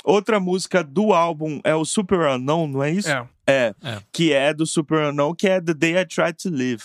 Outra 0.02 0.40
música 0.40 0.82
do 0.82 1.12
álbum 1.12 1.60
é 1.62 1.74
o 1.74 1.84
Super 1.84 2.20
Unknown, 2.20 2.66
não 2.68 2.82
é 2.82 2.90
isso? 2.90 3.10
É. 3.10 3.26
É, 3.46 3.74
é. 3.82 3.98
que 4.12 4.32
é 4.32 4.54
do 4.54 4.64
Super 4.64 5.06
Unknown, 5.06 5.34
que 5.34 5.48
é 5.48 5.60
The 5.60 5.74
Day 5.74 5.96
I 5.98 6.06
Tried 6.06 6.34
to 6.34 6.50
Live. 6.50 6.84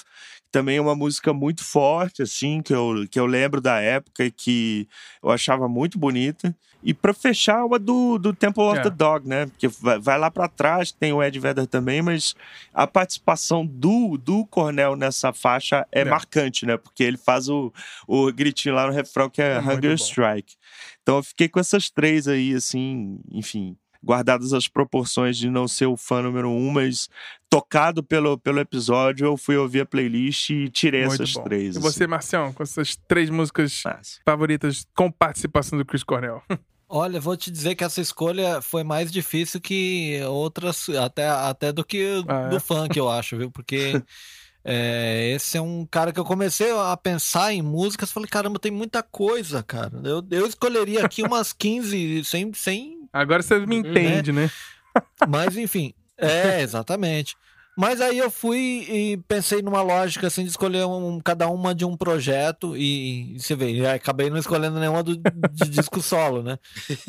Também 0.55 0.77
é 0.77 0.81
uma 0.81 0.95
música 0.95 1.33
muito 1.33 1.65
forte, 1.65 2.21
assim, 2.21 2.61
que 2.61 2.73
eu, 2.73 3.05
que 3.11 3.19
eu 3.19 3.25
lembro 3.25 3.59
da 3.59 3.81
época 3.81 4.23
e 4.23 4.31
que 4.31 4.87
eu 5.21 5.29
achava 5.29 5.67
muito 5.67 5.99
bonita. 5.99 6.55
E 6.81 6.93
para 6.93 7.13
fechar, 7.13 7.65
uma 7.65 7.77
do, 7.77 8.17
do 8.17 8.33
Temple 8.33 8.63
of 8.63 8.79
é. 8.79 8.83
the 8.83 8.89
Dog, 8.89 9.27
né? 9.27 9.47
Porque 9.47 9.67
vai, 9.67 9.99
vai 9.99 10.17
lá 10.17 10.31
para 10.31 10.47
trás, 10.47 10.93
tem 10.93 11.11
o 11.11 11.21
Ed 11.21 11.37
Vedder 11.37 11.67
também, 11.67 12.01
mas 12.01 12.35
a 12.73 12.87
participação 12.87 13.65
do, 13.65 14.17
do 14.17 14.45
Cornel 14.45 14.95
nessa 14.95 15.33
faixa 15.33 15.85
é, 15.91 16.03
é, 16.03 16.05
marcante, 16.05 16.65
né? 16.65 16.77
Porque 16.77 17.03
ele 17.03 17.17
faz 17.17 17.49
o, 17.49 17.73
o 18.07 18.31
gritinho 18.31 18.75
lá 18.75 18.87
no 18.87 18.93
refrão 18.93 19.29
que 19.29 19.41
é, 19.41 19.55
é 19.55 19.59
Hunger 19.59 19.95
Strike. 19.95 20.55
Então 21.01 21.17
eu 21.17 21.23
fiquei 21.23 21.49
com 21.49 21.59
essas 21.59 21.89
três 21.89 22.29
aí, 22.29 22.53
assim, 22.53 23.19
enfim, 23.29 23.75
guardadas 24.01 24.53
as 24.53 24.69
proporções 24.69 25.35
de 25.35 25.49
não 25.49 25.67
ser 25.67 25.87
o 25.87 25.97
fã 25.97 26.21
número 26.21 26.49
um, 26.49 26.71
mas 26.71 27.09
tocado 27.55 28.03
pelo, 28.03 28.37
pelo 28.37 28.59
episódio, 28.59 29.25
eu 29.25 29.37
fui 29.37 29.55
ouvir 29.55 29.79
a 29.79 29.85
playlist 29.85 30.49
e 30.49 30.67
tirei 30.67 31.05
Muito 31.05 31.23
essas 31.23 31.33
bom. 31.35 31.43
três. 31.43 31.77
E 31.77 31.79
você, 31.79 32.03
assim. 32.03 32.11
Marcião, 32.11 32.51
com 32.51 32.61
essas 32.61 32.97
três 33.07 33.29
músicas 33.29 33.81
favoritas 34.25 34.85
com 34.93 35.09
participação 35.09 35.79
do 35.79 35.85
Chris 35.85 36.03
Cornell? 36.03 36.43
Olha, 36.89 37.17
vou 37.17 37.37
te 37.37 37.49
dizer 37.49 37.75
que 37.75 37.83
essa 37.85 38.01
escolha 38.01 38.61
foi 38.61 38.83
mais 38.83 39.09
difícil 39.09 39.61
que 39.61 40.19
outras, 40.27 40.89
até, 40.89 41.29
até 41.29 41.71
do 41.71 41.83
que 41.83 42.23
ah, 42.27 42.49
do 42.49 42.57
é? 42.57 42.59
funk, 42.59 42.97
eu 42.97 43.09
acho, 43.09 43.37
viu? 43.37 43.49
Porque 43.49 44.03
é, 44.63 45.31
esse 45.33 45.57
é 45.57 45.61
um 45.61 45.85
cara 45.85 46.11
que 46.11 46.19
eu 46.19 46.25
comecei 46.25 46.71
a 46.71 46.97
pensar 46.97 47.53
em 47.53 47.61
músicas, 47.61 48.11
falei, 48.11 48.29
caramba, 48.29 48.59
tem 48.59 48.71
muita 48.71 49.01
coisa, 49.01 49.63
cara. 49.63 49.93
Eu, 50.03 50.21
eu 50.29 50.45
escolheria 50.45 51.05
aqui 51.05 51.23
umas 51.23 51.53
15 51.53 52.25
sem, 52.25 52.53
sem 52.53 53.07
Agora 53.13 53.41
você 53.41 53.65
me 53.65 53.79
uhum. 53.79 53.87
entende, 53.89 54.33
né? 54.33 54.43
né? 54.43 55.01
Mas 55.27 55.55
enfim, 55.55 55.93
é, 56.17 56.61
exatamente. 56.61 57.35
Mas 57.75 57.99
aí 57.99 58.17
eu 58.17 58.31
fui 58.31 58.87
e 58.89 59.17
pensei 59.27 59.61
numa 59.61 59.81
lógica 59.81 60.27
assim 60.27 60.43
de 60.43 60.49
escolher 60.49 60.85
um, 60.85 61.19
cada 61.19 61.49
uma 61.49 61.75
de 61.75 61.83
um 61.83 61.97
projeto 61.97 62.75
e, 62.77 63.35
e 63.35 63.39
você 63.39 63.55
vê, 63.55 63.85
acabei 63.87 64.29
não 64.29 64.37
escolhendo 64.37 64.79
nenhuma 64.79 65.03
do, 65.03 65.17
de 65.17 65.69
disco 65.69 66.01
solo, 66.01 66.41
né? 66.41 66.57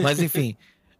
Mas 0.02 0.20
enfim, 0.20 0.56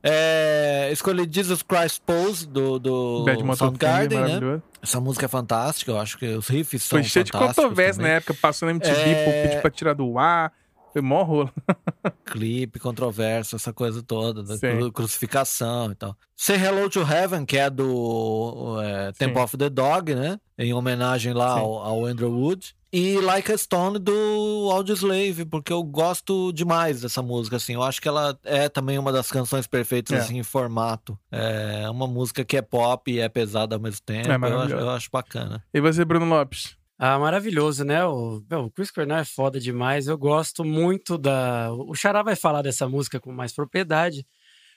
é, 0.09 0.89
escolhi 0.93 1.27
Jesus 1.29 1.63
Christ 1.63 2.01
Pose 2.07 2.47
do, 2.47 2.79
do 2.79 3.25
Soundgarden, 3.57 4.21
né? 4.21 4.63
Essa 4.81 5.01
música 5.01 5.25
é 5.25 5.29
fantástica, 5.29 5.91
eu 5.91 5.99
acho 5.99 6.17
que 6.17 6.27
os 6.27 6.47
riffs 6.47 6.85
são 6.85 7.01
Foi 7.01 7.09
cheio 7.09 7.25
de 7.25 7.33
controvérsia 7.33 8.01
na 8.01 8.09
época, 8.11 8.35
passou 8.35 8.67
na 8.67 8.71
MTV, 8.71 9.01
é... 9.01 9.43
pediu 9.43 9.61
pra 9.63 9.71
tirar 9.71 9.95
do 9.95 10.17
ar. 10.17 10.53
Foi 10.97 11.03
mó 11.03 11.23
rolo. 11.25 11.53
Clipe, 12.25 12.79
controverso, 12.79 13.55
essa 13.55 13.71
coisa 13.71 14.03
toda, 14.03 14.43
da 14.43 14.57
Sim. 14.57 14.91
crucificação 14.91 15.93
e 15.93 15.95
tal. 15.95 16.17
Say 16.35 16.57
Hello 16.57 16.89
to 16.89 17.03
Heaven, 17.03 17.45
que 17.45 17.59
é 17.59 17.69
do 17.69 18.81
é, 18.81 19.13
Temple 19.13 19.43
of 19.43 19.59
the 19.59 19.69
Dog, 19.69 20.15
né? 20.15 20.41
Em 20.57 20.73
homenagem 20.73 21.35
lá 21.35 21.51
ao, 21.51 21.77
ao, 21.85 22.07
Andrew 22.07 22.33
Wood. 22.33 22.75
E 22.91 23.19
Like 23.19 23.53
a 23.53 23.59
Stone 23.59 23.99
do 23.99 24.71
Audioslave, 24.73 25.45
porque 25.45 25.71
eu 25.71 25.83
gosto 25.83 26.51
demais 26.51 27.03
dessa 27.03 27.21
música, 27.21 27.57
assim. 27.57 27.75
Eu 27.75 27.83
acho 27.83 28.01
que 28.01 28.09
ela 28.09 28.39
é 28.43 28.71
também 28.71 28.99
uma 28.99 29.13
das 29.13 29.31
canções 29.31 29.67
perfeitas, 29.67 30.17
é. 30.17 30.21
assim, 30.23 30.39
em 30.39 30.43
formato. 30.43 31.19
É 31.31 31.91
uma 31.91 32.07
música 32.07 32.43
que 32.43 32.57
é 32.57 32.63
pop 32.63 33.13
e 33.13 33.21
é 33.21 33.29
pesada 33.29 33.77
ao 33.77 33.81
mesmo 33.83 34.01
tempo. 34.01 34.33
É 34.33 34.51
eu, 34.51 34.61
acho, 34.61 34.73
eu 34.73 34.91
acho 34.91 35.11
bacana. 35.13 35.63
E 35.75 35.79
você, 35.79 36.07
Bruno 36.07 36.25
Lopes? 36.25 36.75
Ah, 36.99 37.19
maravilhoso, 37.19 37.85
né? 37.85 38.05
O, 38.07 38.43
o 38.51 38.71
Chris 38.71 38.91
Cornell 38.91 39.19
é 39.19 39.25
foda 39.25 39.61
demais. 39.61 40.07
Eu 40.07 40.17
gosto 40.17 40.65
muito 40.65 41.19
da. 41.19 41.71
O 41.73 41.95
Xará 41.95 42.23
vai 42.23 42.35
falar 42.35 42.63
dessa 42.63 42.89
música 42.89 43.21
com 43.21 43.31
mais 43.33 43.53
propriedade, 43.53 44.27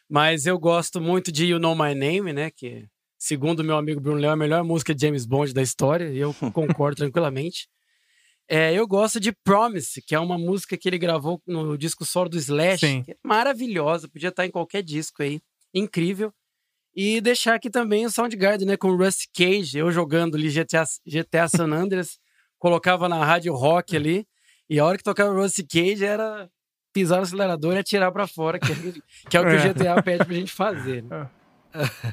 mas 0.10 0.46
eu 0.46 0.60
gosto 0.60 1.00
muito 1.00 1.32
de 1.32 1.46
You 1.46 1.60
Know 1.60 1.76
My 1.76 1.96
Name, 1.96 2.34
né? 2.34 2.52
Que, 2.52 2.88
segundo 3.18 3.64
meu 3.64 3.78
amigo 3.78 4.02
Bruno 4.02 4.20
Léo, 4.20 4.32
é 4.32 4.34
a 4.34 4.36
melhor 4.36 4.64
música 4.66 4.94
de 4.94 5.06
James 5.06 5.26
Bond 5.26 5.54
da 5.54 5.62
história, 5.62 6.10
e 6.10 6.18
eu 6.18 6.34
concordo 6.54 6.98
tranquilamente. 6.98 7.70
É, 8.50 8.74
eu 8.74 8.86
gosto 8.88 9.20
de 9.20 9.32
Promise, 9.32 10.02
que 10.02 10.16
é 10.16 10.20
uma 10.20 10.38
música 10.38 10.76
que 10.76 10.90
ele 10.90 10.98
gravou 10.98 11.42
no 11.48 11.78
disco 11.78 12.04
solo 12.04 12.28
do 12.30 12.38
Slash. 12.38 13.04
É 13.08 13.16
maravilhosa, 13.24 14.10
podia 14.10 14.30
estar 14.30 14.46
em 14.46 14.52
qualquer 14.52 14.82
disco 14.84 15.22
aí. 15.22 15.40
Incrível. 15.74 16.34
E 17.02 17.22
deixar 17.22 17.56
aqui 17.56 17.70
também 17.70 18.06
o 18.06 18.10
Soundgarden, 18.10 18.68
né? 18.68 18.76
Com 18.76 18.90
o 18.90 18.98
Rusty 18.98 19.30
Cage, 19.34 19.78
eu 19.78 19.90
jogando 19.90 20.36
ali 20.36 20.50
GTA, 20.50 20.84
GTA 21.08 21.48
San 21.48 21.72
Andreas, 21.72 22.20
colocava 22.58 23.08
na 23.08 23.24
rádio 23.24 23.56
rock 23.56 23.96
ali, 23.96 24.28
e 24.70 24.78
a 24.78 24.86
hora 24.86 24.98
que 24.98 25.04
tocava 25.06 25.32
o 25.32 25.36
Rusty 25.42 25.64
Cage 25.64 26.04
era 26.04 26.50
pisar 26.92 27.20
no 27.20 27.24
acelerador 27.24 27.74
e 27.74 27.80
atirar 27.80 28.12
para 28.12 28.28
fora, 28.28 28.60
que, 28.60 28.70
é, 28.70 28.76
que 29.30 29.38
é 29.38 29.40
o 29.40 29.46
que 29.46 29.56
o 29.56 29.74
GTA 29.74 30.04
pede 30.04 30.26
pra 30.26 30.36
gente 30.36 30.52
fazer. 30.52 31.04
Né? 31.04 31.30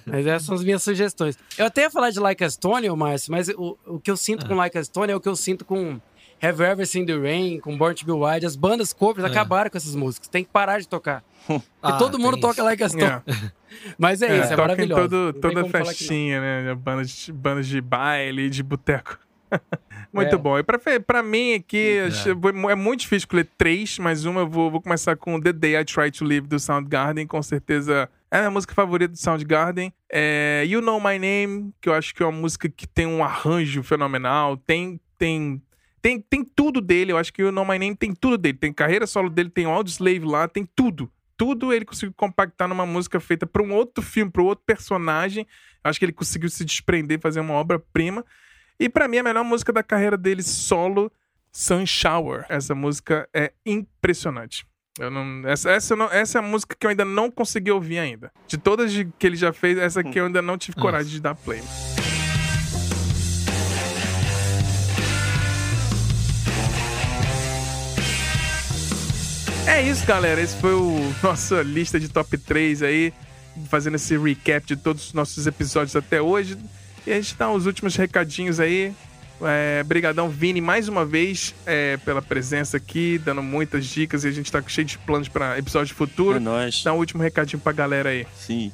Mas 0.06 0.24
essas 0.24 0.46
são 0.46 0.54
as 0.54 0.62
minhas 0.62 0.84
sugestões. 0.84 1.36
Eu 1.58 1.66
até 1.66 1.80
ia 1.80 1.90
falar 1.90 2.10
de 2.10 2.20
Like 2.20 2.44
a 2.44 2.48
Stone, 2.48 2.88
Márcio, 2.90 3.32
mas 3.32 3.48
o, 3.48 3.76
o 3.86 3.98
que 3.98 4.08
eu 4.08 4.16
sinto 4.16 4.46
com 4.46 4.54
Like 4.54 4.78
a 4.78 4.84
Stone 4.84 5.12
é 5.12 5.16
o 5.16 5.20
que 5.20 5.28
eu 5.28 5.34
sinto 5.34 5.64
com 5.64 6.00
Have 6.42 6.62
You 6.62 6.66
Ever 6.66 6.86
Seen 6.86 7.06
the 7.06 7.16
Rain, 7.16 7.60
com 7.60 7.76
Born 7.76 7.94
to 7.94 8.04
Be 8.04 8.12
Wild. 8.12 8.44
As 8.44 8.56
bandas 8.56 8.92
covers 8.92 9.24
é. 9.24 9.28
acabaram 9.28 9.70
com 9.70 9.76
essas 9.76 9.94
músicas. 9.94 10.28
Tem 10.28 10.44
que 10.44 10.50
parar 10.50 10.78
de 10.80 10.88
tocar. 10.88 11.24
ah, 11.82 11.92
todo 11.92 12.18
mundo 12.18 12.38
toca 12.38 12.62
Like 12.62 12.82
a 12.82 12.88
Stone. 12.88 13.04
É. 13.04 13.22
Mas 13.98 14.22
é, 14.22 14.28
é 14.28 14.40
isso, 14.40 14.52
é 14.52 14.56
maravilhoso. 14.56 15.08
Todo, 15.08 15.32
toda 15.34 15.64
festinha, 15.68 16.40
né? 16.40 16.74
Bandas 16.74 17.10
de, 17.10 17.32
bandas 17.32 17.66
de 17.66 17.80
baile, 17.80 18.50
de 18.50 18.62
boteco. 18.62 19.18
muito 20.12 20.34
é. 20.34 20.38
bom. 20.38 20.58
E 20.58 20.62
pra, 20.62 20.78
pra 21.06 21.22
mim 21.22 21.54
aqui, 21.54 21.98
é. 21.98 22.70
é 22.70 22.74
muito 22.74 23.00
difícil 23.00 23.18
escolher 23.18 23.48
três, 23.56 23.98
mas 23.98 24.24
uma 24.24 24.40
eu 24.40 24.48
vou, 24.48 24.70
vou 24.70 24.80
começar 24.80 25.16
com 25.16 25.40
The 25.40 25.52
Day 25.52 25.76
I 25.76 25.84
Try 25.84 26.10
to 26.10 26.24
Live 26.24 26.46
do 26.46 26.58
Soundgarden, 26.58 27.26
com 27.26 27.42
certeza 27.42 28.08
é 28.30 28.38
a 28.38 28.40
minha 28.40 28.50
música 28.50 28.74
favorita 28.74 29.12
do 29.12 29.18
Soundgarden. 29.18 29.92
É 30.10 30.64
You 30.66 30.80
Know 30.80 31.00
My 31.00 31.18
Name, 31.18 31.72
que 31.80 31.88
eu 31.88 31.94
acho 31.94 32.14
que 32.14 32.22
é 32.22 32.26
uma 32.26 32.38
música 32.38 32.68
que 32.68 32.86
tem 32.86 33.06
um 33.06 33.22
arranjo 33.22 33.82
fenomenal, 33.82 34.56
tem, 34.56 35.00
tem 35.18 35.62
tem, 36.06 36.20
tem 36.20 36.44
tudo 36.44 36.80
dele, 36.80 37.10
eu 37.10 37.18
acho 37.18 37.32
que 37.32 37.42
o 37.42 37.50
No 37.50 37.64
My 37.64 37.80
Name 37.80 37.96
tem 37.96 38.14
tudo 38.14 38.38
dele. 38.38 38.56
Tem 38.56 38.72
carreira 38.72 39.08
solo 39.08 39.28
dele, 39.28 39.50
tem 39.50 39.66
o 39.66 39.70
Audioslave 39.70 40.20
lá, 40.20 40.46
tem 40.46 40.64
tudo. 40.64 41.10
Tudo 41.36 41.72
ele 41.72 41.84
conseguiu 41.84 42.14
compactar 42.16 42.68
numa 42.68 42.86
música 42.86 43.18
feita 43.18 43.44
para 43.44 43.60
um 43.60 43.74
outro 43.74 44.04
filme, 44.04 44.30
para 44.30 44.40
outro 44.40 44.64
personagem. 44.64 45.44
Acho 45.82 45.98
que 45.98 46.04
ele 46.04 46.12
conseguiu 46.12 46.48
se 46.48 46.64
desprender, 46.64 47.18
fazer 47.18 47.40
uma 47.40 47.54
obra-prima. 47.54 48.24
E 48.78 48.88
para 48.88 49.08
mim, 49.08 49.18
a 49.18 49.22
melhor 49.24 49.42
música 49.42 49.72
da 49.72 49.82
carreira 49.82 50.16
dele 50.16 50.44
solo, 50.44 51.10
Sun 51.50 51.84
Shower. 51.84 52.46
Essa 52.48 52.72
música 52.72 53.28
é 53.34 53.52
impressionante. 53.66 54.64
Eu 55.00 55.10
não, 55.10 55.42
essa, 55.48 55.72
essa, 55.72 55.96
não, 55.96 56.06
essa 56.06 56.38
é 56.38 56.40
a 56.40 56.42
música 56.42 56.76
que 56.78 56.86
eu 56.86 56.90
ainda 56.90 57.04
não 57.04 57.32
consegui 57.32 57.72
ouvir 57.72 57.98
ainda. 57.98 58.30
De 58.46 58.56
todas 58.56 58.92
que 59.18 59.26
ele 59.26 59.36
já 59.36 59.52
fez, 59.52 59.76
essa 59.76 60.00
aqui 60.02 60.20
eu 60.20 60.26
ainda 60.26 60.40
não 60.40 60.56
tive 60.56 60.76
coragem 60.76 61.10
de 61.10 61.20
dar 61.20 61.34
play. 61.34 61.60
É 69.66 69.82
isso, 69.82 70.06
galera. 70.06 70.40
Esse 70.40 70.56
foi 70.56 70.74
o 70.74 71.12
nossa 71.22 71.62
lista 71.62 71.98
de 71.98 72.08
top 72.08 72.38
3 72.38 72.82
aí, 72.82 73.12
fazendo 73.68 73.96
esse 73.96 74.16
recap 74.16 74.66
de 74.66 74.76
todos 74.76 75.08
os 75.08 75.12
nossos 75.12 75.46
episódios 75.46 75.96
até 75.96 76.22
hoje. 76.22 76.56
E 77.06 77.12
a 77.12 77.16
gente 77.16 77.36
dá 77.36 77.50
os 77.50 77.66
últimos 77.66 77.96
recadinhos 77.96 78.60
aí. 78.60 78.94
É, 79.42 79.82
brigadão, 79.82 80.30
Vini, 80.30 80.62
mais 80.62 80.88
uma 80.88 81.04
vez 81.04 81.54
é, 81.66 81.98
pela 81.98 82.22
presença 82.22 82.78
aqui, 82.78 83.18
dando 83.18 83.42
muitas 83.42 83.84
dicas 83.84 84.24
e 84.24 84.28
a 84.28 84.30
gente 84.30 84.50
tá 84.50 84.62
cheio 84.66 84.86
de 84.86 84.96
planos 84.98 85.28
para 85.28 85.58
episódio 85.58 85.94
futuro. 85.94 86.38
É 86.38 86.40
nóis. 86.40 86.82
Dá 86.82 86.92
um 86.94 86.96
último 86.96 87.22
recadinho 87.22 87.60
pra 87.60 87.72
galera 87.72 88.10
aí. 88.10 88.26
Sim. 88.34 88.72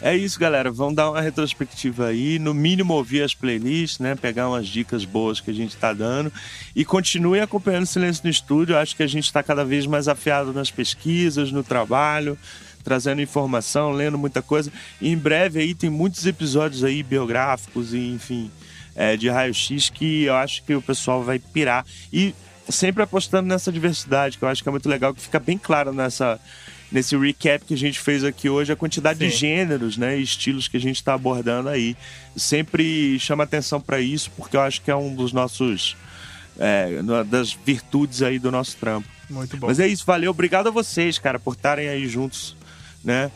É 0.00 0.14
isso, 0.14 0.38
galera. 0.38 0.70
Vamos 0.70 0.94
dar 0.94 1.10
uma 1.10 1.20
retrospectiva 1.20 2.08
aí, 2.08 2.38
no 2.38 2.52
mínimo 2.52 2.92
ouvir 2.92 3.22
as 3.22 3.34
playlists, 3.34 3.98
né? 3.98 4.14
Pegar 4.14 4.48
umas 4.48 4.68
dicas 4.68 5.06
boas 5.06 5.40
que 5.40 5.50
a 5.50 5.54
gente 5.54 5.74
está 5.74 5.92
dando 5.92 6.30
e 6.74 6.84
continue 6.84 7.40
acompanhando 7.40 7.86
Silêncio 7.86 8.22
no 8.24 8.30
Estúdio. 8.30 8.76
Acho 8.76 8.94
que 8.94 9.02
a 9.02 9.06
gente 9.06 9.24
está 9.24 9.42
cada 9.42 9.64
vez 9.64 9.86
mais 9.86 10.06
afiado 10.06 10.52
nas 10.52 10.70
pesquisas, 10.70 11.50
no 11.50 11.64
trabalho, 11.64 12.38
trazendo 12.84 13.22
informação, 13.22 13.90
lendo 13.90 14.18
muita 14.18 14.42
coisa. 14.42 14.70
E 15.00 15.10
em 15.10 15.16
breve 15.16 15.60
aí 15.60 15.74
tem 15.74 15.88
muitos 15.88 16.26
episódios 16.26 16.84
aí 16.84 17.02
biográficos 17.02 17.94
e 17.94 18.10
enfim 18.10 18.50
é, 18.94 19.16
de 19.16 19.28
raio-x 19.28 19.90
que 19.90 20.24
eu 20.24 20.34
acho 20.34 20.62
que 20.64 20.74
o 20.74 20.82
pessoal 20.82 21.22
vai 21.22 21.38
pirar 21.38 21.84
e 22.12 22.34
sempre 22.68 23.02
apostando 23.02 23.48
nessa 23.48 23.70
diversidade 23.70 24.38
que 24.38 24.44
eu 24.44 24.48
acho 24.48 24.62
que 24.62 24.68
é 24.68 24.72
muito 24.72 24.88
legal, 24.88 25.14
que 25.14 25.20
fica 25.20 25.38
bem 25.38 25.58
claro 25.58 25.92
nessa 25.92 26.40
nesse 26.96 27.16
recap 27.16 27.64
que 27.64 27.74
a 27.74 27.76
gente 27.76 28.00
fez 28.00 28.24
aqui 28.24 28.48
hoje, 28.48 28.72
a 28.72 28.76
quantidade 28.76 29.18
Sim. 29.18 29.28
de 29.28 29.36
gêneros, 29.36 29.96
né, 29.96 30.16
estilos 30.16 30.66
que 30.66 30.76
a 30.76 30.80
gente 30.80 30.96
está 30.96 31.14
abordando 31.14 31.68
aí. 31.68 31.96
Sempre 32.34 33.18
chama 33.20 33.44
atenção 33.44 33.80
para 33.80 34.00
isso, 34.00 34.30
porque 34.36 34.56
eu 34.56 34.60
acho 34.60 34.82
que 34.82 34.90
é 34.90 34.96
um 34.96 35.14
dos 35.14 35.32
nossos. 35.32 35.96
É, 36.58 37.02
das 37.28 37.52
virtudes 37.52 38.22
aí 38.22 38.38
do 38.38 38.50
nosso 38.50 38.78
trampo. 38.78 39.06
Muito 39.28 39.58
bom. 39.58 39.66
Mas 39.66 39.78
é 39.78 39.86
isso, 39.86 40.06
valeu. 40.06 40.30
Obrigado 40.30 40.68
a 40.68 40.70
vocês, 40.70 41.18
cara, 41.18 41.38
por 41.38 41.52
estarem 41.52 41.86
aí 41.86 42.08
juntos 42.08 42.56
né? 43.06 43.30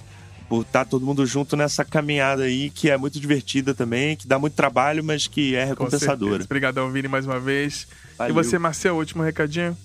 Por 0.49 0.63
estar 0.63 0.85
todo 0.85 1.07
mundo 1.07 1.25
junto 1.25 1.57
nessa 1.57 1.85
caminhada 1.85 2.43
aí, 2.43 2.71
que 2.71 2.91
é 2.91 2.97
muito 2.97 3.21
divertida 3.21 3.73
também, 3.73 4.17
que 4.17 4.27
dá 4.27 4.37
muito 4.37 4.55
trabalho, 4.55 5.05
mas 5.05 5.29
que 5.29 5.55
é 5.55 5.65
recompensadora. 5.65 6.43
Obrigadão, 6.43 6.91
Vini, 6.91 7.07
mais 7.07 7.25
uma 7.25 7.39
vez. 7.39 7.87
Valeu. 8.19 8.33
E 8.33 8.35
você, 8.35 8.59
Marcel, 8.59 8.97
último 8.97 9.23
recadinho? 9.23 9.77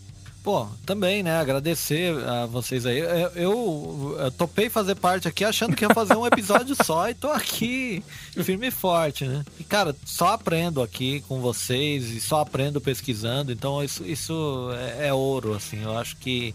Pô, 0.45 0.67
também, 0.85 1.23
né? 1.23 1.39
Agradecer 1.39 2.15
a 2.23 2.45
vocês 2.45 2.85
aí. 2.85 2.99
Eu, 2.99 3.07
eu, 3.07 4.17
eu, 4.19 4.31
topei 4.31 4.69
fazer 4.69 4.93
parte 4.93 5.27
aqui 5.27 5.43
achando 5.43 5.75
que 5.75 5.83
ia 5.83 5.91
fazer 5.91 6.15
um 6.15 6.23
episódio 6.27 6.75
só 6.85 7.09
e 7.09 7.15
tô 7.15 7.31
aqui 7.31 8.03
firme 8.43 8.67
e 8.67 8.71
forte, 8.71 9.25
né? 9.25 9.43
E, 9.59 9.63
cara, 9.63 9.95
só 10.05 10.27
aprendo 10.27 10.83
aqui 10.83 11.21
com 11.27 11.41
vocês 11.41 12.11
e 12.11 12.21
só 12.21 12.41
aprendo 12.41 12.79
pesquisando. 12.79 13.51
Então, 13.51 13.83
isso, 13.83 14.05
isso 14.05 14.69
é, 14.99 15.07
é 15.07 15.13
ouro, 15.13 15.55
assim. 15.55 15.81
Eu 15.81 15.97
acho 15.97 16.15
que 16.17 16.53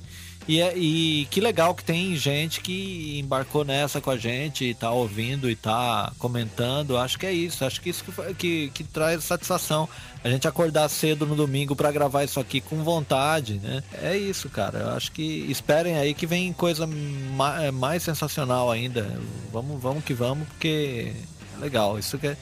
e, 0.49 0.61
é, 0.61 0.77
e 0.77 1.27
que 1.31 1.41
legal 1.41 1.75
que 1.75 1.85
tem 1.85 2.17
gente 2.17 2.61
que 2.61 3.19
embarcou 3.21 3.65
nessa 3.65 4.01
com 4.01 4.11
a 4.11 4.17
gente 4.17 4.65
e 4.65 4.75
tá 4.75 4.91
ouvindo 4.91 5.51
e 5.51 5.55
tá 5.55 6.12
comentando. 6.19 6.97
Acho 6.97 7.19
que 7.19 7.27
é 7.27 7.33
isso. 7.33 7.65
Acho 7.65 7.81
que 7.81 7.91
isso 7.91 8.05
que, 8.05 8.35
que, 8.35 8.71
que 8.71 8.85
traz 8.85 9.23
satisfação. 9.25 9.89
A 10.23 10.29
gente 10.29 10.49
acordar 10.49 10.89
cedo 10.89 11.25
no 11.25 11.35
domingo 11.35 11.77
para 11.77 11.91
gravar 11.93 12.25
isso 12.25 12.41
aqui 12.41 12.61
com 12.61 12.83
vontade, 12.83 13.55
né? 13.62 13.83
É 14.03 14.17
isso, 14.17 14.49
cara. 14.49 14.79
Eu 14.79 14.91
acho 14.91 15.12
que 15.12 15.23
esperem 15.51 15.97
aí 15.97 16.15
que 16.15 16.27
vem 16.27 16.53
coisa 16.53 16.87
mais, 16.87 17.65
é, 17.65 17.71
mais 17.71 18.03
sensacional 18.03 18.71
ainda. 18.71 19.07
Vamos, 19.53 19.81
vamos 19.81 20.05
que 20.05 20.12
vamos, 20.12 20.47
porque 20.49 21.12
é 21.57 21.61
legal. 21.61 21.99
Isso 21.99 22.19
que 22.19 22.27
é 22.27 22.37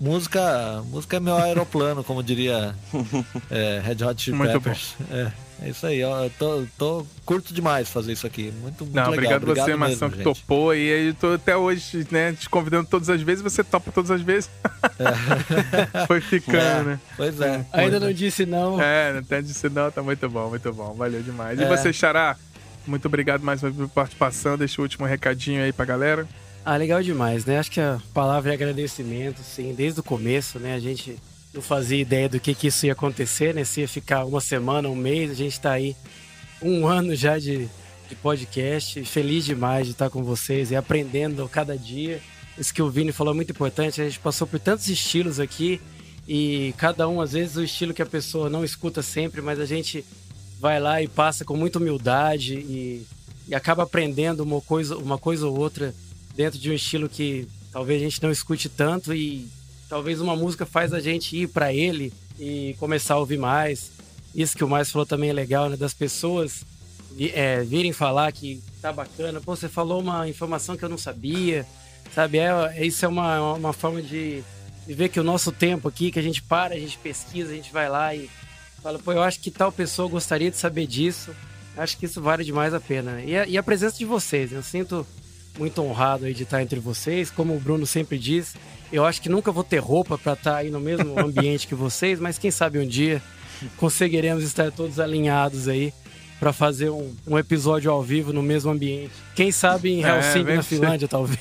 música, 0.00 0.82
música 0.90 1.16
é 1.16 1.20
meu 1.20 1.36
aeroplano, 1.36 2.04
como 2.04 2.22
diria 2.22 2.74
é, 3.50 3.80
Red 3.82 4.04
Hot 4.04 4.22
Chili 4.22 4.38
Peppers. 4.38 4.94
É. 5.10 5.43
É 5.62 5.68
isso 5.68 5.86
aí, 5.86 6.02
ó. 6.02 6.24
Eu 6.24 6.30
tô, 6.30 6.66
tô 6.76 7.06
curto 7.24 7.54
demais 7.54 7.88
fazer 7.88 8.12
isso 8.12 8.26
aqui. 8.26 8.52
Muito, 8.60 8.84
muito 8.84 8.94
Não, 8.94 9.10
legal. 9.10 9.12
Obrigado, 9.12 9.42
obrigado 9.42 9.66
você, 9.66 9.76
Marção, 9.76 10.10
que 10.10 10.22
topou. 10.22 10.74
E 10.74 10.92
aí, 10.92 11.06
eu 11.08 11.14
tô 11.14 11.32
até 11.34 11.56
hoje, 11.56 12.06
né, 12.10 12.32
te 12.32 12.48
convidando 12.48 12.88
todas 12.88 13.08
as 13.08 13.20
vezes, 13.22 13.42
você 13.42 13.62
topa 13.62 13.90
todas 13.92 14.10
as 14.10 14.20
vezes. 14.20 14.50
É. 14.98 16.06
Foi 16.06 16.20
ficando, 16.20 16.58
é. 16.58 16.82
né? 16.82 17.00
Pois 17.16 17.40
é. 17.40 17.64
Ainda 17.72 18.00
não 18.00 18.12
disse 18.12 18.44
não. 18.44 18.80
É, 18.80 19.18
até 19.18 19.40
disse 19.40 19.68
não, 19.68 19.90
tá 19.90 20.02
muito 20.02 20.28
bom, 20.28 20.50
muito 20.50 20.72
bom. 20.72 20.92
Valeu 20.94 21.22
demais. 21.22 21.58
E 21.58 21.64
é. 21.64 21.68
você, 21.68 21.92
Xará, 21.92 22.36
muito 22.86 23.06
obrigado 23.06 23.42
mais 23.42 23.62
uma 23.62 23.70
vez 23.70 23.88
por 23.88 23.94
participação. 23.94 24.58
Deixa 24.58 24.80
o 24.80 24.84
último 24.84 25.06
recadinho 25.06 25.62
aí 25.62 25.72
pra 25.72 25.84
galera. 25.84 26.26
Ah, 26.64 26.76
legal 26.76 27.02
demais, 27.02 27.44
né? 27.44 27.58
Acho 27.58 27.70
que 27.70 27.80
a 27.80 28.00
palavra 28.14 28.50
é 28.50 28.54
agradecimento, 28.54 29.42
sim, 29.42 29.74
desde 29.74 30.00
o 30.00 30.02
começo, 30.02 30.58
né? 30.58 30.74
A 30.74 30.78
gente 30.78 31.18
não 31.54 31.62
fazia 31.62 32.00
ideia 32.00 32.28
do 32.28 32.40
que, 32.40 32.52
que 32.52 32.66
isso 32.66 32.84
ia 32.84 32.92
acontecer, 32.92 33.54
né? 33.54 33.64
Se 33.64 33.80
ia 33.80 33.88
ficar 33.88 34.24
uma 34.24 34.40
semana, 34.40 34.88
um 34.88 34.96
mês, 34.96 35.30
a 35.30 35.34
gente 35.34 35.52
está 35.52 35.70
aí 35.70 35.94
um 36.60 36.86
ano 36.86 37.14
já 37.14 37.38
de, 37.38 37.68
de 38.08 38.16
podcast. 38.16 39.04
Feliz 39.04 39.44
demais 39.44 39.86
de 39.86 39.92
estar 39.92 40.10
com 40.10 40.24
vocês 40.24 40.72
e 40.72 40.76
aprendendo 40.76 41.48
cada 41.48 41.78
dia. 41.78 42.20
Isso 42.58 42.74
que 42.74 42.82
o 42.82 42.90
Vini 42.90 43.12
falou 43.12 43.32
é 43.32 43.36
muito 43.36 43.52
importante. 43.52 44.02
A 44.02 44.04
gente 44.04 44.18
passou 44.18 44.48
por 44.48 44.58
tantos 44.58 44.88
estilos 44.88 45.38
aqui 45.38 45.80
e 46.26 46.74
cada 46.76 47.08
um, 47.08 47.20
às 47.20 47.32
vezes, 47.32 47.56
o 47.56 47.62
estilo 47.62 47.94
que 47.94 48.02
a 48.02 48.06
pessoa 48.06 48.50
não 48.50 48.64
escuta 48.64 49.00
sempre, 49.00 49.40
mas 49.40 49.60
a 49.60 49.66
gente 49.66 50.04
vai 50.58 50.80
lá 50.80 51.00
e 51.00 51.06
passa 51.06 51.44
com 51.44 51.56
muita 51.56 51.78
humildade 51.78 52.54
e, 52.54 53.06
e 53.46 53.54
acaba 53.54 53.84
aprendendo 53.84 54.40
uma 54.40 54.60
coisa, 54.60 54.96
uma 54.96 55.18
coisa 55.18 55.46
ou 55.46 55.56
outra 55.56 55.94
dentro 56.34 56.58
de 56.58 56.68
um 56.68 56.74
estilo 56.74 57.08
que 57.08 57.46
talvez 57.70 58.00
a 58.00 58.04
gente 58.04 58.22
não 58.22 58.32
escute 58.32 58.68
tanto 58.68 59.14
e 59.14 59.46
Talvez 59.88 60.20
uma 60.20 60.34
música 60.34 60.64
faz 60.64 60.92
a 60.92 61.00
gente 61.00 61.36
ir 61.36 61.48
para 61.48 61.72
ele 61.72 62.12
e 62.38 62.74
começar 62.78 63.14
a 63.14 63.18
ouvir 63.18 63.38
mais. 63.38 63.92
Isso 64.34 64.56
que 64.56 64.64
o 64.64 64.68
Mais 64.68 64.90
falou 64.90 65.06
também 65.06 65.30
é 65.30 65.32
legal, 65.32 65.68
né? 65.68 65.76
Das 65.76 65.94
pessoas 65.94 66.64
é, 67.32 67.62
virem 67.62 67.92
falar 67.92 68.32
que 68.32 68.62
tá 68.82 68.92
bacana. 68.92 69.40
Pô, 69.40 69.54
você 69.54 69.68
falou 69.68 70.00
uma 70.00 70.28
informação 70.28 70.76
que 70.76 70.84
eu 70.84 70.88
não 70.88 70.98
sabia, 70.98 71.66
sabe? 72.12 72.38
É, 72.38 72.48
é, 72.74 72.86
isso 72.86 73.04
é 73.04 73.08
uma, 73.08 73.54
uma 73.54 73.72
forma 73.72 74.02
de, 74.02 74.42
de 74.86 74.94
ver 74.94 75.08
que 75.08 75.20
o 75.20 75.24
nosso 75.24 75.52
tempo 75.52 75.88
aqui, 75.88 76.10
que 76.10 76.18
a 76.18 76.22
gente 76.22 76.42
para, 76.42 76.74
a 76.74 76.78
gente 76.78 76.98
pesquisa, 76.98 77.52
a 77.52 77.54
gente 77.54 77.72
vai 77.72 77.88
lá 77.88 78.14
e 78.14 78.28
fala, 78.82 78.98
pô, 78.98 79.12
eu 79.12 79.22
acho 79.22 79.40
que 79.40 79.50
tal 79.50 79.70
pessoa 79.70 80.08
gostaria 80.08 80.50
de 80.50 80.56
saber 80.56 80.86
disso. 80.86 81.34
Acho 81.76 81.96
que 81.96 82.06
isso 82.06 82.20
vale 82.20 82.44
demais 82.44 82.74
a 82.74 82.80
pena. 82.80 83.20
E 83.22 83.36
a, 83.36 83.46
e 83.46 83.58
a 83.58 83.62
presença 83.62 83.98
de 83.98 84.04
vocês, 84.04 84.52
eu 84.52 84.62
sinto 84.62 85.06
muito 85.58 85.82
honrado 85.82 86.24
aí 86.26 86.34
de 86.34 86.42
estar 86.42 86.62
entre 86.62 86.80
vocês. 86.80 87.30
Como 87.30 87.54
o 87.54 87.60
Bruno 87.60 87.86
sempre 87.86 88.18
diz, 88.18 88.54
eu 88.92 89.04
acho 89.04 89.20
que 89.20 89.28
nunca 89.28 89.52
vou 89.52 89.64
ter 89.64 89.78
roupa 89.78 90.18
para 90.18 90.34
estar 90.34 90.56
aí 90.56 90.70
no 90.70 90.80
mesmo 90.80 91.18
ambiente 91.20 91.66
que 91.66 91.74
vocês, 91.74 92.20
mas 92.20 92.38
quem 92.38 92.50
sabe 92.50 92.78
um 92.78 92.86
dia 92.86 93.22
conseguiremos 93.76 94.44
estar 94.44 94.70
todos 94.72 94.98
alinhados 94.98 95.68
aí 95.68 95.92
para 96.44 96.52
fazer 96.52 96.90
um, 96.90 97.10
um, 97.26 97.38
episódio 97.38 97.90
ao 97.90 98.02
vivo 98.02 98.30
no 98.30 98.42
mesmo 98.42 98.70
ambiente. 98.70 99.12
Quem 99.34 99.50
sabe 99.50 99.90
em 99.90 100.02
Helsinki, 100.02 100.50
é, 100.50 100.56
na 100.56 100.62
Finlândia, 100.62 101.08
talvez. 101.08 101.40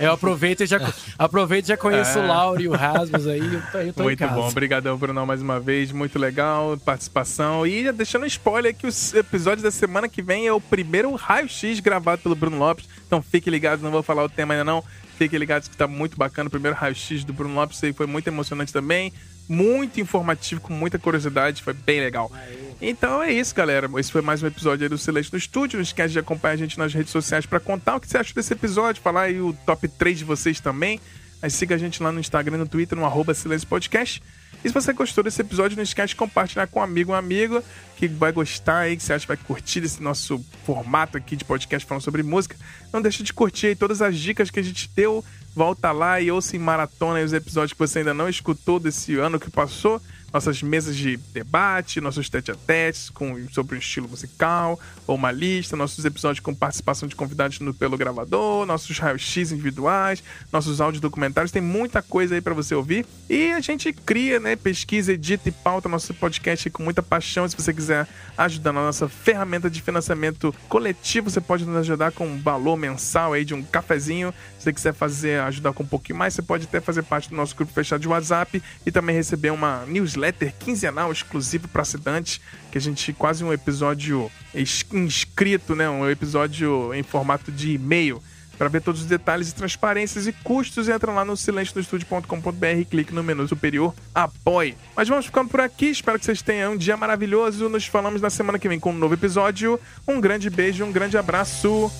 Eu 0.00 0.10
aproveito 0.10 0.62
e 0.62 0.66
já, 0.66 0.80
aproveito 1.16 1.66
já 1.66 1.76
conheço 1.76 2.18
é. 2.18 2.24
o 2.24 2.26
Lauro 2.26 2.60
e 2.60 2.66
o 2.66 2.72
Rasmus 2.72 3.28
aí. 3.28 3.38
Eu 3.38 3.62
tô, 3.70 3.78
eu 3.78 3.92
tô 3.92 4.02
muito 4.02 4.26
bom, 4.26 4.48
obrigadão, 4.48 4.98
Bruno, 4.98 5.24
mais 5.24 5.40
uma 5.40 5.60
vez. 5.60 5.92
Muito 5.92 6.18
legal, 6.18 6.76
participação. 6.84 7.64
E 7.64 7.92
deixando 7.92 8.24
um 8.24 8.26
spoiler 8.26 8.74
que 8.74 8.84
o 8.84 8.90
episódio 9.14 9.62
da 9.62 9.70
semana 9.70 10.08
que 10.08 10.20
vem 10.20 10.44
é 10.48 10.52
o 10.52 10.60
primeiro 10.60 11.14
raio-x 11.14 11.78
gravado 11.78 12.20
pelo 12.22 12.34
Bruno 12.34 12.58
Lopes. 12.58 12.88
Então 13.06 13.22
fique 13.22 13.48
ligado, 13.48 13.80
não 13.80 13.92
vou 13.92 14.02
falar 14.02 14.24
o 14.24 14.28
tema 14.28 14.54
ainda 14.54 14.64
não. 14.64 14.82
Fiquem 15.16 15.38
ligados 15.38 15.68
que 15.68 15.76
tá 15.76 15.86
muito 15.86 16.16
bacana. 16.16 16.48
O 16.48 16.50
primeiro 16.50 16.76
raio-x 16.76 17.22
do 17.22 17.32
Bruno 17.32 17.54
Lopes 17.54 17.84
aí 17.84 17.92
foi 17.92 18.08
muito 18.08 18.26
emocionante 18.26 18.72
também. 18.72 19.12
Muito 19.52 20.00
informativo, 20.00 20.62
com 20.62 20.72
muita 20.72 20.98
curiosidade. 20.98 21.62
Foi 21.62 21.74
bem 21.74 22.00
legal. 22.00 22.32
Então 22.80 23.22
é 23.22 23.30
isso, 23.30 23.54
galera. 23.54 23.86
Esse 23.98 24.10
foi 24.10 24.22
mais 24.22 24.42
um 24.42 24.46
episódio 24.46 24.88
do 24.88 24.96
Silêncio 24.96 25.30
no 25.30 25.38
Estúdio. 25.38 25.76
Não 25.76 25.82
esquece 25.82 26.14
de 26.14 26.18
acompanhar 26.18 26.54
a 26.54 26.56
gente 26.56 26.78
nas 26.78 26.94
redes 26.94 27.12
sociais 27.12 27.44
para 27.44 27.60
contar 27.60 27.96
o 27.96 28.00
que 28.00 28.08
você 28.08 28.16
acha 28.16 28.32
desse 28.32 28.54
episódio. 28.54 29.02
Falar 29.02 29.24
aí 29.24 29.42
o 29.42 29.52
top 29.66 29.86
3 29.86 30.20
de 30.20 30.24
vocês 30.24 30.58
também. 30.58 30.98
Aí 31.42 31.50
siga 31.50 31.74
a 31.74 31.78
gente 31.78 32.02
lá 32.02 32.10
no 32.10 32.18
Instagram 32.18 32.56
no 32.56 32.66
Twitter, 32.66 32.96
no 32.96 33.04
arroba 33.04 33.34
Silêncio 33.34 33.68
Podcast. 33.68 34.22
E 34.64 34.68
se 34.68 34.72
você 34.72 34.90
gostou 34.94 35.22
desse 35.22 35.42
episódio, 35.42 35.76
não 35.76 35.82
esquece 35.82 36.08
de 36.08 36.16
compartilhar 36.16 36.66
com 36.68 36.80
um 36.80 36.82
amigo, 36.82 37.12
um 37.12 37.14
amigo 37.14 37.62
que 37.98 38.08
vai 38.08 38.32
gostar 38.32 38.78
aí, 38.78 38.96
que 38.96 39.02
você 39.02 39.12
acha 39.12 39.26
que 39.26 39.28
vai 39.28 39.36
curtir 39.36 39.80
esse 39.80 40.02
nosso 40.02 40.42
formato 40.64 41.18
aqui 41.18 41.36
de 41.36 41.44
podcast 41.44 41.86
falando 41.86 42.02
sobre 42.02 42.22
música. 42.22 42.56
Não 42.90 43.02
deixe 43.02 43.22
de 43.22 43.34
curtir 43.34 43.66
aí 43.66 43.76
todas 43.76 44.00
as 44.00 44.16
dicas 44.16 44.50
que 44.50 44.60
a 44.60 44.62
gente 44.62 44.88
deu. 44.96 45.22
Volta 45.54 45.92
lá 45.92 46.20
e 46.20 46.30
ouça 46.30 46.56
em 46.56 46.58
maratona 46.58 47.22
os 47.22 47.32
episódios 47.32 47.72
que 47.72 47.78
você 47.78 47.98
ainda 47.98 48.14
não 48.14 48.28
escutou 48.28 48.80
desse 48.80 49.16
ano 49.16 49.38
que 49.38 49.50
passou 49.50 50.00
nossas 50.32 50.62
mesas 50.62 50.96
de 50.96 51.16
debate, 51.32 52.00
nossos 52.00 52.28
tete-a-tetes 52.28 53.10
com, 53.10 53.46
sobre 53.50 53.76
um 53.76 53.78
estilo 53.78 54.08
musical, 54.08 54.80
ou 55.06 55.14
uma 55.16 55.30
lista, 55.30 55.76
nossos 55.76 56.04
episódios 56.04 56.40
com 56.40 56.54
participação 56.54 57.08
de 57.08 57.14
convidados 57.14 57.60
no, 57.60 57.74
pelo 57.74 57.98
gravador, 57.98 58.64
nossos 58.64 58.98
raios-x 58.98 59.52
individuais, 59.52 60.22
nossos 60.50 60.80
áudios 60.80 61.00
documentários, 61.00 61.52
tem 61.52 61.62
muita 61.62 62.00
coisa 62.00 62.34
aí 62.34 62.40
para 62.40 62.54
você 62.54 62.74
ouvir. 62.74 63.04
E 63.28 63.52
a 63.52 63.60
gente 63.60 63.92
cria, 63.92 64.40
né, 64.40 64.56
pesquisa, 64.56 65.12
edita 65.12 65.48
e 65.48 65.52
pauta 65.52 65.88
nosso 65.88 66.14
podcast 66.14 66.70
com 66.70 66.82
muita 66.82 67.02
paixão. 67.02 67.46
Se 67.46 67.56
você 67.56 67.72
quiser 67.72 68.08
ajudar 68.36 68.72
na 68.72 68.82
nossa 68.82 69.08
ferramenta 69.08 69.68
de 69.68 69.82
financiamento 69.82 70.54
coletivo, 70.68 71.30
você 71.30 71.40
pode 71.40 71.66
nos 71.66 71.76
ajudar 71.76 72.12
com 72.12 72.26
um 72.26 72.40
valor 72.40 72.76
mensal 72.76 73.32
aí 73.34 73.44
de 73.44 73.54
um 73.54 73.62
cafezinho. 73.62 74.32
Se 74.58 74.64
você 74.64 74.72
quiser 74.72 74.94
fazer, 74.94 75.40
ajudar 75.40 75.72
com 75.72 75.82
um 75.82 75.86
pouquinho 75.86 76.18
mais, 76.18 76.34
você 76.34 76.42
pode 76.42 76.64
até 76.64 76.80
fazer 76.80 77.02
parte 77.02 77.28
do 77.28 77.36
nosso 77.36 77.54
grupo 77.54 77.72
fechado 77.72 78.00
de 78.00 78.08
WhatsApp 78.08 78.62
e 78.86 78.90
também 78.90 79.14
receber 79.14 79.50
uma 79.50 79.84
newsletter 79.86 80.21
newsletter 80.22 80.54
quinzenal 80.58 81.10
exclusivo 81.10 81.66
para 81.68 81.82
assinantes, 81.82 82.40
que 82.70 82.78
a 82.78 82.80
gente 82.80 83.12
quase 83.12 83.42
um 83.42 83.52
episódio 83.52 84.30
inscrito, 84.54 85.74
né, 85.74 85.90
um 85.90 86.08
episódio 86.08 86.94
em 86.94 87.02
formato 87.02 87.50
de 87.50 87.72
e-mail. 87.72 88.22
Para 88.56 88.68
ver 88.68 88.82
todos 88.82 89.00
os 89.00 89.06
detalhes 89.08 89.50
e 89.50 89.54
transparências 89.54 90.26
e 90.28 90.32
custos, 90.32 90.88
entra 90.88 91.10
lá 91.10 91.24
no 91.24 91.36
silencionostudio.com.br 91.36 92.66
e 92.78 92.84
clique 92.84 93.12
no 93.12 93.22
menu 93.22 93.48
superior 93.48 93.92
Apoie. 94.14 94.76
Mas 94.94 95.08
vamos 95.08 95.26
ficando 95.26 95.48
por 95.48 95.60
aqui, 95.60 95.86
espero 95.86 96.18
que 96.18 96.24
vocês 96.24 96.42
tenham 96.42 96.74
um 96.74 96.76
dia 96.76 96.96
maravilhoso. 96.96 97.68
Nos 97.68 97.86
falamos 97.86 98.20
na 98.20 98.30
semana 98.30 98.58
que 98.60 98.68
vem 98.68 98.78
com 98.78 98.92
um 98.92 98.98
novo 98.98 99.14
episódio. 99.14 99.80
Um 100.06 100.20
grande 100.20 100.48
beijo, 100.48 100.84
um 100.84 100.92
grande 100.92 101.18
abraço. 101.18 101.90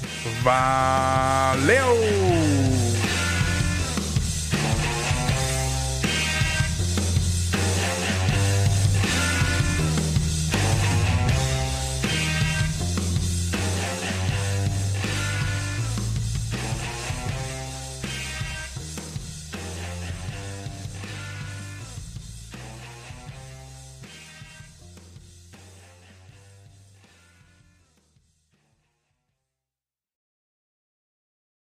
Valeu! 0.42 1.82